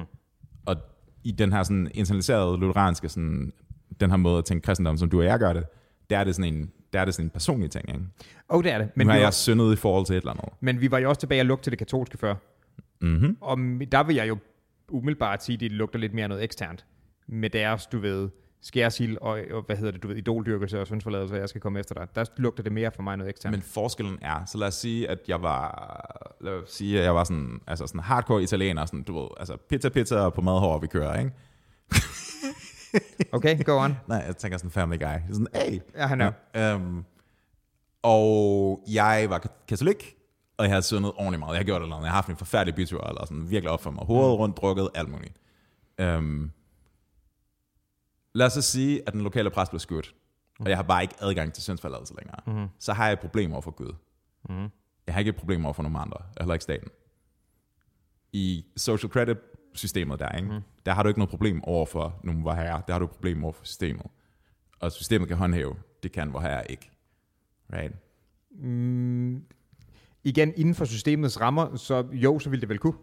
Og 0.66 0.76
i 1.24 1.30
den 1.30 1.52
her 1.52 1.62
sådan 1.62 1.90
internaliserede 1.94 2.58
lutheranske, 2.58 3.08
sådan, 3.08 3.52
den 4.00 4.10
her 4.10 4.16
måde 4.16 4.38
at 4.38 4.44
tænke 4.44 4.64
kristendom, 4.64 4.96
som 4.96 5.10
du 5.10 5.18
og 5.18 5.24
jeg 5.24 5.38
gør 5.38 5.52
det, 5.52 5.64
der 6.10 6.18
er 6.18 6.24
det 6.24 6.34
sådan 6.34 6.54
en, 6.54 6.70
der 6.92 7.00
er 7.00 7.04
det 7.04 7.14
sådan 7.14 7.26
en 7.26 7.30
personlig 7.30 7.70
ting. 7.70 7.88
Ikke? 7.88 8.00
Og 8.48 8.64
det 8.64 8.72
er 8.72 8.78
det. 8.78 8.88
Men 8.94 9.06
nu 9.06 9.10
har 9.10 9.18
vi, 9.18 9.20
jeg 9.20 9.26
var, 9.26 9.30
syndet 9.30 9.72
i 9.72 9.76
forhold 9.76 10.06
til 10.06 10.16
et 10.16 10.20
eller 10.20 10.32
andet. 10.32 10.48
men 10.60 10.80
vi 10.80 10.90
var 10.90 10.98
jo 10.98 11.08
også 11.08 11.20
tilbage 11.20 11.42
og 11.42 11.46
lugte 11.46 11.64
til 11.64 11.70
det 11.70 11.78
katolske 11.78 12.18
før. 12.18 12.34
Mm-hmm. 13.00 13.36
Og 13.40 13.58
der 13.92 14.02
vil 14.02 14.16
jeg 14.16 14.28
jo 14.28 14.38
umiddelbart 14.88 15.44
sige, 15.44 15.54
at 15.54 15.60
det 15.60 15.72
lugter 15.72 15.98
lidt 15.98 16.14
mere 16.14 16.28
noget 16.28 16.44
eksternt. 16.44 16.86
Med 17.26 17.50
deres, 17.50 17.86
du 17.86 17.98
ved, 17.98 18.28
skærsild 18.62 19.16
og, 19.20 19.40
og, 19.50 19.62
hvad 19.66 19.76
hedder 19.76 19.92
det, 19.92 20.02
du 20.02 20.08
ved, 20.08 20.16
idoldyrkelse 20.16 20.80
og 20.80 20.86
syndsforladelse, 20.86 21.34
jeg 21.34 21.48
skal 21.48 21.60
komme 21.60 21.80
efter 21.80 21.94
dig. 21.94 22.06
Der 22.14 22.24
lugter 22.36 22.62
det 22.62 22.72
mere 22.72 22.90
for 22.94 23.02
mig 23.02 23.16
noget 23.16 23.30
eksternt. 23.30 23.52
Men 23.52 23.62
forskellen 23.62 24.18
er, 24.22 24.44
så 24.44 24.58
lad 24.58 24.68
os 24.68 24.74
sige, 24.74 25.08
at 25.08 25.18
jeg 25.28 25.42
var, 25.42 26.36
lad 26.40 26.52
os 26.52 26.70
sige, 26.72 26.98
at 26.98 27.04
jeg 27.04 27.14
var 27.14 27.24
sådan, 27.24 27.60
altså 27.66 27.86
sådan 27.86 28.00
hardcore 28.00 28.42
italiener, 28.42 28.86
sådan, 28.86 29.02
du 29.02 29.20
ved, 29.20 29.28
altså 29.36 29.56
pizza, 29.68 29.88
pizza 29.88 30.16
og 30.16 30.34
på 30.34 30.40
madhår, 30.40 30.78
vi 30.78 30.86
kører, 30.86 31.18
ikke? 31.18 31.30
Okay, 33.32 33.64
go 33.64 33.78
on. 33.78 33.96
Nej, 34.08 34.18
jeg 34.26 34.36
tænker 34.36 34.58
sådan 34.58 34.70
family 34.70 34.98
guy. 34.98 35.32
Sådan, 35.32 35.46
hey. 35.54 35.80
Ja, 35.94 36.06
han 36.06 36.20
er. 36.20 36.32
Ja, 36.54 36.74
øhm, 36.74 37.04
og 38.02 38.84
jeg 38.88 39.26
var 39.30 39.38
kat- 39.38 39.66
katolik, 39.68 40.16
og 40.56 40.64
jeg 40.64 40.70
havde 40.72 40.82
syndet 40.82 41.12
ordentligt 41.12 41.38
meget. 41.38 41.52
Jeg 41.52 41.58
har 41.58 41.64
gjort 41.64 41.80
det 41.80 41.84
eller 41.86 41.96
andet. 41.96 42.04
Jeg 42.06 42.10
har 42.12 42.16
haft 42.16 42.28
en 42.28 42.36
forfærdelig 42.36 42.74
bytur, 42.74 43.06
eller 43.08 43.24
sådan 43.24 43.50
virkelig 43.50 43.70
op 43.70 43.82
for 43.82 43.90
mig. 43.90 44.04
Hovedet 44.04 44.38
rundt, 44.38 44.56
drukket, 44.56 44.88
alt 44.94 45.08
muligt. 45.08 45.36
Øhm, 45.98 46.50
lad 48.34 48.46
os 48.46 48.52
så 48.52 48.62
sige, 48.62 49.02
at 49.06 49.12
den 49.12 49.20
lokale 49.20 49.50
præst 49.50 49.70
blev 49.70 49.80
skudt, 49.80 50.14
og 50.60 50.68
jeg 50.68 50.78
har 50.78 50.82
bare 50.82 51.02
ikke 51.02 51.14
adgang 51.20 51.52
til 51.52 51.62
syndsforladelse 51.62 52.14
længere. 52.18 52.36
Mm-hmm. 52.46 52.68
Så 52.78 52.92
har 52.92 53.04
jeg 53.04 53.12
et 53.12 53.20
problem 53.20 53.52
over 53.52 53.62
for 53.62 53.70
Gud. 53.70 53.92
Mhm. 54.48 54.68
Jeg 55.06 55.14
har 55.14 55.18
ikke 55.18 55.28
et 55.28 55.36
problem 55.36 55.64
over 55.64 55.72
for 55.74 55.82
nogen 55.82 55.96
andre, 55.96 56.16
heller 56.40 56.54
ikke 56.54 56.62
staten. 56.62 56.88
I 58.32 58.64
social 58.76 59.10
credit 59.12 59.36
systemet 59.74 60.18
der, 60.18 60.28
ikke? 60.28 60.48
Mm. 60.48 60.60
der 60.86 60.92
har 60.92 61.02
du 61.02 61.08
ikke 61.08 61.18
noget 61.18 61.30
problem 61.30 61.64
over 61.64 61.86
for 61.86 62.20
nogen 62.24 62.44
var 62.44 62.54
herre, 62.54 62.82
der 62.86 62.92
har 62.92 62.98
du 62.98 63.04
et 63.04 63.10
problem 63.10 63.44
over 63.44 63.52
for 63.52 63.64
systemet. 63.64 64.06
Og 64.80 64.92
systemet 64.92 65.28
kan 65.28 65.36
håndhæve, 65.36 65.74
det 66.02 66.12
kan 66.12 66.32
vor 66.32 66.40
herre 66.40 66.70
ikke. 66.70 66.90
Right? 67.72 67.94
Mm, 68.50 69.44
igen, 70.24 70.52
inden 70.56 70.74
for 70.74 70.84
systemets 70.84 71.40
rammer, 71.40 71.76
så 71.76 72.06
jo, 72.12 72.38
så 72.38 72.50
ville 72.50 72.60
det 72.60 72.68
vel 72.68 72.78
kunne. 72.78 72.94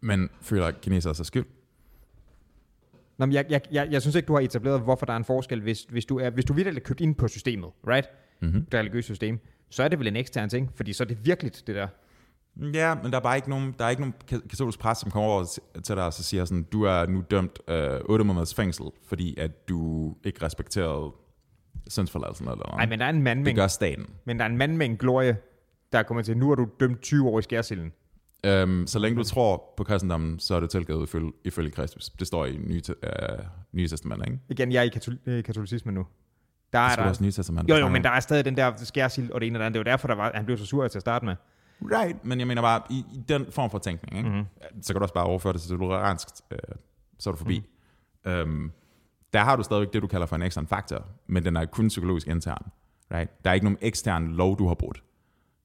Men 0.00 0.30
føler 0.40 0.70
kinesere 0.70 1.14
sig 1.14 1.26
skyld? 1.26 1.44
Nå, 3.18 3.26
men 3.26 3.32
jeg, 3.32 3.46
jeg, 3.48 3.60
jeg, 3.70 3.88
jeg 3.90 4.02
synes 4.02 4.16
ikke, 4.16 4.26
du 4.26 4.32
har 4.32 4.40
etableret, 4.40 4.80
hvorfor 4.80 5.06
der 5.06 5.12
er 5.12 5.16
en 5.16 5.24
forskel, 5.24 5.60
hvis, 5.60 5.82
hvis 5.82 6.04
du, 6.04 6.18
er, 6.18 6.30
hvis 6.30 6.44
du 6.44 6.52
virkelig 6.52 6.80
er 6.80 6.84
købt 6.84 7.00
ind 7.00 7.14
på 7.14 7.28
systemet, 7.28 7.70
right? 7.86 8.08
Mm-hmm. 8.40 8.64
Det 8.64 8.80
religiøse 8.80 9.06
system, 9.06 9.38
så 9.70 9.82
er 9.82 9.88
det 9.88 9.98
vel 9.98 10.06
en 10.06 10.16
ekstern 10.16 10.48
ting, 10.48 10.72
fordi 10.74 10.92
så 10.92 11.04
er 11.04 11.08
det 11.08 11.26
virkelig 11.26 11.52
det 11.66 11.74
der. 11.74 11.88
Ja, 12.74 12.94
men 13.02 13.12
der 13.12 13.18
er 13.18 13.22
bare 13.22 13.36
ikke 13.36 13.50
nogen, 13.50 13.74
der 13.78 13.84
er 13.84 13.88
ikke 13.90 14.02
nogen 14.02 14.14
ka- 14.32 14.48
katolsk 14.48 14.78
præst, 14.78 15.00
som 15.00 15.10
kommer 15.10 15.30
over 15.30 15.44
til- 15.84 15.96
dig 15.96 16.04
og 16.06 16.12
så 16.12 16.22
siger 16.22 16.44
sådan, 16.44 16.62
du 16.62 16.82
er 16.82 17.06
nu 17.06 17.22
dømt 17.30 17.58
øh, 17.68 18.00
8 18.04 18.24
måneders 18.24 18.54
fængsel, 18.54 18.84
fordi 19.08 19.38
at 19.40 19.68
du 19.68 20.14
ikke 20.24 20.44
respekterede 20.44 21.12
syndsforladelsen 21.88 22.46
eller 22.46 22.56
noget. 22.56 22.76
Nej, 22.76 22.86
men 22.86 22.98
der 22.98 23.04
er 23.04 23.10
en 23.10 23.22
mand 23.22 23.38
med 23.38 23.46
det 23.46 23.54
gør 23.56 23.66
staten. 23.66 24.06
men 24.24 24.38
der 24.38 24.44
er 24.44 24.48
en 24.48 24.56
mand 24.56 24.76
med 24.76 24.86
en 24.86 24.96
glorie, 24.96 25.36
der 25.92 26.02
kommer 26.02 26.22
til, 26.22 26.36
nu 26.36 26.50
er 26.50 26.54
du 26.54 26.68
dømt 26.80 27.02
20 27.02 27.28
år 27.28 27.38
i 27.38 27.42
skærsilden. 27.42 27.92
Øhm, 28.46 28.86
så 28.86 28.98
længe 28.98 29.18
du 29.18 29.24
tror 29.24 29.74
på 29.76 29.84
kristendommen, 29.84 30.38
så 30.38 30.54
er 30.54 30.60
det 30.60 30.70
tilgivet 30.70 31.02
ifølge, 31.02 31.32
ifølge 31.44 31.70
Kristus. 31.70 32.10
Det 32.10 32.26
står 32.26 32.46
i 32.46 32.56
Nye, 32.56 32.82
uh, 32.88 33.44
nye 33.72 33.88
Testament, 33.88 34.22
ikke? 34.26 34.38
Igen, 34.48 34.72
jeg 34.72 34.78
er 34.78 34.82
i 34.82 34.90
katol- 34.96 35.18
øh, 35.30 35.44
katolicismen 35.44 35.94
nu. 35.94 36.06
Der 36.72 36.82
Det 36.88 36.92
er 36.92 36.96
der, 37.02 37.08
også 37.08 37.24
Nye 37.24 37.30
Testament. 37.32 37.70
jo, 37.70 37.74
jo, 37.76 37.88
men 37.88 38.04
der 38.04 38.10
er 38.10 38.20
stadig 38.20 38.44
den 38.44 38.56
der 38.56 38.72
skærsild 38.76 39.30
og 39.30 39.40
det 39.40 39.46
ene 39.46 39.56
og 39.56 39.60
det 39.60 39.66
andet. 39.66 39.74
Det 39.74 39.86
var 39.86 39.92
derfor, 39.92 40.08
der 40.08 40.14
var, 40.14 40.32
han 40.34 40.44
blev 40.44 40.58
så 40.58 40.66
sur 40.66 40.88
til 40.88 40.98
at 40.98 41.02
starte 41.02 41.24
med. 41.24 41.36
Right, 41.82 42.24
men 42.24 42.38
jeg 42.38 42.46
mener 42.46 42.62
bare, 42.62 42.82
i, 42.90 43.04
i 43.14 43.20
den 43.28 43.46
form 43.50 43.70
for 43.70 43.78
tænkning, 43.78 44.16
ikke? 44.16 44.28
Mhm. 44.28 44.38
Mm-hmm. 44.38 44.82
så 44.82 44.92
kan 44.92 45.00
du 45.00 45.04
også 45.04 45.14
bare 45.14 45.24
overføre 45.24 45.52
det 45.52 45.60
til 45.60 45.70
toleransk, 45.70 46.28
øh, 46.50 46.58
så 47.18 47.30
er 47.30 47.32
du 47.32 47.38
forbi. 47.38 47.64
Mm. 48.24 48.30
Øhm, 48.30 48.72
der 49.32 49.40
har 49.40 49.56
du 49.56 49.62
stadigvæk 49.62 49.92
det, 49.92 50.02
du 50.02 50.06
kalder 50.06 50.26
for 50.26 50.36
en 50.36 50.42
ekstern 50.42 50.66
faktor, 50.66 51.06
men 51.26 51.44
den 51.44 51.56
er 51.56 51.64
kun 51.64 51.88
psykologisk 51.88 52.28
intern. 52.28 52.66
Right? 53.14 53.44
Der 53.44 53.50
er 53.50 53.54
ikke 53.54 53.66
nogen 53.66 53.78
ekstern 53.80 54.26
lov, 54.26 54.58
du 54.58 54.66
har 54.66 54.74
brudt. 54.74 55.02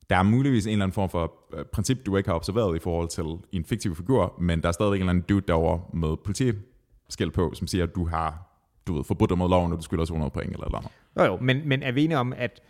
Der 0.10 0.18
er 0.18 0.24
muligvis 0.24 0.66
en 0.66 0.72
eller 0.72 0.86
anden 0.86 0.94
form 0.94 1.10
for 1.10 1.34
øh, 1.54 1.66
princip, 1.66 2.06
du 2.06 2.18
ikke 2.18 2.30
har 2.30 2.36
observeret 2.36 2.76
i 2.76 2.80
forhold 2.80 3.08
til 3.08 3.26
en 3.52 3.66
fiktiv 3.66 3.96
figur, 3.96 4.36
men 4.40 4.62
der 4.62 4.68
er 4.68 4.72
stadigvæk 4.72 4.98
en 4.98 5.02
eller 5.02 5.10
anden 5.10 5.26
dude 5.30 5.42
derovre 5.48 5.82
med 5.94 6.18
politiskilt 6.26 7.34
på, 7.34 7.54
som 7.54 7.68
siger, 7.68 7.84
at 7.84 7.96
du 7.96 8.08
har 8.08 8.52
du 8.88 8.96
ved, 8.96 9.04
forbrudt 9.04 9.30
dig 9.30 9.38
mod 9.38 9.50
loven, 9.50 9.72
og 9.72 9.78
du 9.78 9.84
skylder 9.84 10.06
200 10.06 10.32
point 10.32 10.52
eller 10.52 10.66
eller 10.66 10.78
andet. 10.78 10.92
Jo, 11.18 11.24
jo, 11.24 11.38
men, 11.42 11.68
men 11.68 11.84
er 11.84 11.92
vi 11.92 12.04
enige 12.04 12.18
om, 12.18 12.34
at... 12.38 12.62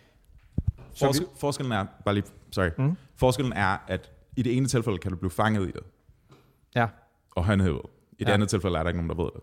Så 0.94 1.06
Forsk- 1.06 1.40
forskellen 1.40 1.72
er, 1.72 1.86
bare 2.04 2.14
lige, 2.14 2.24
sorry, 2.50 2.68
mm. 2.78 2.96
forskellen 3.16 3.52
er, 3.52 3.76
at 3.88 4.12
i 4.36 4.42
det 4.42 4.56
ene 4.56 4.66
tilfælde 4.68 4.98
kan 4.98 5.10
du 5.10 5.16
blive 5.16 5.30
fanget 5.30 5.68
i 5.68 5.72
det, 5.72 5.80
Ja, 6.74 6.86
og 7.30 7.44
håndhævet. 7.44 7.82
I 8.18 8.24
det 8.24 8.28
Ja. 8.28 8.34
andet 8.34 8.48
tilfælde 8.48 8.78
er 8.78 8.82
der 8.82 8.90
ikke 8.90 9.02
nogen, 9.02 9.18
der 9.18 9.24
ved 9.24 9.30
det. 9.34 9.40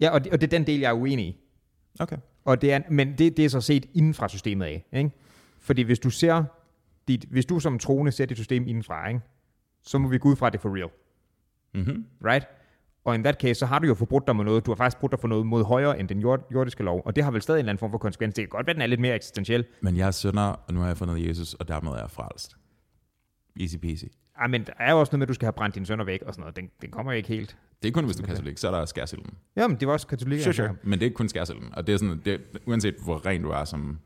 ja 0.00 0.10
og, 0.10 0.24
det, 0.24 0.32
og 0.32 0.40
det 0.40 0.46
er 0.46 0.58
den 0.58 0.66
del, 0.66 0.80
jeg 0.80 0.88
er 0.88 0.92
uenig 0.94 1.26
i. 1.26 1.36
Okay. 2.00 2.16
Og 2.44 2.62
det 2.62 2.72
er, 2.72 2.80
men 2.90 3.18
det, 3.18 3.36
det 3.36 3.44
er 3.44 3.48
så 3.48 3.60
set 3.60 3.86
inden 3.94 4.14
fra 4.14 4.28
systemet 4.28 4.66
af. 4.66 4.84
Ikke? 4.92 5.10
Fordi 5.60 5.82
hvis 5.82 5.98
du 5.98 6.10
ser 6.10 6.44
dit, 7.08 7.24
hvis 7.30 7.46
du 7.46 7.60
som 7.60 7.78
troende 7.78 8.12
ser 8.12 8.26
dit 8.26 8.36
system 8.36 8.68
indenfra, 8.68 9.08
ikke? 9.08 9.20
så 9.82 9.98
må 9.98 10.08
vi 10.08 10.18
gå 10.18 10.28
ud 10.28 10.36
fra, 10.36 10.46
at 10.46 10.52
det 10.52 10.58
er 10.58 10.62
for 10.62 10.76
real. 10.76 10.88
Mm-hmm. 11.74 12.06
Right? 12.24 12.46
Og 13.04 13.14
in 13.14 13.22
that 13.24 13.40
case, 13.40 13.54
så 13.54 13.66
har 13.66 13.78
du 13.78 13.86
jo 13.86 13.94
forbrudt 13.94 14.26
dig 14.26 14.36
med 14.36 14.44
noget. 14.44 14.66
Du 14.66 14.70
har 14.70 14.76
faktisk 14.76 14.98
brudt 15.00 15.10
dig 15.12 15.20
for 15.20 15.28
noget 15.28 15.46
mod 15.46 15.64
højere 15.64 16.00
end 16.00 16.08
den 16.08 16.20
jord, 16.20 16.46
jordiske 16.54 16.82
lov. 16.82 17.02
Og 17.04 17.16
det 17.16 17.24
har 17.24 17.30
vel 17.30 17.42
stadig 17.42 17.58
en 17.58 17.60
eller 17.60 17.70
anden 17.70 17.78
form 17.80 17.90
for 17.90 17.98
konsekvens. 17.98 18.34
Det 18.34 18.42
kan 18.42 18.48
godt 18.48 18.66
være, 18.66 18.74
den 18.74 18.82
er 18.82 18.86
lidt 18.86 19.00
mere 19.00 19.14
eksistentiel. 19.14 19.64
Men 19.80 19.96
jeg 19.96 20.06
er 20.06 20.10
sønder, 20.10 20.42
og 20.42 20.74
nu 20.74 20.80
har 20.80 20.86
jeg 20.86 20.96
fundet 20.96 21.28
Jesus, 21.28 21.54
og 21.54 21.68
dermed 21.68 21.92
er 21.92 21.98
jeg 21.98 22.10
frelst. 22.10 22.56
Easy 23.60 23.76
peasy. 23.76 24.04
Ja, 24.42 24.46
men 24.46 24.64
der 24.64 24.72
er 24.78 24.92
jo 24.92 25.00
også 25.00 25.10
noget 25.10 25.18
med, 25.18 25.24
at 25.24 25.28
du 25.28 25.34
skal 25.34 25.46
have 25.46 25.52
brændt 25.52 25.74
dine 25.74 25.86
sønner 25.86 26.04
væk 26.04 26.22
og 26.22 26.34
sådan 26.34 26.40
noget. 26.40 26.56
Den, 26.56 26.70
den 26.82 26.90
kommer 26.90 27.12
ikke 27.12 27.28
helt. 27.28 27.56
Det 27.82 27.88
er 27.88 27.92
kun, 27.92 28.04
hvis 28.04 28.16
du 28.16 28.22
er 28.22 28.26
katolik, 28.26 28.58
så 28.58 28.68
er 28.68 28.70
der 28.78 28.84
skærsilden. 28.84 29.30
Jamen, 29.56 29.76
det 29.80 29.88
var 29.88 29.92
også 29.94 30.06
katolikker. 30.06 30.44
Sure, 30.44 30.54
sure. 30.54 30.76
Men 30.82 30.92
det 30.92 31.02
er 31.02 31.06
ikke 31.06 31.14
kun 31.16 31.28
skærsilden. 31.28 31.74
Og 31.74 31.86
det 31.86 31.92
er 31.92 31.96
sådan, 31.98 32.20
det, 32.24 32.40
uanset 32.66 32.94
hvor 33.04 33.26
ren 33.26 33.42
du 33.42 33.50
er 33.50 33.64
som 33.64 33.98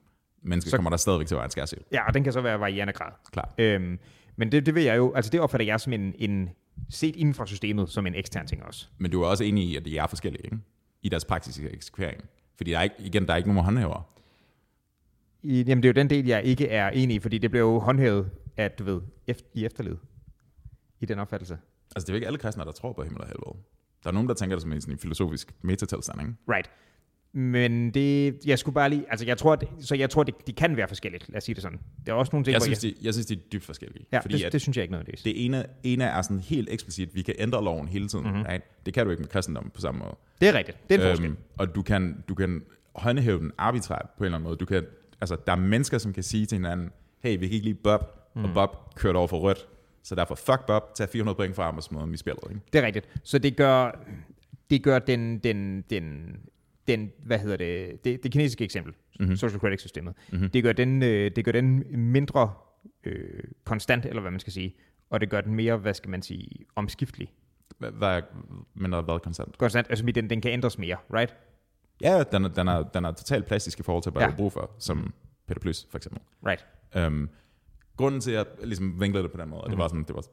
menneske, 0.42 0.70
Så- 0.70 0.76
kommer 0.76 0.90
der 0.90 0.96
stadigvæk 0.96 1.26
til 1.26 1.34
at 1.34 1.38
være 1.38 1.44
en 1.44 1.50
skærsild. 1.50 1.80
Ja, 1.92 2.06
og 2.06 2.14
den 2.14 2.24
kan 2.24 2.32
så 2.32 2.40
være 2.40 2.60
varierende 2.60 2.92
grad. 2.92 3.10
Klar. 3.32 3.50
Øhm, 3.58 3.98
men 4.36 4.52
det, 4.52 4.66
det 4.66 4.74
vil 4.74 4.82
jeg 4.82 4.96
jo, 4.96 5.12
altså 5.14 5.30
det 5.30 5.40
opfatter 5.40 5.66
jeg 5.66 5.80
som 5.80 5.92
en, 5.92 6.14
en 6.18 6.48
set 6.90 7.16
inden 7.16 7.34
fra 7.34 7.46
systemet, 7.46 7.88
som 7.88 8.06
en 8.06 8.14
ekstern 8.14 8.46
ting 8.46 8.62
også. 8.62 8.88
Men 8.98 9.10
du 9.10 9.22
er 9.22 9.26
også 9.26 9.44
enig 9.44 9.64
i, 9.64 9.76
at 9.76 9.84
de 9.84 9.98
er 9.98 10.06
forskellige, 10.06 10.44
ikke? 10.44 10.58
I 11.02 11.08
deres 11.08 11.24
praktiske 11.24 11.70
eksekvering. 11.70 12.24
Fordi 12.56 12.70
der 12.70 12.78
er 12.78 12.82
ikke, 12.82 12.96
igen, 12.98 13.26
der 13.26 13.32
er 13.32 13.36
ikke 13.36 13.48
nogen 13.48 13.64
håndhæver. 13.64 14.16
I, 15.42 15.62
jamen, 15.62 15.82
det 15.82 15.88
er 15.88 15.92
jo 15.92 16.00
den 16.00 16.10
del, 16.10 16.26
jeg 16.26 16.44
ikke 16.44 16.68
er 16.68 16.90
enig 16.90 17.16
i, 17.16 17.18
fordi 17.18 17.38
det 17.38 17.50
blev 17.50 17.62
jo 17.62 17.78
håndhævet, 17.78 18.30
at 18.56 18.78
du 18.78 18.84
ved, 18.84 19.00
eft, 19.26 19.44
i 19.54 19.64
efterled. 19.64 19.96
I 21.00 21.06
den 21.06 21.18
opfattelse. 21.18 21.58
Altså, 21.96 22.06
det 22.06 22.08
er 22.08 22.12
jo 22.12 22.16
ikke 22.16 22.26
alle 22.26 22.38
kristne, 22.38 22.64
der 22.64 22.72
tror 22.72 22.92
på 22.92 23.02
himmel 23.02 23.20
og 23.20 23.26
helvede. 23.26 23.56
Der 24.04 24.10
er 24.10 24.14
nogen, 24.14 24.28
der 24.28 24.34
tænker 24.34 24.56
det 24.56 24.62
som 24.62 24.72
en, 24.72 24.80
sådan 24.80 24.94
en 24.94 24.98
filosofisk 24.98 25.54
metatilstand, 25.62 26.20
ikke? 26.20 26.34
Right. 26.48 26.70
Men 27.38 27.90
det, 27.90 28.36
jeg 28.46 28.58
skulle 28.58 28.74
bare 28.74 28.90
lige, 28.90 29.04
altså 29.10 29.26
jeg 29.26 29.38
tror, 29.38 29.52
at, 29.52 29.64
så 29.80 29.94
jeg 29.94 30.10
tror, 30.10 30.22
det, 30.22 30.34
de 30.46 30.52
kan 30.52 30.76
være 30.76 30.88
forskelligt, 30.88 31.28
lad 31.28 31.36
os 31.36 31.44
sige 31.44 31.54
det 31.54 31.62
sådan. 31.62 31.78
Der 32.06 32.12
er 32.12 32.16
også 32.16 32.30
nogle 32.32 32.44
ting, 32.44 32.52
Jeg 32.52 32.62
synes, 32.62 32.78
de, 32.78 32.94
jeg 33.02 33.14
synes, 33.14 33.26
de 33.26 33.34
er 33.34 33.38
dybt 33.52 33.64
forskellige. 33.64 34.06
ja, 34.12 34.18
fordi 34.18 34.38
det, 34.38 34.44
at 34.44 34.52
det, 34.52 34.60
synes 34.60 34.76
jeg 34.76 34.82
ikke 34.82 34.92
nødvendigvis. 34.92 35.22
det 35.22 35.44
ene, 35.44 35.66
ene 35.82 36.04
er 36.04 36.22
sådan 36.22 36.40
helt 36.40 36.68
eksplicit, 36.70 37.14
vi 37.14 37.22
kan 37.22 37.34
ændre 37.38 37.64
loven 37.64 37.88
hele 37.88 38.08
tiden. 38.08 38.24
Mm-hmm. 38.26 38.42
Right? 38.42 38.86
Det 38.86 38.94
kan 38.94 39.04
du 39.04 39.10
ikke 39.10 39.20
med 39.20 39.28
kristendom 39.28 39.70
på 39.74 39.80
samme 39.80 39.98
måde. 39.98 40.16
Det 40.40 40.48
er 40.48 40.52
rigtigt. 40.52 40.78
Det 40.88 41.00
er 41.00 41.04
en 41.04 41.10
forskel. 41.10 41.26
Øhm, 41.26 41.36
og 41.58 41.74
du 41.74 41.82
kan, 41.82 42.24
du 42.28 42.34
kan 42.34 42.62
håndhæve 42.94 43.38
den 43.38 43.52
arbitrært 43.58 44.06
på 44.18 44.24
en 44.24 44.24
eller 44.24 44.36
anden 44.36 44.48
måde. 44.48 44.56
Du 44.56 44.66
kan, 44.66 44.84
altså, 45.20 45.36
der 45.46 45.52
er 45.52 45.56
mennesker, 45.56 45.98
som 45.98 46.12
kan 46.12 46.22
sige 46.22 46.46
til 46.46 46.56
hinanden, 46.56 46.90
hey, 47.22 47.30
vi 47.38 47.46
kan 47.46 47.54
ikke 47.54 47.64
lide 47.64 47.74
Bob, 47.74 48.00
mm. 48.34 48.44
og 48.44 48.50
Bob 48.54 48.94
kørte 48.94 49.16
over 49.16 49.26
for 49.28 49.38
rødt, 49.38 49.66
så 50.02 50.14
derfor 50.14 50.34
fuck 50.34 50.66
Bob, 50.66 50.94
tag 50.94 51.08
400 51.08 51.36
point 51.36 51.56
fra 51.56 51.64
ham 51.64 51.76
og 51.76 51.82
smid 51.82 52.00
ham 52.00 52.14
i 52.14 52.16
spillet. 52.16 52.42
Ikke? 52.50 52.60
Det 52.72 52.78
er 52.78 52.86
rigtigt. 52.86 53.08
Så 53.22 53.38
det 53.38 53.56
gør, 53.56 54.04
det 54.70 54.82
gør 54.82 54.98
den, 54.98 55.38
den, 55.38 55.84
den, 55.90 56.36
den, 56.88 57.10
hvad 57.18 57.38
hedder 57.38 57.56
det, 57.56 58.04
det, 58.04 58.22
det 58.22 58.32
kinesiske 58.32 58.64
eksempel, 58.64 58.94
mm-hmm. 59.20 59.36
social 59.36 59.60
credit 59.60 59.80
systemet, 59.80 60.14
mm-hmm. 60.32 60.50
det, 60.50 60.62
gør 60.62 60.72
den, 60.72 61.02
øh, 61.02 61.30
det 61.36 61.44
gør 61.44 61.52
den 61.52 61.84
mindre 62.12 62.52
øh, 63.04 63.44
konstant, 63.64 64.06
eller 64.06 64.20
hvad 64.20 64.30
man 64.30 64.40
skal 64.40 64.52
sige. 64.52 64.74
Og 65.10 65.20
det 65.20 65.30
gør 65.30 65.40
den 65.40 65.54
mere, 65.54 65.76
hvad 65.76 65.94
skal 65.94 66.10
man 66.10 66.22
sige, 66.22 66.48
omskiftelig. 66.76 67.32
Hvad, 67.78 67.90
hvad, 67.90 68.22
men 68.74 68.92
været 68.92 69.22
konstant. 69.22 69.58
Konstant, 69.58 69.86
altså 69.90 70.06
den, 70.06 70.30
den 70.30 70.40
kan 70.40 70.50
ændres 70.52 70.78
mere, 70.78 70.96
right? 71.14 71.36
Ja, 72.00 72.22
den 72.32 72.44
er, 72.44 72.48
den 72.48 72.68
er, 72.68 72.82
den 72.82 73.04
er 73.04 73.12
totalt 73.12 73.46
plastisk 73.46 73.80
i 73.80 73.82
forhold 73.82 74.02
til, 74.02 74.12
hvad 74.12 74.22
Ja. 74.22 74.26
du 74.26 74.30
har 74.30 74.36
brug 74.36 74.52
for, 74.52 74.70
som 74.78 75.14
Peter 75.46 75.60
Plys 75.60 75.86
for 75.90 75.98
eksempel. 75.98 76.20
Right. 76.46 76.66
Um, 77.06 77.30
grunden 77.96 78.20
til, 78.20 78.30
at 78.30 78.36
jeg 78.36 78.66
ligesom 78.66 79.00
vinklede 79.00 79.22
det 79.22 79.32
på 79.32 79.38
den 79.40 79.48
måde, 79.48 79.60
og 79.60 79.66
det 79.70 79.76
Mhm. 79.76 79.82
var 79.82 79.88
sådan, 79.88 80.04
det 80.04 80.14
var 80.14 80.24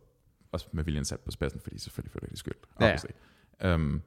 også 0.51 0.67
med 0.71 0.83
viljen 0.83 1.05
sat 1.05 1.19
på 1.19 1.31
spidsen, 1.31 1.59
fordi 1.63 1.79
selvfølgelig 1.79 2.11
føler 2.11 2.23
jeg 2.25 2.31
det 2.31 2.39
skyld. 2.39 2.53
Ja. 3.61 3.75
Um, 3.75 4.01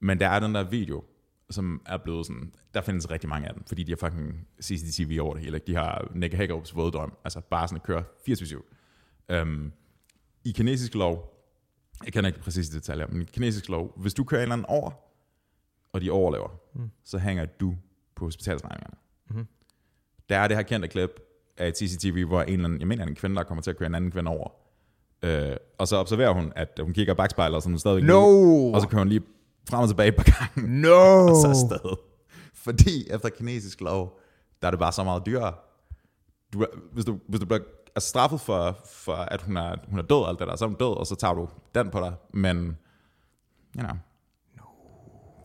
men 0.00 0.20
der 0.20 0.28
er 0.28 0.40
den 0.40 0.54
der 0.54 0.64
video, 0.64 1.04
som 1.50 1.82
er 1.86 1.96
blevet 1.96 2.26
sådan, 2.26 2.52
der 2.74 2.80
findes 2.80 3.10
rigtig 3.10 3.28
mange 3.28 3.48
af 3.48 3.54
dem, 3.54 3.64
fordi 3.66 3.82
de 3.82 3.92
har 3.92 3.96
fucking 3.96 4.46
CCTV 4.62 5.18
over 5.20 5.34
det 5.34 5.42
hele. 5.44 5.58
De 5.58 5.74
har 5.74 6.10
Nick 6.14 6.34
Hagerups 6.34 6.76
våde 6.76 6.90
drøm, 6.90 7.12
altså 7.24 7.40
bare 7.40 7.68
sådan 7.68 7.76
at 7.76 7.82
køre 7.82 8.04
24-7. 8.30 9.40
Um, 9.42 9.72
I 10.44 10.52
kinesisk 10.52 10.94
lov, 10.94 11.30
jeg 12.04 12.12
kender 12.12 12.28
ikke 12.28 12.40
præcis 12.40 12.68
de 12.68 12.76
detaljer, 12.76 13.06
men 13.06 13.22
i 13.22 13.24
kinesisk 13.24 13.68
lov, 13.68 13.92
hvis 13.96 14.14
du 14.14 14.24
kører 14.24 14.40
en 14.40 14.42
eller 14.42 14.52
anden 14.52 14.66
over, 14.68 14.90
og 15.92 16.00
de 16.00 16.10
overlever, 16.10 16.48
Mm. 16.74 16.80
mm. 16.82 16.90
så 17.04 17.18
hænger 17.18 17.44
du 17.44 17.74
på 18.14 18.24
hospitalsregningerne. 18.24 18.96
Mhm. 19.30 19.46
Der 20.28 20.38
er 20.38 20.48
det 20.48 20.56
her 20.56 20.62
kendte 20.62 20.88
klip 20.88 21.10
af 21.56 21.68
et 21.68 21.78
CCTV, 21.78 22.24
hvor 22.26 22.42
en 22.42 22.52
eller 22.52 22.64
anden, 22.64 22.80
jeg 22.80 22.88
mener, 22.88 23.06
en 23.06 23.14
kvinde, 23.14 23.36
der 23.36 23.42
kommer 23.42 23.62
til 23.62 23.70
at 23.70 23.76
køre 23.76 23.86
en 23.86 23.94
anden 23.94 24.10
kvinde 24.10 24.30
over, 24.30 24.48
øh, 25.22 25.56
og 25.78 25.88
så 25.88 25.96
observerer 25.96 26.30
hun, 26.32 26.52
at 26.56 26.80
hun 26.82 26.92
kigger 26.92 27.12
i 27.14 27.16
bagspejlet, 27.16 27.56
og 27.56 27.62
så 27.62 27.68
hun 27.68 27.78
stadigvæk 27.78 28.04
No! 28.08 28.26
ude, 28.28 28.74
og 28.74 28.80
så 28.80 28.88
kører 28.88 29.00
hun 29.00 29.08
lige 29.08 29.22
frem 29.70 29.80
og 29.82 29.88
tilbage 29.88 30.12
på 30.12 30.24
gangen, 30.24 30.80
No! 30.80 31.26
og 31.26 31.36
så 31.42 31.48
afsted. 31.48 31.96
Fordi 32.54 33.10
efter 33.10 33.28
kinesisk 33.28 33.80
lov, 33.80 34.20
der 34.62 34.66
er 34.68 34.70
det 34.70 34.80
bare 34.80 34.92
så 34.92 35.04
meget 35.04 35.26
dyrere. 35.26 35.54
Du, 36.52 36.60
er- 36.62 36.76
hvis, 36.92 37.04
du, 37.04 37.18
hvis 37.28 37.40
du 37.40 37.46
bliver 37.46 37.60
altså 37.96 38.08
straffet 38.08 38.40
for, 38.40 38.78
for 38.86 39.14
at 39.14 39.42
hun 39.42 39.56
er, 39.56 39.76
hun 39.88 39.98
er 39.98 40.02
død 40.02 40.16
og 40.16 40.28
alt 40.28 40.38
det 40.38 40.48
der, 40.48 40.56
så 40.56 40.64
er 40.64 40.68
hun 40.68 40.76
død, 40.78 40.96
og 40.96 41.06
så 41.06 41.14
tager 41.14 41.34
du 41.34 41.48
den 41.74 41.90
på 41.90 42.00
dig. 42.00 42.14
Men, 42.34 42.56
you 43.76 43.82
know, 43.82 43.94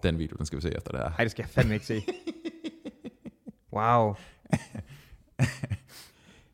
den 0.03 0.17
video, 0.17 0.35
den 0.37 0.45
skal 0.45 0.57
vi 0.57 0.61
se 0.61 0.75
efter 0.77 0.91
det 0.91 0.99
her. 0.99 1.11
Ej, 1.11 1.23
det 1.23 1.31
skal 1.31 1.43
jeg 1.43 1.49
fandme 1.49 1.73
ikke 1.73 1.85
se. 1.85 2.01
Wow. 3.73 4.15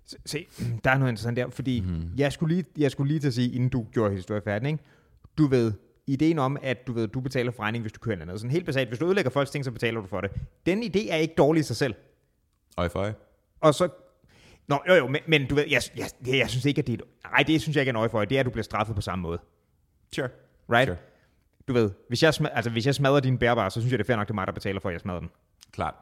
Se- 0.05 0.17
Se, 0.25 0.47
der 0.83 0.91
er 0.91 0.97
noget 0.97 1.11
interessant 1.11 1.37
der, 1.37 1.49
fordi 1.49 1.81
mm-hmm. 1.81 2.09
jeg, 2.17 2.33
skulle 2.33 2.55
lige, 2.55 2.65
jeg 2.77 2.91
skulle 2.91 3.07
lige 3.07 3.19
til 3.19 3.27
at 3.27 3.33
sige, 3.33 3.51
inden 3.51 3.69
du 3.69 3.85
gjorde 3.91 4.15
historie 4.15 4.41
færdig, 4.45 4.67
ikke? 4.71 4.83
du 5.37 5.47
ved, 5.47 5.73
ideen 6.07 6.39
om, 6.39 6.57
at 6.61 6.87
du 6.87 6.93
ved, 6.93 7.07
du 7.07 7.19
betaler 7.19 7.51
for 7.51 7.63
regning, 7.63 7.81
hvis 7.81 7.91
du 7.91 7.99
kører 7.99 8.25
noget. 8.25 8.41
Sådan 8.41 8.51
helt 8.51 8.65
basalt, 8.65 8.89
hvis 8.89 8.99
du 8.99 9.05
ødelægger 9.05 9.31
folks 9.31 9.51
ting, 9.51 9.65
så 9.65 9.71
betaler 9.71 10.01
du 10.01 10.07
for 10.07 10.21
det. 10.21 10.31
Den 10.65 10.83
idé 10.83 11.11
er 11.11 11.15
ikke 11.15 11.33
dårlig 11.37 11.59
i 11.59 11.63
sig 11.63 11.75
selv. 11.75 11.95
Øje 12.77 12.89
for. 12.89 13.11
Og 13.59 13.73
så... 13.73 13.89
Nå, 14.67 14.79
jo, 14.87 14.93
jo, 14.93 15.07
men, 15.07 15.21
men 15.27 15.47
du 15.47 15.55
ved, 15.55 15.63
jeg, 15.69 15.81
jeg, 15.97 16.09
jeg, 16.27 16.37
jeg 16.37 16.49
synes 16.49 16.65
ikke, 16.65 16.79
at 16.79 16.87
det 16.87 17.01
er... 17.01 17.29
Nej, 17.29 17.43
det 17.43 17.61
synes 17.61 17.75
jeg 17.75 17.81
ikke 17.81 17.89
er 17.89 17.93
nøje 17.93 18.09
for. 18.09 18.25
Det 18.25 18.35
er, 18.35 18.39
at 18.39 18.45
du 18.45 18.51
bliver 18.51 18.63
straffet 18.63 18.95
på 18.95 19.01
samme 19.01 19.23
måde. 19.23 19.39
Sure. 20.15 20.29
Right? 20.69 20.87
Sure. 20.87 20.97
Du 21.67 21.73
ved, 21.73 21.91
hvis 22.07 22.23
jeg, 22.23 22.33
smadrer, 22.33 22.55
altså, 22.55 22.71
hvis 22.71 22.85
jeg 22.85 22.95
smadrer 22.95 23.19
din 23.19 23.37
bærbare, 23.37 23.71
så 23.71 23.79
synes 23.79 23.91
jeg, 23.91 23.99
det 23.99 24.03
er 24.03 24.07
fair 24.07 24.15
nok, 24.15 24.27
det 24.27 24.31
er 24.31 24.35
mig, 24.35 24.47
der 24.47 24.53
betaler 24.53 24.79
for, 24.79 24.89
at 24.89 24.93
jeg 24.93 25.01
smadrer 25.01 25.19
den. 25.19 25.29
Klart. 25.71 25.93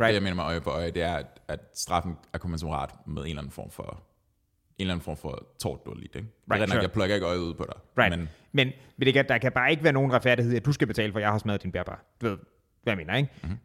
Right. 0.00 0.08
Det, 0.08 0.14
jeg 0.14 0.22
mener 0.22 0.34
med 0.34 0.44
øje 0.44 0.60
for 0.60 0.70
øje, 0.70 0.90
det 0.90 1.02
er, 1.02 1.14
at, 1.14 1.40
at 1.48 1.60
straffen 1.74 2.16
er 2.32 2.38
kommensorat 2.38 2.90
med 3.06 3.22
en 3.22 3.28
eller 3.28 3.42
anden 3.42 3.52
form 3.52 3.70
for 3.70 4.02
en 4.80 4.84
eller 4.84 4.94
anden 4.94 5.04
form 5.04 5.16
for 5.16 5.46
tort, 5.58 5.84
du 5.84 5.90
har 5.90 5.96
lidt, 6.00 6.16
ikke? 6.16 6.28
Det 6.28 6.50
er 6.50 6.54
Right, 6.54 6.60
right, 6.60 6.70
sure. 6.72 6.82
jeg 6.82 6.92
plukker 6.92 7.14
ikke 7.14 7.26
øjet 7.26 7.38
ud 7.38 7.54
på 7.54 7.64
dig. 7.68 8.04
Right. 8.04 8.18
Men 8.18 8.28
Men, 8.52 8.72
men 8.96 9.06
det 9.06 9.14
kan, 9.14 9.28
der 9.28 9.38
kan 9.38 9.52
bare 9.52 9.70
ikke 9.70 9.84
være 9.84 9.92
nogen 9.92 10.12
retfærdighed, 10.12 10.56
at 10.56 10.64
du 10.66 10.72
skal 10.72 10.86
betale 10.86 11.12
for, 11.12 11.18
at 11.18 11.22
jeg 11.22 11.30
har 11.30 11.38
smadret 11.38 11.62
din 11.62 11.72
bærbare. 11.72 11.96
Du 12.20 12.28
ved, 12.28 12.36
hvad 12.82 12.92
jeg 12.92 12.96
mener, 12.96 13.16
ikke? 13.16 13.30
Mhm. 13.42 13.50
Mm-hmm. 13.50 13.58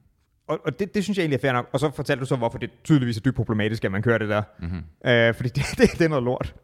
Og, 0.47 0.59
og 0.65 0.79
det, 0.79 0.95
det, 0.95 1.03
synes 1.03 1.17
jeg 1.17 1.23
egentlig 1.23 1.37
er 1.37 1.41
fair 1.41 1.53
nok. 1.53 1.69
Og 1.73 1.79
så 1.79 1.91
fortalte 1.91 2.19
du 2.21 2.25
så, 2.25 2.35
hvorfor 2.35 2.57
det 2.57 2.69
tydeligvis 2.83 3.17
er 3.17 3.21
dybt 3.21 3.35
problematisk, 3.35 3.85
at 3.85 3.91
man 3.91 4.01
kører 4.01 4.17
det 4.17 4.29
der. 4.29 4.41
Mm-hmm. 4.59 5.09
Øh, 5.09 5.33
fordi 5.35 5.49
det, 5.59 5.65
det, 5.77 5.91
det, 5.91 6.01
er 6.01 6.09
noget 6.09 6.23
lort. 6.23 6.55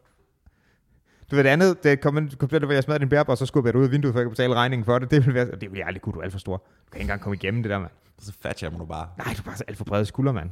Du 1.30 1.36
ved 1.36 1.44
det 1.44 1.50
andet, 1.50 1.84
det 1.84 2.00
kom, 2.00 2.30
kom 2.38 2.48
til, 2.48 2.56
at 2.56 2.70
jeg 2.70 2.82
smadrede 2.82 3.00
din 3.00 3.08
bærbare, 3.08 3.34
og 3.34 3.38
så 3.38 3.46
skubber 3.46 3.70
jeg 3.70 3.76
ud 3.76 3.84
af 3.84 3.90
vinduet, 3.90 4.14
for 4.14 4.20
jeg 4.20 4.24
kan 4.24 4.30
betale 4.30 4.54
regningen 4.54 4.84
for 4.84 4.98
det. 4.98 5.10
Det 5.10 5.26
vil, 5.26 5.34
være, 5.34 5.50
det 5.50 5.70
vil 5.70 5.78
jeg 5.78 5.86
aldrig 5.86 6.02
kunne, 6.02 6.12
du 6.12 6.18
er 6.18 6.22
alt 6.22 6.32
for 6.32 6.38
stor. 6.38 6.56
Du 6.56 6.90
kan 6.90 6.98
ikke 6.98 7.02
engang 7.02 7.20
komme 7.20 7.36
igennem 7.36 7.62
det 7.62 7.70
der, 7.70 7.78
mand. 7.78 7.90
så 8.18 8.32
fat 8.42 8.62
jeg 8.62 8.72
du 8.72 8.84
bare. 8.84 9.08
Nej, 9.18 9.34
du 9.36 9.42
er 9.42 9.44
bare 9.44 9.56
så 9.56 9.64
alt 9.68 9.76
for 9.76 9.84
brede 9.84 10.04
skuldre, 10.04 10.32
mand. 10.32 10.50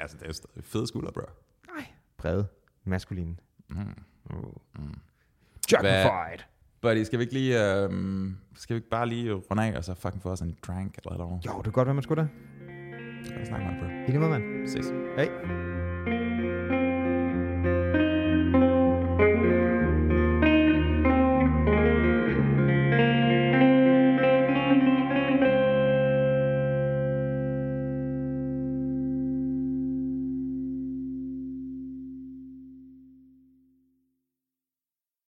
Altså, 0.00 0.16
det 0.16 0.22
er 0.22 0.28
jo 0.28 0.32
stadig 0.32 0.64
fede 0.64 0.86
skulder, 0.86 1.10
bro. 1.10 1.20
Nej. 1.74 1.86
Brede. 2.18 2.46
Maskuline. 2.84 3.36
Mm. 3.68 3.76
Oh. 4.30 4.36
Mm. 4.78 4.94
Jackified. 5.72 6.38
Buddy, 6.80 7.02
skal 7.02 7.18
vi 7.18 7.22
ikke 7.22 7.34
lige, 7.34 7.82
øhm, 7.82 8.36
skal 8.54 8.74
vi 8.74 8.78
ikke 8.78 8.88
bare 8.88 9.06
lige 9.08 9.32
runde 9.32 9.64
af, 9.64 9.76
og 9.76 9.84
så 9.84 9.94
fucking 9.94 10.22
få 10.22 10.28
os 10.30 10.40
en 10.40 10.56
drank 10.66 10.98
eller 11.04 11.18
noget? 11.18 11.46
Jo, 11.46 11.58
det 11.58 11.66
er 11.66 11.70
godt, 11.70 11.86
hvad 11.86 11.94
man 11.94 12.02
skulle 12.02 12.22
da. 12.22 12.28
Skal 13.24 13.40
vi 13.40 13.44
snakke 13.46 13.66
dig, 13.66 13.76
bro? 13.80 13.88
Hele 14.06 14.18
måde, 14.18 14.30
mand. 14.30 14.68
Ses. 14.68 14.86
Hej. 15.16 15.87